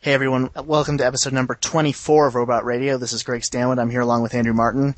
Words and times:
Hey 0.00 0.12
everyone, 0.12 0.50
welcome 0.54 0.98
to 0.98 1.06
episode 1.06 1.32
number 1.32 1.56
24 1.56 2.28
of 2.28 2.34
Robot 2.36 2.64
Radio. 2.64 2.96
This 2.96 3.12
is 3.12 3.24
Greg 3.24 3.42
Stanwood. 3.42 3.80
I'm 3.80 3.90
here 3.90 4.02
along 4.02 4.22
with 4.22 4.34
Andrew 4.34 4.52
Martin. 4.52 4.94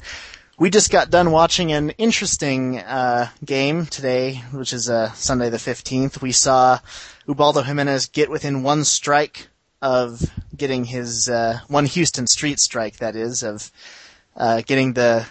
We 0.59 0.69
just 0.69 0.91
got 0.91 1.09
done 1.09 1.31
watching 1.31 1.73
an 1.73 1.91
interesting 1.91 2.79
uh, 2.79 3.31
game 3.43 3.87
today, 3.87 4.43
which 4.53 4.75
is 4.75 4.91
uh, 4.91 5.13
Sunday 5.13 5.49
the 5.49 5.57
15th. 5.57 6.21
We 6.21 6.33
saw 6.33 6.81
Ubaldo 7.27 7.63
Jimenez 7.63 8.09
get 8.09 8.29
within 8.29 8.63
one 8.63 8.85
strike 8.85 9.49
of 9.81 10.21
getting 10.55 10.85
his 10.85 11.31
uh, 11.31 11.61
one 11.69 11.87
Huston 11.87 12.27
Street 12.27 12.59
strike, 12.61 12.97
that 12.97 13.17
is, 13.17 13.43
of 13.43 13.71
uh, 14.37 14.61
getting 14.63 14.93
the 14.93 15.27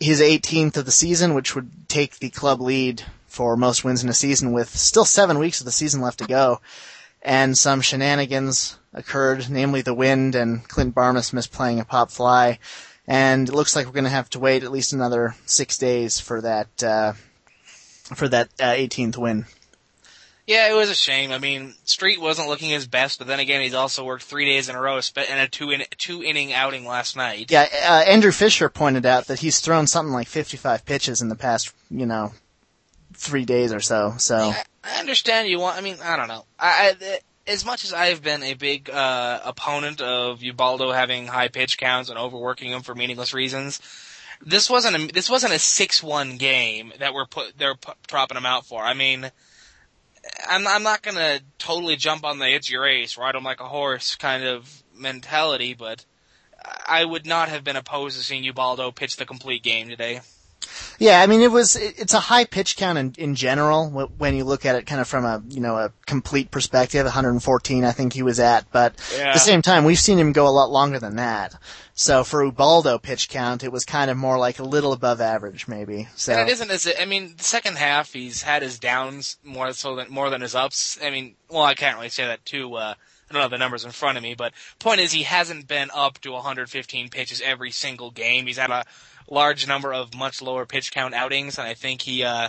his 0.00 0.22
18th 0.22 0.78
of 0.78 0.86
the 0.86 0.92
season, 0.92 1.34
which 1.34 1.54
would 1.54 1.88
take 1.88 2.18
the 2.18 2.30
club 2.30 2.62
lead 2.62 3.02
for 3.26 3.56
most 3.56 3.84
wins 3.84 4.02
in 4.02 4.08
a 4.08 4.14
season, 4.14 4.52
with 4.52 4.70
still 4.70 5.04
seven 5.04 5.38
weeks 5.38 5.60
of 5.60 5.66
the 5.66 5.72
season 5.72 6.00
left 6.00 6.20
to 6.20 6.26
go 6.26 6.60
and 7.20 7.58
some 7.58 7.80
shenanigans 7.80 8.77
occurred, 8.92 9.48
namely 9.50 9.82
the 9.82 9.94
wind 9.94 10.34
and 10.34 10.66
Clint 10.68 10.94
Barmes 10.94 11.30
misplaying 11.30 11.80
a 11.80 11.84
pop 11.84 12.10
fly. 12.10 12.58
And 13.06 13.48
it 13.48 13.54
looks 13.54 13.74
like 13.74 13.86
we're 13.86 13.92
going 13.92 14.04
to 14.04 14.10
have 14.10 14.30
to 14.30 14.38
wait 14.38 14.64
at 14.64 14.72
least 14.72 14.92
another 14.92 15.34
six 15.46 15.78
days 15.78 16.20
for 16.20 16.42
that 16.42 16.82
uh, 16.82 17.14
for 18.14 18.28
that 18.28 18.48
uh, 18.60 18.72
18th 18.72 19.16
win. 19.16 19.46
Yeah, 20.46 20.70
it 20.70 20.74
was 20.74 20.88
a 20.88 20.94
shame. 20.94 21.30
I 21.30 21.36
mean, 21.36 21.74
Street 21.84 22.18
wasn't 22.18 22.48
looking 22.48 22.70
his 22.70 22.86
best, 22.86 23.18
but 23.18 23.26
then 23.26 23.38
again, 23.38 23.60
he's 23.60 23.74
also 23.74 24.02
worked 24.02 24.22
three 24.22 24.46
days 24.46 24.70
in 24.70 24.76
a 24.76 24.80
row 24.80 24.98
and 25.16 25.40
a 25.40 25.46
two 25.46 25.70
in, 25.70 25.82
two 25.98 26.22
inning 26.22 26.54
outing 26.54 26.86
last 26.86 27.16
night. 27.16 27.50
Yeah, 27.50 27.66
uh, 27.86 28.04
Andrew 28.06 28.32
Fisher 28.32 28.70
pointed 28.70 29.04
out 29.04 29.26
that 29.26 29.40
he's 29.40 29.60
thrown 29.60 29.86
something 29.86 30.12
like 30.14 30.26
55 30.26 30.86
pitches 30.86 31.20
in 31.20 31.28
the 31.28 31.34
past, 31.34 31.74
you 31.90 32.06
know, 32.06 32.32
three 33.12 33.44
days 33.44 33.74
or 33.74 33.80
so. 33.80 34.14
So 34.16 34.38
yeah, 34.38 34.62
I 34.82 35.00
understand 35.00 35.48
you 35.48 35.60
want. 35.60 35.76
I 35.76 35.82
mean, 35.82 35.96
I 36.02 36.16
don't 36.16 36.28
know. 36.28 36.46
I, 36.58 36.96
I 36.98 37.18
as 37.48 37.64
much 37.64 37.84
as 37.84 37.92
I've 37.92 38.22
been 38.22 38.42
a 38.42 38.54
big 38.54 38.90
uh, 38.90 39.40
opponent 39.44 40.00
of 40.00 40.42
Ubaldo 40.42 40.92
having 40.92 41.26
high 41.26 41.48
pitch 41.48 41.78
counts 41.78 42.10
and 42.10 42.18
overworking 42.18 42.70
him 42.70 42.82
for 42.82 42.94
meaningless 42.94 43.32
reasons, 43.32 43.80
this 44.40 44.70
wasn't 44.70 44.96
a 44.96 45.12
this 45.12 45.30
wasn't 45.30 45.54
a 45.54 45.58
six 45.58 46.02
one 46.02 46.36
game 46.36 46.92
that 46.98 47.14
we're 47.14 47.26
put 47.26 47.56
they're 47.58 47.74
p- 47.74 47.92
dropping 48.06 48.36
him 48.36 48.46
out 48.46 48.66
for. 48.66 48.82
I 48.82 48.94
mean, 48.94 49.30
I'm 50.48 50.66
I'm 50.66 50.82
not 50.82 51.02
gonna 51.02 51.40
totally 51.58 51.96
jump 51.96 52.24
on 52.24 52.38
the 52.38 52.54
it's 52.54 52.70
your 52.70 52.86
ace, 52.86 53.16
ride 53.16 53.34
him 53.34 53.44
like 53.44 53.60
a 53.60 53.68
horse 53.68 54.14
kind 54.14 54.44
of 54.44 54.82
mentality, 54.94 55.74
but 55.74 56.04
I 56.86 57.04
would 57.04 57.26
not 57.26 57.48
have 57.48 57.64
been 57.64 57.76
opposed 57.76 58.18
to 58.18 58.24
seeing 58.24 58.44
Ubaldo 58.44 58.92
pitch 58.92 59.16
the 59.16 59.26
complete 59.26 59.62
game 59.62 59.88
today. 59.88 60.20
Yeah, 60.98 61.20
I 61.20 61.26
mean, 61.26 61.40
it 61.40 61.50
was, 61.50 61.76
it's 61.76 62.14
a 62.14 62.20
high 62.20 62.44
pitch 62.44 62.76
count 62.76 62.98
in, 62.98 63.14
in 63.18 63.34
general 63.34 63.88
when 63.90 64.34
you 64.34 64.44
look 64.44 64.66
at 64.66 64.74
it 64.74 64.86
kind 64.86 65.00
of 65.00 65.06
from 65.06 65.24
a, 65.24 65.42
you 65.48 65.60
know, 65.60 65.76
a 65.76 65.92
complete 66.06 66.50
perspective. 66.50 67.04
114, 67.04 67.84
I 67.84 67.92
think 67.92 68.12
he 68.12 68.22
was 68.22 68.40
at, 68.40 68.70
but 68.72 68.94
yeah. 69.16 69.28
at 69.28 69.34
the 69.34 69.38
same 69.38 69.62
time, 69.62 69.84
we've 69.84 69.98
seen 69.98 70.18
him 70.18 70.32
go 70.32 70.48
a 70.48 70.50
lot 70.50 70.70
longer 70.70 70.98
than 70.98 71.16
that. 71.16 71.54
So 71.94 72.22
for 72.22 72.44
Ubaldo 72.44 72.98
pitch 72.98 73.28
count, 73.28 73.64
it 73.64 73.72
was 73.72 73.84
kind 73.84 74.08
of 74.08 74.16
more 74.16 74.38
like 74.38 74.60
a 74.60 74.64
little 74.64 74.92
above 74.92 75.20
average, 75.20 75.66
maybe. 75.66 76.08
So 76.14 76.32
and 76.32 76.48
it 76.48 76.52
isn't 76.52 76.70
as 76.70 76.88
I 76.98 77.04
mean, 77.06 77.34
the 77.36 77.42
second 77.42 77.76
half 77.76 78.12
he's 78.12 78.42
had 78.42 78.62
his 78.62 78.78
downs 78.78 79.36
more 79.42 79.72
so 79.72 79.96
than 79.96 80.08
more 80.08 80.30
than 80.30 80.40
his 80.40 80.54
ups. 80.54 80.96
I 81.02 81.10
mean, 81.10 81.34
well, 81.50 81.64
I 81.64 81.74
can't 81.74 81.96
really 81.96 82.08
say 82.08 82.26
that 82.26 82.44
too. 82.44 82.72
Uh, 82.76 82.94
I 83.28 83.34
don't 83.34 83.42
have 83.42 83.50
the 83.50 83.58
numbers 83.58 83.84
in 83.84 83.90
front 83.90 84.16
of 84.16 84.22
me, 84.22 84.34
but 84.34 84.54
point 84.78 85.00
is 85.00 85.10
he 85.10 85.24
hasn't 85.24 85.66
been 85.66 85.90
up 85.92 86.20
to 86.20 86.30
115 86.30 87.08
pitches 87.10 87.40
every 87.40 87.72
single 87.72 88.10
game. 88.10 88.46
He's 88.46 88.58
had 88.58 88.70
a 88.70 88.84
large 89.28 89.66
number 89.66 89.92
of 89.92 90.14
much 90.14 90.42
lower 90.42 90.66
pitch 90.66 90.92
count 90.92 91.14
outings, 91.14 91.58
and 91.58 91.66
I 91.66 91.74
think 91.74 92.02
he, 92.02 92.24
uh, 92.24 92.48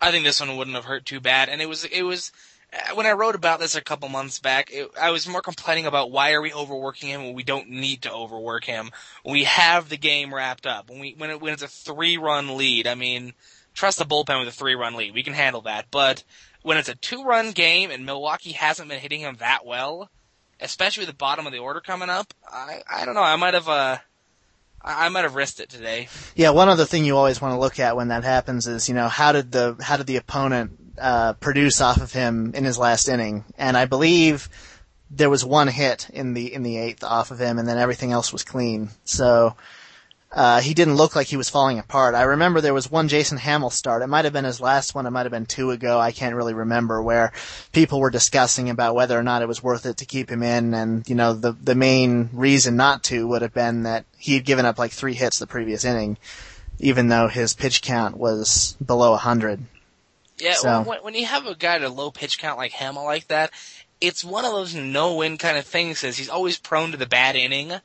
I 0.00 0.10
think 0.10 0.24
this 0.24 0.40
one 0.40 0.56
wouldn't 0.56 0.76
have 0.76 0.84
hurt 0.84 1.06
too 1.06 1.20
bad. 1.20 1.48
And 1.48 1.62
it 1.62 1.68
was, 1.68 1.84
it 1.84 2.02
was, 2.02 2.32
uh, 2.72 2.94
when 2.94 3.06
I 3.06 3.12
wrote 3.12 3.34
about 3.34 3.60
this 3.60 3.74
a 3.74 3.80
couple 3.80 4.08
months 4.08 4.38
back, 4.38 4.70
it, 4.72 4.90
I 5.00 5.10
was 5.10 5.28
more 5.28 5.42
complaining 5.42 5.86
about 5.86 6.10
why 6.10 6.32
are 6.32 6.42
we 6.42 6.52
overworking 6.52 7.08
him 7.08 7.24
when 7.24 7.34
we 7.34 7.42
don't 7.42 7.70
need 7.70 8.02
to 8.02 8.12
overwork 8.12 8.64
him. 8.64 8.90
We 9.24 9.44
have 9.44 9.88
the 9.88 9.96
game 9.96 10.34
wrapped 10.34 10.66
up, 10.66 10.90
when 10.90 10.98
we 10.98 11.14
when, 11.16 11.30
it, 11.30 11.40
when 11.40 11.52
it's 11.52 11.62
a 11.62 11.68
three 11.68 12.16
run 12.16 12.56
lead, 12.56 12.86
I 12.86 12.94
mean, 12.94 13.32
trust 13.74 13.98
the 13.98 14.04
bullpen 14.04 14.40
with 14.40 14.48
a 14.48 14.52
three 14.52 14.74
run 14.74 14.94
lead. 14.94 15.14
We 15.14 15.22
can 15.22 15.34
handle 15.34 15.62
that. 15.62 15.86
But 15.90 16.24
when 16.62 16.78
it's 16.78 16.88
a 16.88 16.94
two 16.94 17.24
run 17.24 17.52
game 17.52 17.90
and 17.90 18.06
Milwaukee 18.06 18.52
hasn't 18.52 18.88
been 18.88 19.00
hitting 19.00 19.20
him 19.20 19.36
that 19.38 19.64
well, 19.64 20.10
especially 20.60 21.02
with 21.02 21.10
the 21.10 21.16
bottom 21.16 21.46
of 21.46 21.52
the 21.52 21.58
order 21.58 21.80
coming 21.80 22.10
up, 22.10 22.32
I 22.50 22.82
I 22.90 23.04
don't 23.04 23.14
know. 23.14 23.22
I 23.22 23.36
might 23.36 23.54
have 23.54 23.68
uh 23.68 23.98
I, 24.84 25.08
might 25.08 25.22
have 25.22 25.34
risked 25.34 25.60
it 25.60 25.70
today. 25.70 26.08
Yeah, 26.34 26.50
one 26.50 26.68
other 26.68 26.84
thing 26.84 27.04
you 27.04 27.16
always 27.16 27.40
want 27.40 27.54
to 27.54 27.58
look 27.58 27.80
at 27.80 27.96
when 27.96 28.08
that 28.08 28.24
happens 28.24 28.66
is, 28.66 28.88
you 28.88 28.94
know, 28.94 29.08
how 29.08 29.32
did 29.32 29.50
the 29.50 29.76
how 29.80 29.96
did 29.96 30.06
the 30.06 30.16
opponent 30.16 30.72
uh, 30.98 31.32
produce 31.34 31.80
off 31.80 32.00
of 32.02 32.12
him 32.12 32.52
in 32.54 32.64
his 32.64 32.78
last 32.78 33.08
inning? 33.08 33.44
And 33.56 33.76
I 33.76 33.86
believe 33.86 34.48
there 35.10 35.30
was 35.30 35.44
one 35.44 35.68
hit 35.68 36.10
in 36.12 36.34
the 36.34 36.52
in 36.52 36.62
the 36.62 36.76
eighth 36.78 37.02
off 37.02 37.30
of 37.30 37.38
him, 37.38 37.58
and 37.58 37.66
then 37.66 37.78
everything 37.78 38.12
else 38.12 38.32
was 38.32 38.44
clean. 38.44 38.90
So 39.04 39.56
uh, 40.34 40.60
he 40.60 40.74
didn't 40.74 40.96
look 40.96 41.14
like 41.14 41.28
he 41.28 41.36
was 41.36 41.48
falling 41.48 41.78
apart. 41.78 42.16
I 42.16 42.22
remember 42.22 42.60
there 42.60 42.74
was 42.74 42.90
one 42.90 43.06
Jason 43.06 43.38
Hammel 43.38 43.70
start. 43.70 44.02
It 44.02 44.08
might 44.08 44.24
have 44.24 44.32
been 44.32 44.44
his 44.44 44.60
last 44.60 44.92
one. 44.92 45.06
It 45.06 45.10
might 45.10 45.26
have 45.26 45.32
been 45.32 45.46
two 45.46 45.70
ago. 45.70 46.00
I 46.00 46.10
can't 46.10 46.34
really 46.34 46.54
remember 46.54 47.00
where 47.00 47.32
people 47.72 48.00
were 48.00 48.10
discussing 48.10 48.68
about 48.68 48.96
whether 48.96 49.16
or 49.16 49.22
not 49.22 49.42
it 49.42 49.48
was 49.48 49.62
worth 49.62 49.86
it 49.86 49.98
to 49.98 50.06
keep 50.06 50.28
him 50.28 50.42
in. 50.42 50.74
And, 50.74 51.08
you 51.08 51.14
know, 51.14 51.34
the, 51.34 51.52
the 51.52 51.76
main 51.76 52.30
reason 52.32 52.74
not 52.74 53.04
to 53.04 53.28
would 53.28 53.42
have 53.42 53.54
been 53.54 53.84
that 53.84 54.06
he 54.18 54.34
had 54.34 54.44
given 54.44 54.66
up 54.66 54.76
like 54.76 54.90
three 54.90 55.14
hits 55.14 55.38
the 55.38 55.46
previous 55.46 55.84
inning, 55.84 56.18
even 56.80 57.06
though 57.06 57.28
his 57.28 57.54
pitch 57.54 57.80
count 57.80 58.16
was 58.16 58.76
below 58.84 59.10
a 59.10 59.12
100. 59.12 59.60
Yeah, 60.38 60.54
so. 60.54 60.82
when, 60.82 60.98
when 61.04 61.14
you 61.14 61.26
have 61.26 61.46
a 61.46 61.54
guy 61.54 61.76
at 61.76 61.82
a 61.82 61.88
low 61.88 62.10
pitch 62.10 62.40
count 62.40 62.58
like 62.58 62.72
Hammel 62.72 63.04
like 63.04 63.28
that, 63.28 63.52
it's 64.00 64.24
one 64.24 64.44
of 64.44 64.50
those 64.50 64.74
no-win 64.74 65.38
kind 65.38 65.56
of 65.56 65.64
things. 65.64 66.02
Is 66.02 66.16
he's 66.16 66.28
always 66.28 66.58
prone 66.58 66.90
to 66.90 66.96
the 66.96 67.06
bad 67.06 67.36
inning, 67.36 67.70
uh, 67.70 67.80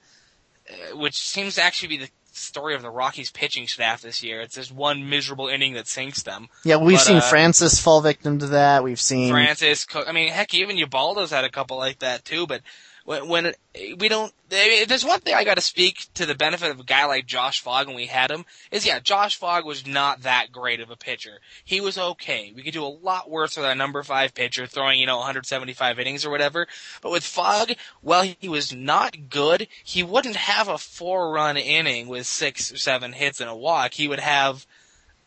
which 0.95 1.19
seems 1.19 1.55
to 1.55 1.61
actually 1.61 1.89
be 1.89 1.97
the 1.97 2.09
story 2.39 2.75
of 2.75 2.81
the 2.81 2.89
Rockies 2.89 3.31
pitching 3.31 3.67
staff 3.67 4.01
this 4.01 4.23
year. 4.23 4.41
It's 4.41 4.55
just 4.55 4.71
one 4.71 5.09
miserable 5.09 5.47
inning 5.47 5.73
that 5.73 5.87
sinks 5.87 6.23
them. 6.23 6.49
Yeah, 6.63 6.77
we've 6.77 6.97
but, 6.97 7.03
seen 7.03 7.17
uh, 7.17 7.21
Francis 7.21 7.79
fall 7.79 8.01
victim 8.01 8.39
to 8.39 8.47
that. 8.47 8.83
We've 8.83 8.99
seen 8.99 9.31
Francis. 9.31 9.85
I 9.93 10.11
mean, 10.11 10.29
heck, 10.29 10.53
even 10.53 10.77
Ubaldo's 10.77 11.31
had 11.31 11.43
a 11.43 11.49
couple 11.49 11.77
like 11.77 11.99
that 11.99 12.25
too. 12.25 12.47
But 12.47 12.61
when, 13.09 13.27
when 13.27 13.53
we 13.97 14.07
don't, 14.07 14.31
there's 14.49 15.03
one 15.03 15.19
thing 15.21 15.33
I 15.33 15.43
got 15.43 15.55
to 15.55 15.61
speak 15.61 16.05
to 16.13 16.27
the 16.27 16.35
benefit 16.35 16.69
of 16.69 16.79
a 16.79 16.83
guy 16.83 17.07
like 17.07 17.25
Josh 17.25 17.59
Fogg 17.59 17.87
when 17.87 17.95
we 17.95 18.05
had 18.05 18.29
him 18.29 18.45
is 18.69 18.85
yeah, 18.85 18.99
Josh 18.99 19.35
Fogg 19.35 19.65
was 19.65 19.87
not 19.87 20.21
that 20.21 20.51
great 20.51 20.79
of 20.79 20.91
a 20.91 20.95
pitcher. 20.95 21.39
He 21.65 21.81
was 21.81 21.97
okay. 21.97 22.53
We 22.55 22.61
could 22.61 22.73
do 22.73 22.85
a 22.85 22.85
lot 22.85 23.27
worse 23.27 23.57
with 23.57 23.65
a 23.65 23.73
number 23.73 24.03
five 24.03 24.35
pitcher 24.35 24.67
throwing, 24.67 24.99
you 24.99 25.07
know, 25.07 25.17
175 25.17 25.97
innings 25.97 26.23
or 26.23 26.29
whatever. 26.29 26.67
But 27.01 27.11
with 27.11 27.23
Fogg, 27.23 27.71
while 28.01 28.21
he 28.39 28.47
was 28.47 28.71
not 28.75 29.29
good, 29.31 29.67
he 29.83 30.03
wouldn't 30.03 30.35
have 30.35 30.67
a 30.67 30.77
four 30.77 31.31
run 31.31 31.57
inning 31.57 32.09
with 32.09 32.27
six 32.27 32.71
or 32.71 32.77
seven 32.77 33.13
hits 33.13 33.41
and 33.41 33.49
a 33.49 33.55
walk. 33.55 33.93
He 33.93 34.07
would 34.07 34.19
have 34.19 34.67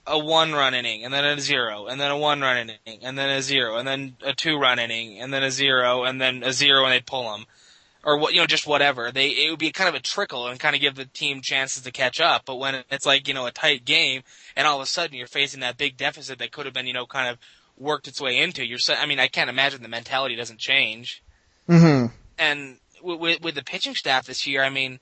a 0.06 0.20
one 0.20 0.52
run 0.52 0.74
inning 0.74 1.04
and 1.04 1.12
then 1.12 1.24
a 1.24 1.40
zero 1.40 1.86
and 1.86 2.00
then 2.00 2.12
a 2.12 2.16
one 2.16 2.42
run 2.42 2.58
inning 2.58 3.00
and 3.02 3.18
then 3.18 3.30
a 3.30 3.42
zero 3.42 3.76
and 3.76 3.88
then 3.88 4.14
a 4.24 4.32
two 4.32 4.56
run 4.56 4.78
inning 4.78 5.18
and 5.18 5.34
then 5.34 5.42
a 5.42 5.50
zero 5.50 6.04
and 6.04 6.20
then 6.20 6.44
a 6.44 6.52
zero 6.52 6.84
and 6.84 6.92
they'd 6.92 7.06
pull 7.06 7.34
him 7.34 7.44
or 8.04 8.18
what 8.18 8.34
you 8.34 8.40
know 8.40 8.46
just 8.46 8.66
whatever. 8.66 9.10
They 9.10 9.28
it 9.28 9.50
would 9.50 9.58
be 9.58 9.72
kind 9.72 9.88
of 9.88 9.94
a 9.94 10.00
trickle 10.00 10.48
and 10.48 10.58
kind 10.58 10.74
of 10.74 10.80
give 10.80 10.94
the 10.94 11.04
team 11.04 11.40
chances 11.40 11.82
to 11.82 11.90
catch 11.90 12.20
up. 12.20 12.42
But 12.46 12.56
when 12.56 12.82
it's 12.90 13.06
like 13.06 13.28
you 13.28 13.34
know 13.34 13.46
a 13.46 13.52
tight 13.52 13.84
game 13.84 14.22
and 14.56 14.66
all 14.66 14.76
of 14.76 14.82
a 14.82 14.86
sudden 14.86 15.16
you're 15.16 15.26
facing 15.26 15.60
that 15.60 15.76
big 15.76 15.96
deficit 15.96 16.38
that 16.38 16.52
could 16.52 16.66
have 16.66 16.74
been 16.74 16.86
you 16.86 16.94
know 16.94 17.06
kind 17.06 17.28
of 17.28 17.38
worked 17.78 18.08
its 18.08 18.20
way 18.20 18.38
into 18.38 18.64
you're 18.64 18.78
i 18.98 19.06
mean 19.06 19.18
i 19.18 19.28
can't 19.28 19.50
imagine 19.50 19.82
the 19.82 19.88
mentality 19.88 20.36
doesn't 20.36 20.58
change. 20.58 21.22
Mm-hmm. 21.68 22.06
and 22.38 22.76
with, 23.02 23.40
with 23.40 23.54
the 23.54 23.62
pitching 23.62 23.94
staff 23.94 24.26
this 24.26 24.48
year 24.48 24.64
i 24.64 24.68
mean 24.68 24.98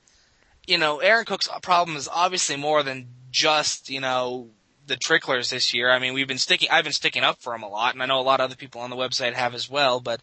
you 0.67 0.77
know 0.77 0.99
aaron 0.99 1.25
cook's 1.25 1.49
problem 1.63 1.97
is 1.97 2.07
obviously 2.07 2.57
more 2.57 2.83
than 2.83 3.09
just 3.31 3.89
you 3.89 4.01
know 4.01 4.49
the 4.87 4.97
tricklers 4.97 5.51
this 5.51 5.73
year. 5.73 5.89
I 5.89 6.01
mean 6.01 6.15
we've 6.15 6.29
been 6.29 6.39
sticking 6.39 6.69
i've 6.71 6.85
been 6.85 6.93
sticking 6.93 7.23
up 7.23 7.41
for 7.41 7.55
him 7.55 7.63
a 7.63 7.69
lot 7.69 7.95
and 7.95 8.03
i 8.03 8.07
know 8.07 8.21
a 8.21 8.23
lot 8.23 8.41
of 8.41 8.45
other 8.45 8.57
people 8.57 8.81
on 8.81 8.91
the 8.91 8.97
website 8.97 9.35
have 9.35 9.55
as 9.55 9.71
well 9.71 10.01
but 10.01 10.21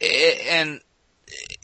it, 0.00 0.46
and 0.46 0.80
it 1.26 1.58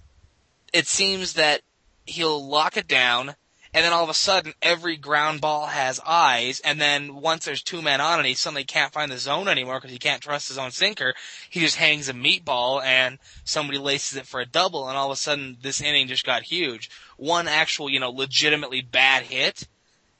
seems 0.86 1.34
that 1.34 1.62
he'll 2.06 2.46
lock 2.46 2.76
it 2.76 2.88
down, 2.88 3.34
and 3.74 3.84
then 3.84 3.92
all 3.92 4.04
of 4.04 4.08
a 4.08 4.14
sudden 4.14 4.54
every 4.62 4.96
ground 4.96 5.40
ball 5.40 5.66
has 5.66 6.00
eyes, 6.06 6.60
and 6.60 6.80
then 6.80 7.16
once 7.16 7.44
there's 7.44 7.62
two 7.62 7.82
men 7.82 8.00
on 8.00 8.18
and 8.18 8.26
he 8.26 8.34
suddenly 8.34 8.64
can't 8.64 8.92
find 8.92 9.10
the 9.10 9.18
zone 9.18 9.48
anymore 9.48 9.78
because 9.78 9.90
he 9.90 9.98
can't 9.98 10.22
trust 10.22 10.48
his 10.48 10.58
own 10.58 10.70
sinker, 10.70 11.14
he 11.50 11.60
just 11.60 11.76
hangs 11.76 12.08
a 12.08 12.14
meatball 12.14 12.82
and 12.82 13.18
somebody 13.44 13.78
laces 13.78 14.16
it 14.16 14.26
for 14.26 14.40
a 14.40 14.46
double, 14.46 14.88
and 14.88 14.96
all 14.96 15.10
of 15.10 15.12
a 15.12 15.16
sudden 15.16 15.58
this 15.60 15.80
inning 15.80 16.08
just 16.08 16.24
got 16.24 16.42
huge. 16.42 16.90
One 17.16 17.48
actual, 17.48 17.90
you 17.90 18.00
know, 18.00 18.10
legitimately 18.10 18.82
bad 18.82 19.24
hit, 19.24 19.69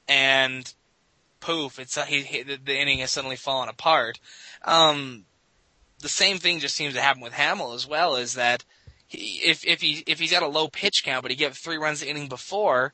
and 0.07 0.71
poof, 1.39 1.79
it's 1.79 2.01
he, 2.05 2.21
he, 2.21 2.43
the 2.43 2.79
inning 2.79 2.99
has 2.99 3.11
suddenly 3.11 3.35
fallen 3.35 3.69
apart. 3.69 4.19
Um, 4.63 5.25
the 5.99 6.09
same 6.09 6.37
thing 6.37 6.59
just 6.59 6.75
seems 6.75 6.93
to 6.93 7.01
happen 7.01 7.21
with 7.21 7.33
Hammel 7.33 7.73
as 7.73 7.87
well. 7.87 8.15
Is 8.15 8.35
that 8.35 8.63
if 9.11 9.65
if 9.65 9.81
he 9.81 10.03
if 10.07 10.19
he's 10.19 10.31
got 10.31 10.43
a 10.43 10.47
low 10.47 10.67
pitch 10.67 11.03
count, 11.03 11.21
but 11.21 11.31
he 11.31 11.37
gave 11.37 11.55
three 11.55 11.77
runs 11.77 12.01
the 12.01 12.09
inning 12.09 12.27
before, 12.27 12.93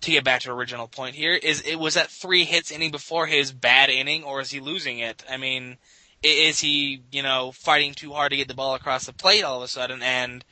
to 0.00 0.10
get 0.10 0.24
back 0.24 0.42
to 0.42 0.52
original 0.52 0.88
point 0.88 1.16
here, 1.16 1.34
is 1.34 1.62
it 1.62 1.76
was 1.76 1.94
that 1.94 2.10
three 2.10 2.44
hits 2.44 2.70
inning 2.70 2.90
before 2.90 3.26
his 3.26 3.52
bad 3.52 3.90
inning, 3.90 4.24
or 4.24 4.40
is 4.40 4.50
he 4.50 4.60
losing 4.60 4.98
it? 4.98 5.24
I 5.28 5.36
mean, 5.36 5.78
is 6.22 6.60
he 6.60 7.02
you 7.10 7.22
know 7.22 7.52
fighting 7.52 7.94
too 7.94 8.12
hard 8.12 8.30
to 8.30 8.36
get 8.36 8.48
the 8.48 8.54
ball 8.54 8.74
across 8.74 9.06
the 9.06 9.12
plate 9.12 9.42
all 9.42 9.58
of 9.58 9.62
a 9.62 9.68
sudden, 9.68 10.02
and 10.02 10.44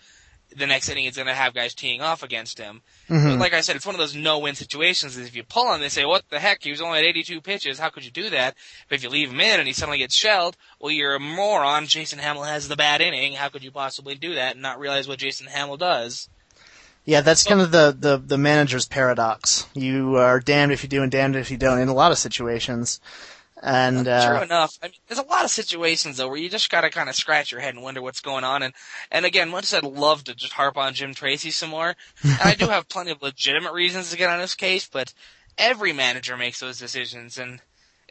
the 0.57 0.67
next 0.67 0.89
inning 0.89 1.05
he's 1.05 1.17
going 1.17 1.27
to 1.29 1.35
have 1.35 1.55
guys 1.55 1.75
teeing 1.75 2.01
off 2.01 2.23
against 2.23 2.59
him. 2.59 2.83
Mhm. 3.09 3.31
But 3.31 3.39
like 3.39 3.55
I 3.55 3.61
said, 3.61 3.77
it's 3.77 3.87
one 3.87 3.95
of 3.95 3.99
those 3.99 4.15
no-win 4.15 4.55
situations. 4.55 5.17
If 5.17 5.35
you 5.35 5.43
pull 5.45 5.73
him, 5.73 5.81
they 5.81 5.89
say, 5.89 6.05
"What 6.05 6.25
the 6.31 6.41
heck? 6.41 6.63
He 6.63 6.71
was 6.71 6.81
only 6.81 6.99
at 6.99 7.05
82 7.05 7.41
pitches. 7.41 7.79
How 7.79 7.89
could 7.91 8.05
you 8.05 8.11
do 8.11 8.31
that?" 8.31 8.55
But 8.89 8.97
if 8.97 9.03
you 9.03 9.09
leave 9.09 9.31
him 9.31 9.41
in 9.41 9.59
and 9.61 9.67
he 9.67 9.73
suddenly 9.73 9.99
gets 9.99 10.15
shelled, 10.15 10.57
well, 10.81 10.91
you're 10.91 11.15
a 11.15 11.21
moron. 11.21 11.87
Jason 11.87 12.19
Hammel 12.19 12.45
has 12.45 12.69
the 12.69 12.77
bad 12.77 13.01
inning. 13.01 13.35
How 13.35 13.49
could 13.49 13.65
you 13.65 13.71
possibly 13.71 14.15
do 14.15 14.35
that 14.35 14.53
and 14.55 14.63
not 14.63 14.79
realize 14.79 15.09
what 15.09 15.19
Jason 15.19 15.47
Hammel 15.47 15.77
does? 15.79 16.29
Yeah, 17.05 17.21
that's 17.21 17.43
kind 17.43 17.61
of 17.61 17.73
the, 17.73 17.97
the, 17.99 18.17
the 18.17 18.39
manager's 18.39 18.87
paradox. 18.87 19.67
You 19.75 20.19
are 20.19 20.39
damned 20.39 20.71
if 20.71 20.85
you 20.85 20.89
do 20.89 21.03
and 21.03 21.11
damned 21.11 21.35
if 21.35 21.51
you 21.51 21.57
don't 21.57 21.81
in 21.81 21.89
a 21.89 21.95
lot 21.95 22.13
of 22.13 22.19
situations. 22.19 23.01
And, 23.63 24.09
uh, 24.09 24.27
True 24.27 24.39
uh, 24.39 24.43
enough. 24.43 24.77
I 24.83 24.87
mean, 24.87 24.97
there's 25.07 25.21
a 25.21 25.25
lot 25.25 25.45
of 25.45 25.51
situations 25.51 26.17
though 26.17 26.27
where 26.29 26.37
you 26.37 26.49
just 26.49 26.69
gotta 26.69 26.91
kind 26.91 27.09
of 27.09 27.15
scratch 27.15 27.53
your 27.53 27.61
head 27.61 27.75
and 27.75 27.83
wonder 27.83 28.03
what's 28.03 28.21
going 28.21 28.43
on. 28.43 28.63
And 28.63 28.75
and 29.11 29.25
again, 29.25 29.51
much 29.51 29.65
as 29.65 29.75
I'd 29.75 29.85
love 29.85 30.25
to 30.25 30.35
just 30.35 30.53
harp 30.53 30.77
on 30.77 30.95
Jim 30.95 31.15
Tracy 31.15 31.53
some 31.53 31.71
more, 31.71 31.95
and 32.25 32.41
I 32.43 32.55
do 32.55 32.67
have 32.71 32.89
plenty 32.89 33.13
of 33.13 33.23
legitimate 33.23 33.73
reasons 33.73 34.11
to 34.11 34.17
get 34.17 34.31
on 34.31 34.41
this 34.41 34.57
case, 34.57 34.89
but 34.93 35.15
every 35.57 35.93
manager 35.93 36.37
makes 36.37 36.59
those 36.59 36.79
decisions, 36.79 37.39
and 37.39 37.61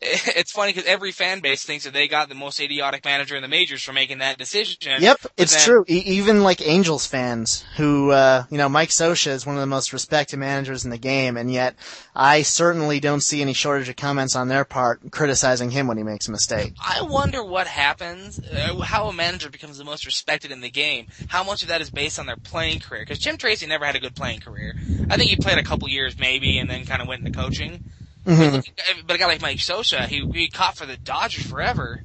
it's 0.36 0.52
funny 0.52 0.74
because 0.74 0.90
every 0.90 1.12
fan 1.12 1.42
base 1.42 1.64
thinks 1.64 1.84
that 1.84 1.94
they 1.94 2.08
got 2.08 2.28
the 2.28 2.34
most 2.34 2.60
idiotic 2.60 3.06
manager 3.06 3.36
in 3.36 3.44
the 3.44 3.48
majors 3.48 3.84
for 3.84 3.94
making 3.94 4.18
that 4.18 4.36
decision. 4.36 4.78
Yep, 5.00 5.20
it's 5.38 5.54
then- 5.54 5.64
true. 5.64 5.86
E- 5.88 6.02
even 6.06 6.42
like 6.42 6.60
Angels 6.68 7.06
fans 7.06 7.64
who, 7.78 8.10
uh, 8.10 8.46
you 8.50 8.58
know, 8.58 8.68
Mike 8.68 8.90
Scioscia 8.90 9.28
is 9.28 9.46
one 9.46 9.56
of 9.56 9.62
the 9.62 9.68
most 9.68 9.94
respected 9.94 10.38
managers 10.38 10.86
in 10.86 10.90
the 10.90 10.98
game, 10.98 11.38
and 11.38 11.52
yet 11.52 11.76
I 12.16 12.42
certainly 12.42 13.00
don't 13.00 13.22
see 13.22 13.44
any 13.44 13.54
shortage 13.54 13.90
of 13.90 13.96
comments 13.96 14.36
on 14.36 14.48
their 14.48 14.66
part 14.66 15.12
criticizing 15.12 15.70
him 15.70 15.86
when 15.86 15.98
he 15.98 16.04
makes 16.04 16.28
a 16.28 16.32
mistake. 16.32 16.74
I 16.84 17.04
wonder 17.04 17.44
what 17.44 17.68
happens, 17.68 18.40
uh, 18.40 18.80
how 18.80 19.08
a 19.08 19.14
manager 19.14 19.52
becomes 19.52 19.78
the 19.78 19.84
most 19.86 20.08
respected 20.08 20.50
in 20.52 20.62
the 20.62 20.72
game. 20.72 21.08
How 21.28 21.44
much 21.44 21.62
of 21.62 21.68
that 21.68 21.80
is 21.80 21.92
based 21.92 22.18
on 22.18 22.26
their 22.26 22.38
playing 22.38 22.80
career? 22.80 23.04
Because 23.04 23.20
Jim 23.20 23.38
Tracy 23.38 23.68
never 23.68 23.86
had 23.86 23.96
a 23.96 24.00
good 24.00 24.16
playing 24.16 24.40
career. 24.40 24.74
I 25.12 25.18
think 25.18 25.30
he 25.30 25.36
played 25.36 25.60
a 25.60 25.64
couple 25.64 25.88
years 25.90 26.18
maybe, 26.18 26.58
and 26.58 26.68
then 26.68 26.86
kind 26.86 27.04
of 27.04 27.08
went 27.08 27.24
into 27.24 27.38
coaching. 27.38 27.84
Mhm. 28.26 28.64
But, 28.76 29.08
but 29.08 29.16
a 29.16 29.20
guy 29.20 29.26
like 29.28 29.42
Mike 29.42 29.58
Scioscia, 29.58 30.06
he 30.08 30.28
he 30.34 30.48
caught 30.48 30.78
for 30.78 30.86
the 30.86 30.98
Dodgers 30.98 31.44
forever. 31.44 32.02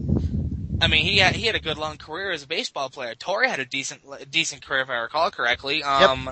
I 0.80 0.88
mean, 0.88 1.04
he 1.04 1.18
had 1.18 1.34
he 1.34 1.46
had 1.46 1.54
a 1.54 1.60
good 1.60 1.78
long 1.78 1.98
career 1.98 2.30
as 2.30 2.42
a 2.42 2.46
baseball 2.46 2.88
player. 2.88 3.14
Torre 3.14 3.46
had 3.48 3.60
a 3.60 3.64
decent 3.64 4.02
decent 4.30 4.64
career 4.64 4.82
if 4.82 4.90
I 4.90 4.96
recall 4.96 5.30
correctly. 5.30 5.82
Um, 5.82 6.30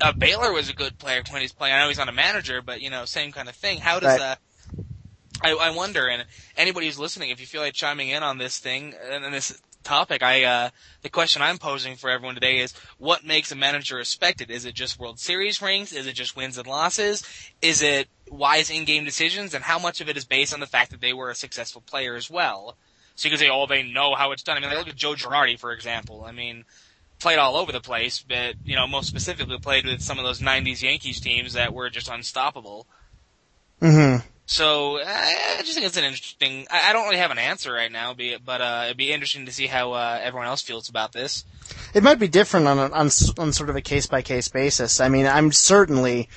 uh, 0.00 0.12
Baylor 0.12 0.52
was 0.52 0.68
a 0.68 0.74
good 0.74 0.98
player 0.98 1.22
when 1.30 1.42
he's 1.42 1.52
playing. 1.52 1.74
I 1.74 1.80
know 1.80 1.88
he's 1.88 1.98
not 1.98 2.08
a 2.08 2.12
manager, 2.12 2.62
but 2.62 2.80
you 2.80 2.90
know, 2.90 3.04
same 3.04 3.32
kind 3.32 3.48
of 3.48 3.54
thing. 3.54 3.78
How 3.78 4.00
does 4.00 4.18
Right. 4.18 4.20
uh 4.20 4.36
I, 5.42 5.52
I 5.52 5.70
wonder, 5.70 6.06
and 6.06 6.26
anybody 6.56 6.86
who's 6.86 6.98
listening, 6.98 7.30
if 7.30 7.40
you 7.40 7.46
feel 7.46 7.62
like 7.62 7.72
chiming 7.72 8.08
in 8.08 8.22
on 8.22 8.36
this 8.38 8.58
thing 8.58 8.94
and, 9.10 9.24
and 9.24 9.32
this 9.32 9.58
topic, 9.82 10.22
I 10.22 10.44
uh, 10.44 10.70
the 11.02 11.08
question 11.08 11.42
I'm 11.42 11.58
posing 11.58 11.96
for 11.96 12.10
everyone 12.10 12.34
today 12.34 12.58
is: 12.58 12.74
What 12.98 13.24
makes 13.24 13.52
a 13.52 13.56
manager 13.56 13.96
respected? 13.96 14.50
Is 14.50 14.64
it 14.64 14.74
just 14.74 14.98
World 14.98 15.18
Series 15.18 15.60
rings? 15.62 15.92
Is 15.92 16.06
it 16.06 16.14
just 16.14 16.36
wins 16.36 16.58
and 16.58 16.66
losses? 16.66 17.24
Is 17.62 17.82
it 17.82 18.08
wise 18.30 18.70
in-game 18.70 19.04
decisions? 19.04 19.54
And 19.54 19.64
how 19.64 19.78
much 19.78 20.00
of 20.00 20.08
it 20.08 20.16
is 20.16 20.24
based 20.24 20.54
on 20.54 20.60
the 20.60 20.66
fact 20.66 20.90
that 20.90 21.00
they 21.00 21.12
were 21.12 21.30
a 21.30 21.34
successful 21.34 21.82
player 21.82 22.16
as 22.16 22.30
well? 22.30 22.76
So 23.16 23.28
you 23.28 23.30
can 23.30 23.38
say, 23.38 23.50
"Oh, 23.50 23.66
they 23.66 23.82
know 23.82 24.14
how 24.14 24.32
it's 24.32 24.42
done." 24.42 24.56
I 24.56 24.60
mean, 24.60 24.70
like, 24.70 24.78
look 24.78 24.88
at 24.88 24.96
Joe 24.96 25.14
Girardi, 25.14 25.58
for 25.58 25.72
example. 25.72 26.24
I 26.24 26.32
mean, 26.32 26.64
played 27.18 27.38
all 27.38 27.56
over 27.56 27.72
the 27.72 27.80
place, 27.80 28.24
but 28.26 28.56
you 28.64 28.76
know, 28.76 28.86
most 28.86 29.08
specifically 29.08 29.58
played 29.58 29.86
with 29.86 30.00
some 30.00 30.18
of 30.18 30.24
those 30.24 30.40
'90s 30.40 30.82
Yankees 30.82 31.20
teams 31.20 31.52
that 31.52 31.74
were 31.74 31.90
just 31.90 32.08
unstoppable. 32.08 32.86
hmm 33.80 34.16
So 34.50 34.98
I 34.98 35.58
I 35.58 35.62
just 35.62 35.74
think 35.74 35.86
it's 35.86 35.96
an 35.96 36.02
interesting. 36.02 36.66
I 36.68 36.90
I 36.90 36.92
don't 36.92 37.04
really 37.04 37.18
have 37.18 37.30
an 37.30 37.38
answer 37.38 37.72
right 37.72 37.90
now, 37.90 38.14
be 38.14 38.30
it, 38.30 38.44
but 38.44 38.60
uh, 38.60 38.82
it'd 38.86 38.96
be 38.96 39.12
interesting 39.12 39.46
to 39.46 39.52
see 39.52 39.68
how 39.68 39.92
uh, 39.92 40.18
everyone 40.20 40.48
else 40.48 40.60
feels 40.60 40.88
about 40.88 41.12
this. 41.12 41.44
It 41.94 42.02
might 42.02 42.18
be 42.18 42.26
different 42.26 42.66
on, 42.66 42.78
a, 42.78 42.90
on, 42.90 43.10
on 43.38 43.52
sort 43.52 43.70
of 43.70 43.76
a 43.76 43.80
case 43.80 44.08
by 44.08 44.22
case 44.22 44.48
basis. 44.48 45.00
I 45.00 45.08
mean, 45.08 45.24
I'm 45.24 45.52
certainly 45.52 46.28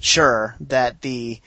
sure 0.00 0.56
that 0.60 1.02
the 1.02 1.42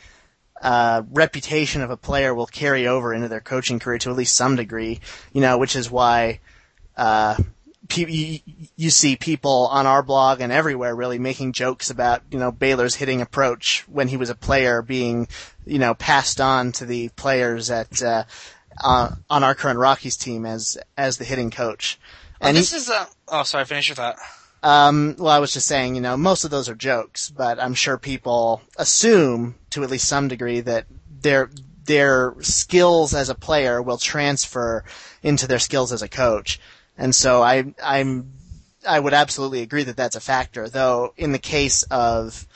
uh, 0.62 1.02
reputation 1.10 1.82
of 1.82 1.90
a 1.90 1.98
player 1.98 2.36
will 2.36 2.46
carry 2.46 2.86
over 2.86 3.16
into 3.16 3.28
their 3.28 3.42
coaching 3.42 3.80
career 3.80 3.98
to 3.98 4.12
at 4.12 4.16
least 4.16 4.36
some 4.36 4.56
degree. 4.56 5.00
You 5.34 5.42
know, 5.42 5.58
which 5.58 5.76
is 5.76 5.90
why 5.90 6.40
uh, 6.98 7.36
pe- 7.92 8.12
you, 8.12 8.40
you 8.76 8.90
see 8.90 9.16
people 9.16 9.68
on 9.72 9.86
our 9.86 10.02
blog 10.02 10.42
and 10.42 10.52
everywhere 10.52 10.96
really 10.96 11.20
making 11.20 11.54
jokes 11.54 11.90
about 11.90 12.22
you 12.32 12.40
know 12.40 12.52
Baylor's 12.52 12.96
hitting 12.96 13.22
approach 13.22 13.84
when 13.88 14.08
he 14.08 14.18
was 14.18 14.30
a 14.30 14.36
player 14.36 14.82
being 14.82 15.28
you 15.66 15.80
know 15.80 15.94
passed 15.94 16.40
on 16.40 16.72
to 16.74 16.86
the 16.86 17.10
players 17.10 17.70
at 17.70 18.02
uh, 18.02 18.24
uh, 18.84 19.10
on 19.30 19.44
our 19.44 19.56
current 19.56 19.80
Rockies 19.80 20.18
team 20.18 20.46
as 20.46 20.78
as 20.98 21.18
the 21.18 21.26
hitting 21.26 21.52
coach. 21.52 22.00
And 22.40 22.50
And 22.50 22.58
he- 22.58 22.62
this 22.62 22.74
is 22.74 22.90
uh 22.90 23.06
oh 23.28 23.44
sorry, 23.44 23.66
finish 23.66 23.88
your 23.90 23.96
thought. 23.96 24.18
um, 24.64 25.16
well, 25.18 25.34
I 25.34 25.40
was 25.40 25.54
just 25.54 25.68
saying, 25.68 25.96
you 25.96 26.02
know, 26.02 26.16
most 26.18 26.44
of 26.46 26.52
those 26.52 26.70
are 26.70 26.76
jokes, 26.76 27.30
but 27.30 27.60
I'm 27.60 27.74
sure 27.74 27.98
people 27.98 28.62
assume 28.78 29.56
to 29.72 29.84
at 29.84 29.90
least 29.90 30.08
some 30.08 30.28
degree 30.28 30.60
that 30.62 30.86
their 31.22 31.50
their 31.86 32.36
skills 32.42 33.14
as 33.16 33.30
a 33.30 33.36
player 33.36 33.82
will 33.82 33.98
transfer 33.98 34.84
into 35.24 35.48
their 35.48 35.60
skills 35.60 35.92
as 35.92 36.02
a 36.04 36.08
coach. 36.08 36.60
And 36.98 37.14
so 37.16 37.42
I 37.42 37.74
I'm 37.84 38.34
I 38.88 39.00
would 39.00 39.14
absolutely 39.14 39.62
agree 39.62 39.84
that 39.84 39.98
that's 39.98 40.16
a 40.16 40.22
factor. 40.22 40.70
Though 40.70 41.14
in 41.18 41.32
the 41.32 41.40
case 41.40 41.84
of 41.84 42.48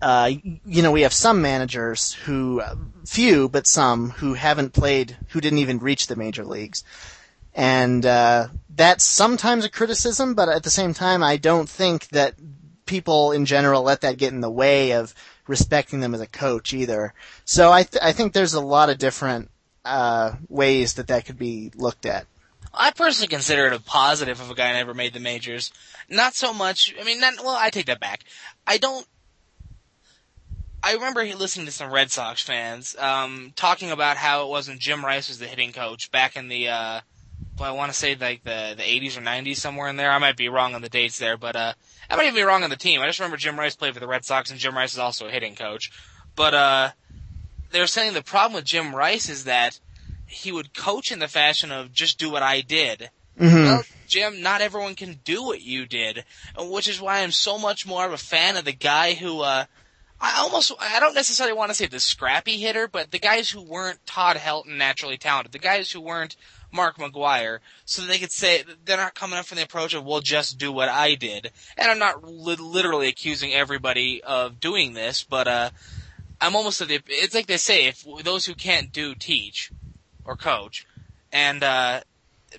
uh, 0.00 0.30
you 0.64 0.82
know, 0.82 0.92
we 0.92 1.02
have 1.02 1.12
some 1.12 1.42
managers 1.42 2.12
who, 2.12 2.62
few, 3.04 3.48
but 3.48 3.66
some, 3.66 4.10
who 4.10 4.34
haven't 4.34 4.72
played, 4.72 5.16
who 5.30 5.40
didn't 5.40 5.58
even 5.58 5.78
reach 5.78 6.06
the 6.06 6.16
major 6.16 6.44
leagues. 6.44 6.84
And, 7.54 8.06
uh, 8.06 8.48
that's 8.74 9.02
sometimes 9.02 9.64
a 9.64 9.70
criticism, 9.70 10.34
but 10.34 10.48
at 10.48 10.62
the 10.62 10.70
same 10.70 10.94
time, 10.94 11.24
I 11.24 11.36
don't 11.36 11.68
think 11.68 12.08
that 12.08 12.34
people 12.86 13.32
in 13.32 13.44
general 13.44 13.82
let 13.82 14.02
that 14.02 14.18
get 14.18 14.32
in 14.32 14.40
the 14.40 14.50
way 14.50 14.92
of 14.92 15.14
respecting 15.48 15.98
them 15.98 16.14
as 16.14 16.20
a 16.20 16.26
coach 16.28 16.72
either. 16.72 17.12
So 17.44 17.72
I, 17.72 17.82
th- 17.82 18.02
I 18.02 18.12
think 18.12 18.32
there's 18.32 18.54
a 18.54 18.60
lot 18.60 18.90
of 18.90 18.98
different, 18.98 19.50
uh, 19.84 20.34
ways 20.48 20.94
that 20.94 21.08
that 21.08 21.26
could 21.26 21.38
be 21.38 21.72
looked 21.74 22.06
at. 22.06 22.26
I 22.72 22.90
personally 22.90 23.28
consider 23.28 23.66
it 23.66 23.72
a 23.72 23.80
positive 23.80 24.40
if 24.40 24.50
a 24.50 24.54
guy 24.54 24.72
never 24.72 24.94
made 24.94 25.12
the 25.12 25.20
majors. 25.20 25.72
Not 26.08 26.34
so 26.34 26.52
much. 26.52 26.94
I 27.00 27.04
mean, 27.04 27.20
not, 27.20 27.34
well, 27.38 27.56
I 27.58 27.70
take 27.70 27.86
that 27.86 28.00
back. 28.00 28.24
I 28.66 28.78
don't. 28.78 29.06
I 30.82 30.94
remember 30.94 31.24
listening 31.24 31.66
to 31.66 31.72
some 31.72 31.90
Red 31.90 32.10
Sox 32.10 32.40
fans 32.40 32.94
um, 32.96 33.52
talking 33.56 33.90
about 33.90 34.16
how 34.16 34.44
it 34.46 34.48
was 34.48 34.68
when 34.68 34.78
Jim 34.78 35.04
Rice 35.04 35.28
was 35.28 35.38
the 35.38 35.46
hitting 35.46 35.72
coach 35.72 36.10
back 36.10 36.36
in 36.36 36.48
the. 36.48 36.68
Uh, 36.68 37.00
well, 37.58 37.68
I 37.68 37.76
want 37.76 37.90
to 37.90 37.98
say 37.98 38.14
like 38.14 38.44
the 38.44 38.74
the 38.76 38.82
80s 38.82 39.16
or 39.16 39.20
90s 39.20 39.56
somewhere 39.56 39.88
in 39.88 39.96
there. 39.96 40.10
I 40.10 40.18
might 40.18 40.36
be 40.36 40.48
wrong 40.48 40.74
on 40.74 40.82
the 40.82 40.88
dates 40.88 41.18
there, 41.18 41.36
but 41.36 41.56
uh, 41.56 41.72
I 42.08 42.16
might 42.16 42.24
even 42.24 42.36
be 42.36 42.42
wrong 42.42 42.62
on 42.62 42.70
the 42.70 42.76
team. 42.76 43.00
I 43.00 43.06
just 43.06 43.18
remember 43.18 43.36
Jim 43.36 43.58
Rice 43.58 43.74
played 43.74 43.94
for 43.94 44.00
the 44.00 44.06
Red 44.06 44.24
Sox, 44.24 44.50
and 44.50 44.60
Jim 44.60 44.76
Rice 44.76 44.92
is 44.92 44.98
also 44.98 45.26
a 45.26 45.30
hitting 45.30 45.56
coach. 45.56 45.90
But 46.36 46.54
uh, 46.54 46.90
they 47.70 47.80
were 47.80 47.86
saying 47.88 48.14
the 48.14 48.22
problem 48.22 48.54
with 48.54 48.64
Jim 48.64 48.94
Rice 48.94 49.28
is 49.28 49.44
that 49.44 49.80
he 50.28 50.52
would 50.52 50.74
coach 50.74 51.10
in 51.10 51.18
the 51.18 51.28
fashion 51.28 51.72
of 51.72 51.92
just 51.92 52.18
do 52.18 52.30
what 52.30 52.42
I 52.42 52.60
did. 52.60 53.10
Mm-hmm. 53.40 53.64
Well, 53.64 53.82
Jim, 54.06 54.42
not 54.42 54.60
everyone 54.60 54.94
can 54.94 55.20
do 55.24 55.42
what 55.42 55.62
you 55.62 55.86
did, 55.86 56.24
which 56.58 56.88
is 56.88 57.00
why 57.00 57.20
I'm 57.20 57.32
so 57.32 57.58
much 57.58 57.86
more 57.86 58.04
of 58.04 58.12
a 58.12 58.18
fan 58.18 58.56
of 58.56 58.64
the 58.64 58.72
guy 58.72 59.14
who, 59.14 59.40
uh, 59.40 59.64
I 60.20 60.40
almost, 60.40 60.72
I 60.80 60.98
don't 61.00 61.14
necessarily 61.14 61.56
want 61.56 61.70
to 61.70 61.74
say 61.74 61.86
the 61.86 62.00
scrappy 62.00 62.58
hitter, 62.58 62.88
but 62.88 63.10
the 63.10 63.18
guys 63.18 63.50
who 63.50 63.62
weren't 63.62 64.04
Todd 64.06 64.36
Helton 64.36 64.76
naturally 64.76 65.16
talented, 65.16 65.52
the 65.52 65.58
guys 65.58 65.92
who 65.92 66.00
weren't 66.00 66.36
Mark 66.72 66.98
McGwire, 66.98 67.60
so 67.84 68.02
they 68.02 68.18
could 68.18 68.32
say, 68.32 68.64
they're 68.84 68.96
not 68.96 69.14
coming 69.14 69.38
up 69.38 69.46
from 69.46 69.56
the 69.56 69.64
approach 69.64 69.94
of, 69.94 70.04
well, 70.04 70.20
just 70.20 70.58
do 70.58 70.72
what 70.72 70.88
I 70.88 71.14
did. 71.14 71.52
And 71.76 71.90
I'm 71.90 71.98
not 71.98 72.24
li- 72.24 72.56
literally 72.56 73.08
accusing 73.08 73.54
everybody 73.54 74.22
of 74.22 74.60
doing 74.60 74.94
this, 74.94 75.22
but, 75.22 75.48
uh, 75.48 75.70
I'm 76.40 76.54
almost 76.54 76.80
the, 76.80 77.00
it's 77.06 77.34
like 77.34 77.46
they 77.46 77.56
say, 77.56 77.86
if 77.86 78.04
those 78.22 78.46
who 78.46 78.54
can't 78.54 78.92
do 78.92 79.14
teach, 79.14 79.70
or 80.28 80.36
coach, 80.36 80.86
and, 81.32 81.64
uh, 81.64 82.00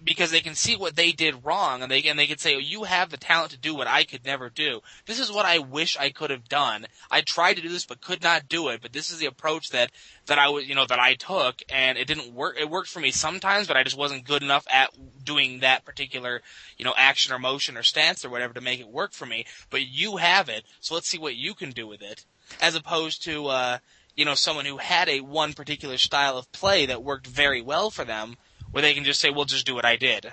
because 0.03 0.31
they 0.31 0.41
can 0.41 0.55
see 0.55 0.75
what 0.75 0.95
they 0.95 1.11
did 1.11 1.43
wrong 1.43 1.81
and 1.81 1.91
they 1.91 2.03
and 2.03 2.17
they 2.17 2.27
can 2.27 2.37
say, 2.37 2.55
oh, 2.55 2.59
"You 2.59 2.83
have 2.83 3.09
the 3.09 3.17
talent 3.17 3.51
to 3.51 3.57
do 3.57 3.73
what 3.73 3.87
I 3.87 4.03
could 4.03 4.23
never 4.23 4.49
do. 4.49 4.81
This 5.05 5.19
is 5.19 5.31
what 5.31 5.45
I 5.45 5.59
wish 5.59 5.97
I 5.97 6.09
could 6.09 6.29
have 6.29 6.47
done. 6.47 6.85
I 7.09 7.21
tried 7.21 7.55
to 7.55 7.61
do 7.61 7.69
this 7.69 7.85
but 7.85 8.01
could 8.01 8.21
not 8.21 8.47
do 8.47 8.69
it. 8.69 8.81
But 8.81 8.93
this 8.93 9.09
is 9.09 9.17
the 9.17 9.25
approach 9.25 9.69
that 9.69 9.91
that 10.27 10.37
I 10.37 10.49
was, 10.49 10.67
you 10.67 10.75
know, 10.75 10.85
that 10.85 10.99
I 10.99 11.15
took, 11.15 11.61
and 11.69 11.97
it 11.97 12.05
didn't 12.05 12.33
work. 12.33 12.57
It 12.59 12.69
worked 12.69 12.89
for 12.89 12.99
me 12.99 13.11
sometimes, 13.11 13.67
but 13.67 13.77
I 13.77 13.83
just 13.83 13.97
wasn't 13.97 14.25
good 14.25 14.43
enough 14.43 14.65
at 14.71 14.91
doing 15.23 15.61
that 15.61 15.85
particular, 15.85 16.41
you 16.77 16.85
know, 16.85 16.93
action 16.95 17.33
or 17.33 17.39
motion 17.39 17.75
or 17.75 17.83
stance 17.83 18.23
or 18.23 18.29
whatever 18.29 18.53
to 18.53 18.61
make 18.61 18.79
it 18.79 18.87
work 18.87 19.13
for 19.13 19.25
me. 19.25 19.45
But 19.69 19.87
you 19.87 20.17
have 20.17 20.49
it, 20.49 20.65
so 20.81 20.93
let's 20.93 21.07
see 21.07 21.17
what 21.17 21.35
you 21.35 21.55
can 21.55 21.71
do 21.71 21.87
with 21.87 22.01
it, 22.01 22.25
as 22.61 22.75
opposed 22.75 23.23
to." 23.23 23.47
uh 23.47 23.77
you 24.15 24.25
know, 24.25 24.35
someone 24.35 24.65
who 24.65 24.77
had 24.77 25.09
a 25.09 25.21
one 25.21 25.53
particular 25.53 25.97
style 25.97 26.37
of 26.37 26.51
play 26.51 26.85
that 26.87 27.03
worked 27.03 27.27
very 27.27 27.61
well 27.61 27.89
for 27.89 28.05
them, 28.05 28.37
where 28.71 28.81
they 28.81 28.93
can 28.93 29.03
just 29.03 29.19
say, 29.19 29.29
"Well, 29.29 29.45
just 29.45 29.65
do 29.65 29.75
what 29.75 29.85
I 29.85 29.95
did." 29.95 30.31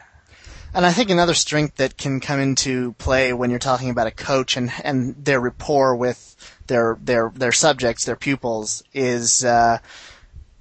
And 0.75 0.85
I 0.85 0.93
think 0.93 1.09
another 1.09 1.35
strength 1.35 1.77
that 1.77 1.97
can 1.97 2.21
come 2.21 2.39
into 2.39 2.93
play 2.95 3.33
when 3.33 3.51
you're 3.51 3.59
talking 3.59 3.89
about 3.89 4.09
a 4.09 4.11
coach 4.11 4.57
and, 4.57 4.71
and 4.85 5.25
their 5.25 5.41
rapport 5.41 5.97
with 5.97 6.37
their 6.67 6.99
their 7.01 7.33
their 7.35 7.53
subjects, 7.53 8.05
their 8.05 8.17
pupils, 8.17 8.83
is 8.93 9.45
uh, 9.45 9.79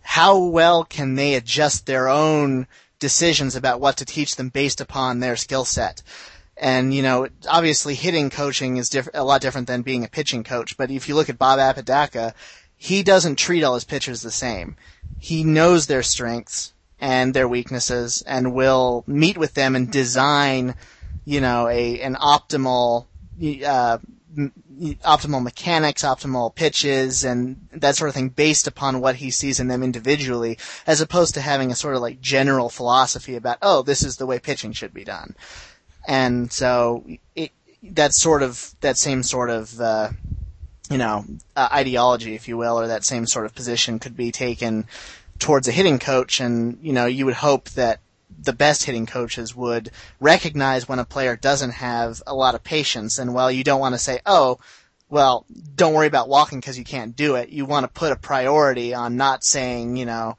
how 0.01 0.37
well 0.37 0.85
can 0.85 1.15
they 1.15 1.35
adjust 1.35 1.85
their 1.85 2.07
own 2.07 2.67
decisions 2.99 3.55
about 3.55 3.81
what 3.81 3.97
to 3.97 4.05
teach 4.05 4.35
them 4.35 4.49
based 4.49 4.79
upon 4.79 5.19
their 5.19 5.35
skill 5.35 5.65
set. 5.65 6.01
And, 6.57 6.93
you 6.93 7.01
know, 7.01 7.27
obviously 7.49 7.95
hitting 7.95 8.29
coaching 8.29 8.77
is 8.77 8.89
diff- 8.89 9.09
a 9.13 9.25
lot 9.25 9.41
different 9.41 9.67
than 9.67 9.81
being 9.81 10.05
a 10.05 10.07
pitching 10.07 10.43
coach. 10.43 10.77
But 10.77 10.89
if 10.89 11.09
you 11.09 11.15
look 11.15 11.29
at 11.29 11.37
Bob 11.37 11.59
Apodaca, 11.59 12.33
he 12.85 13.01
doesn't 13.01 13.37
treat 13.37 13.63
all 13.63 13.73
his 13.73 13.83
pitchers 13.83 14.21
the 14.21 14.29
same. 14.29 14.77
He 15.17 15.43
knows 15.43 15.87
their 15.87 16.03
strengths 16.03 16.71
and 16.99 17.33
their 17.33 17.47
weaknesses 17.47 18.21
and 18.27 18.53
will 18.53 19.03
meet 19.07 19.39
with 19.39 19.55
them 19.55 19.75
and 19.75 19.91
design, 19.91 20.75
you 21.25 21.41
know, 21.41 21.67
a, 21.67 21.99
an 22.01 22.13
optimal, 22.13 23.07
uh, 23.65 23.97
optimal 24.37 25.41
mechanics, 25.41 26.03
optimal 26.03 26.53
pitches, 26.53 27.23
and 27.23 27.67
that 27.71 27.95
sort 27.95 28.09
of 28.09 28.13
thing 28.13 28.29
based 28.29 28.67
upon 28.67 29.01
what 29.01 29.15
he 29.15 29.31
sees 29.31 29.59
in 29.59 29.67
them 29.67 29.81
individually, 29.81 30.59
as 30.85 31.01
opposed 31.01 31.33
to 31.33 31.41
having 31.41 31.71
a 31.71 31.75
sort 31.75 31.95
of 31.95 32.03
like 32.03 32.21
general 32.21 32.69
philosophy 32.69 33.35
about, 33.35 33.57
oh, 33.63 33.81
this 33.81 34.03
is 34.03 34.17
the 34.17 34.27
way 34.27 34.37
pitching 34.37 34.73
should 34.73 34.93
be 34.93 35.03
done. 35.03 35.35
And 36.07 36.51
so, 36.51 37.03
it, 37.35 37.51
that 37.81 38.13
sort 38.13 38.43
of, 38.43 38.75
that 38.81 38.99
same 38.99 39.23
sort 39.23 39.49
of, 39.49 39.81
uh, 39.81 40.09
you 40.89 40.97
know, 40.97 41.25
uh, 41.55 41.69
ideology, 41.71 42.35
if 42.35 42.47
you 42.47 42.57
will, 42.57 42.79
or 42.79 42.87
that 42.87 43.03
same 43.03 43.25
sort 43.25 43.45
of 43.45 43.55
position 43.55 43.99
could 43.99 44.15
be 44.15 44.31
taken 44.31 44.85
towards 45.39 45.67
a 45.67 45.71
hitting 45.71 45.99
coach, 45.99 46.39
and, 46.39 46.77
you 46.81 46.93
know, 46.93 47.05
you 47.05 47.25
would 47.25 47.35
hope 47.35 47.69
that 47.71 47.99
the 48.37 48.53
best 48.53 48.83
hitting 48.83 49.05
coaches 49.05 49.55
would 49.55 49.91
recognize 50.19 50.87
when 50.87 50.99
a 50.99 51.05
player 51.05 51.35
doesn't 51.35 51.71
have 51.71 52.21
a 52.27 52.35
lot 52.35 52.55
of 52.55 52.63
patience. 52.63 53.17
And 53.19 53.33
while 53.33 53.51
you 53.51 53.63
don't 53.63 53.79
want 53.79 53.95
to 53.95 53.99
say, 53.99 54.19
oh, 54.25 54.59
well, 55.09 55.45
don't 55.75 55.93
worry 55.93 56.07
about 56.07 56.29
walking 56.29 56.59
because 56.59 56.77
you 56.77 56.83
can't 56.83 57.15
do 57.15 57.35
it, 57.35 57.49
you 57.49 57.65
want 57.65 57.83
to 57.83 57.99
put 57.99 58.11
a 58.11 58.17
priority 58.17 58.93
on 58.93 59.17
not 59.17 59.43
saying, 59.43 59.97
you 59.97 60.05
know, 60.05 60.37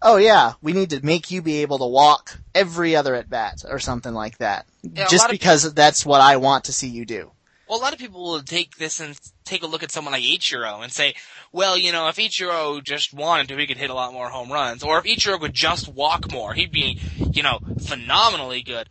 oh 0.00 0.16
yeah, 0.16 0.52
we 0.62 0.72
need 0.72 0.90
to 0.90 1.04
make 1.04 1.30
you 1.30 1.42
be 1.42 1.62
able 1.62 1.78
to 1.78 1.86
walk 1.86 2.38
every 2.54 2.94
other 2.94 3.14
at 3.14 3.28
bat 3.28 3.64
or 3.68 3.78
something 3.78 4.12
like 4.12 4.38
that. 4.38 4.66
Yeah, 4.82 5.06
just 5.08 5.30
because 5.30 5.72
that's 5.74 6.06
what 6.06 6.20
I 6.20 6.36
want 6.36 6.64
to 6.64 6.72
see 6.72 6.88
you 6.88 7.04
do. 7.04 7.30
Well, 7.68 7.78
a 7.78 7.82
lot 7.82 7.92
of 7.92 7.98
people 7.98 8.22
will 8.22 8.42
take 8.42 8.76
this 8.76 9.00
and 9.00 9.18
take 9.44 9.62
a 9.62 9.66
look 9.66 9.82
at 9.82 9.90
someone 9.90 10.12
like 10.12 10.22
Ichiro 10.22 10.82
and 10.82 10.92
say, 10.92 11.14
well, 11.52 11.78
you 11.78 11.92
know, 11.92 12.08
if 12.08 12.16
Ichiro 12.16 12.82
just 12.82 13.14
wanted 13.14 13.48
to, 13.48 13.56
he 13.56 13.66
could 13.66 13.78
hit 13.78 13.90
a 13.90 13.94
lot 13.94 14.12
more 14.12 14.28
home 14.28 14.52
runs. 14.52 14.82
Or 14.82 14.98
if 14.98 15.04
Ichiro 15.04 15.40
could 15.40 15.54
just 15.54 15.88
walk 15.88 16.30
more, 16.30 16.52
he'd 16.52 16.72
be, 16.72 17.00
you 17.32 17.42
know, 17.42 17.58
phenomenally 17.86 18.62
good. 18.62 18.88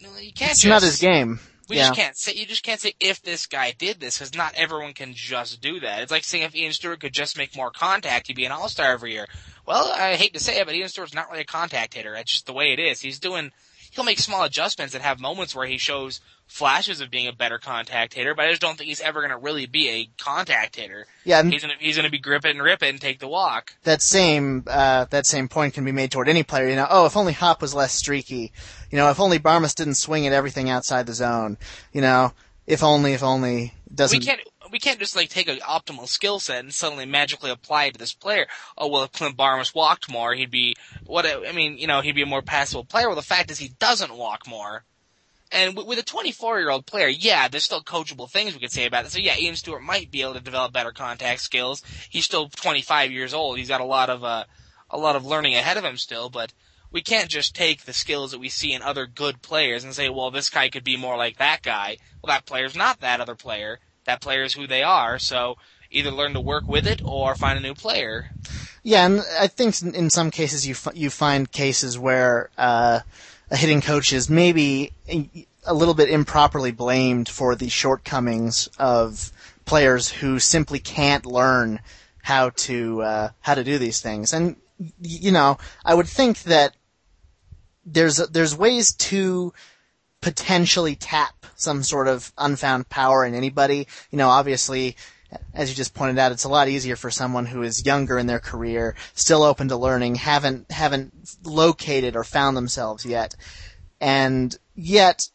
No, 0.00 0.10
You 0.18 0.32
can't 0.32 0.52
It's 0.52 0.62
just, 0.62 0.66
not 0.66 0.82
his 0.82 0.98
game. 0.98 1.40
We 1.68 1.76
yeah. 1.76 1.88
just 1.88 1.98
can't 1.98 2.16
say, 2.16 2.32
you 2.34 2.46
just 2.46 2.62
can't 2.62 2.80
say 2.80 2.94
if 3.00 3.22
this 3.22 3.46
guy 3.46 3.72
did 3.76 3.98
this, 3.98 4.18
because 4.18 4.34
not 4.34 4.54
everyone 4.54 4.92
can 4.92 5.14
just 5.14 5.60
do 5.62 5.80
that. 5.80 6.02
It's 6.02 6.12
like 6.12 6.24
saying 6.24 6.44
if 6.44 6.54
Ian 6.54 6.72
Stewart 6.72 7.00
could 7.00 7.14
just 7.14 7.38
make 7.38 7.56
more 7.56 7.70
contact, 7.70 8.26
he'd 8.26 8.36
be 8.36 8.44
an 8.44 8.52
all-star 8.52 8.92
every 8.92 9.12
year. 9.12 9.26
Well, 9.66 9.90
I 9.90 10.16
hate 10.16 10.34
to 10.34 10.40
say 10.40 10.60
it, 10.60 10.66
but 10.66 10.74
Ian 10.74 10.88
Stewart's 10.88 11.14
not 11.14 11.30
really 11.30 11.40
a 11.40 11.46
contact 11.46 11.94
hitter. 11.94 12.12
That's 12.12 12.30
just 12.30 12.46
the 12.46 12.52
way 12.52 12.72
it 12.72 12.78
is. 12.78 13.00
He's 13.00 13.18
doing, 13.18 13.50
he'll 13.92 14.04
make 14.04 14.18
small 14.18 14.44
adjustments 14.44 14.94
and 14.94 15.02
have 15.02 15.20
moments 15.20 15.54
where 15.54 15.66
he 15.66 15.78
shows 15.78 16.20
flashes 16.46 17.00
of 17.00 17.10
being 17.10 17.26
a 17.26 17.32
better 17.32 17.58
contact 17.58 18.14
hitter, 18.14 18.34
but 18.34 18.44
I 18.44 18.50
just 18.50 18.60
don't 18.60 18.76
think 18.76 18.88
he's 18.88 19.00
ever 19.00 19.20
going 19.20 19.30
to 19.30 19.38
really 19.38 19.66
be 19.66 19.88
a 19.88 20.08
contact 20.22 20.76
hitter. 20.76 21.06
Yeah, 21.24 21.42
He's 21.42 21.62
going 21.62 21.76
to 21.76 21.84
he's 21.84 21.96
going 21.96 22.04
to 22.04 22.10
be 22.10 22.18
grip 22.18 22.44
it 22.44 22.50
and 22.50 22.62
rip 22.62 22.82
it 22.82 22.90
and 22.90 23.00
take 23.00 23.18
the 23.18 23.28
walk. 23.28 23.74
that 23.84 24.02
same 24.02 24.64
uh, 24.66 25.06
that 25.06 25.26
same 25.26 25.48
point 25.48 25.74
can 25.74 25.84
be 25.84 25.92
made 25.92 26.10
toward 26.10 26.28
any 26.28 26.42
player. 26.42 26.68
You 26.68 26.76
know, 26.76 26.86
oh, 26.88 27.06
if 27.06 27.16
only 27.16 27.32
Hawpe 27.32 27.60
was 27.60 27.74
less 27.74 27.92
streaky. 27.92 28.52
You 28.90 28.98
know, 28.98 29.10
if 29.10 29.18
only 29.20 29.38
Barmes 29.38 29.74
didn't 29.74 29.94
swing 29.94 30.26
at 30.26 30.32
everything 30.32 30.70
outside 30.70 31.06
the 31.06 31.14
zone. 31.14 31.56
You 31.92 32.00
know, 32.02 32.32
if 32.66 32.82
only, 32.82 33.12
if 33.14 33.22
only 33.22 33.72
doesn't. 33.92 34.18
We 34.18 34.24
can't 34.24 34.40
we 34.70 34.78
can't 34.78 34.98
just 34.98 35.16
like 35.16 35.28
take 35.28 35.48
an 35.48 35.58
optimal 35.58 36.08
skill 36.08 36.40
set 36.40 36.60
and 36.60 36.72
suddenly 36.72 37.06
magically 37.06 37.50
apply 37.50 37.84
it 37.86 37.94
to 37.94 37.98
this 37.98 38.12
player. 38.12 38.46
Oh 38.76 38.88
well, 38.88 39.04
if 39.04 39.12
Clint 39.12 39.36
Barmes 39.36 39.74
walked 39.74 40.10
more, 40.10 40.34
he'd 40.34 40.50
be 40.50 40.76
what 41.06 41.26
I 41.26 41.52
mean. 41.52 41.78
You 41.78 41.86
know, 41.86 42.00
he'd 42.00 42.14
be 42.14 42.22
a 42.22 42.26
more 42.26 42.42
passable 42.42 42.84
player. 42.84 43.08
Well, 43.08 43.16
the 43.16 43.22
fact 43.22 43.50
is 43.50 43.58
he 43.58 43.68
doesn't 43.78 44.14
walk 44.16 44.46
more. 44.46 44.84
And 45.54 45.76
with 45.76 45.98
a 45.98 46.02
24 46.02 46.58
year 46.58 46.70
old 46.70 46.84
player, 46.84 47.06
yeah, 47.08 47.46
there's 47.48 47.64
still 47.64 47.80
coachable 47.82 48.28
things 48.30 48.52
we 48.54 48.60
could 48.60 48.72
say 48.72 48.86
about 48.86 49.04
it. 49.06 49.12
So 49.12 49.18
yeah, 49.20 49.36
Ian 49.38 49.54
Stewart 49.56 49.82
might 49.82 50.10
be 50.10 50.22
able 50.22 50.34
to 50.34 50.40
develop 50.40 50.72
better 50.72 50.90
contact 50.92 51.40
skills. 51.40 51.82
He's 52.10 52.24
still 52.24 52.48
25 52.48 53.12
years 53.12 53.32
old. 53.32 53.56
He's 53.58 53.68
got 53.68 53.80
a 53.80 53.84
lot 53.84 54.10
of 54.10 54.24
uh, 54.24 54.44
a 54.90 54.98
lot 54.98 55.16
of 55.16 55.24
learning 55.24 55.54
ahead 55.54 55.76
of 55.76 55.84
him 55.84 55.96
still, 55.96 56.28
but 56.28 56.52
we 56.90 57.00
can't 57.02 57.30
just 57.30 57.54
take 57.54 57.84
the 57.84 57.92
skills 57.92 58.32
that 58.32 58.38
we 58.40 58.48
see 58.48 58.72
in 58.72 58.82
other 58.82 59.06
good 59.06 59.42
players 59.42 59.84
and 59.84 59.94
say, 59.94 60.08
well, 60.08 60.30
this 60.30 60.50
guy 60.50 60.68
could 60.68 60.84
be 60.84 60.96
more 60.96 61.16
like 61.16 61.38
that 61.38 61.62
guy. 61.62 61.96
Well, 62.22 62.34
that 62.34 62.46
player's 62.46 62.76
not 62.76 63.00
that 63.00 63.20
other 63.20 63.34
player. 63.34 63.78
That 64.04 64.20
player 64.20 64.42
is 64.42 64.54
who 64.54 64.66
they 64.66 64.82
are. 64.82 65.18
So 65.18 65.56
either 65.90 66.10
learn 66.10 66.34
to 66.34 66.40
work 66.40 66.68
with 66.68 66.86
it 66.86 67.00
or 67.04 67.34
find 67.34 67.58
a 67.58 67.62
new 67.62 67.74
player. 67.74 68.26
Yeah, 68.82 69.06
and 69.06 69.22
I 69.40 69.46
think 69.46 69.80
in- 69.82 69.94
in 69.94 70.10
some 70.10 70.30
cases 70.30 70.66
you 70.66 70.74
f- 70.74 70.94
you 70.96 71.10
find 71.10 71.50
cases 71.50 71.98
where 71.98 72.50
uh, 72.58 73.00
a 73.50 73.56
hitting 73.56 73.80
coach 73.80 74.12
is 74.12 74.30
maybe 74.30 74.92
a, 75.66 75.74
little 75.74 75.94
bit 75.94 76.08
improperly 76.08 76.72
blamed 76.72 77.28
for 77.28 77.54
the 77.54 77.68
shortcomings 77.68 78.68
of 78.78 79.30
players 79.64 80.10
who 80.10 80.38
simply 80.38 80.78
can't 80.78 81.26
learn 81.26 81.80
how 82.22 82.50
to 82.50 83.02
uh, 83.02 83.28
how 83.40 83.54
to 83.54 83.64
do 83.64 83.78
these 83.78 84.00
things. 84.00 84.32
And 84.32 84.56
you 85.00 85.30
know, 85.30 85.58
I 85.84 85.94
would 85.94 86.08
think 86.08 86.42
that 86.44 86.74
there's 87.84 88.16
there's 88.16 88.56
ways 88.56 88.92
to 88.94 89.52
potentially 90.20 90.96
tap 90.96 91.46
some 91.54 91.82
sort 91.82 92.08
of 92.08 92.32
unfound 92.38 92.88
power 92.88 93.24
in 93.24 93.34
anybody. 93.34 93.86
You 94.10 94.18
know, 94.18 94.28
obviously, 94.28 94.96
as 95.52 95.70
you 95.70 95.76
just 95.76 95.94
pointed 95.94 96.18
out, 96.18 96.32
it's 96.32 96.44
a 96.44 96.48
lot 96.48 96.68
easier 96.68 96.96
for 96.96 97.10
someone 97.10 97.46
who 97.46 97.62
is 97.62 97.86
younger 97.86 98.18
in 98.18 98.26
their 98.26 98.40
career, 98.40 98.94
still 99.14 99.42
open 99.42 99.68
to 99.68 99.76
learning, 99.76 100.16
haven't 100.16 100.70
haven't 100.70 101.36
located 101.44 102.16
or 102.16 102.24
found 102.24 102.56
themselves 102.56 103.04
yet, 103.04 103.36
and 104.00 104.56
yet, 104.74 105.28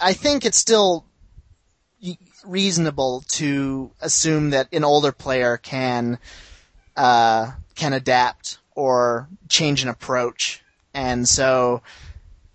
I 0.00 0.12
think 0.12 0.44
it's 0.44 0.58
still 0.58 1.06
reasonable 2.44 3.24
to 3.28 3.90
assume 4.00 4.50
that 4.50 4.68
an 4.72 4.84
older 4.84 5.12
player 5.12 5.56
can 5.56 6.18
uh, 6.96 7.52
can 7.74 7.92
adapt 7.92 8.58
or 8.74 9.28
change 9.48 9.82
an 9.82 9.88
approach, 9.88 10.62
and 10.94 11.28
so 11.28 11.82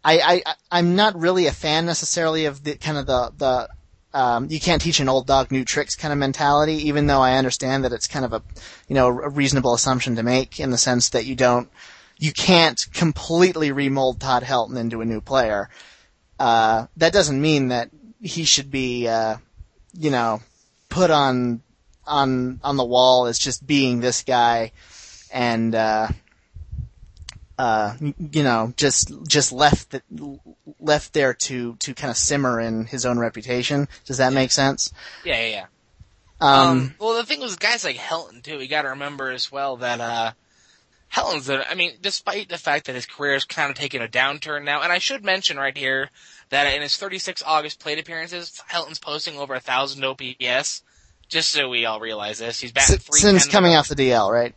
I, 0.03 0.41
I 0.45 0.55
I'm 0.71 0.95
not 0.95 1.19
really 1.19 1.47
a 1.47 1.51
fan 1.51 1.85
necessarily 1.85 2.45
of 2.45 2.63
the 2.63 2.75
kind 2.75 2.97
of 2.97 3.05
the 3.05 3.31
the 3.38 3.69
um, 4.13 4.48
you 4.50 4.60
can't 4.60 4.82
teach 4.82 5.00
an 5.00 5.10
old 5.10 5.27
dog 5.27 5.51
new 5.51 5.63
tricks 5.63 5.96
kind 5.96 6.12
of 6.12 6.18
mentality, 6.18 6.88
even 6.88 7.08
though 7.08 7.22
I 7.22 7.38
understand 7.38 7.86
that 7.86 7.94
it's 7.94 8.08
kind 8.08 8.25
of 8.25 8.34
a 8.34 8.41
you 8.88 8.96
know 8.96 9.08
a 9.08 9.30
reasonable 9.30 9.74
assumption 9.74 10.15
to 10.18 10.24
make 10.24 10.60
in 10.60 10.72
the 10.72 10.77
sense 10.77 11.10
that 11.10 11.25
you 11.25 11.36
don't 11.36 11.70
you 12.18 12.32
can't 12.32 12.88
completely 12.94 13.72
remold 13.72 14.20
Todd 14.20 14.44
Helton 14.44 14.77
into 14.77 15.01
a 15.01 15.06
new 15.06 15.22
player. 15.22 15.70
Uh, 16.39 16.88
that 16.98 17.13
doesn't 17.13 17.41
mean 17.41 17.70
that 17.70 17.89
he 18.22 18.44
should 18.44 18.70
be 18.70 19.08
uh, 19.08 19.38
you 19.98 20.12
know 20.12 20.41
put 20.89 21.10
on 21.10 21.62
on 22.06 22.60
on 22.63 22.77
the 22.77 22.86
wall 22.86 23.27
as 23.27 23.39
just 23.39 23.65
being 23.65 24.00
this 24.01 24.24
guy 24.24 24.72
and 25.32 25.74
uh, 25.74 26.10
uh, 27.62 27.96
you 28.32 28.41
know, 28.41 28.74
just 28.75 29.12
just 29.27 29.51
left 29.51 29.91
the, 29.91 30.01
left 30.80 31.13
there 31.13 31.36
to 31.36 31.75
to 31.75 31.94
kind 31.94 32.10
of 32.10 32.18
simmer 32.18 32.60
in 32.60 32.86
his 32.86 33.06
own 33.06 33.20
reputation. 33.20 33.88
Does 34.06 34.18
that 34.18 34.34
make 34.34 34.51
sense? 34.51 34.91
Yeah, 35.24 35.39
yeah, 35.41 35.48
yeah. 35.50 35.65
Um, 36.39 36.70
Um, 36.70 36.96
well, 37.00 37.15
the 37.18 37.24
thing 37.24 37.39
was, 37.39 37.56
guys 37.58 37.84
like 37.84 37.98
Helton 37.98 38.41
too. 38.41 38.58
We 38.58 38.68
got 38.68 38.82
to 38.82 38.89
remember 38.89 39.30
as 39.30 39.51
well 39.51 39.77
that 39.77 40.01
uh, 40.01 40.32
Helton's. 41.13 41.51
I 41.51 41.75
mean, 41.75 41.91
despite 42.01 42.50
the 42.50 42.58
fact 42.58 42.88
that 42.88 42.96
his 42.96 43.06
career 43.06 43.36
is 43.36 43.46
kind 43.46 43.70
of 43.70 43.77
taking 43.77 44.01
a 44.01 44.08
downturn 44.08 44.63
now, 44.63 44.82
and 44.82 44.91
I 44.91 44.98
should 44.98 45.24
mention 45.24 45.58
right 45.58 45.77
here 45.77 46.10
that 46.50 46.65
in 46.74 46.82
his 46.82 46.98
36 46.98 47.44
August 47.46 47.80
plate 47.80 48.00
appearances, 48.00 48.60
Helton's 48.72 48.98
posting 48.98 49.38
over 49.38 49.53
a 49.53 49.60
thousand 49.60 50.03
OPS. 50.03 50.82
Just 51.30 51.51
so 51.51 51.70
we 51.70 51.86
all 51.86 52.00
realize 52.00 52.39
this, 52.39 52.60
he's 52.60 52.72
batting 52.72 52.96
s- 52.96 53.03
three. 53.03 53.20
since 53.20 53.46
coming 53.46 53.75
off 53.75 53.88
the 53.88 53.96
DL, 53.96 54.30
right? 54.32 54.56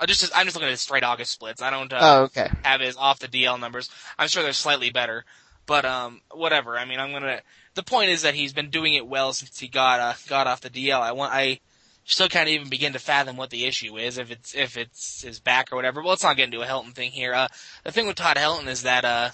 Uh, 0.00 0.06
just 0.06 0.30
I'm 0.34 0.46
just 0.46 0.56
looking 0.56 0.68
at 0.68 0.72
his 0.72 0.80
straight 0.80 1.02
August 1.04 1.32
splits. 1.32 1.60
I 1.62 1.70
don't 1.70 1.92
uh, 1.92 1.98
Oh, 2.00 2.22
okay. 2.24 2.48
have 2.64 2.80
his 2.80 2.96
off 2.96 3.18
the 3.18 3.28
DL 3.28 3.58
numbers. 3.58 3.90
I'm 4.18 4.28
sure 4.28 4.42
they're 4.42 4.52
slightly 4.52 4.90
better, 4.90 5.24
but 5.66 5.84
um, 5.84 6.20
whatever. 6.32 6.78
I 6.78 6.84
mean, 6.84 7.00
I'm 7.00 7.12
gonna. 7.12 7.40
The 7.74 7.82
point 7.82 8.10
is 8.10 8.22
that 8.22 8.34
he's 8.34 8.52
been 8.52 8.70
doing 8.70 8.94
it 8.94 9.06
well 9.06 9.32
since 9.32 9.58
he 9.58 9.68
got 9.68 10.00
uh, 10.00 10.14
got 10.28 10.46
off 10.46 10.60
the 10.60 10.70
DL. 10.70 11.00
I 11.00 11.12
want 11.12 11.32
I 11.32 11.60
still 12.04 12.28
can't 12.28 12.48
even 12.48 12.68
begin 12.68 12.92
to 12.94 12.98
fathom 12.98 13.36
what 13.36 13.50
the 13.50 13.66
issue 13.66 13.96
is 13.98 14.18
if 14.18 14.30
it's 14.30 14.54
if 14.54 14.76
it's 14.76 15.22
his 15.22 15.40
back 15.40 15.72
or 15.72 15.76
whatever. 15.76 16.00
Well, 16.00 16.10
let's 16.10 16.22
not 16.22 16.36
get 16.36 16.44
into 16.44 16.60
a 16.62 16.66
Helton 16.66 16.94
thing 16.94 17.10
here. 17.10 17.34
Uh, 17.34 17.48
the 17.84 17.92
thing 17.92 18.06
with 18.06 18.16
Todd 18.16 18.36
Helton 18.36 18.66
is 18.68 18.82
that 18.82 19.04
uh, 19.04 19.30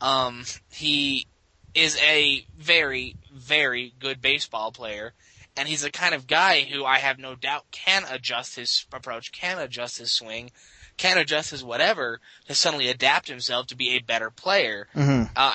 um, 0.00 0.44
he 0.70 1.26
is 1.74 1.98
a 2.02 2.44
very 2.58 3.16
very 3.32 3.94
good 4.00 4.20
baseball 4.20 4.72
player. 4.72 5.12
And 5.58 5.68
he's 5.68 5.82
the 5.82 5.90
kind 5.90 6.14
of 6.14 6.26
guy 6.26 6.62
who 6.62 6.84
I 6.84 6.98
have 6.98 7.18
no 7.18 7.34
doubt 7.34 7.64
can 7.72 8.04
adjust 8.08 8.56
his 8.56 8.86
approach, 8.92 9.32
can 9.32 9.58
adjust 9.58 9.98
his 9.98 10.12
swing, 10.12 10.52
can 10.96 11.18
adjust 11.18 11.50
his 11.50 11.64
whatever 11.64 12.20
to 12.46 12.54
suddenly 12.54 12.88
adapt 12.88 13.28
himself 13.28 13.66
to 13.68 13.76
be 13.76 13.90
a 13.90 14.00
better 14.00 14.30
player, 14.30 14.88
hmm 14.92 15.24
uh, 15.36 15.54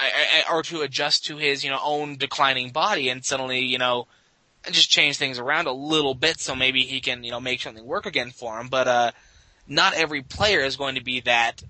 or 0.51 0.63
to 0.63 0.81
adjust 0.81 1.25
to 1.25 1.37
his 1.37 1.63
you 1.63 1.69
know 1.69 1.79
own 1.83 2.17
declining 2.17 2.71
body 2.71 3.09
and 3.09 3.23
suddenly 3.23 3.59
you 3.59 3.77
know 3.77 4.07
just 4.71 4.89
change 4.89 5.17
things 5.17 5.39
around 5.39 5.67
a 5.67 5.73
little 5.73 6.13
bit 6.13 6.39
so 6.39 6.55
maybe 6.55 6.83
he 6.83 7.01
can 7.01 7.23
you 7.23 7.31
know 7.31 7.41
make 7.41 7.61
something 7.61 7.85
work 7.85 8.05
again 8.05 8.31
for 8.31 8.59
him. 8.59 8.67
But 8.67 8.87
uh, 8.87 9.11
not 9.67 9.93
every 9.93 10.21
player 10.21 10.61
is 10.61 10.77
going 10.77 10.95
to 10.95 11.03
be 11.03 11.21
that 11.21 11.63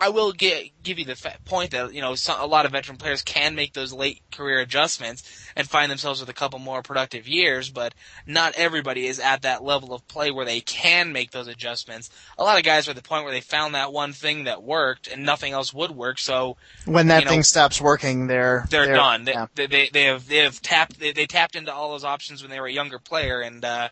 I 0.00 0.08
will 0.08 0.32
get, 0.32 0.70
give 0.82 0.98
you 0.98 1.04
the 1.04 1.34
point 1.44 1.72
that 1.72 1.92
you 1.92 2.00
know 2.00 2.14
some, 2.14 2.40
a 2.40 2.46
lot 2.46 2.64
of 2.64 2.72
veteran 2.72 2.96
players 2.96 3.22
can 3.22 3.54
make 3.54 3.74
those 3.74 3.92
late 3.92 4.22
career 4.32 4.60
adjustments 4.60 5.22
and 5.54 5.68
find 5.68 5.90
themselves 5.90 6.20
with 6.20 6.28
a 6.28 6.34
couple 6.34 6.58
more 6.58 6.82
productive 6.82 7.28
years, 7.28 7.68
but 7.68 7.94
not 8.26 8.54
everybody 8.56 9.06
is 9.06 9.18
at 9.18 9.42
that 9.42 9.62
level 9.62 9.92
of 9.92 10.06
play 10.08 10.30
where 10.30 10.46
they 10.46 10.60
can 10.60 11.12
make 11.12 11.30
those 11.30 11.46
adjustments. 11.46 12.10
A 12.38 12.42
lot 12.42 12.58
of 12.58 12.64
guys 12.64 12.88
are 12.88 12.92
at 12.92 12.96
the 12.96 13.02
point 13.02 13.24
where 13.24 13.32
they 13.32 13.42
found 13.42 13.74
that 13.74 13.92
one 13.92 14.12
thing 14.12 14.44
that 14.44 14.62
worked 14.62 15.08
and 15.08 15.24
nothing 15.24 15.52
else 15.52 15.74
would 15.74 15.90
work. 15.90 16.18
So 16.18 16.56
when 16.86 17.08
that 17.08 17.20
you 17.20 17.24
know, 17.26 17.30
thing 17.30 17.42
stops 17.42 17.80
working, 17.80 18.28
they're 18.28 18.66
they're, 18.70 18.94
done. 18.94 19.24
They, 19.24 19.32
yeah. 19.32 19.46
they, 19.54 19.66
they 19.66 19.88
they 19.92 20.04
have 20.04 20.26
they 20.26 20.38
have 20.38 20.62
tapped 20.62 20.98
they, 20.98 21.12
they 21.12 21.26
tapped 21.26 21.54
into 21.54 21.72
all 21.72 21.90
those 21.90 22.04
options 22.04 22.42
when 22.42 22.50
they 22.50 22.60
were 22.60 22.66
a 22.66 22.72
younger 22.72 22.98
player, 22.98 23.40
and 23.40 23.62
uh, 23.64 23.88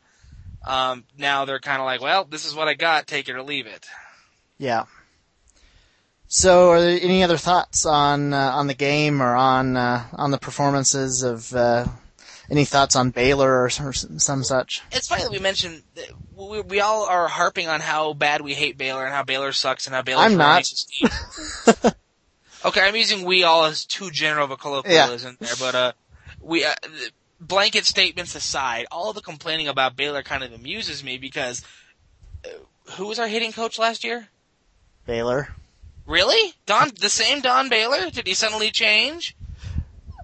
um, 0.67 1.05
now 1.19 1.45
they're 1.45 1.61
kind 1.61 1.81
of 1.81 1.85
like, 1.85 2.01
well, 2.01 2.25
this 2.25 2.47
is 2.47 2.55
what 2.55 2.69
I 2.69 2.75
got, 2.75 3.07
take 3.07 3.29
it 3.29 3.37
or 3.37 3.43
leave 3.43 3.67
it. 3.67 3.87
Yeah. 4.59 4.85
So, 6.31 6.71
are 6.71 6.81
there 6.81 6.99
any 7.01 7.23
other 7.23 7.39
thoughts 7.39 7.87
on 7.87 8.35
uh, 8.35 8.53
on 8.55 8.67
the 8.67 8.75
game 8.75 9.23
or 9.23 9.35
on 9.35 9.79
uh, 9.79 10.05
on 10.13 10.31
the 10.31 10.37
performances 10.37 11.23
of 11.23 11.55
uh, 11.55 11.87
any 12.51 12.67
thoughts 12.67 12.97
on 12.97 13.11
Baylor 13.11 13.51
or, 13.51 13.71
or 13.81 13.93
some 13.95 14.45
such? 14.45 14.83
It's 14.93 15.09
funny 15.09 15.23
that 15.23 15.33
we 15.33 15.39
mentioned 15.39 15.83
that 15.95 16.11
we, 16.37 16.61
we 16.61 16.81
all 16.81 17.07
are 17.07 17.29
harping 17.29 17.69
on 17.69 17.81
how 17.81 18.13
bad 18.13 18.43
we 18.43 18.53
hate 18.53 18.77
Baylor 18.77 19.07
and 19.07 19.15
how 19.15 19.23
Baylor 19.23 19.53
sucks 19.53 19.87
and 19.87 19.95
how 19.95 20.03
Baylor. 20.03 20.23
I'm 20.23 20.37
not. 20.37 20.71
okay, 22.65 22.81
I'm 22.83 22.95
using 22.95 23.25
"we 23.25 23.45
all" 23.45 23.65
as 23.65 23.87
too 23.87 24.11
general 24.11 24.45
of 24.45 24.51
a 24.51 24.59
colloquialism 24.59 25.39
there, 25.41 25.57
but 25.59 25.75
uh, 25.75 25.93
we 26.43 26.63
uh, 26.63 26.75
blanket 27.41 27.87
statements 27.87 28.35
aside, 28.35 28.85
all 28.91 29.15
the 29.15 29.23
complaining 29.23 29.67
about 29.67 29.97
Baylor 29.97 30.23
kind 30.23 30.43
of 30.43 30.53
amuses 30.53 31.03
me 31.03 31.17
because 31.17 31.63
uh, 32.45 32.49
who 32.93 33.07
was 33.07 33.19
our 33.19 33.29
hitting 33.29 33.53
coach 33.53 33.79
last 33.79 34.05
year? 34.05 34.29
Baylor. 35.07 35.55
Really? 36.09 36.55
Don, 36.65 36.91
the 36.99 37.11
same 37.11 37.43
Don 37.43 37.69
Baylor? 37.69 38.11
Did 38.11 38.27
he 38.27 38.33
suddenly 38.35 38.71
change? 38.71 39.37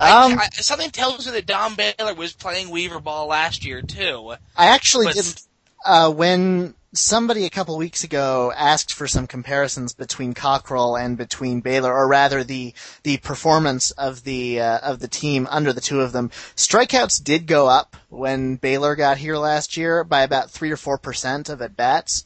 Um, 0.00 0.38
I, 0.38 0.46
I, 0.46 0.48
something 0.54 0.90
tells 0.90 1.26
me 1.26 1.32
that 1.32 1.46
Don 1.46 1.74
Baylor 1.76 2.14
was 2.14 2.32
playing 2.32 2.70
Weaver 2.70 3.00
ball 3.00 3.28
last 3.28 3.64
year 3.64 3.82
too. 3.82 4.34
I 4.56 4.68
actually 4.68 5.06
But- 5.06 5.14
did. 5.14 5.40
Uh, 5.86 6.10
when 6.10 6.74
somebody 6.94 7.44
a 7.44 7.50
couple 7.50 7.76
weeks 7.76 8.04
ago 8.04 8.50
asked 8.56 8.94
for 8.94 9.06
some 9.06 9.26
comparisons 9.26 9.92
between 9.92 10.32
Cockrell 10.32 10.96
and 10.96 11.18
between 11.18 11.60
Baylor, 11.60 11.92
or 11.92 12.08
rather 12.08 12.42
the 12.42 12.72
the 13.02 13.18
performance 13.18 13.90
of 13.90 14.24
the 14.24 14.60
uh, 14.60 14.78
of 14.78 15.00
the 15.00 15.08
team 15.08 15.46
under 15.50 15.74
the 15.74 15.82
two 15.82 16.00
of 16.00 16.12
them, 16.12 16.30
strikeouts 16.56 17.22
did 17.22 17.46
go 17.46 17.68
up 17.68 17.96
when 18.08 18.56
Baylor 18.56 18.96
got 18.96 19.18
here 19.18 19.36
last 19.36 19.76
year 19.76 20.02
by 20.02 20.22
about 20.22 20.50
three 20.50 20.70
or 20.70 20.78
four 20.78 20.96
percent 20.96 21.50
of 21.50 21.60
at 21.60 21.76
bats, 21.76 22.24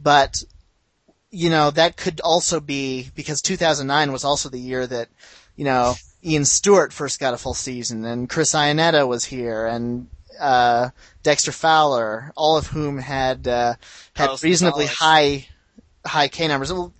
but 0.00 0.44
you 1.30 1.50
know 1.50 1.70
that 1.70 1.96
could 1.96 2.20
also 2.20 2.60
be 2.60 3.10
because 3.14 3.42
2009 3.42 4.12
was 4.12 4.24
also 4.24 4.48
the 4.48 4.58
year 4.58 4.86
that 4.86 5.08
you 5.56 5.64
know 5.64 5.94
Ian 6.24 6.44
Stewart 6.44 6.92
first 6.92 7.20
got 7.20 7.34
a 7.34 7.38
full 7.38 7.54
season 7.54 8.04
and 8.04 8.28
Chris 8.28 8.54
Iannetta 8.54 9.06
was 9.06 9.24
here 9.24 9.66
and 9.66 10.08
uh, 10.40 10.90
Dexter 11.22 11.52
Fowler, 11.52 12.32
all 12.36 12.56
of 12.56 12.68
whom 12.68 12.98
had 12.98 13.46
uh, 13.46 13.74
had 14.14 14.26
Carlos 14.26 14.42
reasonably 14.42 14.86
Gonzalez. 14.86 14.98
high 14.98 15.46
high 16.04 16.28
K 16.28 16.48
numbers. 16.48 16.72
Well, 16.72 16.92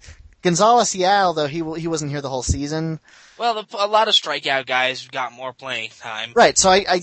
Gonzalez, 0.42 0.94
yeah, 0.94 1.25
although 1.25 1.46
he 1.46 1.58
he 1.80 1.88
wasn't 1.88 2.10
here 2.10 2.20
the 2.20 2.28
whole 2.28 2.42
season. 2.42 3.00
Well, 3.38 3.62
the, 3.62 3.66
a 3.78 3.87
lot 3.87 4.08
of 4.08 4.14
strikeout 4.14 4.66
guys 4.66 5.08
got 5.08 5.32
more 5.32 5.52
playing 5.52 5.90
time. 5.99 6.32
Right. 6.34 6.58
So 6.58 6.70
I, 6.70 6.84
I 6.88 7.00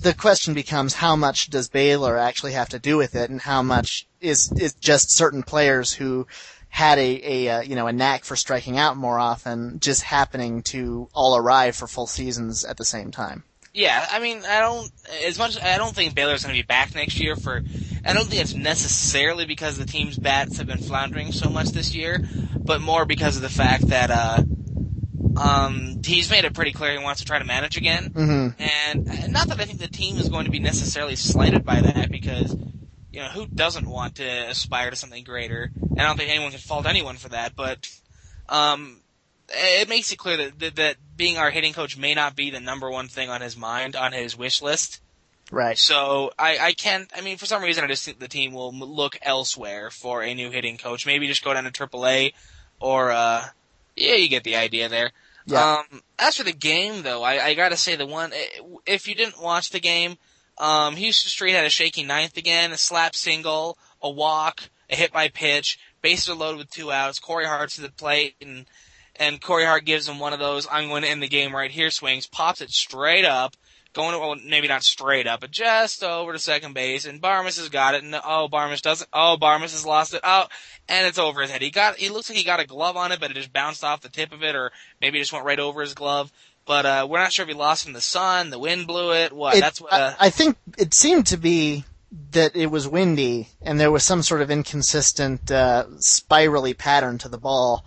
the 0.00 0.14
question 0.14 0.54
becomes 0.54 0.94
how 0.94 1.14
much 1.14 1.50
does 1.50 1.68
Baylor 1.68 2.16
actually 2.16 2.52
have 2.52 2.70
to 2.70 2.78
do 2.78 2.96
with 2.96 3.14
it, 3.14 3.30
and 3.30 3.40
how 3.40 3.62
much 3.62 4.06
is 4.20 4.52
is 4.52 4.74
just 4.74 5.10
certain 5.10 5.42
players 5.42 5.92
who 5.92 6.26
had 6.68 6.98
a, 6.98 7.46
a 7.46 7.48
uh, 7.48 7.60
you 7.62 7.74
know 7.74 7.86
a 7.86 7.92
knack 7.92 8.24
for 8.24 8.36
striking 8.36 8.76
out 8.76 8.96
more 8.96 9.18
often 9.18 9.80
just 9.80 10.02
happening 10.02 10.62
to 10.62 11.08
all 11.14 11.36
arrive 11.36 11.74
for 11.76 11.86
full 11.86 12.06
seasons 12.06 12.64
at 12.64 12.76
the 12.76 12.84
same 12.84 13.10
time. 13.10 13.44
Yeah, 13.74 14.06
I 14.10 14.18
mean, 14.18 14.42
I 14.48 14.60
don't 14.60 14.90
as 15.26 15.38
much. 15.38 15.60
I 15.62 15.78
don't 15.78 15.94
think 15.94 16.14
Baylor's 16.14 16.42
going 16.42 16.54
to 16.54 16.62
be 16.62 16.66
back 16.66 16.94
next 16.94 17.20
year. 17.20 17.36
For 17.36 17.62
I 18.04 18.12
don't 18.12 18.26
think 18.26 18.42
it's 18.42 18.54
necessarily 18.54 19.44
because 19.44 19.78
the 19.78 19.86
team's 19.86 20.16
bats 20.16 20.58
have 20.58 20.66
been 20.66 20.78
floundering 20.78 21.32
so 21.32 21.48
much 21.48 21.68
this 21.68 21.94
year, 21.94 22.24
but 22.58 22.80
more 22.80 23.04
because 23.04 23.36
of 23.36 23.42
the 23.42 23.48
fact 23.48 23.88
that 23.88 24.10
uh, 24.10 24.42
um, 25.40 26.00
he's 26.04 26.30
made 26.30 26.44
it 26.44 26.54
pretty 26.54 26.72
clear 26.72 26.98
he 26.98 27.04
wants 27.04 27.20
to 27.20 27.26
try 27.26 27.38
to 27.38 27.44
manage 27.44 27.76
again. 27.76 28.06
hmm 28.06 28.48
And 28.58 29.32
not 29.32 29.48
that 29.48 29.60
I 29.60 29.64
think 29.64 29.78
the 29.78 29.88
team 29.88 30.16
is 30.16 30.28
going 30.28 30.46
to 30.46 30.50
be 30.50 30.58
necessarily 30.58 31.16
slighted 31.16 31.64
by 31.64 31.80
that, 31.80 32.10
because 32.10 32.56
you 33.12 33.20
know 33.20 33.28
who 33.28 33.46
doesn't 33.56 33.88
want 33.88 34.16
to 34.16 34.24
aspire 34.24 34.90
to 34.90 34.96
something 34.96 35.24
greater? 35.24 35.70
And 35.96 36.04
I 36.04 36.08
don't 36.08 36.16
think 36.16 36.30
anyone 36.30 36.50
can 36.50 36.60
fault 36.60 36.86
anyone 36.86 37.16
for 37.16 37.30
that. 37.30 37.54
But 37.56 37.88
um, 38.48 39.00
it 39.48 39.88
makes 39.88 40.12
it 40.12 40.16
clear 40.16 40.36
that, 40.36 40.58
that 40.58 40.76
that 40.76 40.96
being 41.16 41.38
our 41.38 41.50
hitting 41.50 41.72
coach 41.72 41.96
may 41.96 42.14
not 42.14 42.36
be 42.36 42.50
the 42.50 42.60
number 42.60 42.90
one 42.90 43.08
thing 43.08 43.30
on 43.30 43.40
his 43.40 43.56
mind 43.56 43.96
on 43.96 44.12
his 44.12 44.36
wish 44.36 44.62
list. 44.62 45.00
Right. 45.50 45.78
So 45.78 46.32
I, 46.38 46.58
I 46.58 46.72
can't. 46.72 47.10
I 47.16 47.22
mean, 47.22 47.38
for 47.38 47.46
some 47.46 47.62
reason, 47.62 47.82
I 47.82 47.86
just 47.86 48.04
think 48.04 48.18
the 48.18 48.28
team 48.28 48.52
will 48.52 48.72
look 48.72 49.18
elsewhere 49.22 49.90
for 49.90 50.22
a 50.22 50.34
new 50.34 50.50
hitting 50.50 50.76
coach. 50.76 51.06
Maybe 51.06 51.26
just 51.26 51.44
go 51.44 51.54
down 51.54 51.64
to 51.64 51.70
AAA, 51.70 52.34
or 52.80 53.10
uh, 53.10 53.44
yeah, 53.96 54.14
you 54.14 54.28
get 54.28 54.44
the 54.44 54.56
idea 54.56 54.88
there. 54.88 55.10
Yeah. 55.46 55.78
Um, 55.90 56.02
as 56.18 56.36
for 56.36 56.44
the 56.44 56.52
game, 56.52 57.02
though, 57.02 57.22
I, 57.22 57.46
I 57.46 57.54
gotta 57.54 57.78
say 57.78 57.96
the 57.96 58.06
one. 58.06 58.32
If 58.84 59.08
you 59.08 59.14
didn't 59.14 59.40
watch 59.40 59.70
the 59.70 59.80
game, 59.80 60.18
um, 60.58 60.94
Huston 60.96 61.30
Street 61.30 61.52
had 61.52 61.66
a 61.66 61.70
shaky 61.70 62.04
ninth 62.04 62.36
again, 62.36 62.72
a 62.72 62.78
slap 62.78 63.14
single, 63.14 63.78
a 64.02 64.10
walk, 64.10 64.70
a 64.90 64.96
hit 64.96 65.12
by 65.12 65.28
pitch, 65.28 65.78
bases 66.02 66.28
are 66.28 66.34
loaded 66.34 66.58
with 66.58 66.70
two 66.70 66.90
outs. 66.90 67.18
Corey 67.18 67.46
Hart's 67.46 67.76
to 67.76 67.82
the 67.82 67.90
plate, 67.90 68.34
and 68.40 68.66
and 69.16 69.40
Corey 69.40 69.64
Hart 69.64 69.84
gives 69.84 70.08
him 70.08 70.18
one 70.18 70.32
of 70.32 70.38
those 70.38 70.66
"I'm 70.70 70.88
going 70.88 71.02
to 71.02 71.08
end 71.08 71.22
the 71.22 71.28
game 71.28 71.54
right 71.54 71.70
here" 71.70 71.90
swings, 71.90 72.26
pops 72.26 72.60
it 72.60 72.70
straight 72.70 73.24
up, 73.24 73.56
going 73.92 74.12
to, 74.12 74.18
well, 74.18 74.36
maybe 74.46 74.68
not 74.68 74.82
straight 74.82 75.26
up, 75.26 75.40
but 75.40 75.50
just 75.50 76.02
over 76.02 76.32
to 76.32 76.38
second 76.38 76.74
base, 76.74 77.04
and 77.04 77.20
Barmes 77.20 77.58
has 77.58 77.68
got 77.68 77.94
it, 77.94 78.02
and 78.02 78.14
oh, 78.24 78.48
Barmes 78.48 78.80
doesn't, 78.80 79.08
oh, 79.12 79.36
Barmes 79.36 79.72
has 79.72 79.86
lost 79.86 80.14
it, 80.14 80.20
oh, 80.24 80.46
and 80.88 81.06
it's 81.06 81.18
over 81.18 81.42
his 81.42 81.50
head. 81.50 81.62
He 81.62 81.70
got, 81.70 81.96
he 81.96 82.08
looks 82.08 82.28
like 82.28 82.38
he 82.38 82.44
got 82.44 82.60
a 82.60 82.66
glove 82.66 82.96
on 82.96 83.12
it, 83.12 83.20
but 83.20 83.30
it 83.30 83.34
just 83.34 83.52
bounced 83.52 83.84
off 83.84 84.00
the 84.00 84.08
tip 84.08 84.32
of 84.32 84.42
it, 84.42 84.54
or 84.54 84.70
maybe 85.00 85.18
it 85.18 85.22
just 85.22 85.32
went 85.32 85.44
right 85.44 85.58
over 85.58 85.80
his 85.80 85.94
glove. 85.94 86.32
But 86.68 86.84
uh, 86.84 87.06
we're 87.10 87.18
not 87.18 87.32
sure 87.32 87.44
if 87.44 87.48
he 87.48 87.54
lost 87.54 87.82
from 87.84 87.94
the 87.94 88.00
sun, 88.02 88.50
the 88.50 88.58
wind 88.58 88.86
blew 88.86 89.12
it, 89.14 89.32
what? 89.32 89.56
It- 89.56 89.60
That's 89.60 89.80
what. 89.80 89.90
Uh, 89.92 90.14
I, 90.20 90.26
I 90.26 90.30
think 90.30 90.58
it 90.76 90.92
seemed 90.92 91.26
to 91.28 91.38
be 91.38 91.84
that 92.32 92.54
it 92.54 92.66
was 92.70 92.86
windy 92.86 93.48
and 93.62 93.80
there 93.80 93.90
was 93.90 94.04
some 94.04 94.22
sort 94.22 94.42
of 94.42 94.50
inconsistent 94.50 95.50
uh, 95.50 95.86
spirally 95.98 96.74
pattern 96.74 97.16
to 97.18 97.28
the 97.28 97.38
ball. 97.38 97.84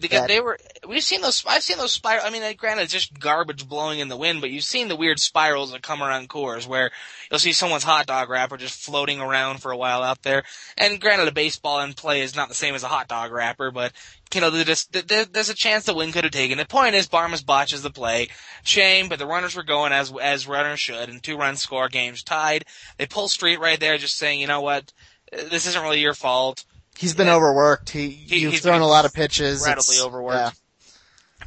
The, 0.00 0.24
they 0.26 0.40
were. 0.40 0.58
We've 0.88 1.02
seen 1.02 1.20
those. 1.20 1.44
I've 1.46 1.62
seen 1.62 1.76
those 1.76 1.92
spiral. 1.92 2.24
I 2.24 2.30
mean, 2.30 2.42
granted, 2.56 2.84
it's 2.84 2.92
just 2.92 3.18
garbage 3.18 3.68
blowing 3.68 3.98
in 3.98 4.08
the 4.08 4.16
wind, 4.16 4.40
but 4.40 4.50
you've 4.50 4.64
seen 4.64 4.88
the 4.88 4.96
weird 4.96 5.20
spirals 5.20 5.72
that 5.72 5.82
come 5.82 6.02
around 6.02 6.30
Coors 6.30 6.66
where 6.66 6.90
you'll 7.30 7.38
see 7.38 7.52
someone's 7.52 7.84
hot 7.84 8.06
dog 8.06 8.30
wrapper 8.30 8.56
just 8.56 8.82
floating 8.82 9.20
around 9.20 9.60
for 9.60 9.70
a 9.70 9.76
while 9.76 10.02
out 10.02 10.22
there. 10.22 10.44
And 10.78 11.00
granted, 11.00 11.28
a 11.28 11.32
baseball 11.32 11.80
in 11.80 11.92
play 11.92 12.22
is 12.22 12.34
not 12.34 12.48
the 12.48 12.54
same 12.54 12.74
as 12.74 12.82
a 12.82 12.88
hot 12.88 13.08
dog 13.08 13.32
wrapper, 13.32 13.70
but 13.70 13.92
you 14.34 14.40
know, 14.40 14.50
there 14.50 14.64
just, 14.64 14.92
there, 14.92 15.26
there's 15.26 15.50
a 15.50 15.54
chance 15.54 15.84
the 15.84 15.94
wind 15.94 16.14
could 16.14 16.24
have 16.24 16.32
taken 16.32 16.58
it. 16.58 16.68
Point 16.68 16.94
is, 16.94 17.06
Barmes 17.06 17.42
botches 17.42 17.82
the 17.82 17.90
play. 17.90 18.28
Shame, 18.62 19.08
but 19.08 19.18
the 19.18 19.26
runners 19.26 19.54
were 19.54 19.62
going 19.62 19.92
as 19.92 20.12
as 20.20 20.48
runners 20.48 20.80
should, 20.80 21.10
and 21.10 21.22
two 21.22 21.36
runs 21.36 21.60
score, 21.60 21.88
games 21.88 22.22
tied. 22.22 22.64
They 22.96 23.06
pull 23.06 23.28
Street 23.28 23.60
right 23.60 23.78
there, 23.78 23.98
just 23.98 24.16
saying, 24.16 24.40
you 24.40 24.46
know 24.46 24.62
what, 24.62 24.92
this 25.30 25.66
isn't 25.66 25.82
really 25.82 26.00
your 26.00 26.14
fault. 26.14 26.64
He's 26.96 27.14
been 27.14 27.26
Yeah. 27.26 27.34
overworked. 27.36 27.90
He, 27.90 28.10
He- 28.10 28.38
you've 28.40 28.52
he's 28.52 28.62
thrown 28.62 28.80
a 28.80 28.86
lot 28.86 29.04
of 29.04 29.12
pitches. 29.14 29.60
incredibly 29.60 29.94
It's- 29.96 30.04
overworked. 30.06 30.36
yeah. 30.36 30.50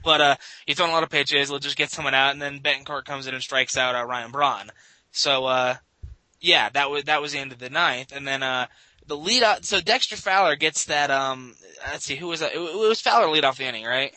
But 0.03 0.21
uh, 0.21 0.35
you 0.67 0.75
throw 0.75 0.85
a 0.87 0.91
lot 0.91 1.03
of 1.03 1.09
pitches, 1.09 1.49
we'll 1.49 1.59
just 1.59 1.77
get 1.77 1.89
someone 1.89 2.13
out, 2.13 2.31
and 2.33 2.41
then 2.41 2.59
Betancourt 2.59 3.05
comes 3.05 3.25
in 3.27 3.33
and 3.33 3.41
strikes 3.41 3.75
out 3.77 3.95
uh, 3.95 4.03
Ryan 4.05 4.31
Braun. 4.31 4.71
So 5.11 5.45
uh, 5.45 5.75
yeah, 6.41 6.69
that 6.69 6.91
was 6.91 7.05
that 7.05 7.21
was 7.21 7.31
the 7.31 7.39
end 7.39 7.51
of 7.51 7.57
the 7.59 7.69
ninth, 7.71 8.11
and 8.11 8.27
then 8.27 8.43
uh, 8.43 8.67
the 9.07 9.17
lead 9.17 9.41
out. 9.41 9.65
So 9.65 9.81
Dexter 9.81 10.15
Fowler 10.15 10.55
gets 10.57 10.85
that. 10.85 11.09
Um, 11.09 11.55
let's 11.91 12.05
see, 12.05 12.15
who 12.17 12.27
was 12.27 12.41
that? 12.41 12.53
It, 12.53 12.59
it 12.59 12.75
was 12.77 13.01
Fowler 13.01 13.29
lead 13.31 13.45
off 13.45 13.57
the 13.57 13.65
inning, 13.65 13.85
right? 13.85 14.13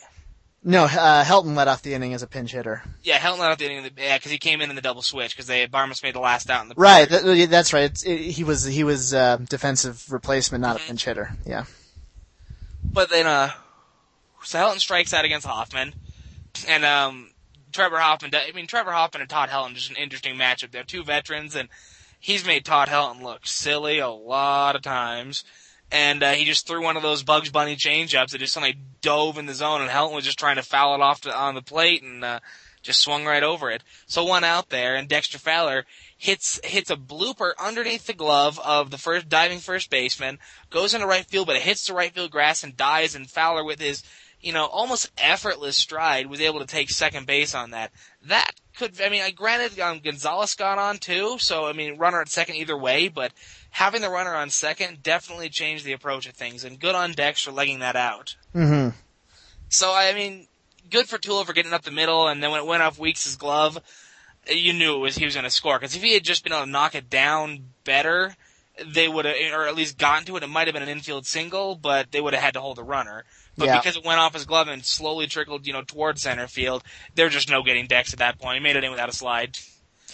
No, 0.61 0.83
uh, 0.83 1.23
Helton 1.23 1.55
led 1.55 1.69
off 1.69 1.81
the 1.83 1.93
inning 1.93 2.13
as 2.13 2.21
a 2.21 2.27
pinch 2.27 2.51
hitter. 2.51 2.83
Yeah, 3.01 3.17
Helton 3.17 3.39
led 3.39 3.51
off 3.51 3.57
the 3.59 3.65
inning. 3.65 3.83
the- 3.83 4.01
Yeah, 4.01 4.17
because 4.17 4.31
he 4.31 4.37
came 4.37 4.59
in 4.59 4.69
in 4.69 4.75
the 4.75 4.81
double 4.81 5.01
switch 5.01 5.33
because 5.33 5.47
they 5.47 5.65
Barmes 5.67 6.03
made 6.03 6.15
the 6.15 6.19
last 6.19 6.49
out 6.49 6.63
in 6.63 6.69
the 6.69 6.75
Right, 6.75 7.07
that, 7.09 7.47
that's 7.49 7.71
right. 7.71 7.83
It's, 7.85 8.03
it, 8.03 8.17
he 8.19 8.43
was 8.43 8.65
he 8.65 8.83
was 8.83 9.13
uh, 9.13 9.37
defensive 9.37 10.11
replacement, 10.11 10.61
not 10.61 10.75
a 10.75 10.79
Mhm. 10.79 10.87
pinch 10.87 11.05
hitter. 11.05 11.31
Yeah. 11.45 11.63
But 12.83 13.09
then, 13.09 13.25
uh, 13.25 13.51
so 14.43 14.59
Helton 14.59 14.79
strikes 14.79 15.13
out 15.13 15.23
against 15.25 15.47
Hoffman, 15.47 15.93
and 16.67 16.83
um, 16.83 17.31
Trevor 17.71 17.99
Hoffman. 17.99 18.31
I 18.33 18.51
mean, 18.53 18.67
Trevor 18.67 18.91
Hoffman 18.91 19.21
and 19.21 19.29
Todd 19.29 19.49
Helton 19.49 19.75
just 19.75 19.89
an 19.89 19.95
interesting 19.95 20.35
matchup. 20.35 20.71
They're 20.71 20.83
two 20.83 21.03
veterans, 21.03 21.55
and 21.55 21.69
he's 22.19 22.45
made 22.45 22.65
Todd 22.65 22.89
Helton 22.89 23.21
look 23.21 23.45
silly 23.47 23.99
a 23.99 24.09
lot 24.09 24.75
of 24.75 24.81
times. 24.81 25.43
And 25.91 26.21
uh, 26.21 26.31
he 26.31 26.45
just 26.45 26.67
threw 26.67 26.83
one 26.83 26.97
of 26.97 27.03
those 27.03 27.23
Bugs 27.23 27.49
Bunny 27.49 27.75
changeups 27.75 28.29
that 28.29 28.37
just 28.37 28.53
suddenly 28.53 28.77
dove 29.01 29.37
in 29.37 29.47
the 29.47 29.55
zone, 29.55 29.81
and 29.81 29.89
Helton 29.89 30.13
was 30.13 30.25
just 30.25 30.39
trying 30.39 30.57
to 30.57 30.63
foul 30.63 30.93
it 30.95 31.01
off 31.01 31.21
to, 31.21 31.35
on 31.35 31.55
the 31.55 31.61
plate, 31.61 32.03
and 32.03 32.23
uh, 32.23 32.39
just 32.81 33.01
swung 33.01 33.25
right 33.25 33.43
over 33.43 33.71
it. 33.71 33.83
So 34.05 34.23
one 34.23 34.43
out 34.43 34.69
there, 34.69 34.95
and 34.95 35.07
Dexter 35.07 35.37
Fowler 35.37 35.85
hits 36.17 36.59
hits 36.63 36.89
a 36.89 36.95
blooper 36.95 37.51
underneath 37.59 38.05
the 38.05 38.13
glove 38.13 38.59
of 38.59 38.91
the 38.91 38.97
first 38.97 39.29
diving 39.29 39.59
first 39.59 39.89
baseman, 39.89 40.39
goes 40.69 40.93
into 40.93 41.07
right 41.07 41.25
field, 41.25 41.47
but 41.47 41.55
it 41.55 41.63
hits 41.63 41.87
the 41.87 41.93
right 41.93 42.13
field 42.13 42.31
grass 42.31 42.63
and 42.63 42.77
dies. 42.77 43.15
And 43.15 43.29
Fowler, 43.29 43.63
with 43.63 43.79
his 43.79 44.03
you 44.41 44.53
know 44.53 44.65
almost 44.65 45.11
effortless 45.17 45.77
stride, 45.77 46.27
was 46.27 46.41
able 46.41 46.59
to 46.59 46.67
take 46.67 46.89
second 46.89 47.25
base 47.25 47.55
on 47.55 47.71
that. 47.71 47.91
That 48.23 48.51
could, 48.79 48.99
I 49.01 49.09
mean, 49.09 49.21
I 49.21 49.31
granted 49.31 49.79
um, 49.79 49.99
Gonzalez 49.99 50.55
got 50.55 50.79
on 50.79 50.97
too, 50.97 51.37
so 51.37 51.65
I 51.65 51.73
mean, 51.73 51.97
runner 51.97 52.21
at 52.21 52.29
second 52.29 52.55
either 52.55 52.77
way, 52.77 53.09
but 53.09 53.33
having 53.69 54.01
the 54.01 54.09
runner 54.09 54.33
on 54.33 54.49
second 54.49 55.03
definitely 55.03 55.49
changed 55.49 55.85
the 55.85 55.91
approach 55.91 56.27
of 56.27 56.33
things, 56.33 56.63
and 56.63 56.79
good 56.79 56.95
on 56.95 57.11
Dex 57.11 57.41
for 57.41 57.51
legging 57.51 57.79
that 57.79 57.95
out. 57.95 58.35
Mm-hmm. 58.55 58.95
So 59.67 59.93
I 59.93 60.13
mean, 60.13 60.47
good 60.89 61.07
for 61.07 61.17
Tulo 61.17 61.45
for 61.45 61.53
getting 61.53 61.73
up 61.73 61.83
the 61.83 61.91
middle, 61.91 62.27
and 62.27 62.41
then 62.41 62.51
when 62.51 62.61
it 62.61 62.65
went 62.65 62.81
off 62.81 62.97
Weeks' 62.97 63.35
glove, 63.35 63.77
you 64.47 64.73
knew 64.73 64.95
it 64.95 64.99
was 64.99 65.15
he 65.15 65.25
was 65.25 65.35
going 65.35 65.43
to 65.43 65.49
score. 65.49 65.77
Because 65.77 65.95
if 65.95 66.01
he 66.01 66.13
had 66.13 66.23
just 66.23 66.43
been 66.43 66.53
able 66.53 66.65
to 66.65 66.71
knock 66.71 66.95
it 66.95 67.09
down 67.09 67.65
better, 67.83 68.35
they 68.85 69.07
would 69.07 69.25
have, 69.25 69.35
or 69.53 69.67
at 69.67 69.75
least 69.75 69.97
gotten 69.97 70.25
to 70.25 70.37
it. 70.37 70.43
It 70.43 70.47
might 70.47 70.67
have 70.67 70.73
been 70.73 70.83
an 70.83 70.89
infield 70.89 71.25
single, 71.25 71.75
but 71.75 72.11
they 72.11 72.21
would 72.21 72.33
have 72.33 72.43
had 72.43 72.53
to 72.53 72.61
hold 72.61 72.77
the 72.77 72.83
runner. 72.83 73.25
But 73.59 73.67
Yeah. 73.67 73.77
because 73.77 73.97
it 73.97 74.05
went 74.05 74.19
off 74.19 74.33
his 74.33 74.45
glove 74.45 74.69
and 74.69 74.83
slowly 74.85 75.27
trickled, 75.27 75.67
you 75.67 75.73
know, 75.73 75.83
towards 75.83 76.21
center 76.21 76.47
field, 76.47 76.81
there's 77.15 77.33
just 77.33 77.49
no 77.49 77.61
getting 77.61 77.87
Dex 77.87 78.13
at 78.13 78.19
that 78.19 78.39
point. 78.39 78.55
He 78.55 78.63
made 78.63 78.77
it 78.77 78.83
in 78.83 78.89
without 78.89 79.09
a 79.09 79.13
slide. 79.13 79.57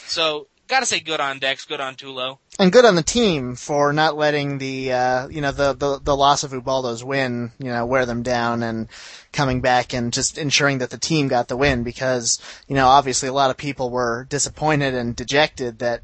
So, 0.08 0.48
gotta 0.68 0.86
say 0.88 1.00
good 1.00 1.20
on 1.20 1.38
Dex, 1.38 1.64
good 1.64 1.80
on 1.80 1.96
Tulo. 1.96 2.40
And 2.58 2.72
good 2.72 2.86
on 2.86 2.96
the 2.96 3.04
team 3.04 3.56
for 3.56 3.94
not 3.94 4.18
letting 4.18 4.58
the 4.58 4.92
uh, 4.92 5.28
you 5.28 5.42
know 5.42 5.52
the, 5.52 5.74
the 5.74 6.00
the 6.00 6.16
loss 6.16 6.44
of 6.44 6.54
Ubaldo's 6.54 7.04
win 7.04 7.52
you 7.60 7.70
know 7.70 7.86
wear 7.86 8.06
them 8.06 8.24
down 8.24 8.64
and 8.64 8.88
coming 9.32 9.62
back 9.62 9.94
and 9.94 10.12
just 10.12 10.38
ensuring 10.38 10.80
that 10.80 10.90
the 10.90 10.98
team 10.98 11.28
got 11.28 11.50
the 11.50 11.58
win 11.58 11.84
because 11.84 12.40
you 12.68 12.76
know 12.76 12.88
obviously 12.88 13.30
a 13.30 13.34
lot 13.34 13.52
of 13.52 13.58
people 13.58 13.90
were 13.90 14.26
disappointed 14.30 14.94
and 14.96 15.16
dejected 15.16 15.80
that 15.80 16.02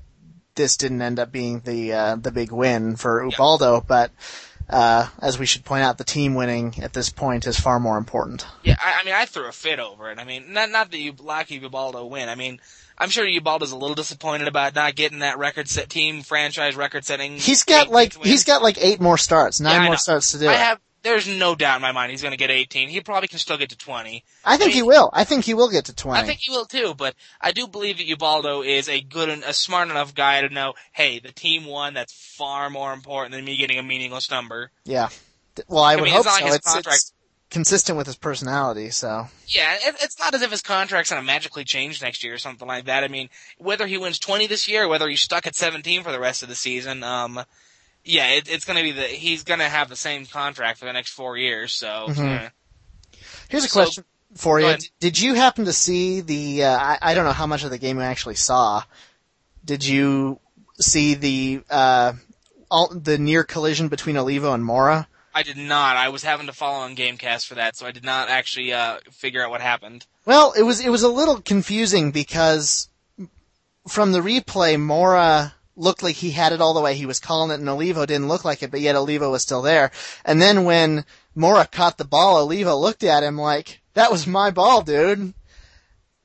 this 0.55 0.77
didn't 0.77 1.01
end 1.01 1.19
up 1.19 1.31
being 1.31 1.61
the 1.61 1.93
uh, 1.93 2.15
the 2.15 2.31
big 2.31 2.51
win 2.51 2.95
for 2.97 3.23
Ubaldo, 3.23 3.83
but 3.87 4.11
uh, 4.71 5.07
as 5.21 5.37
we 5.37 5.45
should 5.45 5.65
point 5.65 5.83
out, 5.83 5.97
the 5.97 6.03
team 6.03 6.33
winning 6.33 6.75
at 6.81 6.93
this 6.93 7.09
point 7.09 7.45
is 7.45 7.59
far 7.59 7.79
more 7.79 7.97
important. 7.97 8.45
Yeah, 8.63 8.77
I, 8.83 8.99
I 9.01 9.03
mean, 9.03 9.13
I 9.13 9.25
threw 9.25 9.47
a 9.47 9.51
fit 9.51 9.79
over 9.79 10.09
it. 10.11 10.17
I 10.19 10.23
mean, 10.23 10.53
not 10.53 10.69
not 10.69 10.91
that 10.91 10.97
you 10.97 11.13
lucky 11.19 11.55
Ubaldo 11.59 12.05
win. 12.05 12.29
I 12.29 12.35
mean, 12.35 12.59
I'm 12.97 13.09
sure 13.09 13.25
Ubaldo's 13.25 13.71
a 13.71 13.77
little 13.77 13.95
disappointed 13.95 14.47
about 14.47 14.73
not 14.75 14.95
getting 14.95 15.19
that 15.19 15.37
record 15.37 15.67
set 15.67 15.89
team 15.89 16.21
franchise 16.21 16.75
record 16.75 17.05
setting. 17.05 17.33
He's 17.37 17.63
got 17.63 17.89
like 17.89 18.13
he's 18.23 18.43
got 18.45 18.61
like 18.63 18.77
eight 18.83 19.01
more 19.01 19.17
starts, 19.17 19.59
nine 19.59 19.81
Yeah, 19.81 19.87
more 19.87 19.97
starts 19.97 20.31
to 20.31 20.39
do 20.39 20.47
I 20.47 20.53
it. 20.53 20.59
have. 20.59 20.79
There's 21.03 21.27
no 21.27 21.55
doubt 21.55 21.77
in 21.77 21.81
my 21.81 21.91
mind 21.91 22.11
he's 22.11 22.21
going 22.21 22.33
to 22.33 22.37
get 22.37 22.51
18. 22.51 22.89
He 22.89 23.01
probably 23.01 23.27
can 23.27 23.39
still 23.39 23.57
get 23.57 23.69
to 23.69 23.77
20. 23.77 24.23
I 24.45 24.57
think 24.57 24.71
I 24.71 24.73
he 24.73 24.81
will. 24.83 25.09
I 25.13 25.23
think 25.23 25.45
he 25.45 25.53
will 25.53 25.69
get 25.69 25.85
to 25.85 25.95
twenty. 25.95 26.19
I 26.19 26.23
think 26.23 26.39
he 26.39 26.51
will 26.51 26.65
too, 26.65 26.93
but 26.95 27.15
I 27.39 27.51
do 27.51 27.67
believe 27.67 27.97
that 27.97 28.07
Ubaldo 28.07 28.61
is 28.61 28.87
a 28.87 29.01
good 29.01 29.29
and 29.29 29.43
a 29.43 29.53
smart 29.53 29.89
enough 29.89 30.13
guy 30.13 30.41
to 30.41 30.49
know, 30.53 30.73
hey, 30.91 31.19
the 31.19 31.31
team 31.31 31.65
won. 31.65 31.93
That's 31.93 32.13
far 32.13 32.69
more 32.69 32.93
important 32.93 33.33
than 33.33 33.45
me 33.45 33.57
getting 33.57 33.79
a 33.79 33.83
meaningless 33.83 34.29
number. 34.29 34.71
Yeah. 34.85 35.09
Well, 35.67 35.83
I, 35.83 35.95
would 35.95 36.05
mean, 36.05 36.13
hope 36.13 36.25
it's 36.25 36.39
so. 36.39 36.45
like 36.45 36.55
It's, 36.55 36.75
it's 36.75 37.13
consistent 37.51 37.97
with 37.97 38.07
his 38.07 38.15
personality, 38.15 38.89
so. 38.89 39.27
Yeah, 39.47 39.75
it, 39.75 39.95
it's 40.01 40.17
not 40.17 40.33
as 40.33 40.41
if 40.41 40.49
his 40.49 40.61
contract's 40.61 41.11
going 41.11 41.21
to 41.21 41.25
magically 41.25 41.63
change 41.63 42.01
next 42.01 42.23
year 42.23 42.33
or 42.33 42.39
something 42.39 42.67
like 42.67 42.85
that. 42.85 43.03
I 43.03 43.09
mean, 43.09 43.29
whether 43.57 43.85
he 43.85 43.97
wins 43.97 44.17
20 44.17 44.47
this 44.47 44.67
year, 44.67 44.85
or 44.85 44.87
whether 44.87 45.07
he's 45.07 45.21
stuck 45.21 45.45
at 45.45 45.55
17 45.55 46.03
for 46.03 46.11
the 46.11 46.19
rest 46.19 46.41
of 46.41 46.49
the 46.49 46.55
season, 46.55 47.03
um, 47.03 47.43
yeah, 48.03 48.29
it, 48.29 48.49
it's 48.49 48.65
going 48.65 48.77
to 48.77 48.83
be 48.83 48.91
the 48.91 49.03
he's 49.03 49.43
going 49.43 49.59
to 49.59 49.69
have 49.69 49.89
the 49.89 49.95
same 49.95 50.25
contract 50.25 50.79
for 50.79 50.85
the 50.85 50.93
next 50.93 51.11
four 51.11 51.37
years. 51.37 51.73
So, 51.73 52.07
Mhm. 52.09 52.45
eh. 52.45 52.49
Here's 53.49 53.65
a 53.65 53.67
So- 53.67 53.81
question 53.81 54.05
for 54.35 54.59
you. 54.59 54.75
Did 54.99 55.19
you 55.19 55.33
happen 55.33 55.65
to 55.65 55.73
see 55.73 56.21
the, 56.21 56.63
uh, 56.63 56.77
I, 56.77 56.97
I 57.01 57.13
don't 57.13 57.25
know 57.25 57.33
how 57.33 57.47
much 57.47 57.63
of 57.63 57.69
the 57.69 57.77
game 57.77 57.97
you 57.97 58.03
actually 58.03 58.35
saw. 58.35 58.83
Did 59.65 59.83
you 59.85 60.39
see 60.79 61.13
the, 61.15 61.61
uh, 61.69 62.13
all, 62.71 62.87
the 62.87 63.17
near 63.17 63.43
collision 63.43 63.89
between 63.89 64.15
Olivo 64.17 64.53
and 64.53 64.63
Mora? 64.63 65.07
I 65.33 65.43
did 65.43 65.57
not. 65.57 65.95
I 65.97 66.09
was 66.09 66.23
having 66.23 66.47
to 66.47 66.53
follow 66.53 66.79
on 66.79 66.95
GameCast 66.95 67.45
for 67.45 67.55
that, 67.55 67.75
so 67.77 67.85
I 67.85 67.91
did 67.91 68.03
not 68.03 68.29
actually 68.29 68.73
uh, 68.73 68.99
figure 69.11 69.43
out 69.43 69.49
what 69.49 69.61
happened. 69.61 70.05
Well, 70.25 70.53
it 70.57 70.63
was, 70.63 70.79
it 70.79 70.89
was 70.89 71.03
a 71.03 71.07
little 71.09 71.41
confusing 71.41 72.11
because 72.11 72.89
from 73.87 74.11
the 74.11 74.19
replay, 74.19 74.79
Mora 74.79 75.53
looked 75.75 76.03
like 76.03 76.15
he 76.15 76.31
had 76.31 76.53
it 76.53 76.61
all 76.61 76.73
the 76.73 76.81
way. 76.81 76.95
He 76.95 77.05
was 77.05 77.19
calling 77.19 77.51
it 77.51 77.59
and 77.59 77.69
Olivo 77.69 78.05
didn't 78.05 78.27
look 78.27 78.45
like 78.45 78.63
it, 78.63 78.71
but 78.71 78.81
yet 78.81 78.95
Olivo 78.95 79.31
was 79.31 79.41
still 79.41 79.61
there. 79.61 79.91
And 80.25 80.41
then 80.41 80.63
when 80.63 81.05
Mora 81.35 81.65
caught 81.65 81.97
the 81.97 82.05
ball, 82.05 82.43
Olivo 82.43 82.75
looked 82.75 83.03
at 83.03 83.23
him 83.23 83.37
like, 83.37 83.81
that 83.93 84.11
was 84.11 84.27
my 84.27 84.51
ball, 84.51 84.81
dude. 84.81 85.33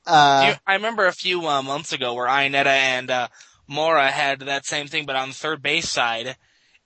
Uh, 0.06 0.54
I 0.66 0.74
remember 0.74 1.06
a 1.06 1.12
few 1.12 1.46
uh, 1.46 1.62
months 1.62 1.92
ago 1.92 2.14
where 2.14 2.28
Iannetta 2.28 2.66
and 2.66 3.10
uh, 3.10 3.28
Mora 3.66 4.10
had 4.10 4.40
that 4.40 4.64
same 4.64 4.86
thing, 4.86 5.04
but 5.04 5.16
on 5.16 5.28
the 5.28 5.34
third 5.34 5.62
base 5.62 5.88
side. 5.88 6.36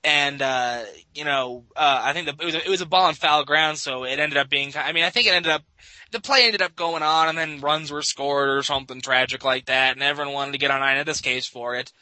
And 0.03 0.41
uh, 0.41 0.85
you 1.15 1.27
know, 1.27 1.65
uh, 1.77 2.01
I 2.03 2.15
think 2.15 2.27
the, 2.27 2.43
it 2.43 2.47
was 2.47 2.55
a, 2.55 2.65
it 2.65 2.71
was 2.71 2.81
a 2.81 2.87
ball 2.87 3.05
on 3.05 3.15
foul 3.15 3.45
ground, 3.45 3.77
so 3.77 4.05
it 4.05 4.19
ended 4.19 4.39
up 4.39 4.49
being. 4.49 4.73
I 4.75 4.93
mean, 4.93 5.05
I 5.05 5.11
think 5.11 5.27
it 5.27 5.35
ended 5.35 5.53
up 5.53 5.63
the 6.11 6.21
play 6.21 6.47
ended 6.47 6.63
up 6.63 6.75
going 6.75 7.03
on, 7.03 7.29
and 7.29 7.37
then 7.37 7.61
runs 7.61 7.93
were 7.93 8.01
scored 8.01 8.49
or 8.49 8.63
something 8.63 9.03
tragic 9.03 9.45
like 9.45 9.67
that, 9.67 9.93
and 9.93 10.03
everyone 10.03 10.33
wanted 10.33 10.53
to 10.53 10.59
get 10.59 10.71
on 10.71 10.81
Iannetta's 10.81 11.21
case 11.21 11.47
for 11.47 11.77
it. 11.77 11.93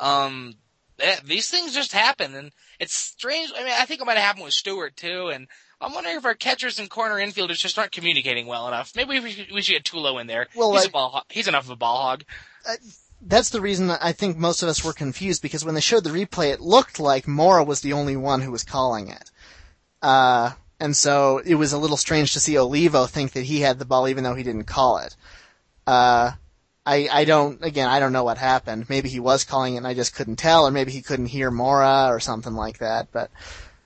Um, 0.00 0.54
eh, 0.98 1.16
these 1.24 1.48
things 1.48 1.74
just 1.74 1.92
happen, 1.92 2.34
and 2.34 2.52
it's 2.78 2.94
strange. 2.94 3.52
I 3.56 3.64
mean, 3.64 3.72
I 3.78 3.84
think 3.84 4.00
it 4.00 4.04
might 4.04 4.16
have 4.16 4.24
happened 4.24 4.44
with 4.44 4.54
Stewart 4.54 4.96
too, 4.96 5.28
and 5.28 5.46
I'm 5.80 5.94
wondering 5.94 6.16
if 6.16 6.24
our 6.24 6.34
catchers 6.34 6.78
and 6.78 6.88
corner 6.88 7.16
infielders 7.16 7.58
just 7.58 7.78
aren't 7.78 7.92
communicating 7.92 8.46
well 8.46 8.68
enough. 8.68 8.92
Maybe 8.96 9.20
we 9.20 9.30
should, 9.30 9.52
we 9.52 9.62
should 9.62 9.72
get 9.72 9.84
Tulo 9.84 10.20
in 10.20 10.26
there. 10.26 10.48
Well, 10.54 10.72
he's 10.72 10.86
a 10.86 10.90
ball. 10.90 11.10
Hog. 11.10 11.24
He's 11.28 11.48
enough 11.48 11.64
of 11.64 11.70
a 11.70 11.76
ball 11.76 12.00
hog. 12.02 12.24
that's 13.20 13.50
the 13.50 13.60
reason 13.60 13.88
that 13.88 14.00
I 14.02 14.12
think 14.12 14.36
most 14.36 14.62
of 14.62 14.68
us 14.68 14.84
were 14.84 14.92
confused 14.92 15.42
because 15.42 15.64
when 15.64 15.74
they 15.74 15.80
showed 15.80 16.04
the 16.04 16.10
replay, 16.10 16.52
it 16.52 16.60
looked 16.60 16.98
like 16.98 17.28
Mora 17.28 17.64
was 17.64 17.80
the 17.80 17.92
only 17.92 18.16
one 18.16 18.40
who 18.40 18.50
was 18.50 18.64
calling 18.64 19.08
it. 19.08 19.30
Uh, 20.02 20.52
and 20.80 20.96
so 20.96 21.38
it 21.38 21.54
was 21.54 21.72
a 21.72 21.78
little 21.78 21.96
strange 21.96 22.32
to 22.32 22.40
see 22.40 22.58
Olivo 22.58 23.06
think 23.06 23.32
that 23.32 23.44
he 23.44 23.60
had 23.60 23.78
the 23.78 23.84
ball 23.84 24.08
even 24.08 24.24
though 24.24 24.34
he 24.34 24.42
didn't 24.42 24.64
call 24.64 24.98
it. 24.98 25.16
Uh, 25.86 26.32
I, 26.86 27.08
I 27.10 27.24
don't, 27.24 27.62
again, 27.64 27.88
I 27.88 27.98
don't 27.98 28.12
know 28.12 28.24
what 28.24 28.36
happened. 28.38 28.88
Maybe 28.90 29.08
he 29.08 29.20
was 29.20 29.44
calling 29.44 29.74
it 29.74 29.78
and 29.78 29.86
I 29.86 29.94
just 29.94 30.14
couldn't 30.14 30.36
tell, 30.36 30.66
or 30.66 30.70
maybe 30.70 30.92
he 30.92 31.00
couldn't 31.02 31.26
hear 31.26 31.50
Mora 31.50 32.06
or 32.08 32.20
something 32.20 32.54
like 32.54 32.78
that, 32.78 33.08
but, 33.12 33.30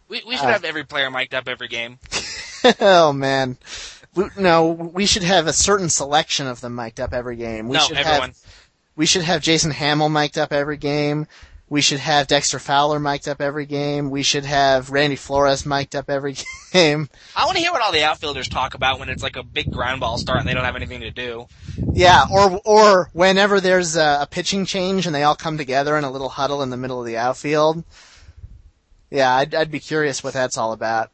We 0.08 0.22
we 0.26 0.36
should 0.36 0.46
Uh, 0.46 0.52
have 0.52 0.64
every 0.64 0.84
player 0.84 1.10
mic'd 1.10 1.34
up 1.34 1.48
every 1.48 1.68
game. 1.68 1.98
oh 2.80 3.12
man. 3.12 3.56
We, 4.14 4.24
no, 4.36 4.66
we 4.70 5.06
should 5.06 5.22
have 5.22 5.46
a 5.46 5.52
certain 5.52 5.88
selection 5.90 6.46
of 6.48 6.60
them 6.60 6.74
mic'd 6.74 6.98
up 6.98 7.12
every 7.12 7.36
game. 7.36 7.68
We 7.68 7.76
no, 7.76 7.84
should 7.84 7.98
everyone. 7.98 8.30
have 8.30 8.36
We 8.96 9.06
should 9.06 9.22
have 9.22 9.42
Jason 9.42 9.70
Hammel 9.70 10.08
mic'd 10.08 10.38
up 10.38 10.52
every 10.52 10.76
game. 10.76 11.28
We 11.70 11.82
should 11.82 12.00
have 12.00 12.26
Dexter 12.26 12.58
Fowler 12.58 12.98
mic'd 12.98 13.28
up 13.28 13.42
every 13.42 13.66
game. 13.66 14.08
We 14.08 14.22
should 14.22 14.44
have 14.46 14.90
Randy 14.90 15.16
Flores 15.16 15.66
mic'd 15.66 15.94
up 15.94 16.08
every 16.08 16.36
game. 16.72 17.08
I 17.36 17.44
want 17.44 17.56
to 17.56 17.62
hear 17.62 17.72
what 17.72 17.82
all 17.82 17.92
the 17.92 18.04
outfielders 18.04 18.48
talk 18.48 18.74
about 18.74 18.98
when 18.98 19.10
it's 19.10 19.22
like 19.22 19.36
a 19.36 19.42
big 19.42 19.70
ground 19.70 20.00
ball 20.00 20.16
start 20.16 20.40
and 20.40 20.48
they 20.48 20.54
don't 20.54 20.64
have 20.64 20.76
anything 20.76 21.00
to 21.00 21.10
do. 21.10 21.46
Yeah, 21.92 22.24
or 22.32 22.60
or 22.64 23.10
whenever 23.12 23.60
there's 23.60 23.96
a, 23.96 24.20
a 24.22 24.28
pitching 24.30 24.64
change 24.64 25.06
and 25.06 25.14
they 25.14 25.24
all 25.24 25.36
come 25.36 25.58
together 25.58 25.96
in 25.98 26.04
a 26.04 26.10
little 26.10 26.30
huddle 26.30 26.62
in 26.62 26.70
the 26.70 26.76
middle 26.76 27.00
of 27.00 27.06
the 27.06 27.18
outfield. 27.18 27.84
Yeah, 29.10 29.34
I'd, 29.34 29.54
I'd 29.54 29.70
be 29.70 29.80
curious 29.80 30.22
what 30.22 30.34
that's 30.34 30.56
all 30.58 30.72
about. 30.72 31.10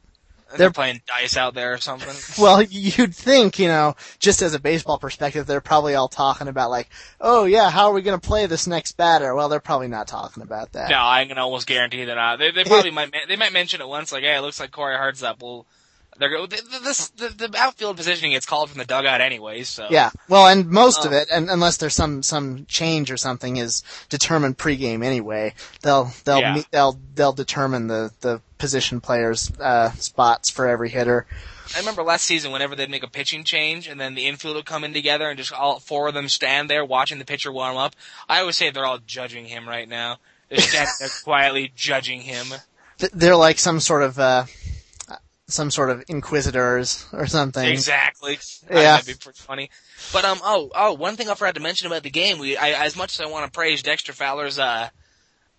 They're 0.56 0.70
playing 0.70 1.02
dice 1.06 1.36
out 1.36 1.54
there 1.54 1.72
or 1.74 1.78
something. 1.78 2.14
Well, 2.42 2.62
you'd 2.62 3.14
think, 3.14 3.58
you 3.58 3.68
know, 3.68 3.94
just 4.18 4.42
as 4.42 4.54
a 4.54 4.58
baseball 4.58 4.98
perspective, 4.98 5.46
they're 5.46 5.60
probably 5.60 5.94
all 5.94 6.08
talking 6.08 6.48
about 6.48 6.70
like, 6.70 6.88
oh 7.20 7.44
yeah, 7.44 7.70
how 7.70 7.86
are 7.88 7.92
we 7.92 8.02
going 8.02 8.18
to 8.18 8.26
play 8.26 8.46
this 8.46 8.66
next 8.66 8.92
batter? 8.96 9.34
Well, 9.34 9.48
they're 9.48 9.60
probably 9.60 9.88
not 9.88 10.08
talking 10.08 10.42
about 10.42 10.72
that. 10.72 10.90
No, 10.90 10.98
I 11.00 11.24
can 11.26 11.38
almost 11.38 11.66
guarantee 11.66 12.04
that. 12.06 12.18
Uh, 12.18 12.36
they 12.36 12.50
they 12.50 12.64
probably 12.66 12.90
might 12.90 13.14
they 13.28 13.36
might 13.36 13.52
mention 13.52 13.80
it 13.80 13.88
once, 13.88 14.12
like, 14.12 14.22
hey, 14.24 14.36
it 14.36 14.40
looks 14.40 14.58
like 14.60 14.70
Corey 14.72 14.96
Hart's 14.96 15.22
up. 15.22 15.42
Well, 15.42 15.66
they're 16.18 16.28
go- 16.30 16.46
the, 16.46 16.56
the, 16.56 16.78
this, 16.84 17.08
the 17.10 17.28
the 17.28 17.56
outfield 17.58 17.96
positioning 17.96 18.32
gets 18.32 18.46
called 18.46 18.70
from 18.70 18.78
the 18.78 18.84
dugout 18.84 19.20
anyways. 19.20 19.68
So 19.68 19.88
Yeah, 19.90 20.10
well, 20.28 20.46
and 20.46 20.68
most 20.70 21.04
of 21.04 21.12
Oh. 21.12 21.16
it, 21.16 21.28
and 21.32 21.50
unless 21.50 21.76
there's 21.78 21.94
some 21.94 22.22
some 22.22 22.66
change 22.66 23.10
or 23.10 23.16
something, 23.16 23.56
is 23.56 23.82
determined 24.10 24.56
pregame 24.58 25.04
anyway. 25.04 25.54
They'll 25.82 26.12
they'll 26.24 26.38
Yeah. 26.40 26.54
meet, 26.54 26.66
they'll 26.70 26.98
they'll 27.14 27.32
determine 27.32 27.88
the 27.88 28.12
the 28.20 28.40
position 28.64 28.98
players' 28.98 29.52
uh, 29.60 29.90
spots 29.90 30.48
for 30.48 30.66
every 30.66 30.88
hitter. 30.88 31.26
I 31.76 31.80
remember 31.80 32.02
last 32.02 32.24
season 32.24 32.50
whenever 32.50 32.74
they'd 32.74 32.88
make 32.88 33.02
a 33.02 33.10
pitching 33.10 33.44
change 33.44 33.86
and 33.86 34.00
then 34.00 34.14
the 34.14 34.26
infield 34.26 34.56
would 34.56 34.64
come 34.64 34.84
in 34.84 34.94
together 34.94 35.28
and 35.28 35.36
just 35.36 35.52
all 35.52 35.80
four 35.80 36.08
of 36.08 36.14
them 36.14 36.30
stand 36.30 36.70
there 36.70 36.82
watching 36.82 37.18
the 37.18 37.26
pitcher 37.26 37.52
warm 37.52 37.76
up. 37.76 37.94
I 38.26 38.40
always 38.40 38.56
say 38.56 38.70
they're 38.70 38.86
all 38.86 39.00
judging 39.06 39.44
him 39.44 39.68
right 39.68 39.86
now. 39.86 40.16
They're 40.48 40.60
standing 40.60 40.94
there 40.98 41.10
quietly 41.24 41.72
judging 41.76 42.22
him. 42.22 42.46
They're 43.12 43.36
like 43.36 43.58
some 43.58 43.80
sort 43.80 44.02
of 44.02 44.18
uh, 44.18 44.46
some 45.46 45.70
sort 45.70 45.90
of 45.90 46.02
inquisitors 46.08 47.04
or 47.12 47.26
something. 47.26 47.68
Exactly. 47.68 48.38
Yeah. 48.70 48.96
That'd 48.96 49.08
be 49.08 49.22
pretty 49.22 49.40
funny. 49.40 49.68
But 50.10 50.24
um, 50.24 50.38
oh, 50.42 50.70
oh, 50.74 50.94
one 50.94 51.16
thing 51.16 51.28
I 51.28 51.34
forgot 51.34 51.56
to 51.56 51.60
mention 51.60 51.86
about 51.86 52.02
the 52.02 52.08
game. 52.08 52.38
We, 52.38 52.56
I, 52.56 52.82
as 52.82 52.96
much 52.96 53.12
as 53.12 53.20
I 53.20 53.28
want 53.28 53.44
to 53.44 53.54
praise 53.54 53.82
Dexter 53.82 54.14
Fowler's, 54.14 54.58
uh, 54.58 54.88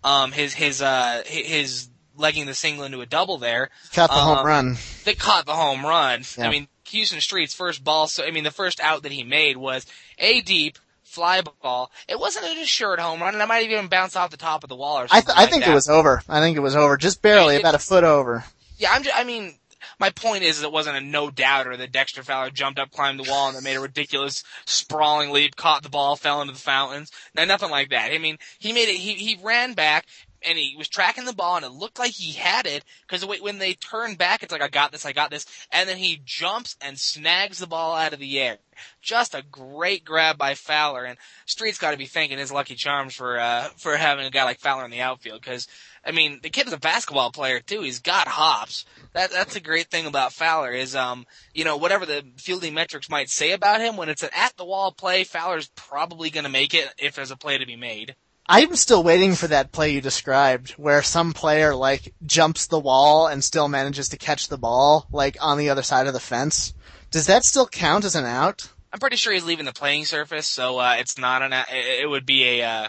um, 0.02 0.32
his 0.32 0.54
his 0.54 0.82
uh 0.82 1.22
hi- 1.24 1.42
his 1.44 1.88
legging 2.16 2.46
the 2.46 2.54
single 2.54 2.84
into 2.84 3.00
a 3.00 3.06
double 3.06 3.38
there, 3.38 3.70
Caught 3.92 4.10
the 4.10 4.16
Uh, 4.16 4.36
home 4.36 4.46
run. 4.46 4.78
they 5.04 5.14
caught 5.14 5.46
the 5.46 5.54
home 5.54 5.84
run. 5.84 6.24
Yeah. 6.36 6.46
I 6.46 6.50
mean, 6.50 6.68
Huston 6.90 7.20
Street's 7.20 7.54
first 7.54 7.82
ball, 7.84 8.06
so 8.08 8.24
I 8.24 8.30
mean 8.30 8.44
the 8.44 8.50
first 8.50 8.80
out 8.80 9.02
that 9.02 9.12
he 9.12 9.24
made 9.24 9.56
was 9.56 9.86
a 10.18 10.40
deep 10.40 10.78
fly 11.04 11.42
ball. 11.62 11.90
It 12.08 12.18
wasn't 12.18 12.44
a 12.46 12.62
assured 12.62 13.00
home 13.00 13.20
run, 13.20 13.34
and 13.34 13.42
it 13.42 13.46
might 13.46 13.62
have 13.62 13.70
even 13.72 13.88
bounced 13.88 14.16
off 14.16 14.30
the 14.30 14.36
top 14.36 14.62
of 14.64 14.68
the 14.68 14.76
wall 14.76 14.98
or 14.98 15.04
I, 15.04 15.06
something. 15.06 15.26
th- 15.26 15.36
I 15.38 15.40
like 15.42 15.50
think 15.50 15.64
that. 15.64 15.70
it 15.70 15.74
was 15.74 15.88
over. 15.88 16.22
I 16.28 16.40
think 16.40 16.56
it 16.56 16.60
was 16.60 16.76
over, 16.76 16.96
just 16.96 17.22
barely, 17.22 17.56
about 17.56 17.74
a 17.74 17.78
foot 17.78 18.04
over. 18.04 18.44
Yeah, 18.78 18.90
I'm. 18.92 19.02
Just, 19.02 19.16
I 19.18 19.24
mean, 19.24 19.54
my 19.98 20.10
point 20.10 20.42
is, 20.42 20.62
it 20.62 20.70
wasn't 20.70 20.96
a 20.98 21.00
no 21.00 21.30
doubter 21.30 21.76
that 21.76 21.90
Dexter 21.92 22.22
Fowler 22.22 22.50
jumped 22.50 22.78
up, 22.78 22.90
climbed 22.90 23.18
the 23.18 23.30
wall, 23.30 23.48
and 23.48 23.56
then 23.56 23.64
made 23.64 23.76
a 23.76 23.80
ridiculous 23.80 24.44
sprawling 24.66 25.30
leap, 25.30 25.56
caught 25.56 25.82
the 25.82 25.88
ball, 25.88 26.16
fell 26.16 26.40
into 26.42 26.52
the 26.52 26.58
fountains. 26.58 27.10
No, 27.34 27.44
nothing 27.44 27.70
like 27.70 27.90
that. 27.90 28.12
I 28.12 28.18
mean, 28.18 28.36
he 28.58 28.72
made 28.72 28.88
it. 28.88 28.96
He 28.96 29.14
he 29.14 29.38
ran 29.42 29.72
back. 29.72 30.06
And 30.46 30.56
he 30.56 30.76
was 30.76 30.88
tracking 30.88 31.24
the 31.24 31.32
ball, 31.32 31.56
and 31.56 31.64
it 31.64 31.72
looked 31.72 31.98
like 31.98 32.12
he 32.12 32.32
had 32.32 32.66
it 32.66 32.84
because 33.06 33.26
when 33.26 33.58
they 33.58 33.74
turn 33.74 34.14
back, 34.14 34.42
it's 34.42 34.52
like 34.52 34.62
I 34.62 34.68
got 34.68 34.92
this, 34.92 35.04
I 35.04 35.12
got 35.12 35.30
this, 35.30 35.44
and 35.72 35.88
then 35.88 35.96
he 35.96 36.22
jumps 36.24 36.76
and 36.80 36.98
snags 36.98 37.58
the 37.58 37.66
ball 37.66 37.96
out 37.96 38.12
of 38.12 38.20
the 38.20 38.40
air. 38.40 38.58
Just 39.02 39.34
a 39.34 39.42
great 39.42 40.04
grab 40.04 40.38
by 40.38 40.54
Fowler, 40.54 41.04
and 41.04 41.18
Street's 41.46 41.78
got 41.78 41.92
to 41.92 41.96
be 41.96 42.06
thanking 42.06 42.38
his 42.38 42.52
lucky 42.52 42.74
charms 42.74 43.14
for 43.14 43.38
uh 43.38 43.68
for 43.76 43.96
having 43.96 44.26
a 44.26 44.30
guy 44.30 44.44
like 44.44 44.60
Fowler 44.60 44.84
in 44.84 44.90
the 44.90 45.00
outfield 45.00 45.40
because 45.40 45.66
I 46.06 46.12
mean, 46.12 46.38
the 46.40 46.50
kid 46.50 46.68
is 46.68 46.72
a 46.72 46.78
basketball 46.78 47.32
player 47.32 47.58
too. 47.58 47.80
He's 47.80 47.98
got 47.98 48.28
hops. 48.28 48.84
That 49.12 49.32
that's 49.32 49.56
a 49.56 49.60
great 49.60 49.90
thing 49.90 50.06
about 50.06 50.32
Fowler 50.32 50.70
is 50.70 50.94
um, 50.94 51.26
you 51.52 51.64
know, 51.64 51.76
whatever 51.76 52.06
the 52.06 52.24
fielding 52.36 52.74
metrics 52.74 53.10
might 53.10 53.28
say 53.28 53.52
about 53.52 53.80
him, 53.80 53.96
when 53.96 54.08
it's 54.08 54.22
an 54.22 54.30
at 54.32 54.56
the 54.56 54.64
wall 54.64 54.92
play, 54.92 55.24
Fowler's 55.24 55.68
probably 55.74 56.30
going 56.30 56.44
to 56.44 56.50
make 56.50 56.74
it 56.74 56.94
if 56.98 57.16
there's 57.16 57.32
a 57.32 57.36
play 57.36 57.58
to 57.58 57.66
be 57.66 57.76
made. 57.76 58.14
I'm 58.48 58.76
still 58.76 59.02
waiting 59.02 59.34
for 59.34 59.48
that 59.48 59.72
play 59.72 59.90
you 59.90 60.00
described, 60.00 60.72
where 60.72 61.02
some 61.02 61.32
player 61.32 61.74
like 61.74 62.14
jumps 62.24 62.66
the 62.66 62.78
wall 62.78 63.26
and 63.26 63.42
still 63.42 63.68
manages 63.68 64.08
to 64.10 64.16
catch 64.16 64.48
the 64.48 64.58
ball, 64.58 65.06
like 65.10 65.36
on 65.40 65.58
the 65.58 65.70
other 65.70 65.82
side 65.82 66.06
of 66.06 66.12
the 66.12 66.20
fence. 66.20 66.72
Does 67.10 67.26
that 67.26 67.44
still 67.44 67.66
count 67.66 68.04
as 68.04 68.14
an 68.14 68.24
out? 68.24 68.68
I'm 68.92 69.00
pretty 69.00 69.16
sure 69.16 69.32
he's 69.32 69.44
leaving 69.44 69.64
the 69.64 69.72
playing 69.72 70.04
surface, 70.04 70.46
so 70.46 70.78
uh, 70.78 70.96
it's 70.98 71.18
not 71.18 71.42
an. 71.42 71.52
It 71.52 72.02
it 72.02 72.08
would 72.08 72.24
be 72.24 72.60
a. 72.60 72.64
Uh, 72.64 72.88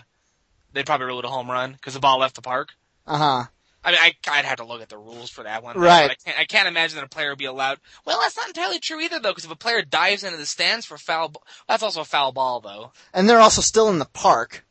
they'd 0.74 0.86
probably 0.86 1.08
rule 1.08 1.20
it 1.20 1.26
a 1.26 1.30
home 1.30 1.50
run 1.50 1.74
because 1.74 1.96
the 1.96 2.00
ball 2.00 2.20
left 2.20 2.36
the 2.36 2.42
park. 2.42 2.70
Uh 3.06 3.18
huh. 3.18 3.44
I 3.84 3.92
mean, 3.92 4.00
I, 4.02 4.14
I'd 4.30 4.46
have 4.46 4.58
to 4.58 4.66
look 4.66 4.82
at 4.82 4.90
the 4.90 4.98
rules 4.98 5.30
for 5.30 5.44
that 5.44 5.64
one. 5.64 5.78
Right. 5.78 6.10
But 6.10 6.12
I 6.12 6.16
can't, 6.16 6.40
I 6.40 6.46
can't 6.46 6.68
imagine 6.68 6.98
that 6.98 7.06
a 7.06 7.10
player 7.10 7.30
would 7.30 7.38
be 7.38 7.46
allowed. 7.46 7.80
Well, 8.06 8.20
that's 8.20 8.36
not 8.36 8.48
entirely 8.48 8.80
true 8.80 9.00
either, 9.00 9.20
though, 9.20 9.32
because 9.32 9.46
if 9.46 9.52
a 9.52 9.56
player 9.56 9.82
dives 9.82 10.24
into 10.26 10.38
the 10.38 10.46
stands 10.46 10.86
for 10.86 10.98
foul, 10.98 11.32
that's 11.70 11.84
also 11.84 12.02
a 12.02 12.06
foul 12.06 12.34
ball, 12.34 12.60
though. 12.60 12.92
And 13.14 13.30
they're 13.30 13.40
also 13.40 13.62
still 13.62 13.88
in 13.88 14.00
the 14.00 14.06
park. 14.06 14.66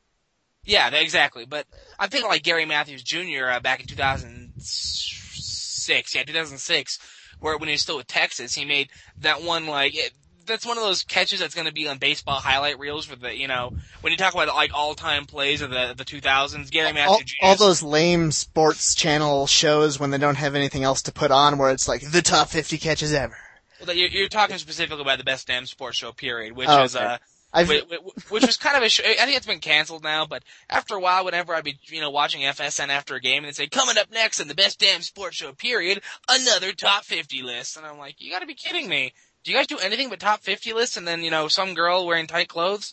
Yeah, 0.66 0.90
exactly. 0.94 1.46
But 1.46 1.66
I'm 1.98 2.10
thinking 2.10 2.28
like 2.28 2.42
Gary 2.42 2.66
Matthews 2.66 3.02
Jr. 3.02 3.46
Uh, 3.50 3.60
back 3.60 3.80
in 3.80 3.86
2006. 3.86 6.14
Yeah, 6.14 6.22
2006, 6.24 6.98
where 7.40 7.56
when 7.56 7.68
he 7.68 7.72
was 7.74 7.82
still 7.82 7.96
with 7.98 8.06
Texas, 8.08 8.54
he 8.54 8.64
made 8.64 8.90
that 9.20 9.42
one 9.42 9.66
like. 9.66 9.94
It, 9.96 10.12
that's 10.46 10.64
one 10.66 10.76
of 10.78 10.84
those 10.84 11.02
catches 11.02 11.40
that's 11.40 11.54
going 11.56 11.66
to 11.66 11.72
be 11.72 11.88
on 11.88 11.98
baseball 11.98 12.38
highlight 12.38 12.78
reels 12.78 13.04
for 13.04 13.16
the, 13.16 13.36
you 13.36 13.48
know, 13.48 13.72
when 14.00 14.12
you 14.12 14.16
talk 14.16 14.32
about 14.32 14.46
like 14.54 14.72
all-time 14.72 15.26
plays 15.26 15.60
of 15.60 15.70
the 15.70 15.92
the 15.96 16.04
2000s. 16.04 16.70
Gary 16.70 16.86
All, 16.88 16.92
Matthews 16.94 17.32
Jr. 17.32 17.46
all 17.46 17.56
those 17.56 17.82
lame 17.82 18.30
sports 18.30 18.94
channel 18.94 19.48
shows 19.48 19.98
when 19.98 20.10
they 20.10 20.18
don't 20.18 20.36
have 20.36 20.54
anything 20.54 20.84
else 20.84 21.02
to 21.02 21.10
put 21.12 21.32
on, 21.32 21.58
where 21.58 21.72
it's 21.72 21.88
like 21.88 22.08
the 22.12 22.22
top 22.22 22.48
50 22.48 22.78
catches 22.78 23.12
ever. 23.12 23.36
Well, 23.84 23.96
you're, 23.96 24.08
you're 24.08 24.28
talking 24.28 24.56
specifically 24.58 25.02
about 25.02 25.18
the 25.18 25.24
best 25.24 25.48
damn 25.48 25.66
sports 25.66 25.96
show 25.98 26.12
period, 26.12 26.54
which 26.56 26.68
Oh, 26.70 26.84
is 26.84 26.94
okay. 26.94 27.04
uh, 27.04 27.18
I've, 27.56 27.68
which, 27.68 28.46
was 28.46 28.56
kind 28.56 28.76
of 28.76 28.82
a 28.82 28.88
show. 28.88 29.02
I 29.04 29.24
think 29.24 29.36
it's 29.36 29.46
been 29.46 29.60
canceled 29.60 30.02
now, 30.04 30.26
but 30.26 30.42
after 30.68 30.94
a 30.94 31.00
while, 31.00 31.24
whenever 31.24 31.54
I'd 31.54 31.64
be 31.64 31.78
you 31.86 32.00
know 32.00 32.10
watching 32.10 32.42
FSN 32.42 32.88
after 32.88 33.14
a 33.14 33.20
game 33.20 33.38
and 33.38 33.46
they'd 33.46 33.56
say 33.56 33.66
coming 33.66 33.96
up 33.98 34.10
next 34.12 34.40
in 34.40 34.48
the 34.48 34.54
best 34.54 34.78
damn 34.78 35.00
sports 35.02 35.36
show 35.36 35.52
period, 35.52 36.02
another 36.28 36.72
top 36.72 37.04
fifty 37.04 37.42
list, 37.42 37.76
and 37.76 37.86
I'm 37.86 37.98
like, 37.98 38.16
you 38.18 38.30
got 38.30 38.40
to 38.40 38.46
be 38.46 38.54
kidding 38.54 38.88
me. 38.88 39.12
Do 39.42 39.50
you 39.50 39.56
guys 39.56 39.66
do 39.66 39.78
anything 39.78 40.10
but 40.10 40.20
top 40.20 40.42
fifty 40.42 40.72
lists 40.72 40.96
and 40.96 41.08
then 41.08 41.22
you 41.22 41.30
know 41.30 41.48
some 41.48 41.74
girl 41.74 42.06
wearing 42.06 42.26
tight 42.26 42.48
clothes? 42.48 42.92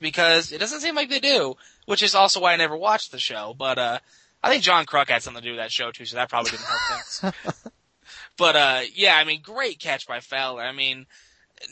Because 0.00 0.52
it 0.52 0.58
doesn't 0.58 0.80
seem 0.80 0.94
like 0.94 1.10
they 1.10 1.20
do, 1.20 1.56
which 1.86 2.02
is 2.02 2.14
also 2.14 2.40
why 2.40 2.52
I 2.52 2.56
never 2.56 2.76
watched 2.76 3.12
the 3.12 3.18
show. 3.18 3.54
But 3.58 3.78
uh, 3.78 3.98
I 4.42 4.48
think 4.48 4.62
John 4.62 4.86
Kruk 4.86 5.08
had 5.08 5.22
something 5.22 5.42
to 5.42 5.48
do 5.48 5.52
with 5.52 5.60
that 5.60 5.72
show 5.72 5.90
too, 5.90 6.04
so 6.04 6.16
that 6.16 6.30
probably 6.30 6.52
didn't 6.52 6.66
help 6.66 7.04
things. 7.04 7.62
But 8.38 8.56
uh, 8.56 8.80
yeah, 8.94 9.16
I 9.16 9.24
mean, 9.24 9.42
great 9.42 9.80
catch 9.80 10.06
by 10.06 10.20
Fowler. 10.20 10.62
I 10.62 10.72
mean, 10.72 11.06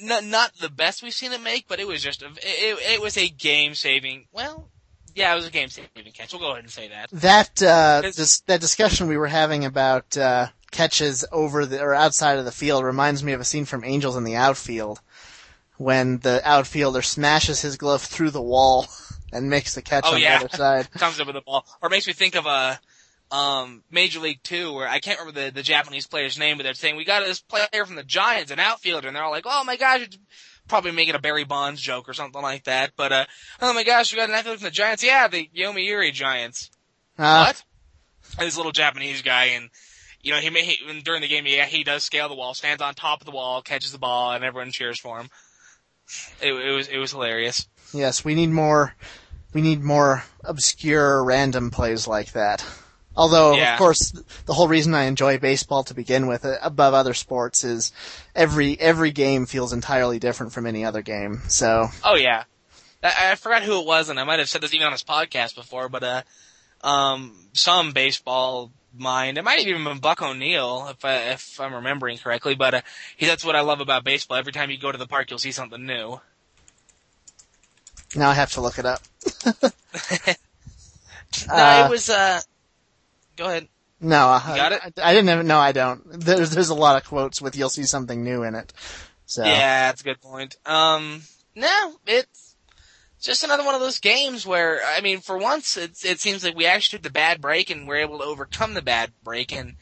not 0.00 0.24
not 0.24 0.52
the 0.60 0.68
best 0.68 1.02
we've 1.02 1.12
seen 1.12 1.32
it 1.32 1.40
make, 1.42 1.68
but 1.68 1.80
it 1.80 1.86
was 1.86 2.02
just 2.02 2.22
a, 2.22 2.26
it, 2.26 2.78
it 2.94 3.00
was 3.00 3.16
a 3.16 3.28
game 3.28 3.74
saving. 3.74 4.26
Well, 4.32 4.68
yeah, 5.14 5.32
it 5.32 5.36
was 5.36 5.46
a 5.46 5.50
game 5.50 5.68
saving 5.68 6.12
catch. 6.12 6.32
We'll 6.32 6.40
go 6.42 6.50
ahead 6.52 6.64
and 6.64 6.70
say 6.72 6.88
that. 6.88 7.10
that 7.12 7.62
uh, 7.62 8.00
this, 8.02 8.40
that 8.40 8.60
discussion 8.60 9.08
we 9.08 9.16
were 9.16 9.26
having 9.28 9.64
about 9.64 10.16
uh, 10.16 10.48
catches 10.70 11.24
over 11.32 11.64
the 11.66 11.80
or 11.82 11.94
outside 11.94 12.38
of 12.38 12.44
the 12.44 12.52
field 12.52 12.84
reminds 12.84 13.22
me 13.24 13.32
of 13.32 13.40
a 13.40 13.44
scene 13.44 13.64
from 13.64 13.84
Angels 13.84 14.16
in 14.16 14.24
the 14.24 14.36
outfield 14.36 15.00
when 15.78 16.18
the 16.18 16.40
outfielder 16.44 17.02
smashes 17.02 17.60
his 17.60 17.76
glove 17.76 18.02
through 18.02 18.30
the 18.30 18.42
wall 18.42 18.86
and 19.32 19.50
makes 19.50 19.74
the 19.74 19.82
catch 19.82 20.04
Oh, 20.06 20.14
on 20.14 20.20
yeah. 20.20 20.38
the 20.38 20.44
other 20.46 20.56
side. 20.56 20.90
Comes 20.98 21.20
up 21.20 21.26
with 21.26 21.36
the 21.36 21.42
ball, 21.42 21.66
or 21.82 21.88
makes 21.88 22.06
me 22.06 22.12
think 22.12 22.34
of 22.34 22.46
a 22.46 22.80
um 23.30 23.82
Major 23.90 24.20
League 24.20 24.42
Two, 24.42 24.72
where 24.72 24.88
I 24.88 25.00
can't 25.00 25.18
remember 25.18 25.40
the 25.40 25.50
the 25.50 25.62
Japanese 25.62 26.06
player's 26.06 26.38
name, 26.38 26.56
but 26.56 26.62
they're 26.64 26.74
saying 26.74 26.96
we 26.96 27.04
got 27.04 27.24
this 27.24 27.40
player 27.40 27.84
from 27.84 27.96
the 27.96 28.04
Giants, 28.04 28.50
an 28.50 28.58
outfielder, 28.58 29.08
and 29.08 29.16
they're 29.16 29.24
all 29.24 29.30
like, 29.30 29.46
oh 29.46 29.64
my 29.64 29.76
gosh. 29.76 30.02
It's 30.02 30.18
Probably 30.68 30.90
making 30.90 31.14
a 31.14 31.20
Barry 31.20 31.44
Bonds 31.44 31.80
joke 31.80 32.08
or 32.08 32.12
something 32.12 32.42
like 32.42 32.64
that, 32.64 32.90
but 32.96 33.12
uh, 33.12 33.24
oh 33.62 33.72
my 33.72 33.84
gosh, 33.84 34.12
we 34.12 34.18
got 34.18 34.28
an 34.28 34.34
outfielder 34.34 34.58
from 34.58 34.64
the 34.64 34.72
Giants. 34.72 35.04
Yeah, 35.04 35.28
the 35.28 35.48
Yomiuri 35.56 36.12
Giants. 36.12 36.72
Uh, 37.16 37.44
what? 37.44 37.62
And 38.36 38.48
this 38.48 38.56
little 38.56 38.72
Japanese 38.72 39.22
guy, 39.22 39.44
and 39.44 39.70
you 40.22 40.32
know, 40.32 40.38
he, 40.38 40.50
may, 40.50 40.64
he 40.64 41.00
during 41.02 41.22
the 41.22 41.28
game, 41.28 41.46
yeah, 41.46 41.66
he 41.66 41.84
does 41.84 42.02
scale 42.02 42.28
the 42.28 42.34
wall, 42.34 42.52
stands 42.52 42.82
on 42.82 42.94
top 42.94 43.20
of 43.20 43.26
the 43.26 43.30
wall, 43.30 43.62
catches 43.62 43.92
the 43.92 43.98
ball, 43.98 44.32
and 44.32 44.42
everyone 44.42 44.72
cheers 44.72 44.98
for 44.98 45.20
him. 45.20 45.28
It, 46.42 46.52
it 46.52 46.72
was 46.72 46.88
it 46.88 46.98
was 46.98 47.12
hilarious. 47.12 47.68
Yes, 47.94 48.24
we 48.24 48.34
need 48.34 48.50
more. 48.50 48.92
We 49.54 49.62
need 49.62 49.84
more 49.84 50.24
obscure, 50.42 51.22
random 51.22 51.70
plays 51.70 52.08
like 52.08 52.32
that. 52.32 52.64
Although, 53.16 53.56
Yeah. 53.56 53.72
of 53.74 53.78
course, 53.78 54.12
the 54.44 54.52
whole 54.52 54.68
reason 54.68 54.94
I 54.94 55.04
enjoy 55.04 55.38
baseball 55.38 55.82
to 55.84 55.94
begin 55.94 56.26
with, 56.26 56.44
uh, 56.44 56.56
above 56.62 56.92
other 56.94 57.14
sports, 57.14 57.64
is 57.64 57.92
every 58.34 58.78
every 58.78 59.10
game 59.10 59.46
feels 59.46 59.72
entirely 59.72 60.18
different 60.18 60.52
from 60.52 60.66
any 60.66 60.84
other 60.84 61.02
game. 61.02 61.40
So, 61.48 61.88
Oh 62.04 62.16
yeah, 62.16 62.44
I, 63.02 63.32
I 63.32 63.34
forgot 63.36 63.62
who 63.62 63.80
it 63.80 63.86
was, 63.86 64.08
and 64.10 64.20
I 64.20 64.24
might 64.24 64.38
have 64.38 64.48
said 64.48 64.60
this 64.60 64.74
even 64.74 64.86
on 64.86 64.92
his 64.92 65.02
podcast 65.04 65.54
before, 65.54 65.88
but 65.88 66.02
uh, 66.02 66.22
um, 66.82 67.48
some 67.54 67.92
baseball 67.92 68.70
mind, 68.98 69.38
it 69.38 69.44
might 69.44 69.58
have 69.58 69.66
even 69.68 69.84
been 69.84 69.98
Buck 69.98 70.22
O'Neil 70.22 70.88
if 70.90 71.04
I, 71.04 71.14
if 71.32 71.60
I'm 71.60 71.74
remembering 71.74 72.18
correctly, 72.18 72.54
but 72.54 72.74
uh, 72.74 72.80
he, 73.16 73.26
that's 73.26 73.44
what 73.44 73.56
I 73.56 73.60
love 73.60 73.80
about 73.80 74.04
baseball. 74.04 74.36
Every 74.36 74.52
time 74.52 74.70
you 74.70 74.78
go 74.78 74.92
to 74.92 74.98
the 74.98 75.06
park, 75.06 75.30
you'll 75.30 75.38
see 75.38 75.52
something 75.52 75.84
new. 75.84 76.20
now 78.14 78.30
I 78.30 78.34
have 78.34 78.52
to 78.52 78.60
look 78.60 78.78
it 78.78 78.86
up. 78.86 79.00
no, 81.52 81.54
Uh, 81.54 81.86
it 81.86 81.90
was 81.90 82.08
uh, 82.08 82.40
go 83.36 83.46
ahead. 83.46 83.68
No, 84.00 84.26
I, 84.28 84.56
got 84.56 84.72
it? 84.72 84.80
I, 84.82 85.10
I 85.10 85.14
didn't 85.14 85.28
have. 85.28 85.44
No, 85.44 85.58
I 85.58 85.72
don't. 85.72 86.02
There's 86.20 86.50
there's 86.50 86.68
a 86.68 86.74
lot 86.74 87.00
of 87.00 87.08
quotes 87.08 87.40
with 87.40 87.56
"you'll 87.56 87.70
see 87.70 87.84
something 87.84 88.22
new" 88.22 88.42
in 88.42 88.54
it. 88.54 88.72
So 89.26 89.44
Yeah, 89.44 89.88
that's 89.88 90.02
a 90.02 90.04
good 90.04 90.20
point. 90.20 90.56
Um, 90.66 91.22
no, 91.54 91.96
it's 92.06 92.56
just 93.20 93.42
another 93.42 93.64
one 93.64 93.74
of 93.74 93.80
those 93.80 93.98
games 93.98 94.46
where, 94.46 94.80
I 94.86 95.00
mean, 95.00 95.20
for 95.20 95.36
once, 95.36 95.76
it, 95.76 96.04
it 96.04 96.20
seems 96.20 96.44
like 96.44 96.56
we 96.56 96.66
actually 96.66 96.98
took 96.98 97.04
the 97.04 97.10
bad 97.10 97.40
break 97.40 97.70
and 97.70 97.88
we're 97.88 97.96
able 97.96 98.18
to 98.18 98.24
overcome 98.24 98.74
the 98.74 98.82
bad 98.82 99.12
break. 99.24 99.52
And, 99.52 99.74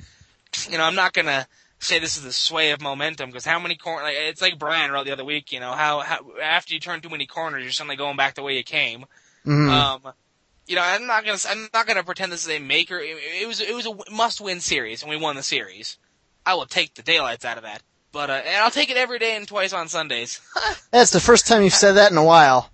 you 0.69 0.79
know, 0.79 0.85
I'm 0.85 0.95
not 0.95 1.13
gonna 1.13 1.47
say 1.79 1.99
this 1.99 2.17
is 2.17 2.23
the 2.23 2.33
sway 2.33 2.71
of 2.71 2.81
momentum 2.81 3.29
because 3.29 3.45
how 3.45 3.59
many 3.59 3.77
corners, 3.77 4.05
like, 4.05 4.17
it's 4.17 4.41
like 4.41 4.59
Brian 4.59 4.91
wrote 4.91 5.05
the 5.05 5.13
other 5.13 5.25
week, 5.25 5.53
you 5.53 5.61
know, 5.61 5.73
how, 5.73 6.01
how, 6.01 6.21
after 6.43 6.73
you 6.73 6.81
turn 6.81 7.01
too 7.01 7.11
many 7.11 7.27
corners, 7.27 7.63
you're 7.63 7.73
suddenly 7.73 7.97
going 7.97 8.17
back 8.17 8.35
the 8.35 8.43
way 8.43 8.57
you 8.57 8.65
came. 8.65 9.05
mhm. 9.45 9.69
Um, 9.69 10.13
you 10.67 10.77
know, 10.77 10.83
I'm 10.83 11.07
not 11.07 11.25
gonna, 11.25 11.39
I'm 11.49 11.69
not 11.73 11.87
gonna 11.87 12.05
pretend 12.05 12.33
this 12.33 12.45
is 12.47 12.51
a 12.51 12.59
maker. 12.59 12.99
It, 12.99 13.17
it 13.43 13.47
was, 13.49 13.61
it 13.61 13.75
was 13.75 13.87
a 13.87 13.95
must-win 14.11 14.61
series, 14.61 15.03
and 15.03 15.11
we 15.11 15.17
won 15.17 15.37
the 15.37 15.43
series. 15.43 15.99
I 16.47 16.55
will 16.55 16.67
take 16.67 16.95
the 16.95 17.03
daylights 17.03 17.45
out 17.45 17.57
of 17.57 17.63
that, 17.65 17.83
but 18.13 18.31
uh, 18.31 18.35
and 18.45 18.57
I'll 18.63 18.71
take 18.71 18.91
it 18.91 18.97
every 18.97 19.19
day 19.19 19.37
and 19.37 19.47
twice 19.49 19.73
on 19.73 19.89
Sundays. 19.89 20.41
that's 20.91 21.11
the 21.11 21.21
first 21.21 21.47
time 21.47 21.63
you've 21.63 21.73
said 21.75 21.93
that 21.93 22.11
in 22.13 22.19
a 22.19 22.25
while. 22.25 22.71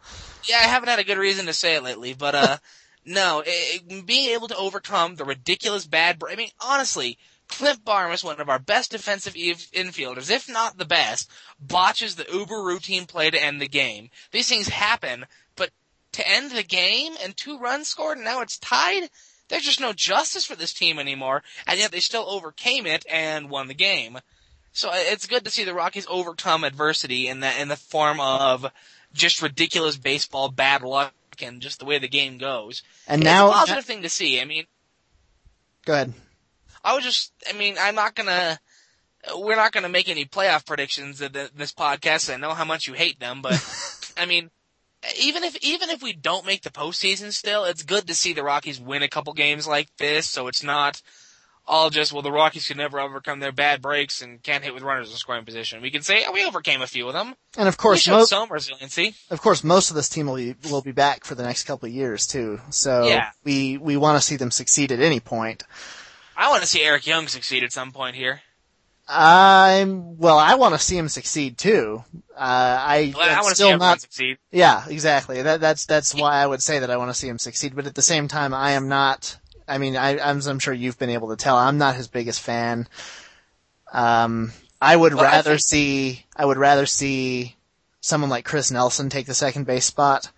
yeah, 0.48 0.56
I 0.56 0.68
haven't 0.68 0.88
had 0.88 0.98
a 0.98 1.04
good 1.04 1.18
reason 1.18 1.46
to 1.46 1.52
say 1.52 1.76
it 1.76 1.82
lately, 1.82 2.14
but 2.14 2.34
uh, 2.34 2.56
no, 3.04 3.40
it, 3.46 3.82
it- 3.88 4.06
being 4.06 4.30
able 4.30 4.48
to 4.48 4.56
overcome 4.56 5.14
the 5.16 5.24
ridiculous 5.24 5.86
bad. 5.86 6.20
I 6.28 6.34
mean, 6.36 6.50
honestly, 6.60 7.16
Clint 7.48 7.84
Barmes, 7.84 8.22
one 8.24 8.40
of 8.40 8.48
our 8.48 8.58
best 8.60 8.92
defensive 8.92 9.34
infielders, 9.34 10.30
if 10.30 10.48
not 10.48 10.78
the 10.78 10.84
best, 10.84 11.30
botches 11.60 12.14
the 12.16 12.26
uber 12.32 12.62
routine 12.62 13.06
play 13.06 13.28
to 13.30 13.42
end 13.42 13.60
the 13.60 13.68
game. 13.68 14.10
These 14.30 14.48
things 14.48 14.68
happen, 14.68 15.26
to 16.12 16.28
end 16.28 16.50
the 16.50 16.62
game 16.62 17.14
and 17.22 17.36
two 17.36 17.58
runs 17.58 17.88
scored 17.88 18.18
and 18.18 18.24
now 18.24 18.40
it's 18.40 18.58
tied, 18.58 19.08
there's 19.48 19.64
just 19.64 19.80
no 19.80 19.92
justice 19.92 20.44
for 20.44 20.56
this 20.56 20.72
team 20.72 20.98
anymore, 20.98 21.42
and 21.66 21.78
yet 21.78 21.90
they 21.90 22.00
still 22.00 22.24
overcame 22.28 22.86
it 22.86 23.04
and 23.10 23.50
won 23.50 23.68
the 23.68 23.74
game. 23.74 24.18
So 24.72 24.88
uh, 24.88 24.94
it's 24.94 25.26
good 25.26 25.44
to 25.44 25.50
see 25.50 25.64
the 25.64 25.74
Rockies 25.74 26.06
overcome 26.08 26.64
adversity 26.64 27.26
in 27.26 27.40
the 27.40 27.60
in 27.60 27.68
the 27.68 27.76
form 27.76 28.20
of 28.20 28.66
just 29.12 29.42
ridiculous 29.42 29.96
baseball 29.96 30.48
bad 30.48 30.82
luck 30.82 31.12
and 31.42 31.60
just 31.60 31.80
the 31.80 31.84
way 31.84 31.98
the 31.98 32.08
game 32.08 32.38
goes. 32.38 32.82
And 33.08 33.22
it's 33.22 33.24
now, 33.24 33.48
a 33.48 33.52
positive 33.52 33.84
thing 33.84 34.02
to 34.02 34.08
see. 34.08 34.40
I 34.40 34.44
mean, 34.44 34.64
go 35.84 35.94
ahead. 35.94 36.12
I 36.84 36.94
was 36.94 37.04
just, 37.04 37.32
I 37.48 37.52
mean, 37.52 37.76
I'm 37.78 37.96
not 37.96 38.14
gonna 38.14 38.60
we're 39.36 39.56
not 39.56 39.72
to 39.72 39.88
make 39.88 40.08
any 40.08 40.24
playoff 40.24 40.64
predictions 40.64 41.20
in 41.20 41.32
this 41.32 41.72
podcast. 41.72 42.32
I 42.32 42.36
know 42.36 42.54
how 42.54 42.64
much 42.64 42.86
you 42.86 42.94
hate 42.94 43.20
them, 43.20 43.42
but 43.42 43.52
I 44.16 44.26
mean, 44.26 44.50
even 45.18 45.44
if 45.44 45.56
even 45.62 45.90
if 45.90 46.02
we 46.02 46.12
don't 46.12 46.46
make 46.46 46.62
the 46.62 46.70
postseason, 46.70 47.32
still, 47.32 47.64
it's 47.64 47.82
good 47.82 48.06
to 48.08 48.14
see 48.14 48.32
the 48.32 48.42
Rockies 48.42 48.80
win 48.80 49.02
a 49.02 49.08
couple 49.08 49.32
games 49.32 49.66
like 49.66 49.88
this. 49.96 50.28
So 50.28 50.46
it's 50.46 50.62
not 50.62 51.00
all 51.66 51.88
just 51.88 52.12
well, 52.12 52.22
the 52.22 52.32
Rockies 52.32 52.66
can 52.66 52.76
never 52.76 53.00
overcome 53.00 53.40
their 53.40 53.52
bad 53.52 53.80
breaks 53.80 54.22
and 54.22 54.42
can't 54.42 54.64
hit 54.64 54.74
with 54.74 54.82
runners 54.82 55.10
in 55.10 55.16
scoring 55.16 55.44
position. 55.44 55.80
We 55.80 55.90
can 55.90 56.02
say 56.02 56.24
oh, 56.26 56.32
we 56.32 56.44
overcame 56.44 56.82
a 56.82 56.86
few 56.86 57.06
of 57.06 57.14
them, 57.14 57.34
and 57.56 57.68
of 57.68 57.76
course, 57.76 58.00
showed 58.00 58.26
some 58.26 58.50
resiliency. 58.50 59.14
Of 59.30 59.40
course, 59.40 59.64
most 59.64 59.90
of 59.90 59.96
this 59.96 60.08
team 60.08 60.26
will 60.26 60.36
be 60.36 60.54
will 60.70 60.82
be 60.82 60.92
back 60.92 61.24
for 61.24 61.34
the 61.34 61.44
next 61.44 61.64
couple 61.64 61.88
of 61.88 61.94
years 61.94 62.26
too. 62.26 62.60
So 62.70 63.06
yeah. 63.06 63.30
we 63.44 63.78
we 63.78 63.96
want 63.96 64.20
to 64.20 64.26
see 64.26 64.36
them 64.36 64.50
succeed 64.50 64.92
at 64.92 65.00
any 65.00 65.20
point. 65.20 65.62
I 66.36 66.48
want 66.50 66.62
to 66.62 66.68
see 66.68 66.82
Eric 66.82 67.06
Young 67.06 67.28
succeed 67.28 67.62
at 67.62 67.72
some 67.72 67.92
point 67.92 68.16
here. 68.16 68.42
I'm 69.12 70.16
well. 70.18 70.38
I 70.38 70.54
want 70.54 70.74
to 70.74 70.78
see 70.80 70.96
him 70.96 71.08
succeed 71.08 71.58
too. 71.58 72.04
Uh, 72.36 72.38
I, 72.38 73.12
well, 73.16 73.28
I 73.28 73.42
want 73.42 73.48
to 73.48 73.54
still 73.56 73.70
see 73.72 73.76
not 73.76 74.00
succeed. 74.00 74.38
Yeah, 74.52 74.84
exactly. 74.88 75.42
That, 75.42 75.60
that's 75.60 75.84
that's 75.86 76.14
why 76.14 76.36
I 76.36 76.46
would 76.46 76.62
say 76.62 76.78
that 76.78 76.90
I 76.90 76.96
want 76.96 77.10
to 77.10 77.14
see 77.14 77.28
him 77.28 77.38
succeed. 77.38 77.74
But 77.74 77.86
at 77.86 77.94
the 77.94 78.02
same 78.02 78.28
time, 78.28 78.54
I 78.54 78.72
am 78.72 78.88
not. 78.88 79.36
I 79.66 79.78
mean, 79.78 79.96
I, 79.96 80.18
I'm, 80.18 80.40
I'm 80.46 80.58
sure 80.58 80.72
you've 80.72 80.98
been 80.98 81.10
able 81.10 81.28
to 81.30 81.36
tell. 81.36 81.56
I'm 81.56 81.76
not 81.78 81.96
his 81.96 82.08
biggest 82.08 82.40
fan. 82.40 82.88
Um, 83.92 84.52
I 84.80 84.96
would 84.96 85.14
Well, 85.14 85.24
I 85.24 85.30
rather 85.32 85.50
think- 85.50 85.60
see. 85.60 86.26
I 86.36 86.44
would 86.44 86.56
rather 86.56 86.86
see 86.86 87.56
someone 88.00 88.30
like 88.30 88.44
Chris 88.44 88.70
Nelson 88.70 89.10
take 89.10 89.26
the 89.26 89.34
second 89.34 89.64
base 89.66 89.84
spot. 89.84 90.30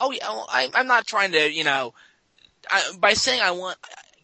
Oh 0.00 0.12
yeah, 0.12 0.28
well, 0.30 0.46
I, 0.48 0.68
I'm 0.74 0.86
not 0.86 1.06
trying 1.06 1.32
to, 1.32 1.52
you 1.52 1.62
know, 1.64 1.92
I, 2.70 2.92
by 2.98 3.12
saying 3.12 3.42
I 3.42 3.50
want 3.50 3.76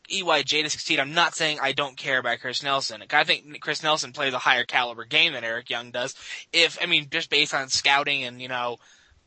EYJ 0.08 0.62
to 0.62 0.70
succeed, 0.70 1.00
I'm 1.00 1.14
not 1.14 1.34
saying 1.34 1.58
I 1.60 1.72
don't 1.72 1.96
care 1.96 2.18
about 2.18 2.40
Chris 2.40 2.62
Nelson. 2.62 3.02
I 3.10 3.24
think 3.24 3.60
Chris 3.60 3.82
Nelson 3.82 4.12
plays 4.12 4.34
a 4.34 4.38
higher 4.38 4.64
caliber 4.64 5.04
game 5.04 5.32
than 5.32 5.44
Eric 5.44 5.70
Young 5.70 5.90
does. 5.90 6.14
If 6.52 6.78
I 6.82 6.86
mean, 6.86 7.08
just 7.10 7.30
based 7.30 7.54
on 7.54 7.68
scouting 7.68 8.24
and 8.24 8.40
you 8.40 8.48
know, 8.48 8.78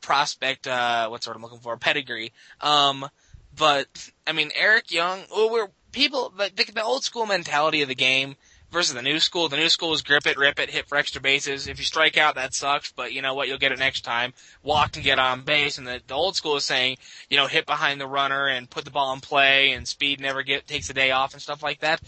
prospect, 0.01 0.67
uh, 0.67 1.07
what 1.09 1.27
I'm 1.27 1.41
looking 1.41 1.59
for, 1.59 1.77
pedigree. 1.77 2.31
Um, 2.61 3.07
but 3.55 4.11
I 4.25 4.31
mean, 4.31 4.51
Eric 4.55 4.91
Young, 4.91 5.23
well, 5.31 5.49
we're 5.49 5.69
people 5.91 6.33
like 6.37 6.55
the, 6.55 6.71
the 6.71 6.83
old 6.83 7.03
school 7.03 7.25
mentality 7.25 7.81
of 7.81 7.87
the 7.87 7.95
game 7.95 8.35
versus 8.71 8.93
the 8.93 9.01
new 9.01 9.19
school. 9.19 9.49
The 9.49 9.58
new 9.58 9.69
school 9.69 9.93
is 9.93 10.01
grip 10.01 10.27
it, 10.27 10.38
rip 10.38 10.60
it, 10.60 10.69
hit 10.69 10.88
for 10.88 10.97
extra 10.97 11.21
bases. 11.21 11.67
If 11.67 11.79
you 11.79 11.86
strike 11.86 12.17
out, 12.17 12.36
that 12.36 12.53
sucks, 12.53 12.91
but 12.91 13.13
you 13.13 13.21
know 13.21 13.34
what? 13.34 13.47
You'll 13.47 13.58
get 13.58 13.71
it 13.71 13.79
next 13.79 14.01
time. 14.01 14.34
Walk 14.63 14.95
and 14.95 15.03
get 15.03 15.19
on 15.19 15.41
base. 15.41 15.77
And 15.77 15.88
the, 15.88 16.01
the 16.05 16.13
old 16.13 16.36
school 16.36 16.55
is 16.55 16.65
saying, 16.65 16.97
you 17.29 17.38
know, 17.38 17.47
hit 17.47 17.65
behind 17.65 17.99
the 17.99 18.08
runner 18.08 18.47
and 18.47 18.69
put 18.69 18.86
the 18.86 18.91
ball 18.91 19.13
in 19.13 19.19
play 19.19 19.71
and 19.71 19.88
speed 19.88 20.19
never 20.19 20.43
get, 20.43 20.67
takes 20.67 20.89
a 20.89 20.93
day 20.93 21.12
off 21.12 21.34
and 21.34 21.41
stuff 21.41 21.63
like 21.63 21.79
that. 21.79 22.01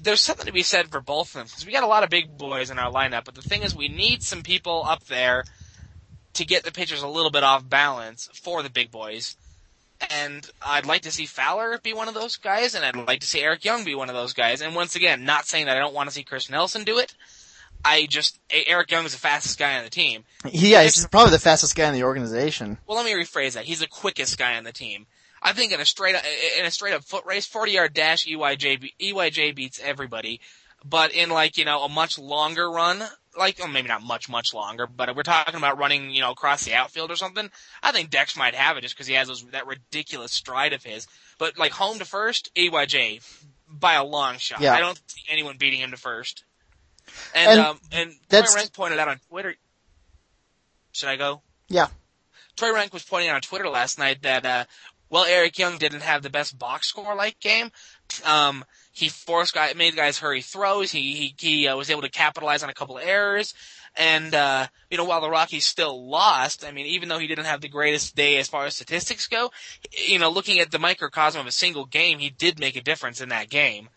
There's 0.00 0.22
something 0.22 0.46
to 0.46 0.52
be 0.52 0.62
said 0.62 0.88
for 0.88 1.00
both 1.00 1.28
of 1.28 1.34
them 1.34 1.46
because 1.46 1.66
we 1.66 1.72
got 1.72 1.82
a 1.82 1.88
lot 1.88 2.04
of 2.04 2.10
big 2.10 2.38
boys 2.38 2.70
in 2.70 2.78
our 2.78 2.92
lineup, 2.92 3.24
but 3.24 3.34
the 3.34 3.42
thing 3.42 3.62
is 3.62 3.74
we 3.74 3.88
need 3.88 4.22
some 4.22 4.42
people 4.42 4.84
up 4.86 5.04
there 5.04 5.44
to 6.34 6.44
get 6.44 6.62
the 6.62 6.70
pitchers 6.70 7.02
a 7.02 7.08
little 7.08 7.30
bit 7.30 7.42
off 7.42 7.68
balance 7.68 8.28
for 8.32 8.62
the 8.62 8.70
big 8.70 8.90
boys. 8.90 9.36
And 10.10 10.48
I'd 10.62 10.86
like 10.86 11.02
to 11.02 11.10
see 11.10 11.26
Fowler 11.26 11.78
be 11.78 11.92
one 11.92 12.08
of 12.08 12.14
those 12.14 12.36
guys, 12.36 12.74
and 12.74 12.84
I'd 12.84 12.96
like 12.96 13.20
to 13.20 13.26
see 13.26 13.40
Eric 13.40 13.64
Young 13.64 13.84
be 13.84 13.94
one 13.94 14.08
of 14.08 14.14
those 14.14 14.32
guys. 14.32 14.62
And 14.62 14.74
once 14.74 14.94
again, 14.94 15.24
not 15.24 15.46
saying 15.46 15.66
that 15.66 15.76
I 15.76 15.80
don't 15.80 15.94
want 15.94 16.08
to 16.08 16.14
see 16.14 16.22
Chris 16.22 16.48
Nelson 16.48 16.84
do 16.84 16.98
it. 16.98 17.14
I 17.84 18.06
just 18.06 18.38
Eric 18.50 18.90
Young 18.90 19.04
is 19.04 19.12
the 19.12 19.18
fastest 19.18 19.58
guy 19.58 19.76
on 19.76 19.84
the 19.84 19.90
team. 19.90 20.24
Yeah, 20.50 20.82
he's 20.82 21.06
probably 21.06 21.32
the 21.32 21.38
fastest 21.38 21.76
guy 21.76 21.88
in 21.88 21.94
the 21.94 22.04
organization. 22.04 22.78
Well, 22.86 22.96
let 22.96 23.06
me 23.06 23.12
rephrase 23.12 23.54
that. 23.54 23.64
He's 23.64 23.80
the 23.80 23.86
quickest 23.86 24.38
guy 24.38 24.56
on 24.56 24.64
the 24.64 24.72
team. 24.72 25.06
I 25.40 25.52
think 25.52 25.72
in 25.72 25.80
a 25.80 25.84
straight 25.84 26.16
up, 26.16 26.22
in 26.58 26.64
a 26.64 26.70
straight 26.70 26.94
up 26.94 27.04
foot 27.04 27.24
race, 27.24 27.46
40 27.46 27.72
yard 27.72 27.94
dash, 27.94 28.26
EYJ, 28.26 28.90
EYJ 29.00 29.54
beats 29.54 29.80
everybody. 29.82 30.40
But 30.84 31.12
in 31.12 31.30
like, 31.30 31.56
you 31.56 31.64
know, 31.64 31.84
a 31.84 31.88
much 31.88 32.18
longer 32.18 32.70
run, 32.70 33.02
like, 33.36 33.58
well, 33.58 33.68
maybe 33.68 33.88
not 33.88 34.02
much, 34.02 34.28
much 34.28 34.54
longer, 34.54 34.86
but 34.86 35.14
we're 35.14 35.22
talking 35.22 35.54
about 35.56 35.78
running, 35.78 36.10
you 36.10 36.20
know, 36.20 36.30
across 36.30 36.64
the 36.64 36.74
outfield 36.74 37.10
or 37.10 37.16
something. 37.16 37.50
I 37.82 37.92
think 37.92 38.10
Dex 38.10 38.36
might 38.36 38.54
have 38.54 38.76
it 38.76 38.82
just 38.82 38.94
because 38.94 39.06
he 39.06 39.14
has 39.14 39.28
those, 39.28 39.44
that 39.46 39.66
ridiculous 39.66 40.32
stride 40.32 40.72
of 40.72 40.82
his. 40.82 41.06
But 41.38 41.58
like 41.58 41.72
home 41.72 41.98
to 41.98 42.04
first, 42.04 42.50
EYJ 42.56 43.20
by 43.68 43.94
a 43.94 44.04
long 44.04 44.38
shot. 44.38 44.60
Yeah. 44.60 44.74
I 44.74 44.80
don't 44.80 44.98
see 45.06 45.22
anyone 45.28 45.56
beating 45.58 45.80
him 45.80 45.90
to 45.90 45.96
first. 45.96 46.44
And, 47.34 47.50
And 47.52 47.60
um, 47.60 47.80
and 47.92 48.12
that's- 48.28 48.52
Troy 48.52 48.60
Renck 48.60 48.72
pointed 48.72 48.98
out 48.98 49.08
on 49.08 49.18
Twitter. 49.28 49.54
Should 50.92 51.08
I 51.08 51.16
go? 51.16 51.42
Yeah. 51.68 51.88
Troy 52.56 52.72
Renck 52.74 52.92
was 52.92 53.04
pointing 53.04 53.28
out 53.28 53.36
on 53.36 53.40
Twitter 53.40 53.68
last 53.68 53.98
night 53.98 54.22
that, 54.22 54.44
uh, 54.44 54.64
well, 55.10 55.24
Eric 55.24 55.58
Young 55.58 55.78
didn't 55.78 56.02
have 56.02 56.22
the 56.22 56.30
best 56.30 56.58
box 56.58 56.88
score 56.88 57.14
like 57.14 57.40
game. 57.40 57.70
Um, 58.24 58.64
he 58.92 59.08
forced 59.08 59.54
guy, 59.54 59.72
made 59.74 59.96
guys 59.96 60.18
hurry 60.18 60.42
throws. 60.42 60.90
He, 60.90 61.14
he, 61.14 61.34
he 61.38 61.68
uh, 61.68 61.76
was 61.76 61.90
able 61.90 62.02
to 62.02 62.10
capitalize 62.10 62.62
on 62.62 62.70
a 62.70 62.74
couple 62.74 62.98
of 62.98 63.04
errors. 63.04 63.54
And, 63.96 64.34
uh, 64.34 64.66
you 64.90 64.96
know, 64.96 65.04
while 65.04 65.20
the 65.20 65.30
Rockies 65.30 65.66
still 65.66 66.08
lost, 66.08 66.64
I 66.64 66.72
mean, 66.72 66.86
even 66.86 67.08
though 67.08 67.18
he 67.18 67.26
didn't 67.26 67.46
have 67.46 67.60
the 67.60 67.68
greatest 67.68 68.14
day 68.14 68.36
as 68.36 68.48
far 68.48 68.66
as 68.66 68.76
statistics 68.76 69.26
go, 69.26 69.50
you 70.06 70.18
know, 70.18 70.30
looking 70.30 70.60
at 70.60 70.70
the 70.70 70.78
microcosm 70.78 71.40
of 71.40 71.46
a 71.46 71.52
single 71.52 71.84
game, 71.84 72.18
he 72.18 72.30
did 72.30 72.60
make 72.60 72.76
a 72.76 72.82
difference 72.82 73.20
in 73.20 73.30
that 73.30 73.50
game. 73.50 73.88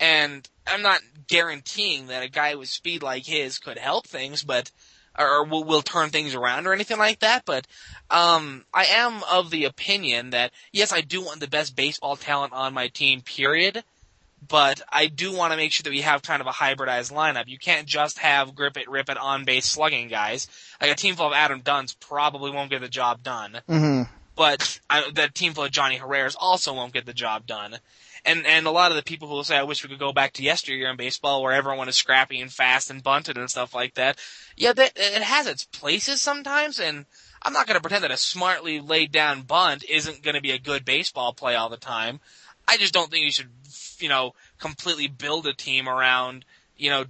And 0.00 0.48
I'm 0.66 0.82
not 0.82 1.00
guaranteeing 1.28 2.08
that 2.08 2.22
a 2.22 2.28
guy 2.28 2.54
with 2.54 2.68
speed 2.68 3.02
like 3.02 3.26
his 3.26 3.58
could 3.58 3.78
help 3.78 4.06
things, 4.06 4.44
but, 4.44 4.70
or 5.18 5.44
will, 5.44 5.64
will 5.64 5.82
turn 5.82 6.10
things 6.10 6.34
around 6.34 6.66
or 6.66 6.72
anything 6.72 6.98
like 6.98 7.20
that, 7.20 7.44
but, 7.44 7.66
um, 8.10 8.64
I 8.72 8.86
am 8.86 9.22
of 9.30 9.50
the 9.50 9.64
opinion 9.64 10.30
that, 10.30 10.52
yes, 10.72 10.92
I 10.92 11.00
do 11.00 11.22
want 11.22 11.40
the 11.40 11.48
best 11.48 11.74
baseball 11.74 12.16
talent 12.16 12.52
on 12.52 12.74
my 12.74 12.88
team, 12.88 13.20
period, 13.20 13.82
but 14.46 14.80
I 14.90 15.06
do 15.06 15.34
want 15.34 15.52
to 15.52 15.56
make 15.56 15.72
sure 15.72 15.82
that 15.82 15.90
we 15.90 16.02
have 16.02 16.22
kind 16.22 16.40
of 16.40 16.46
a 16.46 16.52
hybridized 16.52 17.12
lineup. 17.12 17.48
You 17.48 17.58
can't 17.58 17.86
just 17.86 18.18
have 18.20 18.54
grip 18.54 18.76
it, 18.76 18.88
rip 18.88 19.10
it, 19.10 19.18
on 19.18 19.44
base 19.44 19.66
slugging 19.66 20.08
guys. 20.08 20.46
Like 20.80 20.92
a 20.92 20.94
team 20.94 21.16
full 21.16 21.26
of 21.26 21.32
Adam 21.32 21.60
Dunns 21.60 21.94
probably 21.94 22.50
won't 22.52 22.70
get 22.70 22.80
the 22.80 22.88
job 22.88 23.22
done 23.22 23.60
hmm 23.66 24.02
but 24.38 24.78
I, 24.88 25.10
the 25.10 25.28
team 25.28 25.52
full 25.52 25.64
of 25.64 25.72
Johnny 25.72 25.98
Herreras 25.98 26.36
also 26.38 26.72
won't 26.72 26.92
get 26.94 27.04
the 27.04 27.12
job 27.12 27.44
done. 27.44 27.76
And 28.28 28.46
and 28.46 28.66
a 28.66 28.70
lot 28.70 28.92
of 28.92 28.96
the 28.96 29.02
people 29.02 29.26
who 29.26 29.34
will 29.34 29.44
say, 29.44 29.56
"I 29.56 29.62
wish 29.62 29.82
we 29.82 29.88
could 29.88 29.98
go 29.98 30.12
back 30.12 30.34
to 30.34 30.42
yesteryear 30.42 30.90
in 30.90 30.96
baseball, 30.96 31.42
where 31.42 31.52
everyone 31.52 31.88
is 31.88 31.96
scrappy 31.96 32.40
and 32.40 32.52
fast 32.52 32.90
and 32.90 33.02
bunted 33.02 33.38
and 33.38 33.50
stuff 33.50 33.74
like 33.74 33.94
that." 33.94 34.18
Yeah, 34.54 34.74
that 34.74 34.92
it 34.96 35.22
has 35.22 35.46
its 35.46 35.64
places 35.64 36.20
sometimes, 36.20 36.78
and 36.78 37.06
I'm 37.42 37.54
not 37.54 37.66
going 37.66 37.76
to 37.76 37.80
pretend 37.80 38.04
that 38.04 38.10
a 38.10 38.18
smartly 38.18 38.80
laid 38.80 39.12
down 39.12 39.42
bunt 39.42 39.82
isn't 39.88 40.22
going 40.22 40.34
to 40.34 40.42
be 40.42 40.50
a 40.50 40.58
good 40.58 40.84
baseball 40.84 41.32
play 41.32 41.54
all 41.54 41.70
the 41.70 41.78
time. 41.78 42.20
I 42.66 42.76
just 42.76 42.92
don't 42.92 43.10
think 43.10 43.24
you 43.24 43.32
should, 43.32 43.50
you 43.98 44.10
know, 44.10 44.34
completely 44.58 45.08
build 45.08 45.46
a 45.46 45.54
team 45.54 45.88
around, 45.88 46.44
you 46.76 46.90
know, 46.90 47.06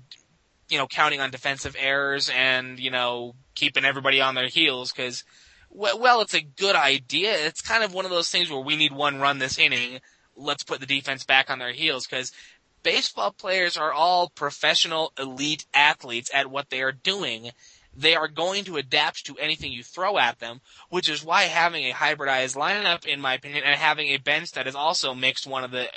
you 0.68 0.78
know, 0.78 0.86
counting 0.86 1.20
on 1.20 1.32
defensive 1.32 1.74
errors 1.76 2.30
and 2.32 2.78
you 2.78 2.92
know 2.92 3.34
keeping 3.56 3.84
everybody 3.84 4.20
on 4.20 4.36
their 4.36 4.48
heels 4.48 4.92
because 4.92 5.24
well, 5.70 5.98
well, 5.98 6.20
it's 6.20 6.34
a 6.34 6.40
good 6.40 6.76
idea. 6.76 7.32
It's 7.46 7.60
kind 7.60 7.82
of 7.82 7.92
one 7.92 8.04
of 8.04 8.10
those 8.10 8.30
things 8.30 8.50
where 8.50 8.60
we 8.60 8.76
need 8.76 8.92
one 8.92 9.20
run 9.20 9.38
this 9.38 9.58
inning. 9.58 10.00
Let's 10.38 10.62
put 10.62 10.80
the 10.80 10.86
defense 10.86 11.24
back 11.24 11.50
on 11.50 11.58
their 11.58 11.72
heels 11.72 12.06
because 12.06 12.32
baseball 12.82 13.32
players 13.32 13.76
are 13.76 13.92
all 13.92 14.30
professional 14.30 15.12
elite 15.18 15.66
athletes 15.74 16.30
at 16.32 16.50
what 16.50 16.70
they 16.70 16.80
are 16.80 16.92
doing. 16.92 17.50
They 17.96 18.14
are 18.14 18.28
going 18.28 18.64
to 18.64 18.76
adapt 18.76 19.26
to 19.26 19.36
anything 19.38 19.72
you 19.72 19.82
throw 19.82 20.18
at 20.18 20.38
them, 20.38 20.60
which 20.88 21.08
is 21.08 21.24
why 21.24 21.42
having 21.42 21.84
a 21.84 21.92
hybridized 21.92 22.56
lineup, 22.56 23.04
in 23.06 23.20
my 23.20 23.34
opinion, 23.34 23.64
and 23.64 23.76
having 23.76 24.08
a 24.08 24.18
bench 24.18 24.52
that 24.52 24.68
is 24.68 24.76
also 24.76 25.14
mixed 25.14 25.46
one 25.46 25.64
of 25.64 25.72
the, 25.72 25.88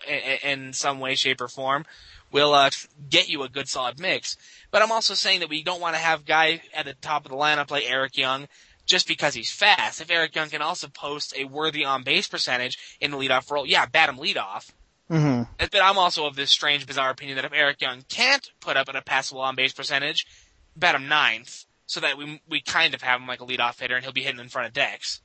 in 0.43 0.73
some 0.73 0.99
way, 0.99 1.13
shape, 1.13 1.41
or 1.41 1.47
form, 1.47 1.85
will 2.31 2.53
uh, 2.53 2.71
get 3.09 3.29
you 3.29 3.43
a 3.43 3.49
good 3.49 3.67
solid 3.67 3.99
mix. 3.99 4.35
But 4.71 4.81
I'm 4.81 4.91
also 4.91 5.13
saying 5.13 5.41
that 5.41 5.49
we 5.49 5.63
don't 5.63 5.81
want 5.81 5.95
to 5.95 6.01
have 6.01 6.25
guy 6.25 6.61
at 6.73 6.85
the 6.85 6.93
top 6.95 7.25
of 7.25 7.31
the 7.31 7.37
lineup 7.37 7.69
like 7.69 7.83
Eric 7.87 8.17
Young 8.17 8.47
just 8.91 9.07
because 9.07 9.33
he's 9.33 9.49
fast. 9.49 10.01
If 10.01 10.11
Eric 10.11 10.35
Young 10.35 10.49
can 10.49 10.61
also 10.61 10.89
post 10.89 11.33
a 11.37 11.45
worthy 11.45 11.85
on 11.85 12.03
base 12.03 12.27
percentage 12.27 12.97
in 12.99 13.11
the 13.11 13.17
leadoff 13.17 13.49
role, 13.49 13.65
yeah, 13.65 13.85
bat 13.85 14.09
him 14.09 14.17
leadoff. 14.17 14.71
hmm 15.09 15.43
But 15.57 15.81
I'm 15.81 15.97
also 15.97 16.25
of 16.25 16.35
this 16.35 16.51
strange, 16.51 16.85
bizarre 16.85 17.09
opinion 17.09 17.37
that 17.37 17.45
if 17.45 17.53
Eric 17.53 17.81
Young 17.81 18.03
can't 18.09 18.51
put 18.59 18.75
up 18.75 18.89
a 18.93 19.01
passable 19.01 19.41
on 19.41 19.55
base 19.55 19.71
percentage, 19.71 20.27
bat 20.75 20.95
him 20.95 21.07
ninth, 21.07 21.65
so 21.85 22.01
that 22.01 22.17
we 22.17 22.41
we 22.49 22.59
kind 22.61 22.93
of 22.93 23.01
have 23.01 23.21
him 23.21 23.27
like 23.27 23.41
a 23.41 23.45
leadoff 23.45 23.79
hitter, 23.79 23.95
and 23.95 24.03
he'll 24.03 24.13
be 24.13 24.23
hitting 24.23 24.41
in 24.41 24.49
front 24.49 24.67
of 24.67 24.73
Dex. 24.73 25.21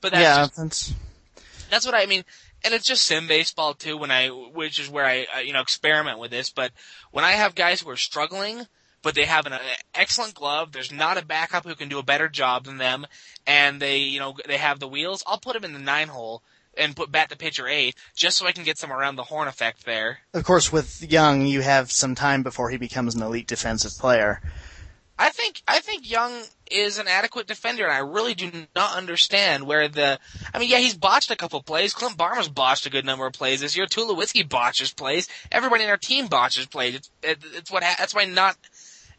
But 0.00 0.12
that's 0.12 0.22
Yeah, 0.22 0.36
just, 0.36 0.56
that's 0.56 0.94
that's 1.70 1.86
what 1.86 1.94
I 1.94 2.06
mean, 2.06 2.24
and 2.64 2.72
it's 2.74 2.86
just 2.86 3.04
sim 3.04 3.26
baseball 3.26 3.74
too. 3.74 3.96
When 3.96 4.10
I, 4.12 4.28
which 4.28 4.78
is 4.78 4.88
where 4.88 5.04
I, 5.04 5.26
uh, 5.36 5.40
you 5.40 5.52
know, 5.52 5.60
experiment 5.60 6.18
with 6.20 6.30
this. 6.30 6.50
But 6.50 6.72
when 7.10 7.24
I 7.24 7.32
have 7.32 7.54
guys 7.56 7.80
who 7.80 7.90
are 7.90 7.96
struggling, 7.96 8.66
but 9.02 9.14
they 9.14 9.24
have 9.24 9.46
an 9.46 9.52
uh, 9.52 9.58
excellent 9.94 10.34
glove, 10.34 10.72
there's 10.72 10.92
not 10.92 11.18
a 11.18 11.24
backup 11.24 11.64
who 11.64 11.74
can 11.74 11.88
do 11.88 11.98
a 11.98 12.02
better 12.02 12.28
job 12.28 12.64
than 12.64 12.78
them, 12.78 13.06
and 13.46 13.80
they, 13.80 13.98
you 13.98 14.20
know, 14.20 14.34
they 14.46 14.56
have 14.56 14.78
the 14.80 14.88
wheels. 14.88 15.22
I'll 15.26 15.38
put 15.38 15.54
them 15.54 15.64
in 15.64 15.72
the 15.72 15.78
nine 15.78 16.08
hole 16.08 16.42
and 16.76 16.96
put 16.96 17.10
bat 17.10 17.28
the 17.28 17.36
pitcher 17.36 17.66
eight, 17.66 17.96
just 18.14 18.38
so 18.38 18.46
I 18.46 18.52
can 18.52 18.64
get 18.64 18.78
some 18.78 18.92
around 18.92 19.16
the 19.16 19.24
horn 19.24 19.48
effect 19.48 19.84
there. 19.84 20.18
of 20.34 20.44
course 20.44 20.72
with 20.72 21.02
Young, 21.10 21.46
you 21.46 21.60
have 21.60 21.90
some 21.90 22.14
time 22.14 22.42
before 22.42 22.70
he 22.70 22.76
becomes 22.76 23.14
an 23.14 23.22
elite 23.22 23.48
defensive 23.48 23.98
player. 23.98 24.40
I 25.20 25.28
think 25.28 25.62
I 25.68 25.80
think 25.80 26.10
Young 26.10 26.32
is 26.70 26.96
an 26.96 27.06
adequate 27.06 27.46
defender, 27.46 27.84
and 27.84 27.92
I 27.92 27.98
really 27.98 28.32
do 28.32 28.50
not 28.74 28.96
understand 28.96 29.66
where 29.66 29.86
the. 29.86 30.18
I 30.54 30.58
mean, 30.58 30.70
yeah, 30.70 30.78
he's 30.78 30.96
botched 30.96 31.30
a 31.30 31.36
couple 31.36 31.62
plays. 31.62 31.92
Clint 31.92 32.16
Barmes 32.16 32.48
botched 32.48 32.86
a 32.86 32.90
good 32.90 33.04
number 33.04 33.26
of 33.26 33.34
plays 33.34 33.60
this 33.60 33.76
year. 33.76 33.84
Tulowitzki 33.84 34.48
botches 34.48 34.92
plays. 34.92 35.28
Everybody 35.52 35.84
in 35.84 35.90
our 35.90 35.98
team 35.98 36.28
botches 36.28 36.64
plays. 36.64 36.94
It's, 36.94 37.10
it, 37.22 37.38
it's 37.54 37.70
what. 37.70 37.82
Ha- 37.82 37.96
that's 37.98 38.14
why 38.14 38.24
not. 38.24 38.56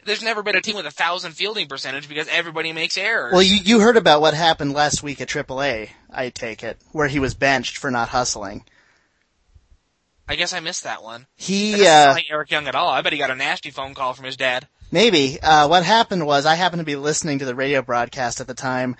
There's 0.05 0.23
never 0.23 0.41
been 0.41 0.55
a 0.55 0.61
team 0.61 0.75
with 0.75 0.85
a 0.85 0.91
thousand 0.91 1.33
fielding 1.33 1.67
percentage 1.67 2.09
because 2.09 2.27
everybody 2.27 2.73
makes 2.73 2.97
errors. 2.97 3.33
Well, 3.33 3.41
you 3.41 3.55
you 3.55 3.79
heard 3.79 3.97
about 3.97 4.21
what 4.21 4.33
happened 4.33 4.73
last 4.73 5.03
week 5.03 5.21
at 5.21 5.29
AAA. 5.29 5.89
I 6.09 6.29
take 6.29 6.63
it 6.63 6.79
where 6.91 7.07
he 7.07 7.19
was 7.19 7.33
benched 7.33 7.77
for 7.77 7.91
not 7.91 8.09
hustling. 8.09 8.65
I 10.27 10.35
guess 10.35 10.53
I 10.53 10.59
missed 10.61 10.85
that 10.85 11.03
one. 11.03 11.27
He 11.35 11.73
That 11.73 12.09
uh, 12.09 12.13
like 12.13 12.25
Eric 12.29 12.51
Young 12.51 12.67
at 12.67 12.75
all. 12.75 12.89
I 12.89 13.01
bet 13.01 13.11
he 13.11 13.19
got 13.19 13.31
a 13.31 13.35
nasty 13.35 13.69
phone 13.69 13.93
call 13.93 14.13
from 14.13 14.25
his 14.25 14.37
dad. 14.37 14.67
Maybe. 14.91 15.39
Uh, 15.41 15.67
what 15.67 15.83
happened 15.83 16.25
was 16.25 16.45
I 16.45 16.55
happened 16.55 16.79
to 16.79 16.85
be 16.85 16.95
listening 16.95 17.39
to 17.39 17.45
the 17.45 17.55
radio 17.55 17.81
broadcast 17.81 18.39
at 18.41 18.47
the 18.47 18.53
time. 18.53 18.95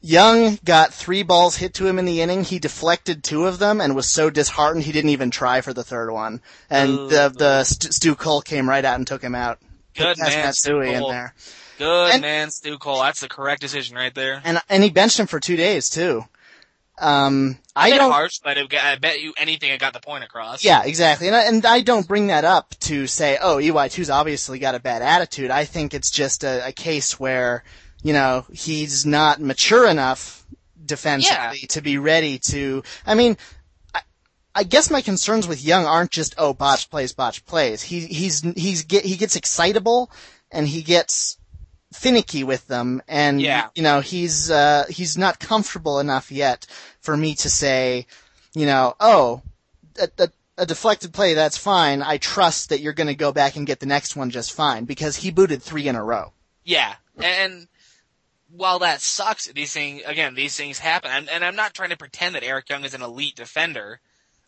Young 0.00 0.58
got 0.64 0.92
three 0.94 1.22
balls 1.22 1.56
hit 1.56 1.74
to 1.74 1.86
him 1.86 1.98
in 1.98 2.04
the 2.04 2.20
inning. 2.20 2.44
He 2.44 2.58
deflected 2.58 3.24
two 3.24 3.46
of 3.46 3.58
them 3.58 3.80
and 3.80 3.96
was 3.96 4.06
so 4.06 4.30
disheartened 4.30 4.84
he 4.84 4.92
didn't 4.92 5.10
even 5.10 5.30
try 5.30 5.60
for 5.62 5.72
the 5.72 5.82
third 5.82 6.10
one. 6.12 6.42
And 6.70 6.90
Ooh. 6.90 7.08
the 7.08 7.34
the 7.36 7.64
St- 7.64 7.92
Stu 7.92 8.14
Cole 8.14 8.42
came 8.42 8.68
right 8.68 8.84
out 8.84 8.96
and 8.96 9.06
took 9.06 9.22
him 9.22 9.34
out. 9.34 9.58
Good 9.96 10.18
man, 10.18 10.52
Stu 10.52 10.78
Matsui 10.78 10.94
in 10.94 11.02
there, 11.08 11.34
Good 11.78 12.12
And- 12.12 12.22
man, 12.22 12.50
Stu 12.50 12.78
Cole. 12.78 13.00
That's 13.02 13.20
the 13.20 13.28
correct 13.28 13.60
decision 13.60 13.96
right 13.96 14.14
there. 14.14 14.40
and 14.44 14.60
and 14.68 14.82
he 14.82 14.90
benched 14.90 15.18
him 15.20 15.26
for 15.26 15.40
two 15.40 15.56
days 15.56 15.88
too. 15.90 16.24
Um, 16.98 17.58
I 17.74 17.92
I 17.92 17.98
don't. 17.98 18.10
harsh, 18.10 18.38
but 18.42 18.56
it, 18.56 18.72
I 18.74 18.96
bet 18.96 19.20
you 19.20 19.34
anything 19.36 19.70
it 19.70 19.78
got 19.78 19.92
the 19.92 20.00
point 20.00 20.24
across. 20.24 20.64
Yeah, 20.64 20.82
exactly. 20.82 21.26
And 21.26 21.36
I, 21.36 21.42
and 21.42 21.66
I 21.66 21.82
don't 21.82 22.08
bring 22.08 22.28
that 22.28 22.46
up 22.46 22.74
to 22.80 23.06
say, 23.06 23.36
oh, 23.40 23.56
EY2's 23.56 24.08
obviously 24.08 24.58
got 24.58 24.74
a 24.74 24.80
bad 24.80 25.02
attitude. 25.02 25.50
I 25.50 25.66
think 25.66 25.92
it's 25.92 26.10
just 26.10 26.42
a, 26.42 26.68
a 26.68 26.72
case 26.72 27.20
where, 27.20 27.64
you 28.02 28.14
know, 28.14 28.46
he's 28.50 29.04
not 29.04 29.42
mature 29.42 29.86
enough 29.86 30.46
defensively 30.86 31.66
to 31.68 31.82
be 31.82 31.98
ready 31.98 32.38
to, 32.38 32.82
I 33.04 33.14
mean, 33.14 33.36
I, 34.56 34.64
guess 34.64 34.90
my 34.90 35.02
concerns 35.02 35.46
with 35.46 35.64
Young 35.64 35.84
aren't 35.84 36.10
just, 36.10 36.34
oh, 36.38 36.52
botch 36.54 36.90
plays, 36.90 37.12
botch 37.12 37.44
plays. 37.46 37.82
He, 37.82 38.00
he's, 38.00 38.40
he's 38.40 38.82
get, 38.82 39.04
he 39.04 39.16
gets 39.16 39.36
excitable 39.36 40.10
and 40.50 40.66
he 40.66 40.82
gets 40.82 41.38
finicky 41.92 42.42
with 42.44 42.66
them 42.66 43.02
and, 43.06 43.40
Yeah. 43.40 43.68
you 43.74 43.82
know, 43.82 44.00
he's, 44.00 44.50
uh, 44.50 44.84
he's 44.88 45.16
not 45.16 45.38
comfortable 45.38 46.00
enough 46.00 46.32
yet 46.32 46.66
for 47.00 47.16
me 47.16 47.34
to 47.36 47.48
say, 47.50 48.06
you 48.54 48.66
know, 48.66 48.94
oh, 48.98 49.42
a, 50.00 50.08
a, 50.18 50.28
a 50.58 50.66
deflected 50.66 51.12
play, 51.12 51.34
that's 51.34 51.58
fine. 51.58 52.02
I 52.02 52.16
trust 52.16 52.70
that 52.70 52.80
you're 52.80 52.92
going 52.94 53.06
to 53.08 53.14
go 53.14 53.32
back 53.32 53.56
and 53.56 53.66
get 53.66 53.80
the 53.80 53.86
next 53.86 54.16
one 54.16 54.30
just 54.30 54.52
fine 54.52 54.84
because 54.84 55.16
he 55.16 55.30
booted 55.30 55.62
three 55.62 55.86
in 55.88 55.96
a 55.96 56.02
row. 56.02 56.32
Yeah, 56.64 56.94
and 57.18 57.68
while 58.50 58.78
that 58.80 59.00
sucks, 59.00 59.46
these 59.46 59.72
things 59.72 60.02
again, 60.06 60.34
these 60.34 60.56
things 60.56 60.78
happen, 60.78 61.10
and, 61.12 61.28
and 61.28 61.44
I'm 61.44 61.56
not 61.56 61.74
trying 61.74 61.90
to 61.90 61.96
pretend 61.96 62.34
that 62.34 62.42
Eric 62.42 62.68
Young 62.68 62.84
is 62.84 62.94
an 62.94 63.02
elite 63.02 63.36
defender. 63.36 64.00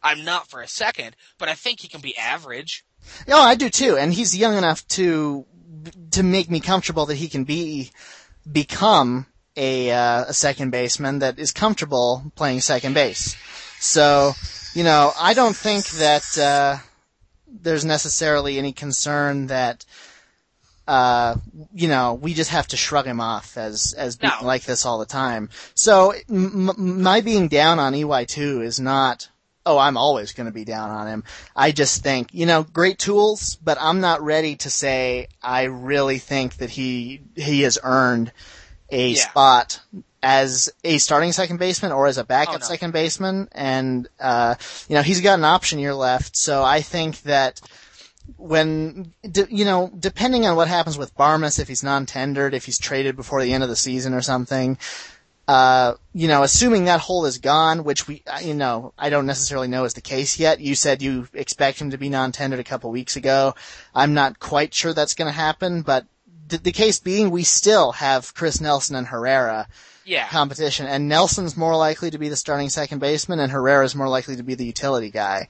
I'm 0.02 0.24
not 0.24 0.48
for 0.48 0.60
a 0.60 0.68
second, 0.68 1.16
but 1.38 1.48
I 1.48 1.54
think 1.54 1.80
he 1.80 1.88
can 1.88 2.00
be 2.00 2.16
average. 2.16 2.84
No, 3.26 3.38
I 3.38 3.54
do 3.54 3.68
too, 3.70 3.96
and 3.96 4.12
he's 4.12 4.36
young 4.36 4.56
enough 4.56 4.86
to 4.88 5.44
to 6.10 6.22
make 6.22 6.50
me 6.50 6.60
comfortable 6.60 7.06
that 7.06 7.16
he 7.16 7.28
can 7.28 7.44
be 7.44 7.90
become 8.50 9.26
a 9.56 9.90
uh, 9.90 10.24
a 10.28 10.34
second 10.34 10.70
baseman 10.70 11.20
that 11.20 11.38
is 11.38 11.52
comfortable 11.52 12.32
playing 12.36 12.60
second 12.60 12.94
base. 12.94 13.36
So, 13.80 14.32
you 14.74 14.84
know, 14.84 15.12
I 15.18 15.34
don't 15.34 15.56
think 15.56 15.86
that 15.90 16.38
uh, 16.38 16.78
there's 17.46 17.84
necessarily 17.84 18.58
any 18.58 18.72
concern 18.72 19.46
that 19.48 19.84
uh, 20.88 21.36
you 21.74 21.86
know, 21.86 22.14
we 22.14 22.32
just 22.32 22.50
have 22.50 22.66
to 22.68 22.76
shrug 22.76 23.04
him 23.06 23.20
off 23.20 23.58
as 23.58 23.92
as 23.92 24.16
being 24.16 24.32
No. 24.40 24.46
like 24.46 24.62
this 24.64 24.86
all 24.86 24.98
the 24.98 25.06
time. 25.06 25.50
So 25.74 26.12
m- 26.30 26.70
m- 26.70 27.02
my 27.02 27.20
being 27.20 27.48
down 27.48 27.78
on 27.78 27.92
EY2 27.92 28.64
is 28.64 28.80
not, 28.80 29.28
oh, 29.68 29.76
I'm 29.78 29.96
always 29.98 30.32
going 30.32 30.46
to 30.46 30.52
be 30.52 30.64
down 30.64 30.90
on 30.90 31.06
him. 31.06 31.24
I 31.54 31.72
just 31.72 32.02
think, 32.02 32.30
you 32.32 32.46
know, 32.46 32.62
great 32.62 32.98
tools, 32.98 33.56
but 33.62 33.76
I'm 33.80 34.00
not 34.00 34.22
ready 34.22 34.56
to 34.56 34.70
say 34.70 35.28
I 35.42 35.64
really 35.64 36.18
think 36.18 36.56
that 36.56 36.70
he 36.70 37.20
he 37.36 37.60
has 37.62 37.78
earned 37.82 38.32
a 38.90 39.10
Yeah. 39.10 39.28
spot 39.28 39.80
as 40.22 40.72
a 40.82 40.96
starting 40.98 41.32
second 41.32 41.58
baseman 41.58 41.92
or 41.92 42.06
as 42.06 42.16
a 42.18 42.24
backup 42.24 42.54
Oh, 42.56 42.58
no. 42.58 42.64
second 42.66 42.92
baseman. 42.92 43.48
And, 43.52 44.08
uh, 44.18 44.54
you 44.88 44.96
know, 44.96 45.02
he's 45.02 45.20
got 45.20 45.38
an 45.38 45.44
option 45.44 45.78
year 45.78 45.94
left. 45.94 46.36
So 46.36 46.64
I 46.64 46.80
think 46.80 47.22
that 47.22 47.60
when, 48.36 49.12
you 49.50 49.64
know, 49.64 49.90
depending 49.98 50.46
on 50.46 50.56
what 50.56 50.68
happens 50.68 50.98
with 50.98 51.16
Barmes, 51.16 51.58
if 51.58 51.68
he's 51.68 51.82
non-tendered, 51.84 52.54
if 52.54 52.64
he's 52.64 52.78
traded 52.78 53.16
before 53.16 53.42
the 53.42 53.52
end 53.52 53.62
of 53.62 53.68
the 53.68 53.76
season 53.76 54.12
or 54.14 54.22
something, 54.22 54.78
uh, 55.48 55.94
you 56.12 56.28
know, 56.28 56.42
assuming 56.42 56.84
that 56.84 57.00
hole 57.00 57.24
is 57.24 57.38
gone, 57.38 57.82
which 57.82 58.06
we, 58.06 58.22
uh, 58.26 58.38
you 58.40 58.52
know, 58.52 58.92
I 58.98 59.08
don't 59.08 59.24
necessarily 59.24 59.66
know 59.66 59.84
is 59.84 59.94
the 59.94 60.02
case 60.02 60.38
yet. 60.38 60.60
You 60.60 60.74
said 60.74 61.00
you 61.00 61.26
expect 61.32 61.80
him 61.80 61.90
to 61.92 61.98
be 61.98 62.10
non-tendered 62.10 62.60
a 62.60 62.64
couple 62.64 62.90
weeks 62.90 63.16
ago. 63.16 63.54
I'm 63.94 64.12
not 64.12 64.38
quite 64.38 64.74
sure 64.74 64.92
that's 64.92 65.14
going 65.14 65.32
to 65.32 65.32
happen, 65.32 65.80
but 65.80 66.04
th- 66.50 66.62
the 66.62 66.70
case 66.72 66.98
being, 66.98 67.30
we 67.30 67.44
still 67.44 67.92
have 67.92 68.34
Chris 68.34 68.60
Nelson 68.60 68.94
and 68.94 69.06
Herrera 69.06 69.68
Yeah, 70.04 70.28
competition, 70.28 70.86
and 70.86 71.08
Nelson's 71.08 71.56
more 71.56 71.76
likely 71.76 72.10
to 72.10 72.18
be 72.18 72.28
the 72.28 72.36
starting 72.36 72.68
second 72.68 72.98
baseman, 72.98 73.40
and 73.40 73.50
Herrera's 73.50 73.94
more 73.94 74.08
likely 74.08 74.36
to 74.36 74.42
be 74.42 74.54
the 74.54 74.66
utility 74.66 75.10
guy. 75.10 75.48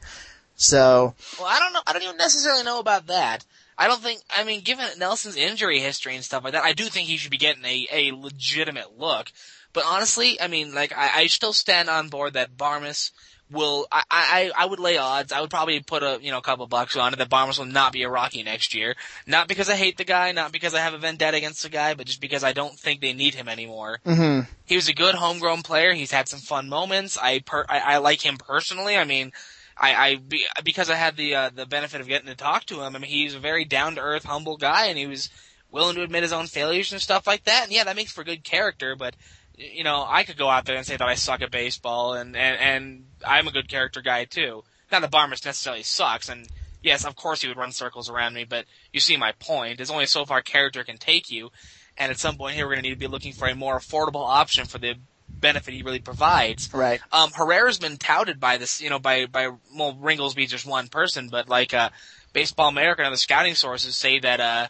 So, 0.55 1.15
well, 1.41 1.49
I 1.49 1.59
don't 1.59 1.73
know. 1.73 1.83
I 1.87 1.93
don't 1.93 2.03
even 2.03 2.17
necessarily 2.19 2.63
know 2.63 2.79
about 2.79 3.09
that. 3.09 3.45
I 3.77 3.87
don't 3.89 4.03
think. 4.03 4.21
I 4.37 4.45
mean, 4.45 4.63
given 4.63 4.87
Nelson's 4.99 5.37
injury 5.37 5.81
history 5.81 6.15
and 6.15 6.25
stuff 6.25 6.45
like 6.45 6.53
that, 6.53 6.65
I 6.65 6.73
do 6.73 6.85
think 6.85 7.09
he 7.09 7.17
should 7.17 7.31
be 7.31 7.37
getting 7.37 7.65
a 7.65 7.87
a 7.93 8.13
legitimate 8.13 8.99
look. 8.99 9.31
But 9.73 9.85
honestly, 9.87 10.41
I 10.41 10.49
mean, 10.49 10.75
like, 10.75 10.93
I, 10.97 11.23
I 11.23 11.27
still 11.27 11.53
stand 11.53 11.89
on 11.89 12.09
board 12.09 12.35
that 12.35 12.57
Barmes 12.57 13.13
will. 13.51 13.87
I, 13.91 14.03
I 14.11 14.51
I 14.57 14.67
would 14.67 14.81
lay 14.81 14.99
odds. 14.99 15.33
I 15.33 15.41
would 15.41 15.51
probably 15.51 15.81
put 15.81 16.03
a 16.03 16.19
you 16.21 16.31
know 16.31 16.39
a 16.39 16.43
couple 16.43 16.67
bucks 16.67 16.97
on 16.97 17.13
it 17.13 17.17
that 17.17 17.29
Barmes 17.29 17.59
will 17.59 17.67
not 17.67 17.93
be 17.93 18.03
a 18.03 18.09
Rocky 18.09 18.43
next 18.43 18.75
year. 18.75 18.95
Not 19.27 19.49
because 19.49 19.69
I 19.69 19.77
hate 19.77 19.97
the 19.97 20.05
guy, 20.05 20.33
not 20.33 20.53
because 20.53 20.75
I 20.75 20.81
have 20.81 20.95
a 20.95 20.99
vendetta 20.99 21.37
against 21.37 21.63
the 21.63 21.69
guy, 21.69 21.95
but 21.95 22.07
just 22.07 22.21
because 22.21 22.45
I 22.45 22.53
don't 22.53 22.79
think 22.79 23.01
they 23.01 23.13
need 23.13 23.35
him 23.35 23.49
anymore. 23.49 24.01
hmm 24.05 24.41
He 24.67 24.77
was 24.77 24.89
a 24.89 24.95
good 24.95 25.15
homegrown 25.15 25.63
player. 25.63 25.93
He's 25.93 26.13
had 26.13 26.29
some 26.29 26.41
fun 26.41 26.69
moments. 26.69 27.19
I 27.21 27.41
per, 27.41 27.65
I, 27.69 27.79
I 27.81 27.97
like 27.99 28.21
him 28.25 28.37
personally. 28.37 28.97
I 28.97 29.05
mean, 29.05 29.33
I, 29.77 29.95
I 29.95 30.17
be, 30.17 30.45
because 30.65 30.91
I 30.91 30.97
had 30.97 31.17
the 31.17 31.35
uh, 31.35 31.51
the 31.55 31.67
benefit 31.67 32.01
of 32.01 32.09
getting 32.09 32.29
to 32.29 32.35
talk 32.35 32.65
to 32.67 32.83
him. 32.83 32.97
I 32.97 32.99
mean, 32.99 33.11
he's 33.11 33.35
a 33.35 33.39
very 33.39 33.65
down 33.65 33.95
to 33.95 34.01
earth, 34.01 34.25
humble 34.25 34.57
guy, 34.57 34.87
and 34.87 34.99
he 34.99 35.07
was 35.07 35.31
willing 35.71 35.97
to 35.97 36.03
admit 36.03 36.23
his 36.23 36.33
own 36.33 36.47
failures 36.47 36.93
and 36.93 37.01
stuff 37.01 37.27
like 37.27 37.45
that. 37.45 37.65
And 37.65 37.73
yeah, 37.73 37.85
that 37.85 37.97
makes 37.97 38.13
for 38.13 38.25
good 38.25 38.43
character. 38.45 38.97
But 38.97 39.15
you 39.59 39.85
know, 39.85 40.05
I 40.07 40.25
could 40.25 40.37
go 40.37 40.49
out 40.49 40.65
there 40.65 40.77
and 40.77 40.87
say 40.87 40.97
that 40.97 41.07
I 41.07 41.15
suck 41.15 41.43
at 41.43 41.51
baseball, 41.51 42.15
and 42.15 42.37
and 42.37 42.59
and 42.61 43.05
I'm 43.27 43.49
a 43.49 43.53
good 43.53 43.69
character 43.69 44.01
guy 44.01 44.25
too. 44.25 44.63
Not 44.91 45.03
that 45.03 45.11
Barmes 45.11 45.45
necessarily 45.45 45.83
sucks, 45.83 46.29
and 46.29 46.49
yes, 46.83 47.05
of 47.05 47.17
course 47.17 47.43
he 47.43 47.49
would 47.49 47.57
run 47.57 47.73
circles 47.73 48.09
around 48.09 48.35
me, 48.35 48.45
but 48.45 48.65
you 48.93 49.01
see 49.01 49.17
my 49.17 49.33
point. 49.33 49.77
There's 49.77 49.91
only 49.91 50.07
so 50.07 50.25
far 50.25 50.41
character 50.41 50.85
can 50.85 50.97
take 50.97 51.31
you, 51.31 51.51
and 51.97 52.11
at 52.11 52.19
some 52.19 52.37
point 52.37 52.55
here 52.55 52.67
we're 52.67 52.75
going 52.75 52.85
to 52.85 52.89
need 52.89 52.95
to 52.95 53.01
be 53.01 53.09
looking 53.09 53.33
for 53.33 53.49
a 53.49 53.55
more 53.55 53.79
affordable 53.79 54.27
option 54.27 54.65
for 54.65 54.79
the 54.79 54.95
benefit 55.29 55.75
he 55.75 55.83
really 55.83 56.01
provides. 56.01 56.73
right. 56.73 57.01
Um, 57.13 57.31
Herrera's 57.33 57.79
been 57.79 57.97
touted 57.97 58.41
by 58.41 58.57
this, 58.57 58.81
you 58.81 58.91
know, 58.91 58.99
by, 58.99 59.27
by, 59.27 59.49
well, 59.75 59.95
Ringolsby's 59.95 60.51
just 60.51 60.67
one 60.67 60.89
person, 60.89 61.29
but 61.29 61.49
like, 61.49 61.75
uh, 61.75 61.91
Baseball 62.33 62.69
America 62.69 63.03
and 63.03 63.09
other 63.09 63.17
scouting 63.17 63.55
sources 63.55 63.97
say 63.97 64.19
that, 64.19 64.41
uh, 64.41 64.69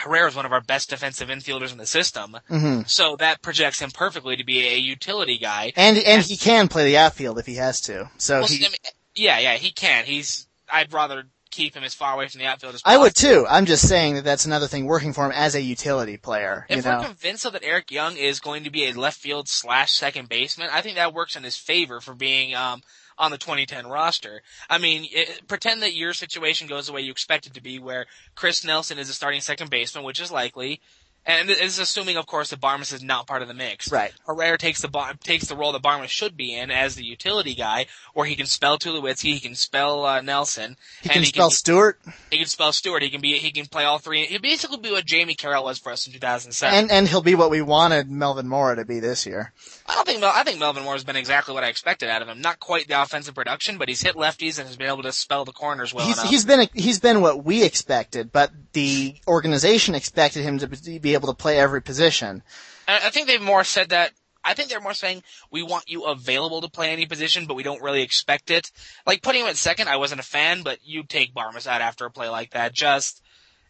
Herrera's 0.00 0.34
one 0.34 0.46
of 0.46 0.52
our 0.52 0.60
best 0.60 0.90
defensive 0.90 1.28
infielders 1.28 1.72
in 1.72 1.78
the 1.78 1.86
system. 1.86 2.36
hmm 2.48 2.82
So 2.86 3.16
that 3.16 3.42
projects 3.42 3.80
him 3.80 3.90
perfectly 3.90 4.36
to 4.36 4.44
be 4.44 4.66
a 4.66 4.76
utility 4.76 5.38
guy. 5.38 5.72
And 5.76 5.98
and 5.98 6.22
he 6.22 6.36
can 6.36 6.68
play 6.68 6.86
the 6.86 6.98
outfield 6.98 7.38
if 7.38 7.46
he 7.46 7.56
has 7.56 7.80
to. 7.82 8.10
So 8.18 8.40
Well, 8.40 8.48
he, 8.48 8.64
I 8.64 8.68
mean, 8.68 8.76
yeah, 9.14 9.38
yeah, 9.38 9.54
he 9.54 9.70
can. 9.70 10.04
He's, 10.04 10.46
I'd 10.72 10.92
rather 10.92 11.24
keep 11.50 11.74
him 11.74 11.84
as 11.84 11.94
far 11.94 12.14
away 12.14 12.28
from 12.28 12.38
the 12.38 12.46
outfield 12.46 12.74
as 12.74 12.82
possible. 12.82 13.00
I 13.00 13.02
would 13.02 13.14
too. 13.14 13.46
I'm 13.48 13.66
just 13.66 13.88
saying 13.88 14.14
that 14.14 14.24
that's 14.24 14.46
another 14.46 14.68
thing 14.68 14.86
working 14.86 15.12
for 15.12 15.26
him 15.26 15.32
as 15.32 15.54
a 15.54 15.60
utility 15.60 16.16
player. 16.16 16.66
If 16.68 16.76
you 16.76 16.82
know, 16.90 16.98
we're 16.98 17.06
convinced 17.06 17.42
though 17.44 17.50
that 17.50 17.64
Eric 17.64 17.90
Young 17.90 18.16
is 18.16 18.40
going 18.40 18.64
to 18.64 18.70
be 18.70 18.86
a 18.86 18.92
left 18.92 19.18
field 19.18 19.48
slash 19.48 19.92
second 19.92 20.28
baseman, 20.28 20.68
I 20.72 20.80
think 20.80 20.96
that 20.96 21.12
works 21.12 21.36
in 21.36 21.42
his 21.42 21.56
favor 21.56 22.00
for 22.00 22.14
being 22.14 22.54
um, 22.54 22.82
on 23.20 23.30
the 23.30 23.38
2010 23.38 23.86
roster. 23.86 24.42
I 24.68 24.78
mean, 24.78 25.06
it, 25.12 25.46
pretend 25.46 25.82
that 25.82 25.94
your 25.94 26.14
situation 26.14 26.66
goes 26.66 26.86
the 26.86 26.92
way 26.92 27.02
you 27.02 27.12
expect 27.12 27.46
it 27.46 27.54
to 27.54 27.62
be, 27.62 27.78
where 27.78 28.06
Chris 28.34 28.64
Nelson 28.64 28.98
is 28.98 29.10
a 29.10 29.14
starting 29.14 29.42
second 29.42 29.70
baseman, 29.70 30.04
which 30.04 30.20
is 30.20 30.32
likely. 30.32 30.80
And 31.26 31.50
this 31.50 31.60
is 31.60 31.78
assuming, 31.78 32.16
of 32.16 32.26
course, 32.26 32.48
that 32.48 32.60
Barmes 32.60 32.92
is 32.92 33.02
not 33.02 33.26
part 33.26 33.42
of 33.42 33.48
the 33.48 33.52
mix. 33.52 33.92
Right. 33.92 34.10
Herrera 34.26 34.56
takes 34.56 34.80
the 34.80 34.88
Bar- 34.88 35.14
takes 35.22 35.46
the 35.46 35.54
role 35.54 35.72
that 35.72 35.82
Barmes 35.82 36.10
should 36.10 36.34
be 36.34 36.54
in 36.54 36.70
as 36.70 36.94
the 36.94 37.04
utility 37.04 37.54
guy, 37.54 37.86
where 38.14 38.24
he 38.24 38.34
can 38.34 38.46
spell 38.46 38.78
Tulowitzki, 38.78 39.34
he 39.34 39.38
can 39.40 39.54
spell 39.54 40.06
uh, 40.06 40.22
Nelson, 40.22 40.76
he 41.02 41.10
can 41.10 41.22
he 41.22 41.28
spell 41.28 41.50
can 41.50 41.56
Stewart, 41.56 42.00
he 42.30 42.38
can 42.38 42.46
spell 42.46 42.72
Stewart. 42.72 43.02
He 43.02 43.10
can 43.10 43.20
be 43.20 43.36
he 43.36 43.50
can 43.50 43.66
play 43.66 43.84
all 43.84 43.98
three. 43.98 44.24
He'll 44.24 44.40
basically 44.40 44.78
be 44.78 44.90
what 44.90 45.04
Jamie 45.04 45.34
Carroll 45.34 45.64
was 45.64 45.78
for 45.78 45.92
us 45.92 46.06
in 46.06 46.14
2007. 46.14 46.74
and 46.76 46.90
and 46.90 47.06
he'll 47.06 47.20
be 47.20 47.34
what 47.34 47.50
we 47.50 47.60
wanted 47.60 48.10
Melvin 48.10 48.48
Mora 48.48 48.76
to 48.76 48.86
be 48.86 48.98
this 48.98 49.26
year. 49.26 49.52
I 49.90 49.94
don't 49.96 50.06
think 50.06 50.20
Mel- 50.20 50.32
I 50.32 50.44
think 50.44 50.60
Melvin 50.60 50.84
Mora 50.84 50.94
has 50.94 51.04
been 51.04 51.16
exactly 51.16 51.52
what 51.52 51.64
I 51.64 51.68
expected 51.68 52.08
out 52.08 52.22
of 52.22 52.28
him. 52.28 52.40
Not 52.40 52.60
quite 52.60 52.86
the 52.86 53.02
offensive 53.02 53.34
production, 53.34 53.76
but 53.76 53.88
he's 53.88 54.00
hit 54.00 54.14
lefties 54.14 54.58
and 54.58 54.68
has 54.68 54.76
been 54.76 54.86
able 54.86 55.02
to 55.02 55.10
spell 55.12 55.44
the 55.44 55.52
corners 55.52 55.92
well 55.92 56.06
he's 56.06 56.16
enough. 56.18 56.30
he's 56.30 56.44
been 56.44 56.60
a, 56.60 56.68
he's 56.74 57.00
been 57.00 57.20
what 57.20 57.44
we 57.44 57.64
expected, 57.64 58.30
but 58.30 58.52
the 58.72 59.16
organization 59.26 59.96
expected 59.96 60.42
him 60.42 60.58
to 60.58 60.68
be 61.00 61.14
able 61.14 61.26
to 61.28 61.34
play 61.34 61.58
every 61.58 61.82
position. 61.82 62.42
I 62.86 63.10
think 63.10 63.26
they've 63.26 63.42
more 63.42 63.64
said 63.64 63.88
that. 63.90 64.12
I 64.42 64.54
think 64.54 64.70
they're 64.70 64.80
more 64.80 64.94
saying 64.94 65.22
we 65.50 65.62
want 65.62 65.84
you 65.88 66.04
available 66.04 66.60
to 66.62 66.68
play 66.68 66.90
any 66.92 67.06
position, 67.06 67.46
but 67.46 67.54
we 67.54 67.62
don't 67.62 67.82
really 67.82 68.02
expect 68.02 68.50
it. 68.50 68.70
Like 69.06 69.22
putting 69.22 69.42
him 69.42 69.48
at 69.48 69.56
second, 69.56 69.88
I 69.88 69.96
wasn't 69.96 70.20
a 70.20 70.24
fan, 70.24 70.62
but 70.62 70.78
you 70.82 71.02
take 71.02 71.34
Barmes 71.34 71.66
out 71.66 71.82
after 71.82 72.06
a 72.06 72.10
play 72.10 72.28
like 72.28 72.52
that. 72.52 72.72
Just 72.72 73.22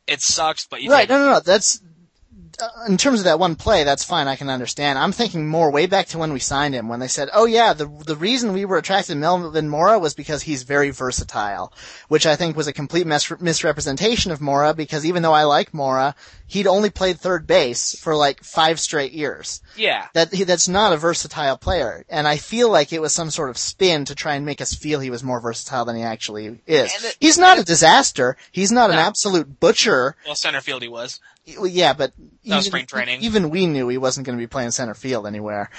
it 0.06 0.20
sucks, 0.20 0.66
but 0.66 0.82
you 0.82 0.90
right. 0.90 1.00
Take- 1.00 1.10
no, 1.10 1.18
no, 1.18 1.30
no. 1.32 1.40
That's 1.40 1.80
Uh, 2.60 2.84
in 2.88 2.96
terms 2.96 3.20
of 3.20 3.24
that 3.24 3.38
one 3.38 3.54
play, 3.54 3.84
that's 3.84 4.04
fine. 4.04 4.28
I 4.28 4.36
can 4.36 4.50
understand. 4.50 4.98
I'm 4.98 5.12
thinking 5.12 5.46
more 5.46 5.70
way 5.70 5.86
back 5.86 6.06
to 6.08 6.18
when 6.18 6.32
we 6.32 6.40
signed 6.40 6.74
him, 6.74 6.88
when 6.88 7.00
they 7.00 7.08
said, 7.08 7.28
"Oh 7.32 7.46
yeah, 7.46 7.72
the 7.72 7.86
the 8.06 8.16
reason 8.16 8.52
we 8.52 8.64
were 8.64 8.78
attracted 8.78 9.12
to 9.12 9.18
Melvin 9.18 9.68
Mora 9.68 9.98
was 9.98 10.14
because 10.14 10.42
he's 10.42 10.62
very 10.62 10.90
versatile," 10.90 11.72
which 12.08 12.26
I 12.26 12.36
think 12.36 12.56
was 12.56 12.66
a 12.66 12.72
complete 12.72 13.06
mis- 13.06 13.40
misrepresentation 13.40 14.32
of 14.32 14.40
Mora. 14.40 14.74
Because 14.74 15.06
even 15.06 15.22
though 15.22 15.32
I 15.32 15.44
like 15.44 15.74
Mora, 15.74 16.14
he'd 16.46 16.66
only 16.66 16.90
played 16.90 17.18
third 17.20 17.46
base 17.46 17.98
for 17.98 18.14
like 18.16 18.42
five 18.42 18.80
straight 18.80 19.12
years. 19.12 19.60
Yeah, 19.76 20.06
that 20.14 20.32
he, 20.34 20.44
that's 20.44 20.68
not 20.68 20.92
a 20.92 20.96
versatile 20.96 21.56
player, 21.56 22.04
and 22.08 22.26
I 22.26 22.36
feel 22.36 22.70
like 22.70 22.92
it 22.92 23.00
was 23.00 23.12
some 23.12 23.30
sort 23.30 23.50
of 23.50 23.58
spin 23.58 24.04
to 24.06 24.14
try 24.14 24.34
and 24.34 24.44
make 24.46 24.60
us 24.60 24.74
feel 24.74 25.00
he 25.00 25.10
was 25.10 25.22
more 25.22 25.40
versatile 25.40 25.84
than 25.84 25.96
he 25.96 26.02
actually 26.02 26.60
is. 26.66 27.04
It, 27.04 27.16
he's 27.20 27.38
not 27.38 27.58
a 27.58 27.64
disaster. 27.64 28.36
He's 28.52 28.72
not 28.72 28.90
no. 28.90 28.94
an 28.94 28.98
absolute 28.98 29.60
butcher. 29.60 30.16
Well, 30.26 30.34
center 30.34 30.60
field 30.60 30.82
he 30.82 30.88
was. 30.88 31.20
Yeah, 31.62 31.92
but 31.92 32.12
even, 32.42 32.62
spring 32.62 32.86
training. 32.86 33.22
even 33.22 33.50
we 33.50 33.66
knew 33.66 33.88
he 33.88 33.98
wasn't 33.98 34.26
going 34.26 34.36
to 34.36 34.42
be 34.42 34.46
playing 34.46 34.70
center 34.70 34.94
field 34.94 35.26
anywhere. 35.26 35.70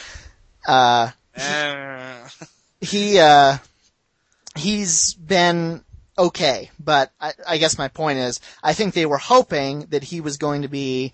Uh, 0.67 1.11
uh. 1.37 2.27
he, 2.81 3.19
uh, 3.19 3.57
he's 4.55 5.13
been 5.13 5.83
okay, 6.17 6.71
but 6.79 7.11
I, 7.19 7.33
I 7.47 7.57
guess 7.57 7.77
my 7.77 7.87
point 7.87 8.19
is, 8.19 8.39
I 8.63 8.73
think 8.73 8.93
they 8.93 9.05
were 9.05 9.17
hoping 9.17 9.87
that 9.89 10.03
he 10.03 10.21
was 10.21 10.37
going 10.37 10.63
to 10.63 10.67
be, 10.67 11.13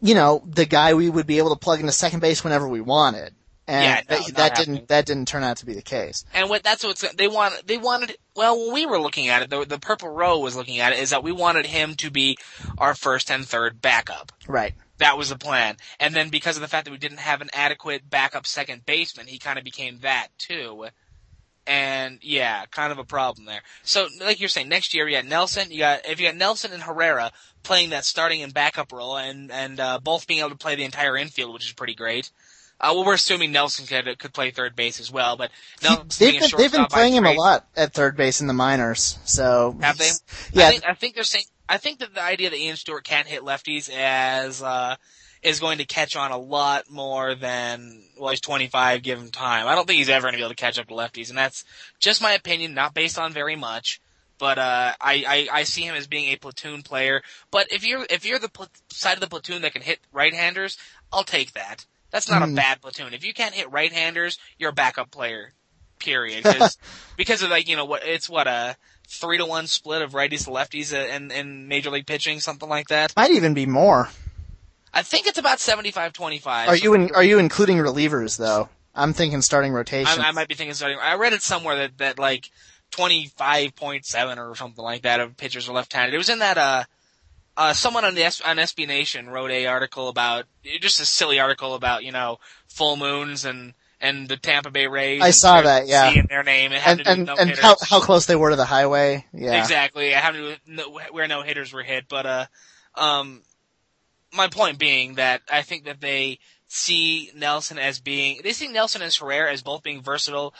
you 0.00 0.14
know, 0.14 0.42
the 0.46 0.66
guy 0.66 0.94
we 0.94 1.10
would 1.10 1.26
be 1.26 1.38
able 1.38 1.50
to 1.50 1.60
plug 1.60 1.80
into 1.80 1.92
second 1.92 2.20
base 2.20 2.44
whenever 2.44 2.68
we 2.68 2.80
wanted. 2.80 3.34
And 3.68 3.84
yeah, 4.08 4.16
no, 4.16 4.22
that, 4.22 4.34
that 4.36 4.56
didn't 4.56 4.88
that 4.88 5.06
didn't 5.06 5.26
turn 5.26 5.42
out 5.42 5.56
to 5.56 5.66
be 5.66 5.74
the 5.74 5.82
case. 5.82 6.24
And 6.32 6.48
what 6.48 6.62
that's 6.62 6.84
what 6.84 7.02
they 7.16 7.26
want. 7.26 7.66
They 7.66 7.78
wanted. 7.78 8.16
Well, 8.36 8.56
when 8.58 8.74
we 8.74 8.86
were 8.86 9.00
looking 9.00 9.28
at 9.28 9.42
it, 9.42 9.50
the, 9.50 9.64
the 9.64 9.78
purple 9.78 10.08
row 10.08 10.38
was 10.38 10.54
looking 10.54 10.78
at 10.78 10.92
it. 10.92 11.00
Is 11.00 11.10
that 11.10 11.24
we 11.24 11.32
wanted 11.32 11.66
him 11.66 11.94
to 11.96 12.10
be 12.10 12.38
our 12.78 12.94
first 12.94 13.30
and 13.30 13.44
third 13.44 13.82
backup. 13.82 14.30
Right. 14.46 14.74
That 14.98 15.18
was 15.18 15.30
the 15.30 15.36
plan. 15.36 15.76
And 15.98 16.14
then 16.14 16.28
because 16.28 16.56
of 16.56 16.62
the 16.62 16.68
fact 16.68 16.84
that 16.84 16.90
we 16.92 16.98
didn't 16.98 17.18
have 17.18 17.40
an 17.40 17.50
adequate 17.52 18.08
backup 18.08 18.46
second 18.46 18.86
baseman, 18.86 19.26
he 19.26 19.38
kind 19.38 19.58
of 19.58 19.64
became 19.64 19.98
that 20.00 20.28
too. 20.38 20.86
And 21.66 22.20
yeah, 22.22 22.64
kind 22.66 22.92
of 22.92 22.98
a 22.98 23.04
problem 23.04 23.46
there. 23.46 23.62
So 23.82 24.06
like 24.20 24.38
you're 24.38 24.48
saying, 24.48 24.68
next 24.68 24.94
year 24.94 25.08
you 25.08 25.16
got 25.16 25.26
Nelson, 25.26 25.72
you 25.72 25.80
got 25.80 26.06
if 26.06 26.20
you 26.20 26.28
got 26.28 26.36
Nelson 26.36 26.72
and 26.72 26.84
Herrera 26.84 27.32
playing 27.64 27.90
that 27.90 28.04
starting 28.04 28.42
and 28.44 28.54
backup 28.54 28.92
role, 28.92 29.16
and 29.16 29.50
and 29.50 29.80
uh, 29.80 29.98
both 30.00 30.28
being 30.28 30.38
able 30.38 30.50
to 30.50 30.56
play 30.56 30.76
the 30.76 30.84
entire 30.84 31.16
infield, 31.16 31.52
which 31.52 31.66
is 31.66 31.72
pretty 31.72 31.96
great. 31.96 32.30
Uh, 32.78 32.92
well, 32.94 33.06
we're 33.06 33.14
assuming 33.14 33.52
Nelson 33.52 33.86
could 33.86 34.18
could 34.18 34.34
play 34.34 34.50
third 34.50 34.76
base 34.76 35.00
as 35.00 35.10
well, 35.10 35.36
but 35.36 35.50
Nelson 35.82 36.04
they've 36.18 36.40
been 36.40 36.50
they've 36.58 36.72
been 36.72 36.86
playing 36.86 37.14
him 37.14 37.24
a 37.24 37.32
lot 37.32 37.66
at 37.74 37.94
third 37.94 38.16
base 38.16 38.42
in 38.42 38.46
the 38.46 38.52
minors. 38.52 39.18
So 39.24 39.76
have 39.80 39.96
they? 39.96 40.10
Yeah, 40.52 40.68
I 40.68 40.70
think, 40.70 40.84
I 40.86 40.94
think 40.94 41.14
they're 41.14 41.24
saying. 41.24 41.44
I 41.68 41.78
think 41.78 42.00
that 42.00 42.14
the 42.14 42.22
idea 42.22 42.50
that 42.50 42.58
Ian 42.58 42.76
Stewart 42.76 43.02
can't 43.02 43.26
hit 43.26 43.42
lefties 43.42 43.90
as 43.90 44.62
uh, 44.62 44.96
is 45.42 45.58
going 45.58 45.78
to 45.78 45.86
catch 45.86 46.16
on 46.16 46.32
a 46.32 46.38
lot 46.38 46.90
more 46.90 47.34
than 47.34 48.02
well, 48.18 48.30
he's 48.30 48.40
25. 48.42 49.02
Give 49.02 49.18
him 49.18 49.30
time. 49.30 49.66
I 49.66 49.74
don't 49.74 49.86
think 49.86 49.98
he's 49.98 50.10
ever 50.10 50.24
going 50.24 50.34
to 50.34 50.38
be 50.38 50.42
able 50.42 50.50
to 50.50 50.56
catch 50.56 50.78
up 50.78 50.88
to 50.88 50.94
lefties, 50.94 51.30
and 51.30 51.38
that's 51.38 51.64
just 51.98 52.20
my 52.20 52.32
opinion, 52.32 52.74
not 52.74 52.92
based 52.92 53.18
on 53.18 53.32
very 53.32 53.56
much. 53.56 54.02
But 54.38 54.58
uh, 54.58 54.92
I, 55.00 55.24
I 55.26 55.48
I 55.60 55.62
see 55.62 55.80
him 55.82 55.94
as 55.94 56.06
being 56.06 56.30
a 56.30 56.36
platoon 56.36 56.82
player. 56.82 57.22
But 57.50 57.72
if 57.72 57.86
you're 57.86 58.06
if 58.10 58.26
you're 58.26 58.38
the 58.38 58.50
pl- 58.50 58.68
side 58.90 59.14
of 59.14 59.20
the 59.20 59.28
platoon 59.28 59.62
that 59.62 59.72
can 59.72 59.80
hit 59.80 59.98
right-handers, 60.12 60.76
I'll 61.10 61.24
take 61.24 61.54
that. 61.54 61.86
That's 62.16 62.30
not 62.30 62.40
mm. 62.40 62.46
a 62.46 62.48
hmm. 62.48 62.54
bad 62.54 62.80
platoon. 62.80 63.12
If 63.12 63.26
you 63.26 63.34
can't 63.34 63.54
hit 63.54 63.70
right-handers, 63.70 64.38
you're 64.56 64.70
a 64.70 64.72
backup 64.72 65.10
player. 65.10 65.52
Period. 65.98 66.44
Cause, 66.44 66.78
because 67.18 67.42
of 67.42 67.50
like 67.50 67.68
you 67.68 67.76
know 67.76 67.84
what 67.84 68.06
it's 68.06 68.26
what 68.26 68.46
a 68.46 68.74
three 69.06 69.36
to 69.36 69.44
one 69.44 69.66
split 69.66 70.00
of 70.00 70.12
righties 70.12 70.44
to 70.44 70.50
lefties 70.50 70.94
in 70.94 71.30
in 71.30 71.68
major 71.68 71.90
league 71.90 72.06
pitching, 72.06 72.40
something 72.40 72.70
like 72.70 72.88
that. 72.88 73.14
Might 73.18 73.32
even 73.32 73.52
be 73.52 73.66
more. 73.66 74.08
I 74.94 75.02
think 75.02 75.26
it's 75.26 75.36
about 75.36 75.58
75-25. 75.58 76.68
Are 76.68 76.74
you 76.74 76.94
in, 76.94 77.14
are 77.14 77.22
you 77.22 77.38
including 77.38 77.76
relievers 77.76 78.38
though? 78.38 78.70
I'm 78.94 79.12
thinking 79.12 79.42
starting 79.42 79.74
rotation. 79.74 80.22
I, 80.22 80.28
I 80.28 80.32
might 80.32 80.48
be 80.48 80.54
thinking 80.54 80.72
starting. 80.72 80.96
I 80.98 81.16
read 81.16 81.34
it 81.34 81.42
somewhere 81.42 81.76
that 81.76 81.98
that 81.98 82.18
like 82.18 82.50
25.7 82.92 84.38
or 84.38 84.56
something 84.56 84.82
like 84.82 85.02
that 85.02 85.20
of 85.20 85.36
pitchers 85.36 85.68
are 85.68 85.74
left-handed. 85.74 86.14
It 86.14 86.18
was 86.18 86.30
in 86.30 86.38
that 86.38 86.56
uh 86.56 86.84
uh, 87.56 87.72
someone 87.72 88.04
on 88.04 88.14
the 88.14 88.24
S- 88.24 88.40
on 88.40 88.56
SB 88.56 88.86
Nation 88.86 89.28
wrote 89.28 89.50
a 89.50 89.66
article 89.66 90.08
about 90.08 90.44
just 90.80 91.00
a 91.00 91.06
silly 91.06 91.40
article 91.40 91.74
about 91.74 92.04
you 92.04 92.12
know 92.12 92.38
full 92.68 92.96
moons 92.96 93.44
and 93.44 93.74
and 94.00 94.28
the 94.28 94.36
Tampa 94.36 94.70
Bay 94.70 94.86
Rays. 94.86 95.22
I 95.22 95.30
saw 95.30 95.62
that, 95.62 95.86
yeah. 95.86 96.10
In 96.10 96.26
their 96.28 96.42
name 96.42 96.72
and 96.72 97.00
and, 97.06 97.28
and 97.28 97.56
how 97.56 97.76
how 97.82 98.00
close 98.00 98.26
they 98.26 98.36
were 98.36 98.50
to 98.50 98.56
the 98.56 98.64
highway. 98.64 99.24
Yeah, 99.32 99.58
exactly. 99.58 100.12
How 100.12 100.30
to 100.30 100.56
where 101.10 101.28
no 101.28 101.42
hitters 101.42 101.72
were 101.72 101.82
hit, 101.82 102.06
but 102.08 102.26
uh, 102.26 102.46
um, 102.94 103.42
my 104.34 104.48
point 104.48 104.78
being 104.78 105.14
that 105.14 105.42
I 105.50 105.62
think 105.62 105.84
that 105.84 106.00
they 106.00 106.38
see 106.68 107.30
Nelson 107.34 107.78
as 107.78 108.00
being 108.00 108.40
they 108.42 108.52
see 108.52 108.68
Nelson 108.68 109.02
and 109.02 109.14
Herrera 109.14 109.52
as 109.52 109.62
both 109.62 109.82
being 109.82 110.02
versatile 110.02 110.52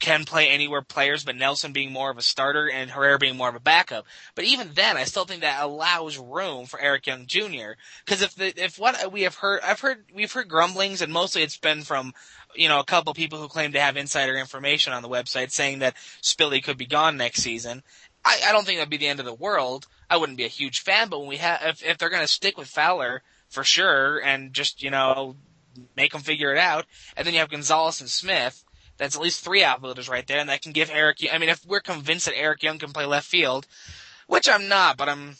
can 0.00 0.24
play 0.24 0.48
anywhere 0.48 0.82
players, 0.82 1.24
but 1.24 1.36
Nelson 1.36 1.72
being 1.72 1.92
more 1.92 2.10
of 2.10 2.18
a 2.18 2.22
starter 2.22 2.68
and 2.68 2.90
Herrera 2.90 3.18
being 3.18 3.36
more 3.36 3.48
of 3.48 3.54
a 3.54 3.60
backup. 3.60 4.04
But 4.34 4.44
even 4.44 4.72
then, 4.74 4.96
I 4.96 5.04
still 5.04 5.24
think 5.24 5.42
that 5.42 5.62
allows 5.62 6.18
room 6.18 6.66
for 6.66 6.80
Eric 6.80 7.06
Young 7.06 7.26
Jr. 7.26 7.72
Because 8.04 8.22
if 8.22 8.34
the, 8.34 8.52
if 8.62 8.78
what 8.78 9.12
we 9.12 9.22
have 9.22 9.36
heard, 9.36 9.60
I've 9.62 9.80
heard 9.80 10.04
we've 10.12 10.32
heard 10.32 10.48
grumblings, 10.48 11.00
and 11.00 11.12
mostly 11.12 11.42
it's 11.42 11.56
been 11.56 11.82
from 11.82 12.12
you 12.54 12.68
know 12.68 12.80
a 12.80 12.84
couple 12.84 13.14
people 13.14 13.38
who 13.38 13.48
claim 13.48 13.72
to 13.72 13.80
have 13.80 13.96
insider 13.96 14.36
information 14.36 14.92
on 14.92 15.02
the 15.02 15.08
website 15.08 15.50
saying 15.50 15.80
that 15.80 15.96
Spilly 16.22 16.62
could 16.62 16.78
be 16.78 16.86
gone 16.86 17.16
next 17.16 17.42
season. 17.42 17.82
I, 18.24 18.40
I 18.46 18.52
don't 18.52 18.64
think 18.64 18.78
that'd 18.78 18.90
be 18.90 18.96
the 18.96 19.08
end 19.08 19.20
of 19.20 19.26
the 19.26 19.34
world. 19.34 19.86
I 20.10 20.16
wouldn't 20.16 20.38
be 20.38 20.44
a 20.44 20.48
huge 20.48 20.80
fan, 20.80 21.08
but 21.08 21.20
when 21.20 21.28
we 21.28 21.36
have 21.36 21.60
if, 21.62 21.84
if 21.84 21.98
they're 21.98 22.10
going 22.10 22.22
to 22.22 22.28
stick 22.28 22.58
with 22.58 22.68
Fowler 22.68 23.22
for 23.48 23.64
sure 23.64 24.18
and 24.18 24.52
just 24.52 24.82
you 24.82 24.90
know 24.90 25.36
make 25.96 26.12
them 26.12 26.22
figure 26.22 26.52
it 26.52 26.58
out, 26.58 26.86
and 27.16 27.26
then 27.26 27.34
you 27.34 27.40
have 27.40 27.50
Gonzalez 27.50 28.00
and 28.00 28.10
Smith 28.10 28.63
that's 28.96 29.16
at 29.16 29.22
least 29.22 29.44
three 29.44 29.64
outfielders 29.64 30.08
right 30.08 30.26
there, 30.26 30.38
and 30.38 30.48
that 30.48 30.62
can 30.62 30.72
give 30.72 30.90
Eric. 30.90 31.18
I 31.32 31.38
mean, 31.38 31.48
if 31.48 31.64
we're 31.66 31.80
convinced 31.80 32.26
that 32.26 32.38
Eric 32.38 32.62
Young 32.62 32.78
can 32.78 32.92
play 32.92 33.04
left 33.04 33.26
field, 33.26 33.66
which 34.26 34.48
I'm 34.48 34.68
not, 34.68 34.96
but 34.96 35.08
I'm 35.08 35.36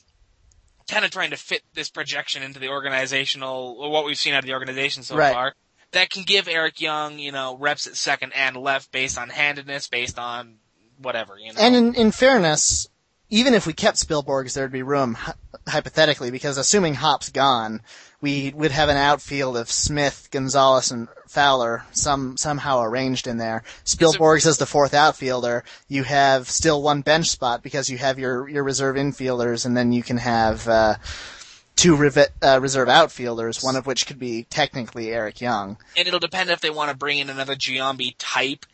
kind 0.89 1.05
of 1.05 1.11
trying 1.11 1.31
to 1.31 1.37
fit 1.37 1.63
this 1.75 1.89
projection 1.89 2.43
into 2.43 2.59
the 2.59 2.69
organizational, 2.69 3.77
or 3.79 3.91
what 3.91 4.05
we've 4.05 4.19
seen 4.19 4.35
out 4.35 4.41
of 4.41 4.47
the 4.47 4.53
organization 4.53 5.03
so 5.03 5.17
right. 5.17 5.33
far. 5.33 5.55
That 5.93 6.11
can 6.11 6.25
give 6.25 6.49
Eric 6.49 6.81
Young, 6.81 7.21
you 7.21 7.31
know, 7.31 7.57
reps 7.57 7.87
at 7.87 7.97
second 7.97 8.33
and 8.35 8.57
left 8.57 8.91
based 8.91 9.17
on 9.17 9.29
handedness, 9.29 9.87
based 9.87 10.19
on 10.19 10.57
whatever, 10.99 11.39
you 11.39 11.53
know. 11.53 11.61
And 11.61 11.77
in, 11.77 11.95
in 11.95 12.11
fairness, 12.11 12.89
even 13.31 13.55
if 13.55 13.67
we 13.67 13.73
kept 13.73 13.97
Spilborghs, 13.97 14.55
there'd 14.55 14.71
be 14.71 14.83
room, 14.83 15.17
hypothetically, 15.67 16.31
because 16.31 16.59
assuming 16.59 16.95
Hawpe's 16.95 17.31
gone, 17.31 17.81
we 18.21 18.53
would 18.55 18.71
have 18.71 18.89
an 18.89 18.97
outfield 18.97 19.57
of 19.57 19.71
Smith, 19.71 20.29
Gonzalez, 20.31 20.91
and 20.91 21.09
Fowler 21.29 21.85
some 21.93 22.37
somehow 22.37 22.83
arranged 22.83 23.27
in 23.27 23.39
there. 23.39 23.65
Spilborghs 23.85 24.47
as 24.47 24.59
the 24.59 24.67
fourth 24.67 24.95
outfielder. 24.95 25.65
You 25.89 26.05
have 26.05 26.49
still 26.49 26.83
one 26.83 27.01
bench 27.01 27.29
spot 27.29 27.63
because 27.63 27.91
you 27.91 27.99
have 27.99 28.19
your 28.19 28.49
your 28.49 28.63
reserve 28.63 28.97
infielders, 28.97 29.67
and 29.67 29.77
then 29.77 29.93
you 29.93 30.03
can 30.03 30.19
have 30.19 30.69
uh, 30.69 30.97
two 31.77 31.97
rev- 31.97 32.33
uh, 32.43 32.61
reserve 32.63 32.89
outfielders, 32.89 33.63
one 33.63 33.77
of 33.77 33.87
which 33.87 34.07
could 34.07 34.19
be 34.19 34.45
technically 34.45 35.13
Eric 35.13 35.41
Young. 35.41 35.77
And 35.97 36.07
it'll 36.07 36.21
depend 36.21 36.51
if 36.51 36.61
they 36.61 36.71
want 36.71 36.91
to 36.91 36.97
bring 36.97 37.19
in 37.19 37.31
another 37.31 37.57
Giambi 37.57 38.15
type 38.19 38.65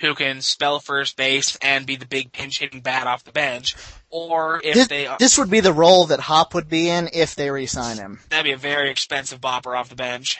who 0.00 0.14
can 0.14 0.40
spell 0.40 0.80
first 0.80 1.16
base 1.16 1.56
and 1.62 1.86
be 1.86 1.96
the 1.96 2.06
big 2.06 2.32
pinch 2.32 2.58
hitting 2.58 2.80
bat 2.80 3.06
off 3.06 3.24
the 3.24 3.32
bench, 3.32 3.74
or 4.10 4.60
if 4.64 4.74
this, 4.74 4.88
they 4.88 5.08
this 5.18 5.38
would 5.38 5.50
be 5.50 5.60
the 5.60 5.72
role 5.72 6.06
that 6.06 6.20
Hawpe 6.20 6.54
would 6.54 6.68
be 6.68 6.88
in 6.88 7.08
if 7.12 7.34
they 7.34 7.50
re-sign 7.50 7.96
him. 7.96 8.20
That'd 8.30 8.44
be 8.44 8.52
a 8.52 8.56
very 8.56 8.90
expensive 8.90 9.40
bopper 9.40 9.76
off 9.78 9.88
the 9.88 9.96
bench. 9.96 10.38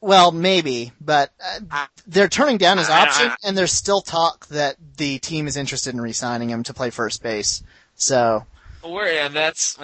Well, 0.00 0.30
maybe, 0.30 0.92
but 1.00 1.32
uh, 1.72 1.86
they're 2.06 2.28
turning 2.28 2.56
down 2.58 2.78
his 2.78 2.88
option, 2.88 3.32
and 3.42 3.56
there's 3.56 3.72
still 3.72 4.00
talk 4.00 4.46
that 4.48 4.76
the 4.96 5.18
team 5.18 5.48
is 5.48 5.56
interested 5.56 5.92
in 5.92 6.00
re-signing 6.00 6.50
him 6.50 6.62
to 6.64 6.74
play 6.74 6.90
first 6.90 7.20
base. 7.20 7.64
So, 7.96 8.46
where 8.82 9.12
yeah, 9.12 9.26
that's 9.28 9.76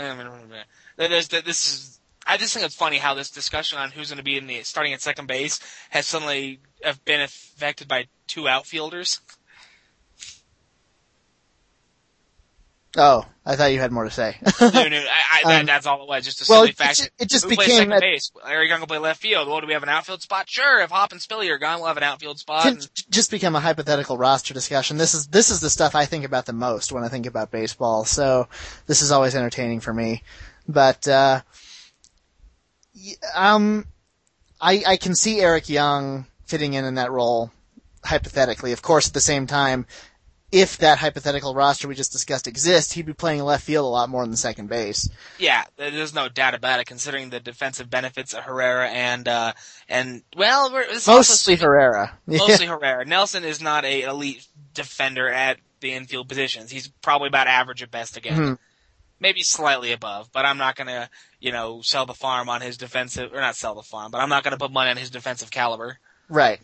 this 1.44 1.66
is. 1.66 1.93
I 2.26 2.36
just 2.36 2.54
think 2.54 2.64
it's 2.64 2.74
funny 2.74 2.98
how 2.98 3.14
this 3.14 3.30
discussion 3.30 3.78
on 3.78 3.90
who's 3.90 4.08
going 4.08 4.18
to 4.18 4.24
be 4.24 4.36
in 4.38 4.46
the 4.46 4.62
starting 4.62 4.92
at 4.92 5.00
second 5.02 5.26
base 5.26 5.60
has 5.90 6.06
suddenly 6.06 6.60
have 6.82 7.04
been 7.04 7.20
affected 7.20 7.86
by 7.88 8.06
two 8.26 8.48
outfielders. 8.48 9.20
Oh, 12.96 13.26
I 13.44 13.56
thought 13.56 13.72
you 13.72 13.80
had 13.80 13.90
more 13.90 14.04
to 14.04 14.10
say. 14.10 14.36
no, 14.60 14.68
no, 14.68 14.76
I, 14.76 14.88
I, 14.88 15.42
that, 15.46 15.60
Um, 15.60 15.66
that's 15.66 15.84
all 15.84 16.02
it 16.04 16.08
was. 16.08 16.24
Just 16.24 16.40
a 16.42 16.46
well, 16.48 16.60
silly 16.60 16.70
it 16.70 16.76
fact. 16.76 16.96
just- 16.98 17.10
it 17.18 17.28
just 17.28 17.44
Who 17.44 17.50
became 17.50 17.68
second 17.76 17.92
a- 17.92 18.00
base. 18.00 18.30
Larry 18.44 18.68
Young 18.68 18.78
will 18.78 18.86
play 18.86 18.98
left 18.98 19.20
field. 19.20 19.48
Well, 19.48 19.60
do 19.60 19.66
we 19.66 19.72
have 19.72 19.82
an 19.82 19.88
outfield 19.88 20.22
spot? 20.22 20.48
Sure. 20.48 20.80
If 20.80 20.90
Hawpe 20.90 21.10
and 21.10 21.20
Spilly 21.20 21.50
are 21.50 21.58
gone, 21.58 21.78
we'll 21.80 21.88
have 21.88 21.96
an 21.96 22.04
outfield 22.04 22.38
spot. 22.38 22.66
And, 22.66 22.88
just 23.10 23.32
become 23.32 23.56
a 23.56 23.60
hypothetical 23.60 24.16
roster 24.16 24.54
discussion. 24.54 24.96
This 24.96 25.12
is 25.12 25.26
this 25.26 25.50
is 25.50 25.58
the 25.58 25.70
stuff 25.70 25.96
I 25.96 26.04
think 26.04 26.24
about 26.24 26.46
the 26.46 26.52
most 26.52 26.92
when 26.92 27.02
I 27.02 27.08
think 27.08 27.26
about 27.26 27.50
baseball. 27.50 28.04
So 28.04 28.46
this 28.86 29.02
is 29.02 29.10
always 29.10 29.34
entertaining 29.34 29.80
for 29.80 29.92
me. 29.92 30.22
But 30.68 31.06
uh, 31.08 31.40
um, 33.34 33.86
I 34.60 34.82
I 34.86 34.96
can 34.96 35.14
see 35.14 35.40
Eric 35.40 35.68
Young 35.68 36.26
fitting 36.46 36.74
in 36.74 36.84
in 36.84 36.94
that 36.96 37.10
role 37.10 37.50
hypothetically. 38.04 38.72
Of 38.72 38.82
course, 38.82 39.08
at 39.08 39.14
the 39.14 39.20
same 39.20 39.46
time, 39.46 39.86
if 40.52 40.78
that 40.78 40.98
hypothetical 40.98 41.54
roster 41.54 41.88
we 41.88 41.94
just 41.94 42.12
discussed 42.12 42.46
exists, 42.46 42.92
he'd 42.92 43.06
be 43.06 43.12
playing 43.12 43.42
left 43.42 43.64
field 43.64 43.84
a 43.84 43.88
lot 43.88 44.08
more 44.08 44.24
than 44.24 44.36
second 44.36 44.68
base. 44.68 45.08
yeah, 45.38 45.64
there's 45.76 46.14
no 46.14 46.28
doubt 46.28 46.54
about 46.54 46.80
it. 46.80 46.86
Considering 46.86 47.30
the 47.30 47.40
defensive 47.40 47.90
benefits 47.90 48.34
of 48.34 48.44
Herrera 48.44 48.88
and 48.88 49.26
uh 49.26 49.52
and 49.88 50.22
well, 50.36 50.72
we're, 50.72 50.86
this 50.86 51.02
is 51.02 51.08
also 51.08 51.32
Mostly 51.32 51.56
Herrera. 51.56 52.16
mostly 52.26 52.66
Herrera. 52.66 53.04
Nelson 53.04 53.44
is 53.44 53.60
not 53.60 53.84
a 53.84 54.02
elite 54.02 54.46
defender 54.74 55.28
at 55.28 55.58
the 55.80 55.92
infield 55.92 56.28
positions. 56.28 56.70
He's 56.70 56.88
probably 57.02 57.28
about 57.28 57.46
average 57.46 57.82
at 57.82 57.90
best 57.90 58.16
again. 58.16 58.38
Mhm. 58.38 58.58
Maybe 59.20 59.42
slightly 59.42 59.92
above, 59.92 60.30
but 60.32 60.44
I'm 60.44 60.58
not 60.58 60.76
gonna, 60.76 61.08
you 61.44 61.52
know, 61.52 61.82
sell 61.82 62.06
the 62.06 62.14
farm 62.14 62.48
on 62.48 62.62
his 62.62 62.78
defensive, 62.78 63.30
or 63.34 63.40
not 63.40 63.54
sell 63.54 63.74
the 63.74 63.82
farm, 63.82 64.10
but 64.10 64.22
I'm 64.22 64.30
not 64.30 64.44
gonna 64.44 64.56
put 64.56 64.72
money 64.72 64.90
on 64.90 64.96
his 64.96 65.10
defensive 65.10 65.50
caliber. 65.50 65.98
Right. 66.30 66.58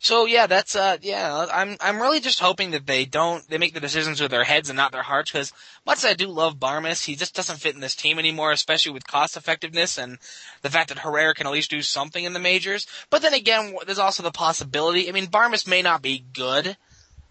So 0.00 0.26
yeah, 0.26 0.48
that's 0.48 0.74
uh 0.74 0.96
yeah, 1.00 1.46
I'm 1.52 1.76
I'm 1.80 2.00
really 2.02 2.18
just 2.18 2.40
hoping 2.40 2.72
that 2.72 2.86
they 2.86 3.04
don't 3.04 3.48
they 3.48 3.56
make 3.56 3.74
the 3.74 3.80
decisions 3.80 4.20
with 4.20 4.32
their 4.32 4.42
heads 4.42 4.68
and 4.68 4.76
not 4.76 4.90
their 4.90 5.02
hearts 5.02 5.30
because 5.30 5.52
much 5.86 5.98
as 5.98 6.04
I 6.06 6.14
do 6.14 6.26
love 6.26 6.58
Barmes, 6.58 7.04
he 7.04 7.14
just 7.14 7.36
doesn't 7.36 7.60
fit 7.60 7.76
in 7.76 7.80
this 7.80 7.94
team 7.94 8.18
anymore, 8.18 8.50
especially 8.50 8.90
with 8.90 9.06
cost 9.06 9.36
effectiveness 9.36 9.96
and 9.96 10.18
the 10.62 10.70
fact 10.70 10.88
that 10.88 10.98
Herrera 10.98 11.34
can 11.34 11.46
at 11.46 11.52
least 11.52 11.70
do 11.70 11.80
something 11.82 12.24
in 12.24 12.32
the 12.32 12.40
majors. 12.40 12.84
But 13.10 13.22
then 13.22 13.34
again, 13.34 13.76
there's 13.86 14.00
also 14.00 14.24
the 14.24 14.32
possibility. 14.32 15.08
I 15.08 15.12
mean, 15.12 15.26
Barmes 15.26 15.68
may 15.68 15.82
not 15.82 16.02
be 16.02 16.24
good, 16.32 16.76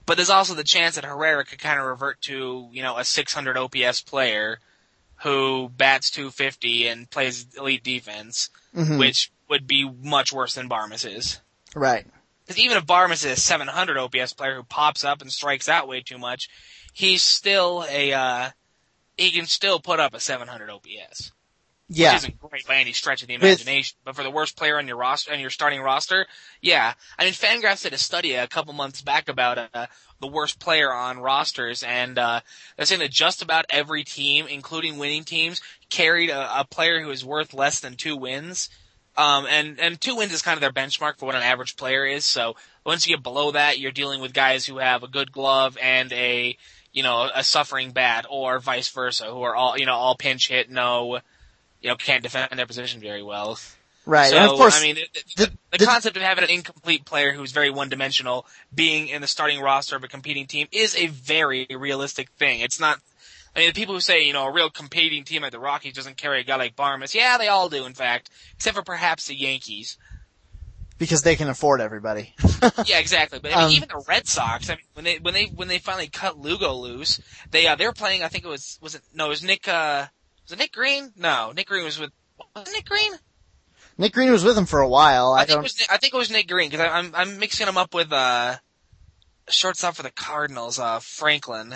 but 0.06 0.16
there's 0.16 0.30
also 0.30 0.54
the 0.54 0.64
chance 0.64 0.96
that 0.96 1.04
Herrera 1.04 1.44
could 1.44 1.60
kind 1.60 1.78
of 1.78 1.86
revert 1.86 2.22
to 2.22 2.70
you 2.72 2.84
know 2.84 2.98
a 2.98 3.04
600 3.04 3.58
OPS 3.58 4.00
player 4.02 4.60
who 5.18 5.70
bats 5.70 6.12
250 6.12 6.88
and 6.88 7.10
plays 7.10 7.46
elite 7.58 7.84
defense, 7.84 8.50
Mhm. 8.76 9.00
which 9.00 9.32
would 9.50 9.66
be 9.68 9.90
much 9.90 10.32
worse 10.32 10.54
than 10.56 10.68
Barmes 10.68 11.06
is. 11.06 11.40
Right. 11.76 12.06
Because 12.46 12.60
even 12.60 12.78
if 12.78 12.86
Barmes 12.86 13.26
is 13.26 13.32
a 13.38 13.42
700 13.42 13.98
OPS 13.98 14.34
player 14.34 14.56
who 14.56 14.64
pops 14.64 15.04
up 15.04 15.22
and 15.22 15.32
strikes 15.32 15.68
out 15.68 15.88
way 15.88 16.02
too 16.02 16.18
much, 16.18 16.50
he's 16.94 17.24
still 17.24 17.86
a, 17.90 18.14
uh, 18.14 18.50
he 19.18 19.32
can 19.32 19.46
still 19.48 19.80
put 19.80 20.00
up 20.00 20.14
a 20.14 20.20
700 20.20 20.70
OPS. 20.70 21.32
Yeah. 21.90 22.14
Which 22.14 22.24
isn't 22.24 22.40
great 22.40 22.68
by 22.68 22.76
any 22.78 22.92
stretch 22.94 23.22
of 23.22 23.30
the 23.30 23.36
With- 23.38 23.44
imagination. 23.44 23.98
but 24.04 24.16
for 24.16 24.24
the 24.24 24.30
worst 24.32 24.58
player 24.58 24.78
on 24.78 24.88
your 24.88 24.98
roster, 24.98 25.32
on 25.34 25.40
your 25.40 25.50
starting 25.50 25.80
roster, 25.82 26.28
yeah. 26.62 26.94
I 27.18 27.24
mean, 27.24 27.34
Fangraphs 27.34 27.84
did 27.84 27.94
a 27.94 27.98
study 27.98 28.34
a 28.34 28.48
couple 28.48 28.74
months 28.74 29.02
back 29.02 29.30
about, 29.30 29.70
uh, 29.74 29.88
the 30.20 30.28
worst 30.28 30.60
player 30.60 30.92
on 30.92 31.20
rosters, 31.20 31.84
and, 31.84 32.18
uh, 32.18 32.42
they're 32.76 32.86
saying 32.86 33.02
that 33.02 33.12
just 33.12 33.42
about 33.42 33.66
every 33.70 34.04
team, 34.04 34.48
including 34.48 34.98
winning 34.98 35.24
teams, 35.24 35.62
carried 35.90 36.30
a, 36.30 36.62
a 36.62 36.66
player 36.66 37.02
who 37.02 37.12
is 37.12 37.24
worth 37.24 37.54
less 37.54 37.80
than 37.80 37.96
two 37.96 38.16
wins. 38.18 38.70
Um, 39.16 39.48
and, 39.48 39.80
and 39.80 40.00
two 40.00 40.16
wins 40.16 40.32
is 40.32 40.44
kind 40.44 40.56
of 40.56 40.62
their 40.62 40.72
benchmark 40.72 41.18
for 41.18 41.26
what 41.26 41.36
an 41.36 41.42
average 41.42 41.76
player 41.76 42.06
is. 42.06 42.24
So 42.24 42.56
once 42.86 43.08
you 43.08 43.16
get 43.16 43.24
below 43.24 43.52
that, 43.52 43.80
you're 43.80 43.92
dealing 43.92 44.22
with 44.22 44.32
guys 44.32 44.66
who 44.66 44.78
have 44.78 45.02
a 45.02 45.08
good 45.08 45.32
glove 45.32 45.76
and 45.82 46.14
a, 46.14 46.56
you 46.94 47.04
know, 47.04 47.30
a 47.34 47.44
suffering 47.44 47.92
bat 47.92 48.28
or 48.30 48.60
vice 48.60 48.90
versa, 48.90 49.26
who 49.26 49.42
are 49.42 49.56
all, 49.56 49.78
you 49.78 49.88
know, 49.88 49.96
all 49.96 50.16
pinch 50.16 50.50
hit, 50.50 50.70
no, 50.70 51.20
you 51.82 51.90
know, 51.90 51.96
can't 51.96 52.24
defend 52.24 52.58
their 52.58 52.68
position 52.68 53.02
very 53.02 53.24
well. 53.24 53.58
Right. 54.08 54.30
So, 54.32 54.38
and 54.38 54.50
of 54.50 54.58
course, 54.58 54.80
I 54.80 54.84
mean, 54.84 54.96
the, 54.96 55.08
the, 55.36 55.46
the- 55.72 55.78
the 55.80 55.86
concept 55.86 56.16
of 56.16 56.24
having 56.24 56.46
an 56.46 56.50
incomplete 56.50 57.04
player 57.06 57.34
who's 57.34 57.52
very 57.52 57.70
one-dimensional 57.70 58.46
being 58.74 59.10
in 59.10 59.22
the 59.22 59.28
starting 59.28 59.60
roster 59.60 59.98
of 59.98 60.04
a 60.04 60.08
competing 60.08 60.48
team 60.48 60.66
is 60.72 60.96
a 60.96 61.08
very 61.08 61.68
realistic 61.70 62.30
thing. 62.40 62.62
It's 62.62 62.80
not, 62.80 63.00
I 63.54 63.60
mean, 63.60 63.68
the 63.70 63.74
people 63.74 63.94
who 63.94 64.00
say, 64.00 64.24
you 64.26 64.32
know, 64.34 64.46
a 64.48 64.52
real 64.52 64.70
competing 64.70 65.26
team 65.26 65.42
like 65.42 65.52
the 65.52 65.60
Rockies 65.60 65.94
doesn't 65.94 66.16
carry 66.16 66.40
a 66.40 66.44
guy 66.46 66.56
like 66.56 66.76
Barmes, 66.78 67.14
yeah, 67.14 67.38
they 67.38 67.50
all 67.50 67.68
do, 67.68 67.86
in 67.86 67.94
fact, 67.94 68.30
except 68.56 68.78
for 68.78 68.82
perhaps 68.84 69.28
the 69.28 69.36
Yankees. 69.36 69.98
because 70.98 71.22
they 71.22 71.36
can 71.36 71.50
afford 71.50 71.82
everybody. 71.82 72.34
Yeah, 72.86 72.98
exactly. 73.00 73.40
But 73.40 73.52
I 73.54 73.56
mean, 73.58 73.66
Um, 73.66 73.72
even 73.72 73.90
the 73.90 74.04
Red 74.08 74.28
Sox. 74.28 74.70
I 74.70 74.76
mean, 74.76 74.86
when 74.94 75.06
they 75.06 75.18
when 75.20 75.34
they 75.34 75.46
when 75.46 75.68
they 75.68 75.78
finally 75.80 76.08
cut 76.08 76.40
Lugo 76.40 76.74
loose, 76.74 77.20
they 77.52 77.68
uh, 77.68 77.76
they 77.76 77.86
were 77.86 77.94
playing. 77.94 78.24
I 78.24 78.30
think 78.30 78.46
it 78.46 78.48
was 78.48 78.80
was 78.82 78.96
it 78.96 79.02
no, 79.14 79.26
it 79.28 79.30
was 79.30 79.44
Nick. 79.44 79.68
uh 79.68 80.06
Was 80.46 80.54
it 80.54 80.60
Nick 80.60 80.72
Green? 80.74 81.12
No, 81.16 81.52
Nick 81.56 81.68
Green 81.68 81.84
was 81.84 82.00
with. 82.00 82.10
Was 82.56 82.72
Nick 82.74 82.86
Green? 82.86 83.12
Nick 83.98 84.14
Green 84.14 84.32
was 84.32 84.44
with 84.44 84.58
him 84.58 84.66
for 84.66 84.80
a 84.80 84.88
while. 84.88 85.34
I, 85.34 85.42
I, 85.42 85.46
think 85.46 85.60
it 85.60 85.64
was. 85.64 85.80
Nick- 85.80 85.92
I 85.92 85.98
think 85.98 86.14
it 86.14 86.18
was 86.18 86.32
Nick 86.32 86.48
Green 86.48 86.70
because 86.70 86.88
I'm 86.92 87.14
I'm 87.16 87.40
mixing 87.40 87.68
him 87.68 87.78
up 87.78 87.94
with 87.94 88.12
uh 88.12 88.56
shortstop 89.50 89.96
for 89.96 90.04
the 90.04 90.12
Cardinals, 90.12 90.80
uh 90.80 91.00
Franklin. 91.00 91.74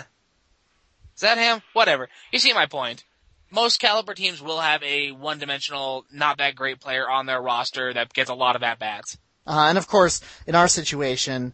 Is 1.14 1.20
that 1.20 1.38
him? 1.38 1.62
Whatever. 1.72 2.08
You 2.32 2.38
see 2.38 2.52
my 2.52 2.66
point. 2.66 3.04
Most 3.50 3.80
caliber 3.80 4.14
teams 4.14 4.40
will 4.40 4.60
have 4.60 4.82
a 4.82 5.10
one-dimensional, 5.10 6.06
not 6.10 6.38
that 6.38 6.54
great 6.54 6.80
player 6.80 7.08
on 7.08 7.26
their 7.26 7.40
roster 7.40 7.92
that 7.92 8.14
gets 8.14 8.30
a 8.30 8.34
lot 8.34 8.56
of 8.56 8.62
at 8.62 8.78
bats. 8.78 9.18
Uh, 9.46 9.66
and 9.68 9.76
of 9.76 9.86
course, 9.86 10.22
in 10.46 10.54
our 10.54 10.68
situation, 10.68 11.52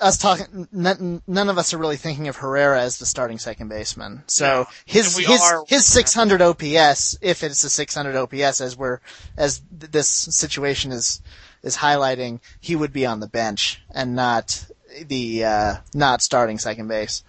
us 0.00 0.18
talking, 0.18 0.68
none, 0.72 1.22
none 1.26 1.48
of 1.48 1.58
us 1.58 1.72
are 1.74 1.78
really 1.78 1.96
thinking 1.96 2.28
of 2.28 2.36
Herrera 2.36 2.80
as 2.80 2.98
the 2.98 3.06
starting 3.06 3.38
second 3.38 3.68
baseman. 3.68 4.22
So 4.26 4.66
his 4.84 5.16
his 5.16 5.40
are- 5.40 5.64
his 5.68 5.86
600 5.86 6.40
OPS, 6.42 7.18
if 7.20 7.42
it's 7.42 7.62
a 7.64 7.70
600 7.70 8.16
OPS, 8.16 8.60
as 8.60 8.76
we're 8.76 9.00
as 9.36 9.62
th- 9.78 9.92
this 9.92 10.08
situation 10.08 10.92
is 10.92 11.20
is 11.62 11.76
highlighting, 11.76 12.40
he 12.60 12.74
would 12.74 12.92
be 12.92 13.04
on 13.06 13.20
the 13.20 13.28
bench 13.28 13.82
and 13.90 14.14
not 14.16 14.64
the 15.06 15.44
uh, 15.44 15.74
not 15.94 16.22
starting 16.22 16.58
second 16.58 16.88
base. 16.88 17.22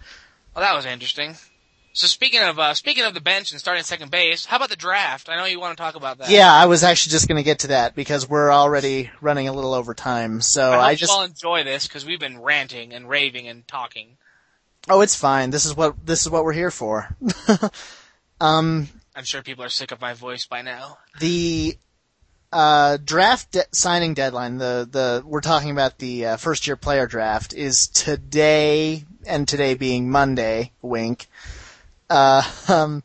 Well, 0.54 0.64
that 0.64 0.74
was 0.74 0.86
interesting. 0.86 1.36
So 1.94 2.06
speaking 2.06 2.40
of 2.40 2.58
uh, 2.58 2.72
speaking 2.72 3.04
of 3.04 3.12
the 3.12 3.20
bench 3.20 3.52
and 3.52 3.60
starting 3.60 3.84
second 3.84 4.10
base, 4.10 4.46
how 4.46 4.56
about 4.56 4.70
the 4.70 4.76
draft? 4.76 5.28
I 5.28 5.36
know 5.36 5.44
you 5.44 5.60
want 5.60 5.76
to 5.76 5.82
talk 5.82 5.94
about 5.94 6.18
that. 6.18 6.30
Yeah, 6.30 6.50
I 6.50 6.64
was 6.66 6.82
actually 6.82 7.10
just 7.10 7.28
going 7.28 7.36
to 7.36 7.42
get 7.42 7.60
to 7.60 7.66
that 7.68 7.94
because 7.94 8.28
we're 8.28 8.50
already 8.50 9.10
running 9.20 9.46
a 9.46 9.52
little 9.52 9.74
over 9.74 9.92
time. 9.92 10.40
So 10.40 10.72
I, 10.72 10.74
hope 10.74 10.84
I 10.84 10.94
just 10.94 11.12
you 11.12 11.18
all 11.18 11.24
enjoy 11.24 11.64
this 11.64 11.86
because 11.86 12.06
we've 12.06 12.20
been 12.20 12.40
ranting 12.40 12.94
and 12.94 13.08
raving 13.08 13.46
and 13.46 13.68
talking. 13.68 14.16
oh, 14.88 15.02
it's 15.02 15.14
fine. 15.14 15.50
This 15.50 15.66
is 15.66 15.76
what 15.76 16.06
this 16.06 16.22
is 16.22 16.30
what 16.30 16.44
we're 16.44 16.54
here 16.54 16.70
for. 16.70 17.14
um, 18.40 18.88
I'm 19.14 19.24
sure 19.24 19.42
people 19.42 19.64
are 19.64 19.68
sick 19.68 19.92
of 19.92 20.00
my 20.00 20.14
voice 20.14 20.46
by 20.46 20.62
now. 20.62 20.96
the 21.20 21.76
uh, 22.52 22.96
draft 23.04 23.52
de- 23.52 23.64
signing 23.72 24.14
deadline, 24.14 24.56
the 24.56 24.88
the 24.90 25.22
we're 25.26 25.42
talking 25.42 25.70
about 25.70 25.98
the 25.98 26.24
uh, 26.24 26.36
first 26.38 26.66
year 26.66 26.76
player 26.76 27.06
draft, 27.06 27.52
is 27.52 27.86
today, 27.88 29.04
and 29.26 29.46
today 29.46 29.74
being 29.74 30.10
Monday. 30.10 30.72
Wink. 30.80 31.28
Uh, 32.12 32.42
um, 32.68 33.02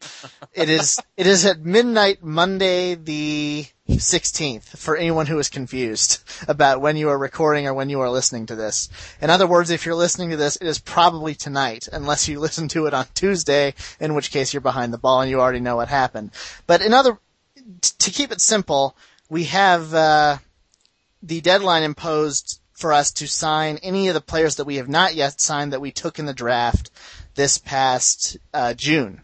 it 0.52 0.70
is 0.70 1.00
it 1.16 1.26
is 1.28 1.46
at 1.46 1.62
midnight 1.62 2.22
Monday 2.22 2.94
the 2.94 3.66
16th 3.88 4.78
for 4.78 4.98
anyone 4.98 5.28
who 5.28 5.40
is 5.40 5.48
confused 5.48 6.20
about 6.46 6.82
when 6.82 6.98
you 6.98 7.08
are 7.08 7.18
recording 7.18 7.68
or 7.68 7.74
when 7.74 7.90
you 7.90 8.02
are 8.02 8.10
listening 8.10 8.46
to 8.48 8.56
this. 8.56 8.90
In 9.22 9.30
other 9.30 9.48
words, 9.48 9.70
if 9.70 9.86
you're 9.86 9.96
listening 9.96 10.32
to 10.32 10.36
this, 10.36 10.58
it 10.58 10.68
is 10.68 10.80
probably 10.80 11.36
tonight, 11.36 11.88
unless 11.94 12.28
you 12.28 12.38
listen 12.42 12.68
to 12.68 12.86
it 12.86 12.94
on 12.94 13.06
Tuesday, 13.14 13.76
in 13.98 14.14
which 14.14 14.30
case 14.30 14.54
you're 14.54 14.60
behind 14.60 14.92
the 14.92 14.98
ball 14.98 15.22
and 15.22 15.32
you 15.32 15.40
already 15.40 15.62
know 15.62 15.78
what 15.78 15.88
happened. 15.88 16.32
But 16.66 16.82
in 16.82 16.94
other, 16.94 17.18
t- 17.80 17.94
to 18.00 18.12
keep 18.12 18.34
it 18.34 18.42
simple, 18.42 18.98
we 19.30 19.46
have 19.46 19.94
uh, 19.94 20.40
the 21.24 21.40
deadline 21.40 21.84
imposed 21.84 22.60
for 22.74 22.92
us 22.92 23.14
to 23.14 23.28
sign 23.28 23.78
any 23.78 24.10
of 24.10 24.16
the 24.16 24.22
players 24.22 24.58
that 24.58 24.66
we 24.66 24.76
have 24.76 24.90
not 24.90 25.16
yet 25.16 25.40
signed 25.40 25.72
that 25.72 25.82
we 25.82 25.92
took 25.92 26.20
in 26.20 26.26
the 26.26 26.34
draft 26.34 26.92
this 27.38 27.58
past 27.58 28.36
uh, 28.54 28.74
June. 28.74 29.22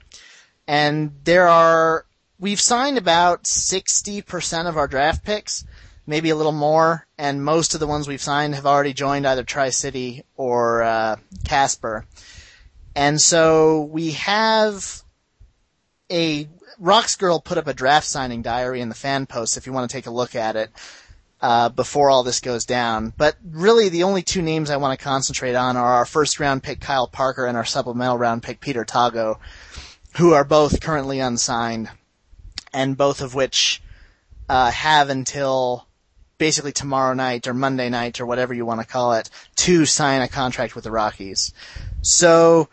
And 0.66 1.12
there 1.26 1.50
are, 1.50 2.06
we've 2.40 2.62
signed 2.62 2.98
about 2.98 3.44
60% 3.44 4.68
of 4.68 4.78
our 4.78 4.88
draft 4.88 5.26
picks, 5.26 5.66
maybe 6.08 6.30
a 6.30 6.36
little 6.36 6.54
more, 6.54 7.06
and 7.18 7.44
most 7.44 7.74
of 7.74 7.82
the 7.82 7.88
ones 7.88 8.08
we've 8.08 8.22
signed 8.22 8.56
have 8.56 8.66
already 8.66 8.94
joined 8.94 9.28
either 9.28 9.44
Tri-City 9.44 10.24
or 10.38 10.84
uh, 10.84 11.18
Casper. 11.44 12.06
And 12.96 13.20
so 13.20 13.82
we 13.82 14.12
have 14.12 15.04
a 16.10 16.48
Rocks 16.80 17.16
Girl 17.16 17.40
put 17.40 17.58
up 17.58 17.68
a 17.68 17.74
draft 17.74 18.08
signing 18.08 18.42
diary 18.42 18.80
in 18.80 18.90
the 18.90 18.96
fan 18.96 19.26
post 19.26 19.58
if 19.58 19.68
you 19.68 19.74
want 19.74 19.90
to 19.90 19.96
take 19.96 20.06
a 20.06 20.12
look 20.12 20.36
at 20.36 20.56
it 20.56 20.72
uh, 21.44 21.68
before 21.68 22.10
all 22.10 22.24
this 22.24 22.40
goes 22.40 22.66
down. 22.66 23.14
But 23.18 23.36
really, 23.44 23.90
the 23.90 24.04
only 24.04 24.22
two 24.22 24.42
names 24.42 24.70
I 24.70 24.78
want 24.78 24.98
to 24.98 25.04
concentrate 25.04 25.56
on 25.56 25.76
are 25.76 25.96
our 25.96 26.06
first 26.06 26.40
round 26.40 26.64
pick 26.64 26.80
Kyle 26.80 27.06
Parker 27.06 27.46
and 27.46 27.58
our 27.58 27.66
supplemental 27.66 28.18
round 28.18 28.44
pick 28.44 28.62
Peter 28.62 28.86
Tago, 28.86 29.40
who 30.16 30.32
are 30.32 30.46
both 30.46 30.80
currently 30.80 31.20
unsigned, 31.20 31.90
and 32.74 32.96
both 32.96 33.20
of 33.20 33.36
which 33.36 33.84
uh, 34.48 34.72
have 34.72 35.10
until 35.10 35.86
basically 36.38 36.72
tomorrow 36.72 37.14
night 37.14 37.46
or 37.46 37.54
Monday 37.54 37.90
night 37.90 38.22
or 38.22 38.26
whatever 38.26 38.54
you 38.54 38.66
want 38.66 38.80
to 38.80 38.88
call 38.88 39.12
it 39.14 39.30
to 39.58 39.86
sign 39.86 40.22
a 40.22 40.30
contract 40.30 40.76
with 40.76 40.86
the 40.86 40.92
Rockies. 40.92 41.54
So 42.02 42.70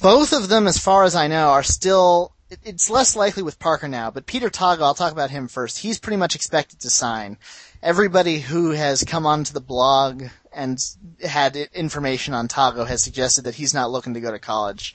both 0.00 0.32
of 0.32 0.48
them, 0.48 0.66
as 0.66 0.78
far 0.78 1.04
as 1.04 1.14
I 1.14 1.28
know, 1.28 1.50
are 1.50 1.62
still. 1.62 2.32
It's 2.64 2.88
less 2.88 3.14
likely 3.14 3.42
with 3.42 3.58
Parker 3.58 3.88
now, 3.88 4.10
but 4.10 4.24
Peter 4.24 4.48
Tago, 4.48 4.80
I'll 4.80 4.94
talk 4.94 5.12
about 5.12 5.30
him 5.30 5.48
first. 5.48 5.78
He's 5.78 5.98
pretty 5.98 6.16
much 6.16 6.34
expected 6.34 6.80
to 6.80 6.90
sign. 6.90 7.36
Everybody 7.82 8.38
who 8.38 8.70
has 8.70 9.04
come 9.04 9.26
onto 9.26 9.52
the 9.52 9.60
blog 9.60 10.24
and 10.50 10.78
had 11.22 11.56
information 11.56 12.32
on 12.32 12.48
Tago 12.48 12.86
has 12.86 13.02
suggested 13.02 13.42
that 13.42 13.56
he's 13.56 13.74
not 13.74 13.90
looking 13.90 14.14
to 14.14 14.20
go 14.20 14.30
to 14.30 14.38
college. 14.38 14.94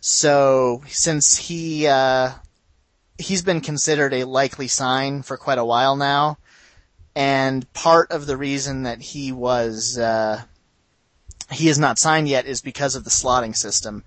So 0.00 0.82
since 0.88 1.38
he 1.38 1.86
uh, 1.86 2.32
he's 3.16 3.42
been 3.42 3.62
considered 3.62 4.12
a 4.12 4.24
likely 4.24 4.68
sign 4.68 5.22
for 5.22 5.38
quite 5.38 5.58
a 5.58 5.64
while 5.64 5.96
now, 5.96 6.36
and 7.16 7.70
part 7.72 8.10
of 8.10 8.26
the 8.26 8.36
reason 8.36 8.82
that 8.82 9.00
he 9.00 9.32
was 9.32 9.96
uh, 9.96 10.42
he 11.50 11.68
is 11.70 11.78
not 11.78 11.98
signed 11.98 12.28
yet 12.28 12.44
is 12.44 12.60
because 12.60 12.94
of 12.94 13.04
the 13.04 13.10
slotting 13.10 13.56
system. 13.56 14.04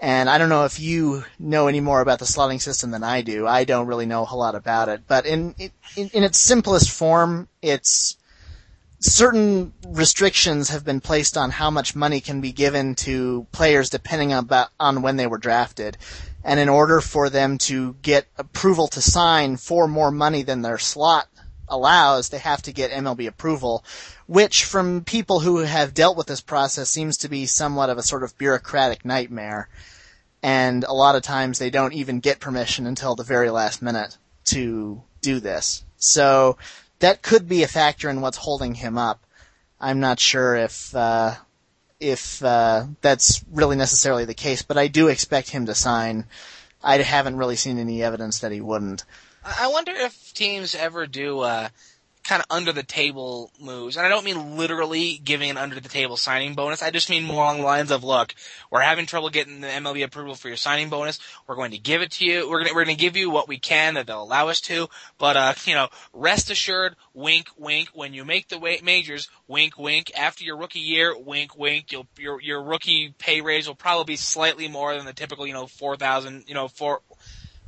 And 0.00 0.30
I 0.30 0.38
don't 0.38 0.48
know 0.48 0.64
if 0.64 0.80
you 0.80 1.24
know 1.38 1.66
any 1.66 1.80
more 1.80 2.00
about 2.00 2.20
the 2.20 2.24
slotting 2.24 2.60
system 2.60 2.90
than 2.90 3.04
I 3.04 3.20
do. 3.20 3.46
I 3.46 3.64
don't 3.64 3.86
really 3.86 4.06
know 4.06 4.22
a 4.22 4.24
whole 4.24 4.38
lot 4.38 4.54
about 4.54 4.88
it, 4.88 5.02
but 5.06 5.26
in 5.26 5.54
in, 5.96 6.08
in 6.14 6.22
its 6.22 6.38
simplest 6.38 6.90
form, 6.90 7.48
it's 7.60 8.16
certain 9.00 9.72
restrictions 9.86 10.70
have 10.70 10.84
been 10.84 11.00
placed 11.00 11.36
on 11.36 11.50
how 11.50 11.70
much 11.70 11.96
money 11.96 12.20
can 12.20 12.40
be 12.40 12.52
given 12.52 12.94
to 12.94 13.46
players 13.50 13.90
depending 13.90 14.32
on, 14.32 14.48
on 14.78 15.02
when 15.02 15.16
they 15.16 15.26
were 15.26 15.38
drafted. 15.38 15.96
And 16.44 16.60
in 16.60 16.70
order 16.70 17.00
for 17.02 17.28
them 17.28 17.58
to 17.58 17.94
get 18.00 18.26
approval 18.38 18.88
to 18.88 19.02
sign 19.02 19.58
for 19.58 19.86
more 19.86 20.10
money 20.10 20.42
than 20.42 20.62
their 20.62 20.78
slot 20.78 21.28
allows, 21.70 22.28
they 22.28 22.38
have 22.38 22.62
to 22.62 22.72
get 22.72 22.90
MLB 22.90 23.26
approval, 23.26 23.84
which 24.26 24.64
from 24.64 25.04
people 25.04 25.40
who 25.40 25.58
have 25.58 25.94
dealt 25.94 26.16
with 26.16 26.26
this 26.26 26.40
process 26.40 26.90
seems 26.90 27.16
to 27.18 27.28
be 27.28 27.46
somewhat 27.46 27.90
of 27.90 27.98
a 27.98 28.02
sort 28.02 28.22
of 28.22 28.36
bureaucratic 28.36 29.04
nightmare. 29.04 29.68
And 30.42 30.84
a 30.84 30.92
lot 30.92 31.16
of 31.16 31.22
times 31.22 31.58
they 31.58 31.70
don't 31.70 31.94
even 31.94 32.20
get 32.20 32.40
permission 32.40 32.86
until 32.86 33.14
the 33.14 33.22
very 33.22 33.50
last 33.50 33.82
minute 33.82 34.16
to 34.46 35.02
do 35.20 35.40
this. 35.40 35.84
So 35.96 36.56
that 36.98 37.22
could 37.22 37.48
be 37.48 37.62
a 37.62 37.68
factor 37.68 38.08
in 38.08 38.20
what's 38.20 38.38
holding 38.38 38.74
him 38.74 38.98
up. 38.98 39.24
I'm 39.80 40.00
not 40.00 40.20
sure 40.20 40.54
if 40.54 40.94
uh, 40.94 41.34
if 41.98 42.42
uh, 42.42 42.86
that's 43.00 43.44
really 43.50 43.76
necessarily 43.76 44.24
the 44.24 44.34
case, 44.34 44.62
but 44.62 44.78
I 44.78 44.88
do 44.88 45.08
expect 45.08 45.50
him 45.50 45.66
to 45.66 45.74
sign. 45.74 46.24
I 46.82 46.98
haven't 46.98 47.36
really 47.36 47.56
seen 47.56 47.78
any 47.78 48.02
evidence 48.02 48.40
that 48.40 48.52
he 48.52 48.60
wouldn't. 48.60 49.04
I 49.44 49.68
wonder 49.68 49.92
if 49.92 50.34
teams 50.34 50.74
ever 50.74 51.06
do 51.06 51.40
uh, 51.40 51.68
kind 52.24 52.40
of 52.42 52.46
under 52.50 52.72
the 52.72 52.82
table 52.82 53.50
moves. 53.58 53.96
And 53.96 54.04
I 54.04 54.08
don't 54.08 54.24
mean 54.24 54.56
literally 54.56 55.18
giving 55.18 55.50
an 55.50 55.56
under 55.56 55.80
the 55.80 55.88
table 55.88 56.16
signing 56.16 56.54
bonus. 56.54 56.82
I 56.82 56.90
just 56.90 57.08
mean 57.08 57.24
more 57.24 57.42
along 57.42 57.58
the 57.58 57.64
lines 57.64 57.90
of, 57.90 58.04
look, 58.04 58.34
we're 58.70 58.82
having 58.82 59.06
trouble 59.06 59.30
getting 59.30 59.62
the 59.62 59.68
MLB 59.68 60.04
approval 60.04 60.34
for 60.34 60.48
your 60.48 60.56
signing 60.58 60.90
bonus. 60.90 61.18
We're 61.46 61.56
going 61.56 61.70
to 61.70 61.78
give 61.78 62.02
it 62.02 62.12
to 62.12 62.24
you. 62.24 62.48
We're 62.50 62.58
going 62.58 62.68
to, 62.68 62.74
we're 62.74 62.84
to 62.84 62.94
give 62.94 63.16
you 63.16 63.30
what 63.30 63.48
we 63.48 63.58
can 63.58 63.94
that 63.94 64.06
they'll 64.06 64.22
allow 64.22 64.48
us 64.48 64.60
to. 64.62 64.88
But, 65.18 65.36
uh, 65.36 65.54
you 65.64 65.74
know, 65.74 65.88
rest 66.12 66.50
assured, 66.50 66.94
wink, 67.14 67.48
wink, 67.56 67.88
when 67.94 68.12
you 68.12 68.24
make 68.24 68.48
the 68.48 68.60
majors, 68.82 69.30
wink, 69.48 69.78
wink, 69.78 70.12
after 70.16 70.44
your 70.44 70.58
rookie 70.58 70.80
year, 70.80 71.18
wink, 71.18 71.56
wink, 71.56 71.92
you'll, 71.92 72.06
your, 72.18 72.40
your 72.42 72.62
rookie 72.62 73.14
pay 73.18 73.40
raise 73.40 73.66
will 73.66 73.74
probably 73.74 74.12
be 74.12 74.16
slightly 74.16 74.68
more 74.68 74.94
than 74.94 75.06
the 75.06 75.14
typical, 75.14 75.46
you 75.46 75.54
know, 75.54 75.66
4,000, 75.66 76.44
you 76.46 76.54
know, 76.54 76.68
four, 76.68 77.00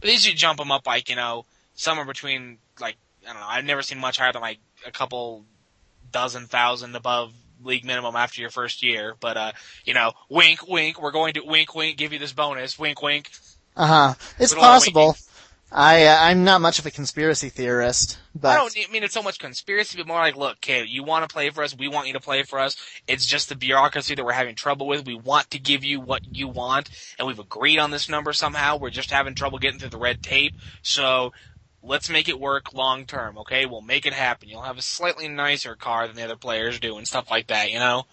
these 0.03 0.27
you 0.27 0.35
jump 0.35 0.59
them 0.59 0.71
up 0.71 0.87
like, 0.87 1.09
you 1.09 1.17
know, 1.17 1.47
somewhere 1.83 2.07
between 2.07 2.59
like 2.81 2.97
I 3.25 3.33
don't 3.33 3.41
know. 3.41 3.47
I've 3.49 3.65
never 3.65 3.83
seen 3.83 3.99
much 3.99 4.19
higher 4.19 4.33
than 4.33 4.43
like 4.43 4.59
a 4.87 4.91
couple 4.91 5.45
dozen 6.11 6.47
thousand 6.47 6.95
above 6.95 7.33
league 7.63 7.85
minimum 7.85 8.17
after 8.17 8.41
your 8.41 8.51
first 8.51 8.83
year. 8.83 9.15
But 9.21 9.37
uh, 9.37 9.53
you 9.85 9.95
know, 9.95 10.13
wink, 10.29 10.67
wink. 10.67 11.03
We're 11.03 11.11
going 11.11 11.35
to 11.35 11.43
wink, 11.45 11.75
wink. 11.75 11.99
Give 11.99 12.13
you 12.13 12.19
this 12.19 12.33
bonus. 12.33 12.79
Wink, 12.79 13.03
wink. 13.03 13.31
Uh 13.77 13.87
huh. 13.87 14.15
It's 14.39 14.55
possible. 14.55 15.17
I 15.75 16.05
uh, 16.05 16.17
I'm 16.21 16.45
not 16.45 16.61
much 16.61 16.79
of 16.79 16.85
a 16.85 16.91
conspiracy 16.91 17.49
theorist, 17.49 18.19
but 18.35 18.49
I 18.49 18.57
don't 18.57 18.77
I 18.77 18.93
mean 18.93 19.05
it's 19.05 19.15
so 19.15 19.23
much 19.23 19.39
conspiracy, 19.39 19.97
but 19.97 20.07
more 20.07 20.19
like, 20.19 20.37
look, 20.37 20.61
kid, 20.61 20.89
you 20.89 21.03
want 21.03 21.27
to 21.27 21.33
play 21.33 21.49
for 21.49 21.65
us, 21.65 21.75
we 21.75 21.89
want 21.89 22.07
you 22.09 22.13
to 22.13 22.21
play 22.21 22.43
for 22.43 22.59
us. 22.59 22.77
It's 23.09 23.25
just 23.25 23.49
the 23.49 23.57
bureaucracy 23.57 24.15
that 24.15 24.25
we're 24.25 24.33
having 24.33 24.55
trouble 24.55 24.87
with. 24.87 25.07
We 25.07 25.15
want 25.15 25.51
to 25.53 25.59
give 25.59 25.83
you 25.83 25.99
what 25.99 26.21
you 26.31 26.47
want, 26.47 26.91
and 27.19 27.27
we've 27.27 27.39
agreed 27.39 27.79
on 27.79 27.91
this 27.91 28.11
number 28.11 28.35
somehow. 28.35 28.77
We're 28.77 28.91
just 28.91 29.11
having 29.11 29.35
trouble 29.35 29.59
getting 29.59 29.81
through 29.81 29.89
the 29.89 29.99
red 29.99 30.23
tape. 30.23 30.53
So 30.83 31.33
let's 31.83 32.09
make 32.09 32.29
it 32.29 32.39
work 32.39 32.73
long 32.73 33.07
term, 33.07 33.39
okay? 33.39 33.67
We'll 33.67 33.81
make 33.81 34.07
it 34.07 34.13
happen. 34.13 34.49
You'll 34.49 34.63
have 34.63 34.79
a 34.79 34.83
slightly 34.83 35.29
nicer 35.29 35.75
car 35.75 36.07
than 36.07 36.17
the 36.17 36.25
other 36.25 36.37
players 36.37 36.79
do 36.79 36.97
and 36.97 37.07
stuff 37.07 37.31
like 37.31 37.49
that, 37.49 37.71
you 37.71 37.79
know? 37.79 38.07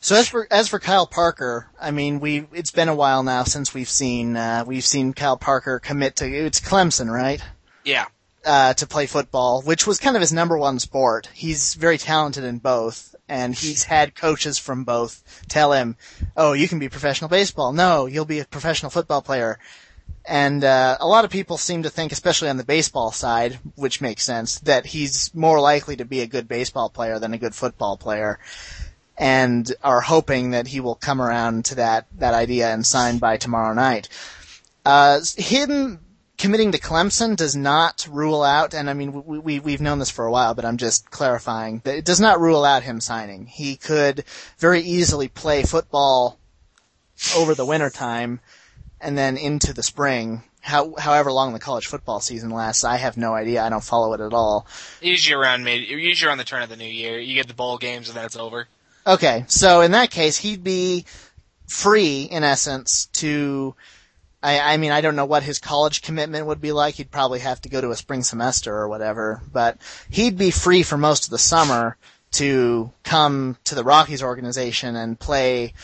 So 0.00 0.16
as 0.16 0.28
for 0.28 0.48
as 0.50 0.66
for 0.66 0.80
Kyle 0.80 1.06
Parker, 1.06 1.68
I 1.80 1.92
mean, 1.92 2.18
we 2.18 2.48
it's 2.52 2.72
been 2.72 2.88
a 2.88 2.94
while 2.94 3.22
now 3.22 3.44
since 3.44 3.72
we've 3.72 3.88
seen 3.88 4.36
uh, 4.36 4.64
we've 4.66 4.84
seen 4.84 5.12
Kyle 5.12 5.36
Parker 5.36 5.78
commit 5.78 6.16
to 6.16 6.26
it's 6.26 6.60
Clemson, 6.60 7.08
right? 7.08 7.40
Yeah. 7.84 8.06
Uh, 8.44 8.74
to 8.74 8.88
play 8.88 9.06
football, 9.06 9.62
which 9.62 9.86
was 9.86 10.00
kind 10.00 10.16
of 10.16 10.20
his 10.20 10.32
number 10.32 10.58
one 10.58 10.80
sport. 10.80 11.28
He's 11.32 11.74
very 11.74 11.98
talented 11.98 12.42
in 12.42 12.58
both, 12.58 13.14
and 13.28 13.54
he's 13.54 13.84
had 13.84 14.16
coaches 14.16 14.58
from 14.58 14.82
both 14.82 15.44
tell 15.48 15.70
him, 15.72 15.96
"Oh, 16.36 16.52
you 16.52 16.66
can 16.66 16.80
be 16.80 16.88
professional 16.88 17.30
baseball. 17.30 17.72
No, 17.72 18.06
you'll 18.06 18.24
be 18.24 18.40
a 18.40 18.44
professional 18.44 18.90
football 18.90 19.22
player." 19.22 19.60
And 20.24 20.62
uh, 20.62 20.98
a 21.00 21.06
lot 21.06 21.24
of 21.24 21.30
people 21.30 21.58
seem 21.58 21.82
to 21.82 21.90
think, 21.90 22.12
especially 22.12 22.48
on 22.48 22.56
the 22.56 22.64
baseball 22.64 23.10
side, 23.10 23.58
which 23.74 24.00
makes 24.00 24.24
sense, 24.24 24.60
that 24.60 24.86
he's 24.86 25.34
more 25.34 25.60
likely 25.60 25.96
to 25.96 26.04
be 26.04 26.20
a 26.20 26.26
good 26.26 26.46
baseball 26.46 26.88
player 26.90 27.18
than 27.18 27.34
a 27.34 27.38
good 27.38 27.54
football 27.54 27.96
player, 27.96 28.38
and 29.18 29.72
are 29.82 30.00
hoping 30.00 30.52
that 30.52 30.68
he 30.68 30.80
will 30.80 30.94
come 30.94 31.20
around 31.20 31.64
to 31.66 31.74
that 31.76 32.06
that 32.18 32.34
idea 32.34 32.72
and 32.72 32.86
sign 32.86 33.18
by 33.18 33.36
tomorrow 33.36 33.74
night. 33.74 34.08
Uh, 34.84 35.20
him 35.36 35.98
committing 36.38 36.72
to 36.72 36.78
Clemson 36.78 37.36
does 37.36 37.56
not 37.56 38.06
rule 38.10 38.44
out, 38.44 38.74
and 38.74 38.88
I 38.88 38.94
mean 38.94 39.24
we, 39.24 39.38
we 39.40 39.58
we've 39.58 39.80
known 39.80 39.98
this 39.98 40.10
for 40.10 40.24
a 40.24 40.30
while, 40.30 40.54
but 40.54 40.64
I'm 40.64 40.76
just 40.76 41.10
clarifying 41.10 41.80
that 41.84 41.96
it 41.96 42.04
does 42.04 42.20
not 42.20 42.40
rule 42.40 42.64
out 42.64 42.84
him 42.84 43.00
signing. 43.00 43.46
He 43.46 43.74
could 43.74 44.24
very 44.58 44.82
easily 44.82 45.26
play 45.26 45.64
football 45.64 46.38
over 47.36 47.54
the 47.54 47.66
winter 47.66 47.90
time 47.90 48.40
and 49.02 49.16
then 49.18 49.36
into 49.36 49.72
the 49.72 49.82
spring. 49.82 50.42
How, 50.60 50.94
however 50.96 51.32
long 51.32 51.52
the 51.52 51.58
college 51.58 51.86
football 51.86 52.20
season 52.20 52.50
lasts, 52.50 52.84
I 52.84 52.96
have 52.96 53.16
no 53.16 53.34
idea. 53.34 53.64
I 53.64 53.68
don't 53.68 53.82
follow 53.82 54.12
it 54.14 54.20
at 54.20 54.32
all. 54.32 54.66
Usually 55.00 55.34
around 55.34 55.64
mid, 55.64 55.80
usually 55.80 56.28
around 56.28 56.38
the 56.38 56.44
turn 56.44 56.62
of 56.62 56.68
the 56.68 56.76
new 56.76 56.84
year. 56.84 57.18
You 57.18 57.34
get 57.34 57.48
the 57.48 57.54
bowl 57.54 57.78
games 57.78 58.08
and 58.08 58.16
then 58.16 58.24
it's 58.24 58.36
over. 58.36 58.68
Okay, 59.04 59.44
so 59.48 59.80
in 59.80 59.90
that 59.90 60.12
case, 60.12 60.36
he'd 60.36 60.62
be 60.62 61.04
free, 61.66 62.22
in 62.22 62.44
essence, 62.44 63.06
to. 63.14 63.74
I, 64.44 64.74
I 64.74 64.76
mean, 64.76 64.92
I 64.92 65.00
don't 65.00 65.16
know 65.16 65.24
what 65.24 65.42
his 65.42 65.58
college 65.58 66.02
commitment 66.02 66.46
would 66.46 66.60
be 66.60 66.72
like. 66.72 66.94
He'd 66.96 67.10
probably 67.10 67.40
have 67.40 67.60
to 67.62 67.68
go 67.68 67.80
to 67.80 67.90
a 67.90 67.96
spring 67.96 68.22
semester 68.22 68.74
or 68.74 68.88
whatever, 68.88 69.40
but 69.52 69.78
he'd 70.10 70.36
be 70.36 70.50
free 70.50 70.82
for 70.82 70.96
most 70.96 71.24
of 71.24 71.30
the 71.30 71.38
summer 71.38 71.96
to 72.32 72.92
come 73.04 73.56
to 73.64 73.74
the 73.74 73.84
Rockies 73.84 74.22
organization 74.22 74.96
and 74.96 75.18
play. 75.18 75.74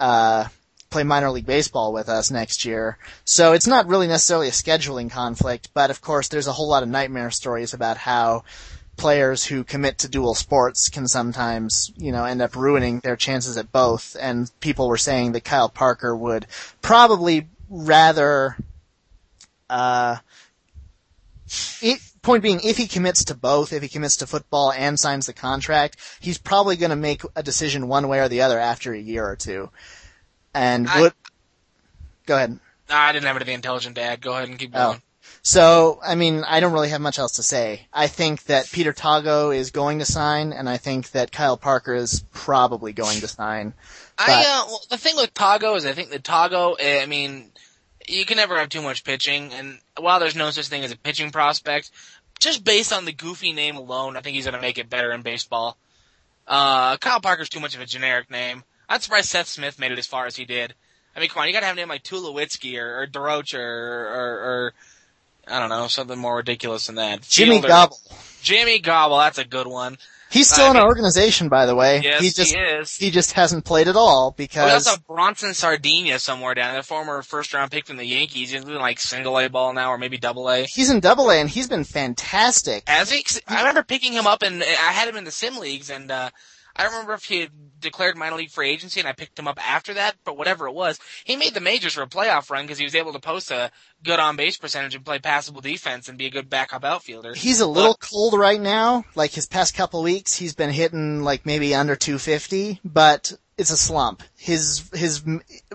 Uh, 0.00 0.46
play 0.92 1.02
minor 1.02 1.30
league 1.30 1.46
baseball 1.46 1.92
with 1.92 2.08
us 2.08 2.30
next 2.30 2.64
year. 2.64 2.98
So 3.24 3.52
it's 3.52 3.66
not 3.66 3.88
really 3.88 4.06
necessarily 4.06 4.48
a 4.48 4.52
scheduling 4.52 5.10
conflict, 5.10 5.70
but 5.74 5.90
of 5.90 6.00
course 6.00 6.28
there's 6.28 6.46
a 6.46 6.52
whole 6.52 6.68
lot 6.68 6.82
of 6.82 6.88
nightmare 6.88 7.30
stories 7.30 7.74
about 7.74 7.96
how 7.96 8.44
players 8.96 9.44
who 9.44 9.64
commit 9.64 9.98
to 9.98 10.08
dual 10.08 10.34
sports 10.34 10.88
can 10.88 11.08
sometimes, 11.08 11.92
you 11.96 12.12
know, 12.12 12.24
end 12.24 12.42
up 12.42 12.54
ruining 12.54 13.00
their 13.00 13.16
chances 13.16 13.56
at 13.56 13.72
both. 13.72 14.16
And 14.20 14.50
people 14.60 14.88
were 14.88 14.98
saying 14.98 15.32
that 15.32 15.44
Kyle 15.44 15.68
Parker 15.68 16.14
would 16.14 16.46
probably 16.82 17.48
rather, 17.68 18.56
uh, 19.70 20.16
it, 21.80 22.00
point 22.22 22.42
being, 22.42 22.60
if 22.62 22.76
he 22.76 22.86
commits 22.86 23.24
to 23.24 23.34
both, 23.34 23.72
if 23.72 23.82
he 23.82 23.88
commits 23.88 24.18
to 24.18 24.26
football 24.26 24.72
and 24.72 25.00
signs 25.00 25.26
the 25.26 25.32
contract, 25.32 25.96
he's 26.20 26.38
probably 26.38 26.76
going 26.76 26.90
to 26.90 26.96
make 26.96 27.22
a 27.34 27.42
decision 27.42 27.88
one 27.88 28.08
way 28.08 28.20
or 28.20 28.28
the 28.28 28.42
other 28.42 28.58
after 28.58 28.92
a 28.92 28.98
year 28.98 29.26
or 29.26 29.36
two. 29.36 29.70
And 30.54 30.88
I, 30.88 31.00
what? 31.00 31.14
Go 32.26 32.36
ahead. 32.36 32.58
I 32.90 33.12
didn't 33.12 33.26
have 33.26 33.36
anything 33.36 33.54
intelligent 33.54 33.96
to 33.96 34.02
add. 34.02 34.20
Go 34.20 34.32
ahead 34.32 34.48
and 34.48 34.58
keep 34.58 34.72
going. 34.72 34.98
Oh. 34.98 35.02
So, 35.44 36.00
I 36.04 36.14
mean, 36.14 36.44
I 36.44 36.60
don't 36.60 36.72
really 36.72 36.90
have 36.90 37.00
much 37.00 37.18
else 37.18 37.32
to 37.32 37.42
say. 37.42 37.86
I 37.92 38.06
think 38.06 38.44
that 38.44 38.70
Peter 38.70 38.92
Tago 38.92 39.56
is 39.56 39.72
going 39.72 39.98
to 39.98 40.04
sign, 40.04 40.52
and 40.52 40.68
I 40.68 40.76
think 40.76 41.10
that 41.12 41.32
Kyle 41.32 41.56
Parker 41.56 41.94
is 41.94 42.24
probably 42.32 42.92
going 42.92 43.20
to 43.20 43.28
sign. 43.28 43.74
But... 44.16 44.28
I, 44.28 44.40
uh, 44.40 44.64
well, 44.66 44.82
the 44.88 44.98
thing 44.98 45.16
with 45.16 45.34
Tago 45.34 45.76
is 45.76 45.84
I 45.84 45.92
think 45.92 46.10
that 46.10 46.22
Tago, 46.22 46.76
eh, 46.78 47.02
I 47.02 47.06
mean, 47.06 47.50
you 48.06 48.24
can 48.24 48.36
never 48.36 48.56
have 48.56 48.68
too 48.68 48.82
much 48.82 49.02
pitching, 49.02 49.52
and 49.52 49.78
while 49.98 50.20
there's 50.20 50.36
no 50.36 50.50
such 50.50 50.68
thing 50.68 50.84
as 50.84 50.92
a 50.92 50.96
pitching 50.96 51.30
prospect, 51.30 51.90
just 52.38 52.62
based 52.62 52.92
on 52.92 53.04
the 53.04 53.12
goofy 53.12 53.52
name 53.52 53.76
alone, 53.76 54.16
I 54.16 54.20
think 54.20 54.36
he's 54.36 54.44
going 54.44 54.54
to 54.54 54.60
make 54.60 54.78
it 54.78 54.90
better 54.90 55.12
in 55.12 55.22
baseball. 55.22 55.76
Uh, 56.46 56.96
Kyle 56.98 57.20
Parker's 57.20 57.48
too 57.48 57.60
much 57.60 57.74
of 57.74 57.80
a 57.80 57.86
generic 57.86 58.30
name. 58.30 58.62
I'm 58.92 59.00
surprised 59.00 59.30
Seth 59.30 59.48
Smith 59.48 59.78
made 59.78 59.90
it 59.90 59.98
as 59.98 60.06
far 60.06 60.26
as 60.26 60.36
he 60.36 60.44
did. 60.44 60.74
I 61.16 61.20
mean, 61.20 61.30
come 61.30 61.40
on, 61.40 61.48
you 61.48 61.54
gotta 61.54 61.64
have 61.64 61.76
a 61.76 61.80
name 61.80 61.88
like 61.88 62.02
Tulowitzki 62.02 62.78
or, 62.78 63.00
or 63.00 63.06
Durocher 63.06 63.58
or, 63.58 64.08
or, 64.08 64.34
or, 64.44 64.74
I 65.48 65.58
don't 65.60 65.70
know, 65.70 65.86
something 65.86 66.18
more 66.18 66.36
ridiculous 66.36 66.88
than 66.88 66.96
that. 66.96 67.22
Jimmy 67.22 67.52
Fielder. 67.52 67.68
Gobble. 67.68 67.98
Jimmy 68.42 68.80
Gobble, 68.80 69.16
that's 69.16 69.38
a 69.38 69.46
good 69.46 69.66
one. 69.66 69.96
He's 70.30 70.50
still 70.50 70.66
I 70.66 70.70
in 70.72 70.76
our 70.76 70.86
organization, 70.86 71.48
by 71.48 71.64
the 71.64 71.74
way. 71.74 72.00
Yes, 72.02 72.20
he 72.20 72.30
just 72.30 72.54
he 72.54 72.58
is. 72.58 72.96
he 72.96 73.10
just 73.10 73.32
hasn't 73.32 73.64
played 73.64 73.88
at 73.88 73.96
all 73.96 74.34
because 74.36 74.72
also 74.72 74.90
have 74.90 75.06
Bronson 75.06 75.50
Sardinha 75.50 76.18
somewhere 76.18 76.54
down 76.54 76.74
there, 76.74 76.82
former 76.82 77.22
first 77.22 77.54
round 77.54 77.70
pick 77.70 77.86
from 77.86 77.96
the 77.96 78.04
Yankees. 78.04 78.50
He's 78.50 78.64
doing 78.64 78.78
like 78.78 78.98
single 78.98 79.38
A 79.38 79.48
ball 79.48 79.72
now, 79.72 79.90
or 79.90 79.98
maybe 79.98 80.18
double 80.18 80.50
A. 80.50 80.64
he's 80.64 80.90
in 80.90 81.00
Double 81.00 81.30
A 81.30 81.36
and 81.36 81.48
he's 81.48 81.68
been 81.68 81.84
fantastic. 81.84 82.84
As 82.86 83.10
he, 83.10 83.24
I 83.46 83.58
remember 83.58 83.82
picking 83.82 84.12
him 84.12 84.26
up, 84.26 84.42
and 84.42 84.62
I 84.62 84.92
had 84.92 85.08
him 85.08 85.16
in 85.16 85.24
the 85.24 85.30
sim 85.30 85.58
leagues, 85.58 85.90
and 85.90 86.10
uh, 86.10 86.30
I 86.76 86.82
don't 86.82 86.92
remember 86.92 87.14
if 87.14 87.24
he 87.24 87.40
had 87.40 87.50
declared 87.80 88.16
minor 88.16 88.36
league 88.36 88.50
free 88.50 88.70
agency, 88.70 89.00
and 89.00 89.08
I 89.08 89.12
picked 89.12 89.38
him 89.38 89.48
up 89.48 89.58
after 89.68 89.94
that. 89.94 90.16
But 90.24 90.38
whatever 90.38 90.66
it 90.66 90.72
was, 90.72 90.98
he 91.24 91.36
made 91.36 91.54
the 91.54 91.60
majors 91.60 91.94
for 91.94 92.02
a 92.02 92.06
playoff 92.06 92.50
run 92.50 92.64
because 92.64 92.78
he 92.78 92.84
was 92.84 92.94
able 92.94 93.12
to 93.12 93.18
post 93.18 93.50
a 93.50 93.70
good 94.02 94.18
on 94.18 94.36
base 94.36 94.56
percentage 94.56 94.94
and 94.94 95.04
play 95.04 95.18
passable 95.18 95.60
defense 95.60 96.08
and 96.08 96.16
be 96.16 96.26
a 96.26 96.30
good 96.30 96.48
backup 96.48 96.84
outfielder. 96.84 97.34
He's 97.34 97.60
a 97.60 97.66
little 97.66 97.94
cold 97.94 98.34
right 98.34 98.60
now. 98.60 99.04
Like 99.14 99.32
his 99.32 99.46
past 99.46 99.74
couple 99.74 100.02
weeks, 100.02 100.36
he's 100.36 100.54
been 100.54 100.70
hitting 100.70 101.22
like 101.22 101.44
maybe 101.44 101.74
under 101.74 101.96
250, 101.96 102.80
but 102.84 103.32
it's 103.58 103.70
a 103.70 103.76
slump. 103.76 104.22
His 104.36 104.90
his 104.92 105.22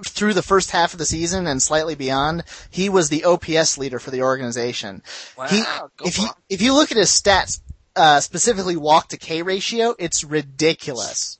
through 0.03 0.33
the 0.33 0.41
first 0.41 0.71
half 0.71 0.93
of 0.93 0.99
the 0.99 1.05
season 1.05 1.47
and 1.47 1.61
slightly 1.61 1.95
beyond, 1.95 2.43
he 2.69 2.89
was 2.89 3.09
the 3.09 3.23
OPS 3.23 3.77
leader 3.77 3.99
for 3.99 4.11
the 4.11 4.23
organization. 4.23 5.03
Wow, 5.37 5.47
he, 5.47 5.63
if 6.03 6.17
you 6.17 6.27
if 6.49 6.61
you 6.61 6.73
look 6.73 6.91
at 6.91 6.97
his 6.97 7.09
stats, 7.09 7.61
uh, 7.97 8.19
specifically 8.21 8.77
walk 8.77 9.09
to 9.09 9.17
K 9.17 9.41
ratio, 9.41 9.95
it's 9.99 10.23
ridiculous. 10.23 11.39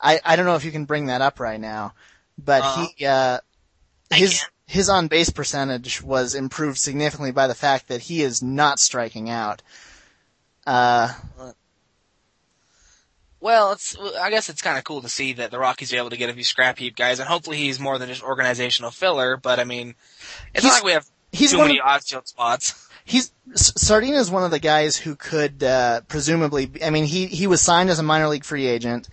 I 0.00 0.20
I 0.24 0.36
don't 0.36 0.46
know 0.46 0.56
if 0.56 0.64
you 0.64 0.72
can 0.72 0.84
bring 0.84 1.06
that 1.06 1.20
up 1.22 1.40
right 1.40 1.60
now, 1.60 1.94
but 2.36 2.62
Uh-huh. 2.62 2.86
he 2.98 3.06
uh, 3.06 3.38
his 4.10 4.44
his 4.66 4.88
on 4.88 5.06
base 5.08 5.30
percentage 5.30 6.02
was 6.02 6.34
improved 6.34 6.78
significantly 6.78 7.32
by 7.32 7.46
the 7.46 7.54
fact 7.54 7.88
that 7.88 8.02
he 8.02 8.22
is 8.22 8.42
not 8.42 8.80
striking 8.80 9.30
out. 9.30 9.62
Uh, 10.66 11.12
Well, 13.40 13.72
it's 13.72 13.96
I 14.20 14.30
guess 14.30 14.48
it's 14.48 14.62
kind 14.62 14.78
of 14.78 14.84
cool 14.84 15.02
to 15.02 15.08
see 15.08 15.32
that 15.34 15.50
the 15.50 15.58
Rockies 15.58 15.92
are 15.92 15.96
able 15.96 16.10
to 16.10 16.16
get 16.16 16.30
a 16.30 16.32
few 16.34 16.44
scrap 16.44 16.78
heap 16.78 16.94
guys, 16.96 17.18
and 17.18 17.28
hopefully 17.28 17.56
he's 17.56 17.80
more 17.80 17.98
than 17.98 18.08
just 18.08 18.22
organizational 18.22 18.92
filler. 18.92 19.36
But 19.36 19.58
I 19.58 19.64
mean, 19.64 19.94
it's 20.54 20.64
not 20.64 20.74
like 20.74 20.84
we 20.84 20.92
have 20.92 21.06
he's 21.32 21.50
too 21.50 21.58
many 21.58 21.80
of, 21.80 21.86
outfield 21.86 22.28
spots. 22.28 22.88
He's 23.04 23.32
Sardinha 23.54 24.18
is 24.18 24.30
one 24.30 24.44
of 24.44 24.50
the 24.50 24.58
guys 24.58 24.96
who 24.96 25.14
could 25.14 25.62
uh, 25.62 26.02
presumably. 26.02 26.70
I 26.84 26.90
mean, 26.90 27.04
he 27.04 27.26
he 27.26 27.46
was 27.46 27.60
signed 27.60 27.90
as 27.90 27.98
a 27.98 28.02
minor 28.02 28.28
league 28.28 28.44
free 28.44 28.66
agent. 28.66 29.08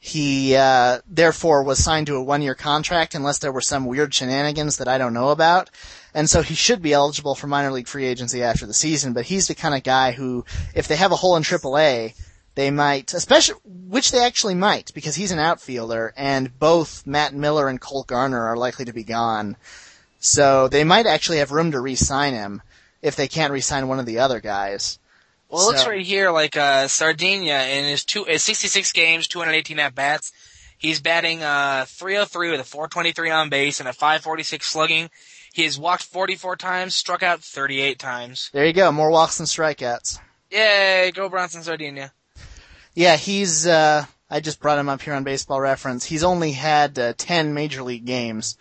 He 0.00 0.54
uh, 0.54 1.00
therefore 1.08 1.64
was 1.64 1.82
signed 1.82 2.06
to 2.06 2.16
a 2.16 2.22
one 2.22 2.42
year 2.42 2.54
contract 2.54 3.14
unless 3.14 3.38
there 3.38 3.52
were 3.52 3.60
some 3.60 3.86
weird 3.86 4.14
shenanigans 4.14 4.76
that 4.76 4.88
I 4.88 4.98
don't 4.98 5.14
know 5.14 5.30
about. 5.30 5.70
And 6.14 6.30
so 6.30 6.42
he 6.42 6.54
should 6.54 6.82
be 6.82 6.92
eligible 6.92 7.34
for 7.34 7.46
minor 7.46 7.72
league 7.72 7.88
free 7.88 8.06
agency 8.06 8.42
after 8.42 8.66
the 8.66 8.74
season, 8.74 9.12
but 9.12 9.26
he's 9.26 9.48
the 9.48 9.54
kind 9.54 9.74
of 9.74 9.82
guy 9.82 10.12
who, 10.12 10.44
if 10.74 10.88
they 10.88 10.96
have 10.96 11.12
a 11.12 11.16
hole 11.16 11.36
in 11.36 11.42
AAA, 11.42 12.14
they 12.54 12.70
might, 12.70 13.12
especially, 13.12 13.60
which 13.64 14.10
they 14.10 14.24
actually 14.24 14.54
might, 14.54 14.92
because 14.94 15.14
he's 15.14 15.30
an 15.30 15.38
outfielder, 15.38 16.12
and 16.16 16.58
both 16.58 17.06
Matt 17.06 17.34
Miller 17.34 17.68
and 17.68 17.80
Cole 17.80 18.04
Garner 18.04 18.46
are 18.46 18.56
likely 18.56 18.84
to 18.86 18.92
be 18.92 19.04
gone. 19.04 19.56
So 20.18 20.66
they 20.66 20.82
might 20.82 21.06
actually 21.06 21.38
have 21.38 21.52
room 21.52 21.70
to 21.72 21.80
re-sign 21.80 22.34
him 22.34 22.62
if 23.02 23.16
they 23.16 23.28
can't 23.28 23.52
re-sign 23.52 23.88
one 23.88 24.00
of 24.00 24.06
the 24.06 24.18
other 24.18 24.40
guys. 24.40 24.98
Well, 25.48 25.62
it 25.62 25.72
looks 25.72 25.86
right 25.86 26.04
here 26.04 26.30
like 26.30 26.56
uh, 26.56 26.86
Sardinha 26.88 27.68
in 27.68 27.84
his 27.84 28.04
two 28.04 28.24
his 28.24 28.44
66 28.44 28.92
games, 28.92 29.28
218 29.28 29.78
at 29.78 29.94
bats. 29.94 30.32
He's 30.76 31.00
batting 31.00 31.42
uh, 31.42 31.86
303 31.88 32.50
with 32.50 32.60
a 32.60 32.64
423 32.64 33.30
on 33.30 33.48
base 33.48 33.80
and 33.80 33.88
a 33.88 33.92
546 33.92 34.66
slugging. 34.66 35.10
He 35.52 35.64
has 35.64 35.78
walked 35.78 36.04
44 36.04 36.56
times, 36.56 36.94
struck 36.94 37.22
out 37.22 37.42
38 37.42 37.98
times. 37.98 38.50
There 38.52 38.64
you 38.64 38.72
go, 38.72 38.92
more 38.92 39.10
walks 39.10 39.38
than 39.38 39.46
strikeouts. 39.46 40.20
Yay, 40.50 41.10
go 41.14 41.28
Bronson 41.28 41.62
Sardinha. 41.62 42.12
Yeah, 42.94 43.16
he's, 43.16 43.66
uh, 43.66 44.04
I 44.30 44.40
just 44.40 44.60
brought 44.60 44.78
him 44.78 44.88
up 44.88 45.02
here 45.02 45.14
on 45.14 45.24
baseball 45.24 45.60
reference. 45.60 46.04
He's 46.04 46.24
only 46.24 46.52
had 46.52 46.98
uh, 46.98 47.14
10 47.16 47.54
major 47.54 47.82
league 47.82 48.04
games. 48.04 48.56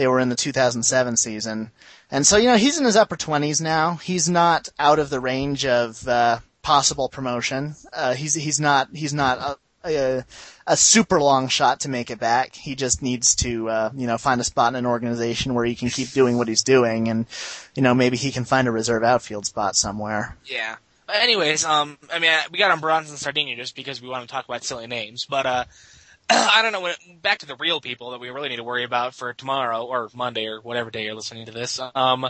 They 0.00 0.06
were 0.06 0.18
in 0.18 0.30
the 0.30 0.34
2007 0.34 1.18
season. 1.18 1.72
And 2.10 2.26
so, 2.26 2.38
you 2.38 2.48
know, 2.48 2.56
he's 2.56 2.78
in 2.78 2.86
his 2.86 2.96
upper 2.96 3.18
20s 3.18 3.60
now. 3.60 3.96
He's 3.96 4.30
not 4.30 4.70
out 4.78 4.98
of 4.98 5.10
the 5.10 5.20
range 5.20 5.66
of, 5.66 6.08
uh, 6.08 6.38
possible 6.62 7.10
promotion. 7.10 7.74
Uh, 7.92 8.14
he's, 8.14 8.32
he's 8.32 8.58
not, 8.58 8.88
he's 8.94 9.12
not 9.12 9.58
a, 9.84 9.90
a, 9.90 10.24
a 10.66 10.76
super 10.78 11.20
long 11.20 11.48
shot 11.48 11.80
to 11.80 11.90
make 11.90 12.10
it 12.10 12.18
back. 12.18 12.54
He 12.54 12.76
just 12.76 13.02
needs 13.02 13.34
to, 13.36 13.68
uh, 13.68 13.90
you 13.94 14.06
know, 14.06 14.16
find 14.16 14.40
a 14.40 14.44
spot 14.44 14.72
in 14.72 14.76
an 14.76 14.86
organization 14.86 15.52
where 15.52 15.66
he 15.66 15.74
can 15.74 15.90
keep 15.90 16.08
doing 16.12 16.38
what 16.38 16.48
he's 16.48 16.62
doing 16.62 17.08
and, 17.08 17.26
you 17.74 17.82
know, 17.82 17.92
maybe 17.92 18.16
he 18.16 18.32
can 18.32 18.46
find 18.46 18.68
a 18.68 18.70
reserve 18.70 19.04
outfield 19.04 19.44
spot 19.44 19.76
somewhere. 19.76 20.34
Yeah. 20.46 20.76
But 21.06 21.16
anyways, 21.16 21.66
um, 21.66 21.98
I 22.10 22.20
mean, 22.20 22.32
we 22.50 22.58
got 22.58 22.70
on 22.70 22.80
Bronson 22.80 23.16
Sardinha 23.16 23.56
just 23.56 23.76
because 23.76 24.00
we 24.00 24.08
want 24.08 24.26
to 24.26 24.32
talk 24.32 24.46
about 24.46 24.64
silly 24.64 24.86
names, 24.86 25.26
but 25.28 25.44
uh, 25.44 25.64
I 26.54 26.62
don't 26.62 26.72
know. 26.72 26.92
Back 27.22 27.38
to 27.38 27.46
the 27.46 27.56
real 27.56 27.80
people 27.80 28.12
that 28.12 28.20
we 28.20 28.30
really 28.30 28.48
need 28.48 28.56
to 28.56 28.64
worry 28.64 28.84
about 28.84 29.14
for 29.14 29.32
tomorrow 29.32 29.84
or 29.84 30.08
Monday 30.14 30.46
or 30.46 30.60
whatever 30.60 30.90
day 30.90 31.04
you're 31.04 31.14
listening 31.14 31.46
to 31.46 31.52
this. 31.52 31.80
Um, 31.94 32.28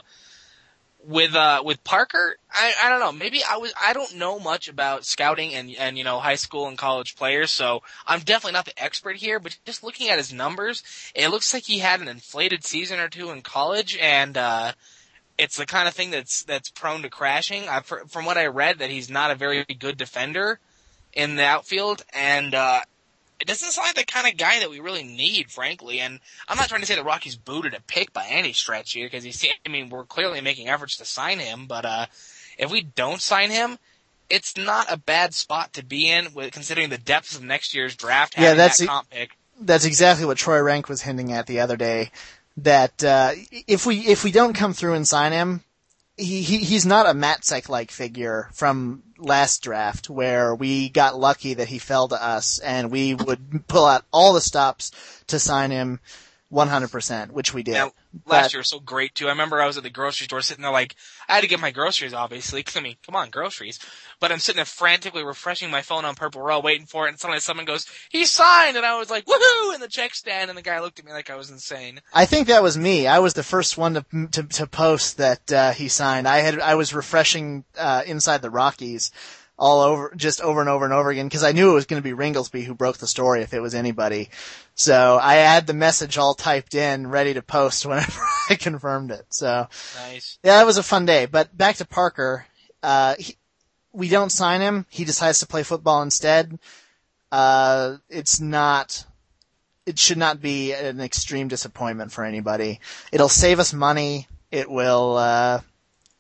with 1.05 1.35
uh 1.35 1.63
with 1.65 1.83
Parker, 1.85 2.37
I 2.51 2.73
I 2.83 2.89
don't 2.89 3.01
know. 3.01 3.13
Maybe 3.13 3.43
I 3.43 3.59
was 3.59 3.73
I 3.81 3.93
don't 3.93 4.17
know 4.17 4.39
much 4.39 4.69
about 4.69 5.05
scouting 5.05 5.55
and 5.55 5.71
and 5.79 5.99
you 5.99 6.05
know 6.05 6.19
high 6.19 6.37
school 6.37 6.67
and 6.69 6.79
college 6.79 7.17
players, 7.17 7.51
so 7.51 7.83
I'm 8.07 8.21
definitely 8.21 8.53
not 8.53 8.65
the 8.67 8.83
expert 8.83 9.17
here. 9.17 9.39
But 9.39 9.59
just 9.65 9.83
looking 9.83 10.09
at 10.09 10.19
his 10.19 10.33
numbers, 10.33 10.83
it 11.15 11.29
looks 11.29 11.53
like 11.53 11.65
he 11.65 11.79
had 11.79 12.01
an 12.01 12.09
inflated 12.09 12.65
season 12.65 13.01
or 13.01 13.09
two 13.09 13.31
in 13.31 13.43
college, 13.43 13.99
and 14.01 14.37
uh 14.37 14.73
it's 15.39 15.57
the 15.57 15.67
kind 15.67 15.89
of 15.89 15.95
thing 15.95 16.11
that's 16.11 16.43
that's 16.45 16.71
prone 16.71 17.03
to 17.03 17.09
crashing. 17.09 17.69
I've, 17.69 17.87
from 17.87 18.25
what 18.27 18.37
I 18.37 18.47
read, 18.47 18.79
that 18.79 18.91
he's 18.91 19.11
not 19.11 19.31
a 19.31 19.35
very 19.35 19.65
good 19.65 19.97
defender 19.97 20.59
in 21.15 21.37
the 21.37 21.45
outfield, 21.45 22.05
and 22.13 22.55
uh, 22.55 22.81
it 23.41 23.47
doesn't 23.47 23.71
sound 23.71 23.87
like 23.87 23.95
the 24.07 24.13
kind 24.13 24.27
of 24.27 24.37
guy 24.37 24.61
that 24.61 24.71
we 24.71 24.81
really 24.81 25.03
need, 25.03 25.51
frankly. 25.51 26.01
And 26.01 26.21
I'm 26.49 26.59
not 26.59 26.69
trying 26.69 26.83
to 26.83 26.87
say 26.87 26.95
the 26.95 27.03
Rockies 27.03 27.37
booted 27.37 27.75
a 27.75 27.81
pick 27.81 28.13
by 28.13 28.27
any 28.29 28.53
stretch 28.53 28.93
here, 28.93 29.07
because 29.07 29.25
he's. 29.25 29.45
I 29.67 29.69
mean, 29.69 29.89
we're 29.89 30.05
clearly 30.05 30.41
making 30.41 30.69
efforts 30.69 30.97
to 30.99 31.05
sign 31.05 31.39
him, 31.39 31.67
but 31.67 31.85
uh, 31.85 32.07
if 32.59 32.71
we 32.71 32.83
don't 32.83 33.21
sign 33.21 33.51
him. 33.51 33.79
It's 34.29 34.57
not 34.57 34.87
a 34.89 34.97
bad 34.97 35.35
spot 35.35 35.73
to 35.73 35.85
be 35.85 36.09
in, 36.09 36.33
with 36.35 36.53
considering 36.53 36.89
the 36.89 36.99
depths 36.99 37.35
of 37.35 37.43
next 37.43 37.75
year's 37.75 37.97
draft. 37.97 38.39
Yeah, 38.39 38.55
that's 38.55 38.79
that 38.79 38.87
comp 38.87 39.11
pick. 39.11 39.31
that's 39.61 39.85
exactly 39.85 40.25
what 40.25 40.37
Troy 40.37 40.61
Renck 40.63 40.89
was 40.89 41.03
hinting 41.03 41.33
at 41.33 41.49
the 41.49 41.59
other 41.59 41.77
day. 41.77 42.13
That 42.57 43.03
uh, 43.03 43.33
if 43.67 43.87
we 43.87 44.07
if 44.07 44.23
we 44.23 44.31
don't 44.31 44.53
come 44.53 44.73
through 44.73 44.95
and 44.95 45.09
sign 45.09 45.33
him, 45.33 45.65
he, 46.21 46.43
he 46.43 46.59
he's 46.59 46.87
not 46.87 47.07
a 47.07 47.15
Matzek 47.15 47.69
like 47.69 47.91
figure 47.91 48.49
from 48.53 49.03
last 49.19 49.63
draft 49.63 50.09
where 50.09 50.55
we 50.55 50.89
got 50.89 51.19
lucky 51.19 51.55
that 51.55 51.69
he 51.69 51.79
fell 51.79 52.09
to 52.09 52.23
us 52.23 52.59
and 52.59 52.91
we 52.91 53.15
would 53.15 53.67
pull 53.69 53.85
out 53.85 54.05
all 54.13 54.33
the 54.33 54.41
stops 54.41 54.93
to 55.27 55.39
sign 55.39 55.71
him 55.71 56.01
100%, 56.53 57.31
which 57.31 57.55
we 57.55 57.63
did. 57.63 57.75
Now, 57.75 57.93
But- 58.27 58.33
last 58.33 58.53
year 58.53 58.61
was 58.61 58.69
so 58.71 58.81
great 58.81 59.15
too. 59.15 59.27
I 59.27 59.31
remember 59.31 59.61
I 59.63 59.67
was 59.67 59.77
at 59.77 59.83
the 59.85 59.91
grocery 59.91 60.25
store 60.25 60.43
sitting 60.43 60.63
there 60.63 60.73
like, 60.73 60.97
I 61.29 61.35
had 61.37 61.43
to 61.43 61.47
get 61.47 61.61
my 61.61 61.71
groceries 61.71 62.13
obviously, 62.13 62.63
'cause 62.63 62.77
I 62.77 62.81
mean, 62.81 62.97
come 63.07 63.15
on, 63.15 63.31
groceries. 63.31 63.79
But 64.19 64.33
I'm 64.33 64.41
sitting 64.41 64.57
there 64.57 64.65
frantically 64.65 65.23
refreshing 65.23 65.71
my 65.71 65.83
phone 65.83 66.05
on 66.05 66.15
Purple 66.17 66.43
Row 66.43 66.59
waiting 66.61 66.87
for 66.87 67.07
it 67.07 67.11
and 67.11 67.21
suddenly 67.21 67.41
someone 67.41 67.67
goes, 67.67 67.87
he 68.09 68.25
signed! 68.25 68.77
And 68.77 68.85
I 68.85 68.99
was 68.99 69.11
like, 69.11 69.27
woohoo! 69.27 69.75
In 69.75 69.81
the 69.81 69.89
check 69.89 70.15
stand 70.15 70.51
and 70.51 70.59
the 70.59 70.63
guy 70.63 70.81
looked 70.81 70.99
at 70.99 71.05
me 71.05 71.13
like 71.13 71.31
I 71.31 71.37
was 71.37 71.51
insane. 71.51 72.01
I 72.13 72.27
think 72.27 72.49
that 72.49 72.63
was 72.63 72.77
me. 72.77 73.07
I 73.07 73.21
was 73.21 73.35
the 73.35 73.43
first 73.45 73.79
one 73.79 73.95
to 73.95 74.05
to, 74.33 74.43
to 74.43 74.67
post 74.67 75.19
that 75.19 75.53
uh, 75.53 75.73
he 75.73 75.89
signed. 75.89 76.27
I 76.27 76.39
had 76.39 76.59
I 76.61 76.75
was 76.75 76.93
refreshing 76.93 77.65
uh, 77.79 78.03
inside 78.07 78.43
the 78.43 78.51
Rockies 78.51 79.13
all 79.61 79.83
over, 79.83 80.13
just 80.17 80.41
over 80.41 80.61
and 80.61 80.71
over 80.71 80.87
and 80.87 80.95
over 80.95 81.11
again, 81.11 81.27
because 81.27 81.45
I 81.45 81.53
knew 81.53 81.71
it 81.71 81.75
was 81.75 81.85
going 81.85 82.03
to 82.03 82.09
be 82.09 82.17
Ringolsby 82.17 82.65
who 82.65 82.75
broke 82.75 82.97
the 82.97 83.07
story 83.07 83.43
if 83.43 83.53
it 83.53 83.61
was 83.61 83.75
anybody. 83.75 84.31
So 84.75 85.19
I 85.23 85.35
had 85.35 85.67
the 85.67 85.75
message 85.75 86.17
all 86.17 86.33
typed 86.35 86.75
in, 86.75 87.07
ready 87.07 87.35
to 87.35 87.43
post 87.43 87.85
whenever 87.87 88.23
I 88.49 88.55
confirmed 88.55 89.11
it. 89.11 89.27
So 89.29 89.69
Nice. 89.97 90.39
yeah, 90.43 90.57
that 90.59 90.67
was 90.67 90.79
a 90.79 90.83
fun 90.83 91.05
day. 91.05 91.27
But 91.27 91.57
back 91.57 91.77
to 91.77 91.85
Parker. 91.85 92.47
Uh, 92.83 93.15
he, 93.19 93.37
we 93.93 94.09
don't 94.09 94.31
sign 94.33 94.63
him. 94.63 94.87
He 94.89 95.05
decides 95.05 95.41
to 95.41 95.47
play 95.47 95.63
football 95.63 96.01
instead. 96.03 96.59
Uh, 97.31 97.99
it's 98.09 98.41
not, 98.41 99.05
it 99.85 99.99
should 99.99 100.17
not 100.19 100.41
be 100.41 100.73
an 100.73 101.01
extreme 101.01 101.49
disappointment 101.49 102.13
for 102.13 102.25
anybody. 102.25 102.81
It'll 103.13 103.29
save 103.29 103.59
us 103.59 103.75
money. 103.75 104.27
It 104.51 104.71
will, 104.71 105.17
uh, 105.19 105.61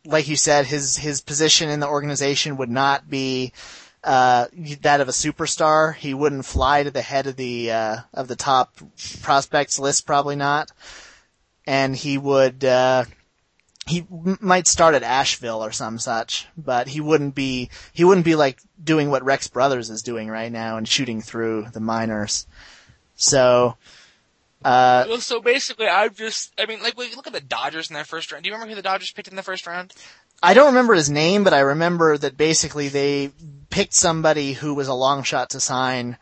like 0.05 0.29
you 0.29 0.37
said, 0.37 0.67
his, 0.67 0.97
his 0.97 1.21
position 1.21 1.69
in 1.69 1.81
the 1.81 1.89
organization 1.89 2.57
would 2.57 2.71
not 2.71 3.09
be, 3.09 3.53
uh, 4.03 4.47
that 4.81 5.01
of 5.01 5.09
a 5.09 5.13
superstar. 5.13 5.95
He 5.95 6.15
wouldn't 6.15 6.47
fly 6.47 6.83
to 6.83 6.91
the 6.91 7.03
head 7.03 7.27
of 7.27 7.37
the, 7.37 7.71
uh, 7.71 7.97
of 8.15 8.29
the 8.29 8.37
top 8.37 8.75
prospects 9.23 9.79
list, 9.79 10.07
probably 10.07 10.37
not. 10.37 10.71
And 11.67 11.95
he 11.95 12.17
would, 12.17 12.65
uh, 12.65 13.05
he 13.91 14.07
might 14.41 14.67
start 14.67 14.95
at 14.95 15.03
Asheville 15.03 15.65
or 15.65 15.73
some 15.73 15.99
such, 15.99 16.47
but 16.57 16.89
he 16.89 17.01
wouldn't 17.01 17.35
be 17.35 17.71
he 17.93 18.05
wouldn't 18.05 18.25
be 18.25 18.37
like 18.37 18.61
doing 18.83 19.11
what 19.11 19.25
Rex 19.25 19.49
Brothers 19.49 19.91
is 19.91 20.03
doing 20.03 20.29
right 20.29 20.51
now 20.53 20.77
and 20.77 20.87
shooting 20.87 21.21
through 21.21 21.67
the 21.73 21.81
minors. 21.81 22.47
So, 23.17 23.77
uh, 24.65 25.05
Well, 25.09 25.21
so 25.21 25.41
basically, 25.41 25.87
I'm 25.87 26.15
just, 26.15 26.53
I 26.59 26.67
mean, 26.67 26.83
like, 26.83 26.97
look 26.97 27.27
at 27.27 27.33
the 27.33 27.41
Dodgers 27.41 27.91
in 27.91 27.95
their 27.95 28.05
first 28.05 28.31
round. 28.31 28.45
Do 28.45 28.49
you 28.49 28.55
remember 28.55 28.71
who 28.71 28.77
the 28.77 28.83
Dodgers 28.83 29.11
picked 29.11 29.29
in 29.29 29.37
the 29.37 29.43
first 29.43 29.67
round? 29.67 29.93
I 30.43 30.55
don't 30.55 30.69
remember 30.69 30.95
his 30.95 31.11
name, 31.11 31.45
but 31.45 31.53
I 31.53 31.61
remember 31.61 32.17
that 32.17 32.37
basically 32.37 32.89
they 32.89 33.31
picked 33.69 33.95
somebody 33.95 34.55
who 34.55 34.75
was 34.75 34.89
a 34.89 34.95
long 34.95 35.23
shot 35.23 35.51
to 35.51 35.61
sign, 35.61 36.17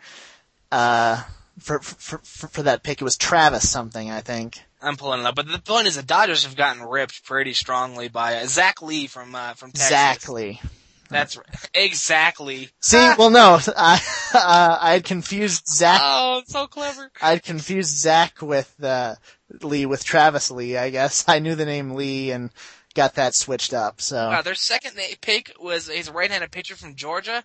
uh, 0.73 1.23
for, 1.59 1.81
for, 1.81 2.19
for, 2.19 2.49
for 2.49 2.63
that 2.63 2.83
pick. 2.83 3.01
It 3.01 3.05
was 3.05 3.17
Travis 3.17 3.69
something, 3.69 4.11
I 4.11 4.21
think. 4.21 4.61
I'm 4.81 4.97
pulling 4.97 5.21
it 5.21 5.27
up, 5.27 5.35
but 5.35 5.49
the 5.49 5.59
point 5.59 5.89
is 5.89 5.97
the 5.97 6.03
Dodgers 6.03 6.45
have 6.45 6.57
gotten 6.57 6.83
ripped 6.83 7.25
pretty 7.25 7.53
strongly 7.53 8.09
by 8.09 8.37
uh, 8.37 8.47
Zach 8.47 8.81
Lee 8.81 9.09
from 9.09 9.35
uh, 9.35 9.55
from 9.55 9.73
Texas. 9.73 9.87
Exactly. 9.89 10.61
That's 11.09 11.37
right. 11.37 11.47
exactly. 11.75 12.71
See, 12.81 12.97
well, 13.19 13.31
no, 13.31 13.59
I 13.77 14.01
uh, 14.35 14.79
I 14.81 14.93
had 14.93 15.05
confused 15.05 15.67
Zach. 15.67 16.01
Oh, 16.03 16.43
so 16.47 16.67
clever. 16.67 17.11
I'd 17.23 17.43
confused 17.43 17.97
Zach 17.97 18.43
with 18.43 18.73
uh, 18.83 19.17
Lee 19.63 19.87
with 19.87 20.05
Travis 20.05 20.51
Lee. 20.51 20.77
I 20.77 20.91
guess 20.91 21.25
I 21.29 21.39
knew 21.39 21.55
the 21.55 21.67
name 21.67 21.93
Lee 21.93 22.31
and 22.31 22.51
got 22.95 23.15
that 23.15 23.35
switched 23.35 23.73
up. 23.73 24.01
So 24.01 24.17
Uh, 24.17 24.43
their 24.43 24.55
second 24.55 24.99
pick 25.21 25.53
was 25.61 25.89
he's 25.89 26.09
a 26.09 26.13
right-handed 26.13 26.51
pitcher 26.51 26.77
from 26.77 26.95
Georgia, 26.95 27.45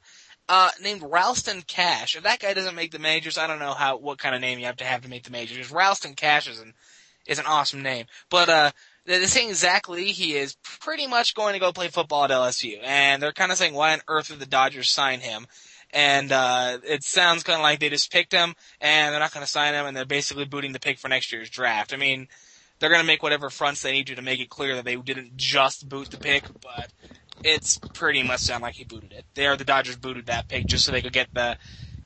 uh, 0.49 0.71
named 0.81 1.03
Ralston 1.03 1.61
Cash. 1.61 2.15
If 2.15 2.23
that 2.23 2.39
guy 2.39 2.53
doesn't 2.53 2.75
make 2.75 2.91
the 2.91 2.99
majors, 2.99 3.37
I 3.37 3.47
don't 3.47 3.59
know 3.59 3.73
how 3.73 3.97
what 3.97 4.17
kind 4.17 4.35
of 4.35 4.41
name 4.41 4.59
you 4.59 4.65
have 4.65 4.77
to 4.77 4.85
have 4.85 5.01
to 5.01 5.09
make 5.09 5.23
the 5.23 5.31
majors. 5.31 5.71
Ralston 5.71 6.15
Cash 6.15 6.47
is 6.49 6.59
an 6.59 6.73
is 7.25 7.39
an 7.39 7.45
awesome 7.45 7.81
name. 7.81 8.05
But 8.29 8.49
uh, 8.49 8.71
they're 9.05 9.27
saying 9.27 9.53
Zach 9.53 9.89
Lee, 9.89 10.11
he 10.11 10.35
is 10.35 10.55
pretty 10.81 11.07
much 11.07 11.35
going 11.35 11.53
to 11.53 11.59
go 11.59 11.71
play 11.71 11.89
football 11.89 12.23
at 12.23 12.31
LSU, 12.31 12.79
and 12.83 13.21
they're 13.21 13.33
kind 13.33 13.51
of 13.51 13.57
saying 13.57 13.73
why 13.73 13.93
on 13.93 14.01
earth 14.07 14.29
would 14.29 14.39
the 14.39 14.45
Dodgers 14.45 14.91
sign 14.91 15.19
him? 15.19 15.47
And 15.91 16.31
uh, 16.31 16.79
it 16.83 17.03
sounds 17.03 17.43
kind 17.43 17.57
of 17.57 17.61
like 17.61 17.79
they 17.79 17.89
just 17.89 18.11
picked 18.11 18.33
him, 18.33 18.55
and 18.81 19.13
they're 19.13 19.19
not 19.19 19.33
going 19.33 19.45
to 19.45 19.51
sign 19.51 19.73
him, 19.73 19.85
and 19.85 19.95
they're 19.95 20.05
basically 20.05 20.45
booting 20.45 20.71
the 20.71 20.79
pick 20.79 20.97
for 20.97 21.07
next 21.07 21.31
year's 21.31 21.49
draft. 21.49 21.93
I 21.93 21.97
mean, 21.97 22.27
they're 22.79 22.89
going 22.89 23.01
to 23.01 23.07
make 23.07 23.21
whatever 23.21 23.49
fronts 23.49 23.81
they 23.81 23.91
need 23.91 24.07
to 24.07 24.15
to 24.15 24.21
make 24.21 24.39
it 24.39 24.49
clear 24.49 24.75
that 24.75 24.85
they 24.85 24.95
didn't 24.95 25.37
just 25.37 25.87
boot 25.87 26.09
the 26.09 26.17
pick, 26.17 26.45
but 26.61 26.91
it's 27.43 27.77
pretty 27.93 28.23
much 28.23 28.39
sound 28.39 28.63
like 28.63 28.73
he 28.73 28.85
booted 28.85 29.11
it. 29.11 29.25
They 29.35 29.45
are 29.45 29.55
the 29.55 29.65
Dodgers 29.65 29.97
booted 29.97 30.27
that 30.27 30.47
pick 30.47 30.65
just 30.65 30.85
so 30.85 30.91
they 30.91 31.01
could 31.01 31.13
get 31.13 31.33
the. 31.33 31.57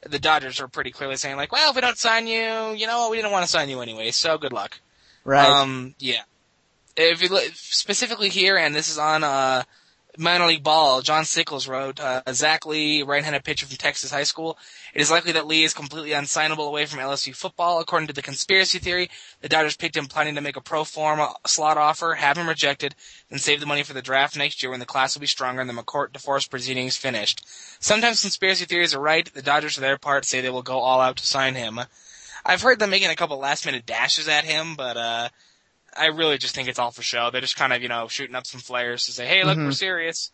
The 0.07 0.19
Dodgers 0.19 0.61
are 0.61 0.67
pretty 0.67 0.91
clearly 0.91 1.15
saying 1.15 1.37
like, 1.37 1.51
well, 1.51 1.71
if 1.71 1.75
we 1.75 1.81
don't 1.81 1.97
sign 1.97 2.27
you, 2.27 2.71
you 2.75 2.85
know 2.85 2.99
what, 2.99 3.11
we 3.11 3.17
didn't 3.17 3.31
want 3.31 3.43
to 3.43 3.49
sign 3.49 3.67
you 3.67 3.81
anyway, 3.81 4.11
so 4.11 4.37
good 4.37 4.53
luck. 4.53 4.79
right. 5.25 5.49
Um, 5.49 5.95
yeah. 5.97 6.21
If 6.97 7.21
you 7.21 7.29
look 7.29 7.43
specifically 7.53 8.29
here, 8.29 8.57
and 8.57 8.73
this 8.73 8.89
is 8.89 8.97
on 8.97 9.23
uh, 9.23 9.61
minor 10.17 10.47
league 10.47 10.63
ball, 10.63 11.03
John 11.03 11.25
Sickels 11.25 11.69
wrote, 11.69 11.99
uh, 11.99 12.23
Zach 12.33 12.65
Lee, 12.65 13.03
right-handed 13.03 13.43
pitcher 13.43 13.67
from 13.67 13.77
Texas 13.77 14.11
high 14.11 14.23
school. 14.23 14.57
It 14.95 15.01
is 15.01 15.11
likely 15.11 15.31
that 15.33 15.45
Lee 15.45 15.63
is 15.63 15.75
completely 15.75 16.13
unsignable 16.13 16.67
away 16.67 16.87
from 16.87 16.99
LSU 16.99 17.35
football. 17.35 17.79
According 17.79 18.07
to 18.07 18.15
the 18.15 18.23
conspiracy 18.23 18.79
theory, 18.79 19.11
the 19.41 19.47
Dodgers 19.47 19.77
picked 19.77 19.95
him 19.95 20.07
planning 20.07 20.33
to 20.33 20.41
make 20.41 20.55
a 20.55 20.61
pro 20.61 20.83
forma 20.83 21.35
slot 21.45 21.77
offer, 21.77 22.15
have 22.15 22.35
him 22.35 22.49
rejected, 22.49 22.95
then 23.29 23.37
save 23.37 23.59
the 23.59 23.67
money 23.67 23.83
for 23.83 23.93
the 23.93 24.01
draft 24.01 24.35
next 24.35 24.63
year 24.63 24.71
when 24.71 24.79
the 24.79 24.85
class 24.87 25.15
will 25.15 25.21
be 25.21 25.27
stronger 25.27 25.61
and 25.61 25.69
the 25.69 25.75
McCourt 25.75 26.13
DeForest 26.13 26.49
proceedings 26.49 26.97
finished. 26.97 27.45
Sometimes 27.79 28.21
conspiracy 28.21 28.65
theories 28.65 28.95
are 28.95 28.99
right. 28.99 29.31
The 29.31 29.43
Dodgers, 29.43 29.75
for 29.75 29.81
their 29.81 29.99
part, 29.99 30.25
say 30.25 30.41
they 30.41 30.49
will 30.49 30.63
go 30.63 30.79
all 30.79 30.99
out 30.99 31.17
to 31.17 31.27
sign 31.27 31.53
him. 31.53 31.79
I've 32.43 32.63
heard 32.63 32.79
them 32.79 32.89
making 32.89 33.11
a 33.11 33.15
couple 33.15 33.37
last 33.37 33.67
minute 33.67 33.85
dashes 33.85 34.27
at 34.27 34.45
him, 34.45 34.75
but 34.75 34.97
uh 34.97 35.29
I 35.97 36.07
really 36.07 36.37
just 36.37 36.55
think 36.55 36.67
it's 36.67 36.79
all 36.79 36.91
for 36.91 37.01
show. 37.01 37.29
They're 37.31 37.41
just 37.41 37.55
kind 37.55 37.73
of, 37.73 37.81
you 37.81 37.89
know, 37.89 38.07
shooting 38.07 38.35
up 38.35 38.45
some 38.45 38.61
flares 38.61 39.05
to 39.05 39.11
say, 39.11 39.25
"Hey, 39.25 39.43
look, 39.43 39.57
we're 39.57 39.63
mm-hmm. 39.63 39.71
serious." 39.71 40.31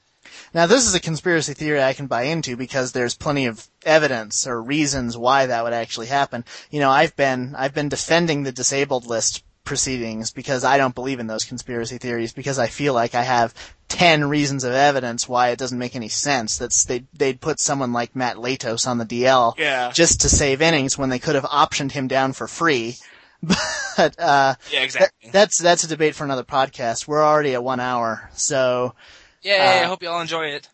Now 0.53 0.67
this 0.67 0.85
is 0.87 0.95
a 0.95 0.99
conspiracy 0.99 1.53
theory 1.53 1.81
I 1.83 1.93
can 1.93 2.07
buy 2.07 2.23
into 2.23 2.55
because 2.55 2.91
there's 2.91 3.15
plenty 3.15 3.45
of 3.45 3.67
evidence 3.85 4.47
or 4.47 4.61
reasons 4.61 5.17
why 5.17 5.47
that 5.47 5.63
would 5.63 5.73
actually 5.73 6.07
happen. 6.07 6.45
You 6.69 6.79
know, 6.79 6.89
I've 6.89 7.15
been 7.15 7.55
I've 7.57 7.73
been 7.73 7.89
defending 7.89 8.43
the 8.43 8.51
disabled 8.51 9.05
list 9.05 9.43
proceedings 9.63 10.31
because 10.31 10.63
I 10.63 10.77
don't 10.77 10.95
believe 10.95 11.19
in 11.19 11.27
those 11.27 11.45
conspiracy 11.45 11.97
theories 11.97 12.33
because 12.33 12.59
I 12.59 12.67
feel 12.67 12.93
like 12.93 13.15
I 13.15 13.23
have 13.23 13.53
10 13.89 14.25
reasons 14.25 14.63
of 14.63 14.73
evidence 14.73 15.29
why 15.29 15.49
it 15.49 15.59
doesn't 15.59 15.77
make 15.77 15.95
any 15.95 16.09
sense. 16.09 16.57
That's 16.57 16.83
they 16.83 17.03
they'd 17.13 17.41
put 17.41 17.59
someone 17.59 17.93
like 17.93 18.15
Matt 18.15 18.37
Latos 18.37 18.87
on 18.87 18.97
the 18.97 19.05
DL 19.05 19.57
Yeah. 19.57 19.91
just 19.91 20.21
to 20.21 20.29
save 20.29 20.61
innings 20.61 20.97
when 20.97 21.09
they 21.09 21.19
could 21.19 21.35
have 21.35 21.45
optioned 21.45 21.91
him 21.91 22.07
down 22.07 22.33
for 22.33 22.47
free. 22.47 22.97
But 23.97 24.19
uh 24.19 24.55
Yeah, 24.65 24.79
that, 24.97 25.11
exactly. 25.11 25.31
that's 25.31 25.57
that's 25.59 25.83
a 25.83 25.87
debate 25.87 26.15
for 26.15 26.23
another 26.23 26.43
podcast. 26.43 27.07
We're 27.07 27.23
already 27.23 27.53
at 27.53 27.63
1 27.63 27.79
hour. 27.79 28.29
So 28.33 28.95
yeah, 29.41 29.81
I 29.83 29.85
uh, 29.85 29.87
hope 29.87 30.01
you 30.03 30.09
all 30.09 30.21
enjoy 30.21 30.47
it. 30.47 30.69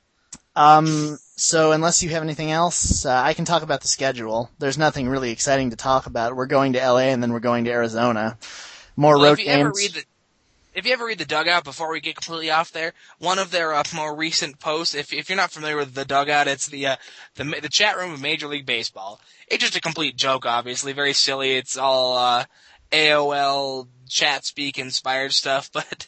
um, 0.55 1.17
so 1.36 1.72
unless 1.72 2.03
you 2.03 2.09
have 2.09 2.24
anything 2.24 2.51
else, 2.51 3.05
uh, 3.05 3.22
I 3.24 3.34
can 3.34 3.45
talk 3.45 3.63
about 3.63 3.82
the 3.82 3.88
schedule. 3.88 4.49
There's 4.59 4.78
nothing 4.78 5.07
really 5.07 5.32
exciting 5.32 5.70
to 5.70 5.76
talk 5.78 6.05
about. 6.05 6.36
We're 6.36 6.47
going 6.47 6.74
to 6.74 6.80
LA 6.80 7.09
and 7.13 7.22
then 7.24 7.32
we're 7.32 7.39
going 7.39 7.65
to 7.65 7.72
Arizona. 7.72 8.38
More 8.95 9.17
Well, 9.17 9.24
road 9.24 9.34
if 9.34 9.39
you 9.39 9.47
ever 9.47 9.72
games. 9.72 9.78
read 9.78 9.93
the 9.93 10.03
if 10.74 10.86
you 10.86 10.93
ever 10.93 11.05
read 11.05 11.17
the 11.17 11.26
dugout 11.26 11.63
before 11.63 11.91
we 11.91 11.99
get 11.99 12.15
completely 12.15 12.51
off 12.51 12.72
there, 12.72 12.93
one 13.17 13.39
of 13.39 13.51
their 13.51 13.74
uh, 13.74 13.84
more 13.95 14.15
recent 14.15 14.59
posts, 14.59 14.93
if 14.95 15.11
if 15.13 15.30
you're 15.30 15.36
not 15.38 15.51
familiar 15.51 15.78
with 15.78 15.93
the 15.95 16.05
dugout, 16.05 16.47
it's 16.47 16.67
the 16.67 16.88
uh, 16.88 16.95
the 17.36 17.43
the 17.43 17.70
chat 17.70 17.97
room 17.97 18.13
of 18.13 18.22
Major 18.22 18.47
League 18.47 18.65
Baseball. 18.65 19.20
It's 19.50 19.64
just 19.64 19.76
a 19.76 19.82
complete 19.82 20.16
joke, 20.16 20.45
obviously, 20.45 20.93
very 20.93 21.14
silly. 21.14 21.54
It's 21.54 21.78
all 21.78 22.18
uh, 22.18 22.45
AOL 22.91 23.88
chat 24.08 24.45
speak 24.45 24.78
inspired 24.78 25.34
stuff, 25.34 25.72
but 25.74 26.08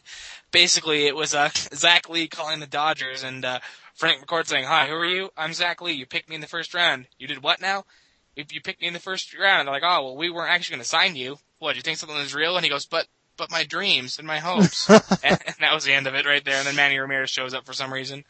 basically 0.51 1.07
it 1.07 1.15
was 1.15 1.33
uh, 1.33 1.49
Zach 1.73 2.09
Lee 2.09 2.27
calling 2.27 2.59
the 2.59 2.67
Dodgers 2.67 3.23
and 3.23 3.43
uh, 3.43 3.59
Frank 3.95 4.25
McCourt 4.25 4.47
saying, 4.47 4.65
"Hi, 4.65 4.87
who 4.87 4.95
are 4.95 5.05
you? 5.05 5.29
I'm 5.37 5.53
Zach 5.53 5.81
Lee. 5.81 5.93
You 5.93 6.05
picked 6.05 6.29
me 6.29 6.35
in 6.35 6.41
the 6.41 6.47
first 6.47 6.73
round. 6.73 7.07
You 7.17 7.27
did 7.27 7.43
what 7.43 7.61
now? 7.61 7.85
If 8.35 8.53
you 8.53 8.61
picked 8.61 8.81
me 8.81 8.87
in 8.87 8.93
the 8.93 8.99
first 8.99 9.37
round." 9.37 9.67
They're 9.67 9.73
like, 9.73 9.83
"Oh, 9.85 10.03
well, 10.03 10.17
we 10.17 10.29
weren't 10.29 10.51
actually 10.51 10.75
going 10.75 10.83
to 10.83 10.89
sign 10.89 11.15
you. 11.15 11.37
What? 11.59 11.73
Do 11.73 11.77
you 11.77 11.83
think 11.83 11.97
something 11.97 12.17
is 12.17 12.35
real?" 12.35 12.55
And 12.55 12.63
he 12.63 12.69
goes, 12.69 12.85
"But." 12.85 13.07
But 13.37 13.49
my 13.49 13.63
dreams 13.63 14.19
and 14.19 14.27
my 14.27 14.37
hopes, 14.37 14.87
and, 14.87 15.01
and 15.23 15.55
that 15.61 15.73
was 15.73 15.83
the 15.83 15.93
end 15.93 16.05
of 16.05 16.13
it 16.13 16.27
right 16.27 16.43
there. 16.43 16.57
And 16.57 16.67
then 16.67 16.75
Manny 16.75 16.99
Ramirez 16.99 17.31
shows 17.31 17.55
up 17.55 17.65
for 17.65 17.73
some 17.73 17.91
reason. 17.91 18.23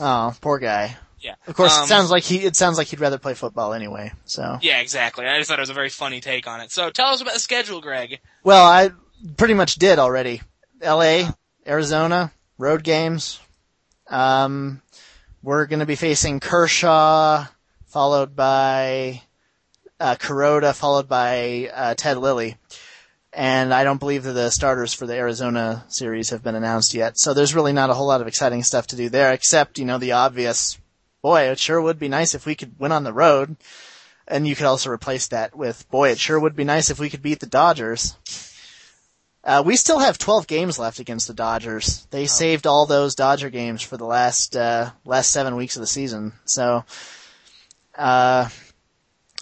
oh, 0.00 0.34
poor 0.40 0.58
guy. 0.58 0.96
Yeah, 1.22 1.34
Of 1.46 1.54
course, 1.54 1.76
Um, 1.76 1.84
it 1.84 1.86
sounds 1.86 2.10
like 2.10 2.24
he. 2.24 2.38
It 2.38 2.56
sounds 2.56 2.76
like 2.78 2.88
he'd 2.88 3.00
rather 3.00 3.18
play 3.18 3.34
football 3.34 3.72
anyway. 3.72 4.12
So, 4.24 4.58
Yeah, 4.60 4.80
exactly. 4.80 5.24
I 5.26 5.38
just 5.38 5.48
thought 5.48 5.58
it 5.58 5.62
was 5.62 5.70
a 5.70 5.74
very 5.74 5.88
funny 5.88 6.20
take 6.20 6.46
on 6.48 6.60
it. 6.60 6.72
So 6.72 6.90
tell 6.90 7.08
us 7.08 7.20
about 7.20 7.34
the 7.34 7.40
schedule, 7.40 7.80
Greg. 7.80 8.18
well, 8.42 8.64
I 8.64 8.90
pretty 9.36 9.54
much 9.54 9.76
did 9.76 9.98
already. 9.98 10.42
L.A., 10.80 11.28
Arizona, 11.66 12.32
road 12.58 12.82
games. 12.82 13.38
Um, 14.08 14.82
we're 15.42 15.66
going 15.66 15.80
to 15.80 15.86
be 15.86 15.94
facing 15.96 16.40
Kershaw, 16.40 17.46
followed 17.86 18.34
by 18.34 19.22
uh, 20.00 20.16
Kuroda, 20.16 20.74
followed 20.74 21.08
by 21.08 21.70
uh, 21.72 21.94
Ted 21.94 22.18
Lilly. 22.18 22.56
And 23.32 23.72
I 23.72 23.84
don't 23.84 23.98
believe 24.00 24.24
that 24.24 24.32
the 24.32 24.50
starters 24.50 24.92
for 24.92 25.06
the 25.06 25.14
Arizona 25.14 25.84
series 25.88 26.30
have 26.30 26.42
been 26.42 26.54
announced 26.54 26.92
yet. 26.94 27.18
So 27.18 27.32
there's 27.32 27.54
really 27.54 27.72
not 27.72 27.88
a 27.88 27.94
whole 27.94 28.06
lot 28.08 28.20
of 28.20 28.26
exciting 28.26 28.62
stuff 28.62 28.88
to 28.88 28.96
do 28.96 29.08
there, 29.08 29.32
except, 29.32 29.78
you 29.78 29.84
know, 29.86 29.96
the 29.98 30.12
obvious, 30.12 30.78
boy, 31.22 31.42
it 31.42 31.58
sure 31.58 31.80
would 31.80 31.98
be 31.98 32.08
nice 32.08 32.34
if 32.34 32.44
we 32.44 32.54
could 32.54 32.78
win 32.78 32.92
on 32.92 33.04
the 33.04 33.12
road. 33.12 33.56
And 34.28 34.46
you 34.46 34.54
could 34.54 34.66
also 34.66 34.90
replace 34.90 35.28
that 35.28 35.56
with, 35.56 35.88
boy, 35.90 36.10
it 36.10 36.18
sure 36.18 36.38
would 36.38 36.54
be 36.56 36.64
nice 36.64 36.90
if 36.90 36.98
we 36.98 37.10
could 37.10 37.22
beat 37.22 37.40
the 37.40 37.46
Dodgers. 37.46 38.16
Uh, 39.44 39.62
we 39.64 39.74
still 39.74 39.98
have 39.98 40.18
12 40.18 40.46
games 40.46 40.78
left 40.78 41.00
against 41.00 41.26
the 41.26 41.34
Dodgers. 41.34 42.06
They 42.10 42.26
saved 42.26 42.66
all 42.66 42.86
those 42.86 43.16
Dodger 43.16 43.50
games 43.50 43.82
for 43.82 43.96
the 43.96 44.04
last, 44.04 44.54
uh, 44.56 44.90
last 45.04 45.32
seven 45.32 45.56
weeks 45.56 45.76
of 45.76 45.80
the 45.80 45.88
season. 45.88 46.32
So, 46.44 46.84
uh, 47.96 48.48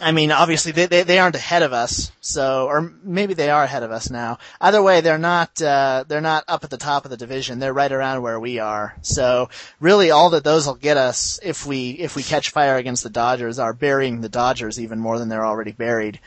I 0.01 0.13
mean, 0.13 0.33
obviously 0.33 0.73
they, 0.73 0.87
they, 0.87 1.03
they 1.03 1.19
aren't 1.19 1.35
ahead 1.37 1.63
of 1.63 1.73
us, 1.73 2.11
so, 2.21 2.67
or 2.67 2.93
maybe 3.03 3.35
they 3.35 3.51
are 3.51 3.63
ahead 3.63 3.83
of 3.83 3.91
us 3.91 4.11
now. 4.11 4.39
Either 4.61 4.83
way, 4.83 5.01
they're 5.01 5.19
not, 5.19 5.61
uh, 5.61 6.05
they're 6.09 6.21
not 6.21 6.45
up 6.49 6.65
at 6.65 6.71
the 6.71 6.77
top 6.77 7.05
of 7.05 7.11
the 7.11 7.17
division. 7.17 7.59
They're 7.59 7.73
right 7.73 7.93
around 7.93 8.23
where 8.23 8.41
we 8.41 8.59
are. 8.59 8.97
So, 9.03 9.51
really 9.79 10.11
all 10.11 10.31
that 10.31 10.45
those 10.45 10.67
will 10.67 10.75
get 10.75 10.97
us, 10.97 11.39
if 11.43 11.67
we, 11.67 11.91
if 11.91 12.17
we 12.17 12.23
catch 12.23 12.51
fire 12.51 12.77
against 12.77 13.03
the 13.03 13.11
Dodgers, 13.11 13.59
are 13.59 13.73
burying 13.73 14.21
the 14.21 14.29
Dodgers 14.29 14.81
even 14.81 14.99
more 14.99 15.19
than 15.19 15.29
they're 15.29 15.47
already 15.47 15.73
buried. 15.73 16.21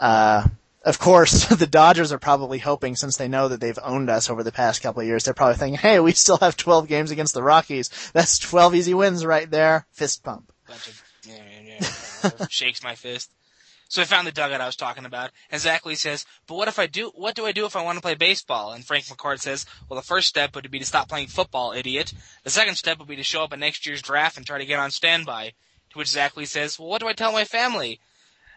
Uh, 0.00 0.48
of 0.84 0.98
course, 0.98 1.46
the 1.54 1.66
Dodgers 1.66 2.12
are 2.12 2.18
probably 2.18 2.58
hoping, 2.58 2.96
since 2.96 3.16
they 3.16 3.28
know 3.28 3.48
that 3.48 3.60
they've 3.60 3.78
owned 3.82 4.08
us 4.08 4.30
over 4.30 4.42
the 4.42 4.52
past 4.52 4.82
couple 4.82 5.02
of 5.02 5.06
years, 5.06 5.24
they're 5.24 5.34
probably 5.34 5.56
thinking, 5.56 5.78
hey, 5.78 6.00
we 6.00 6.12
still 6.12 6.38
have 6.38 6.56
12 6.56 6.88
games 6.88 7.10
against 7.10 7.34
the 7.34 7.42
Rockies. 7.42 7.90
That's 8.12 8.38
12 8.38 8.74
easy 8.74 8.94
wins 8.94 9.24
right 9.24 9.50
there. 9.50 9.86
Fist 9.92 10.22
pump. 10.24 10.52
shakes 12.50 12.82
my 12.82 12.94
fist. 12.94 13.32
So 13.90 14.02
I 14.02 14.04
found 14.04 14.26
the 14.26 14.32
dugout 14.32 14.60
I 14.60 14.66
was 14.66 14.76
talking 14.76 15.06
about, 15.06 15.30
and 15.50 15.60
Zach 15.60 15.86
Lee 15.86 15.94
says, 15.94 16.26
"But 16.46 16.56
what 16.56 16.68
if 16.68 16.78
I 16.78 16.86
do? 16.86 17.10
What 17.14 17.34
do 17.34 17.46
I 17.46 17.52
do 17.52 17.64
if 17.64 17.74
I 17.74 17.82
want 17.82 17.96
to 17.96 18.02
play 18.02 18.14
baseball?" 18.14 18.72
And 18.72 18.86
Frank 18.86 19.06
McCourt 19.06 19.40
says, 19.40 19.64
"Well, 19.88 19.98
the 19.98 20.06
first 20.06 20.28
step 20.28 20.54
would 20.54 20.70
be 20.70 20.78
to 20.78 20.84
stop 20.84 21.08
playing 21.08 21.28
football, 21.28 21.72
idiot. 21.72 22.12
The 22.44 22.50
second 22.50 22.74
step 22.74 22.98
would 22.98 23.08
be 23.08 23.16
to 23.16 23.22
show 23.22 23.44
up 23.44 23.52
at 23.54 23.58
next 23.58 23.86
year's 23.86 24.02
draft 24.02 24.36
and 24.36 24.46
try 24.46 24.58
to 24.58 24.66
get 24.66 24.78
on 24.78 24.90
standby." 24.90 25.54
To 25.90 25.98
which 25.98 26.08
Zach 26.08 26.36
Lee 26.36 26.44
says, 26.44 26.78
"Well, 26.78 26.88
what 26.88 27.00
do 27.00 27.08
I 27.08 27.14
tell 27.14 27.32
my 27.32 27.46
family?" 27.46 27.98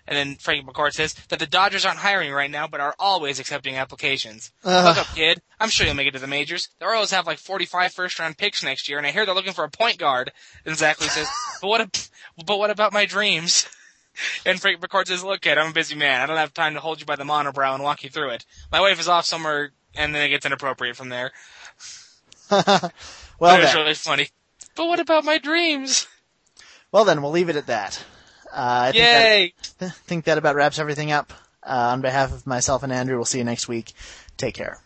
And 0.08 0.18
then 0.18 0.36
Frank 0.36 0.66
McCourt 0.68 0.94
says 0.94 1.14
that 1.30 1.40
the 1.40 1.46
Dodgers 1.46 1.86
aren't 1.86 2.00
hiring 2.00 2.32
right 2.32 2.50
now, 2.50 2.68
but 2.68 2.82
are 2.82 2.96
always 3.00 3.40
accepting 3.40 3.76
applications. 3.76 4.52
Look 4.86 4.98
up, 4.98 5.08
kid. 5.16 5.42
I'm 5.60 5.70
sure 5.70 5.86
you'll 5.86 5.96
make 5.96 6.08
it 6.08 6.14
to 6.14 6.20
the 6.20 6.28
majors. 6.28 6.70
The 6.80 6.86
Orioles 6.86 7.12
have 7.12 7.28
like 7.28 7.38
45 7.38 7.94
first 7.94 8.20
round 8.20 8.38
picks 8.38 8.64
next 8.64 8.90
year, 8.90 8.98
and 8.98 9.06
I 9.06 9.12
hear 9.12 9.26
they're 9.26 9.36
looking 9.36 9.54
for 9.54 9.64
a 9.64 9.70
point 9.70 9.98
guard. 9.98 10.32
And 10.66 10.76
Zach 10.76 11.00
Lee 11.00 11.08
says, 11.08 11.28
but 11.62 11.68
what, 11.68 11.82
ab- 11.82 11.96
but 12.46 12.58
what 12.60 12.70
about 12.72 12.94
my 12.94 13.06
dreams? 13.06 13.68
And 14.46 14.60
Frank 14.60 14.82
McCourt 14.82 15.08
says, 15.08 15.24
look, 15.24 15.40
kid, 15.40 15.58
I'm 15.58 15.70
a 15.72 15.74
busy 15.74 15.96
man. 15.96 16.20
I 16.20 16.26
don't 16.26 16.36
have 16.36 16.54
time 16.54 16.74
to 16.74 16.82
hold 16.82 17.00
you 17.00 17.06
by 17.06 17.16
the 17.16 17.24
monobrow 17.24 17.74
and 17.74 17.82
walk 17.82 18.04
you 18.04 18.10
through 18.10 18.32
it. 18.32 18.46
My 18.70 18.82
wife 18.82 19.00
is 19.00 19.08
off 19.08 19.26
somewhere, 19.26 19.72
and 19.96 20.14
then 20.14 20.22
it 20.22 20.30
gets 20.30 20.46
inappropriate 20.46 20.98
from 20.98 21.08
there. 21.08 21.32
well, 22.52 22.92
was 23.40 23.74
really 23.74 23.94
funny. 23.94 24.30
But 24.76 24.88
what 24.88 25.00
about 25.00 25.24
my 25.24 25.38
dreams? 25.38 26.08
Well 26.92 27.06
then, 27.06 27.22
we'll 27.22 27.32
leave 27.32 27.48
it 27.48 27.56
at 27.56 27.68
that. 27.68 28.04
Uh, 28.52 28.56
I 28.56 28.92
Yay! 28.94 29.54
Think 29.62 29.78
that, 29.80 29.96
think 30.06 30.26
that 30.26 30.38
about 30.38 30.56
wraps 30.56 30.80
everything 30.80 31.12
up. 31.12 31.34
Uh, 31.64 31.92
on 31.94 32.02
behalf 32.02 32.34
of 32.34 32.48
myself 32.48 32.84
and 32.84 32.92
Andrew, 32.92 33.16
we'll 33.16 33.26
see 33.26 33.38
you 33.38 33.44
next 33.44 33.68
week. 33.68 33.94
Take 34.38 34.56
care. 34.56 34.80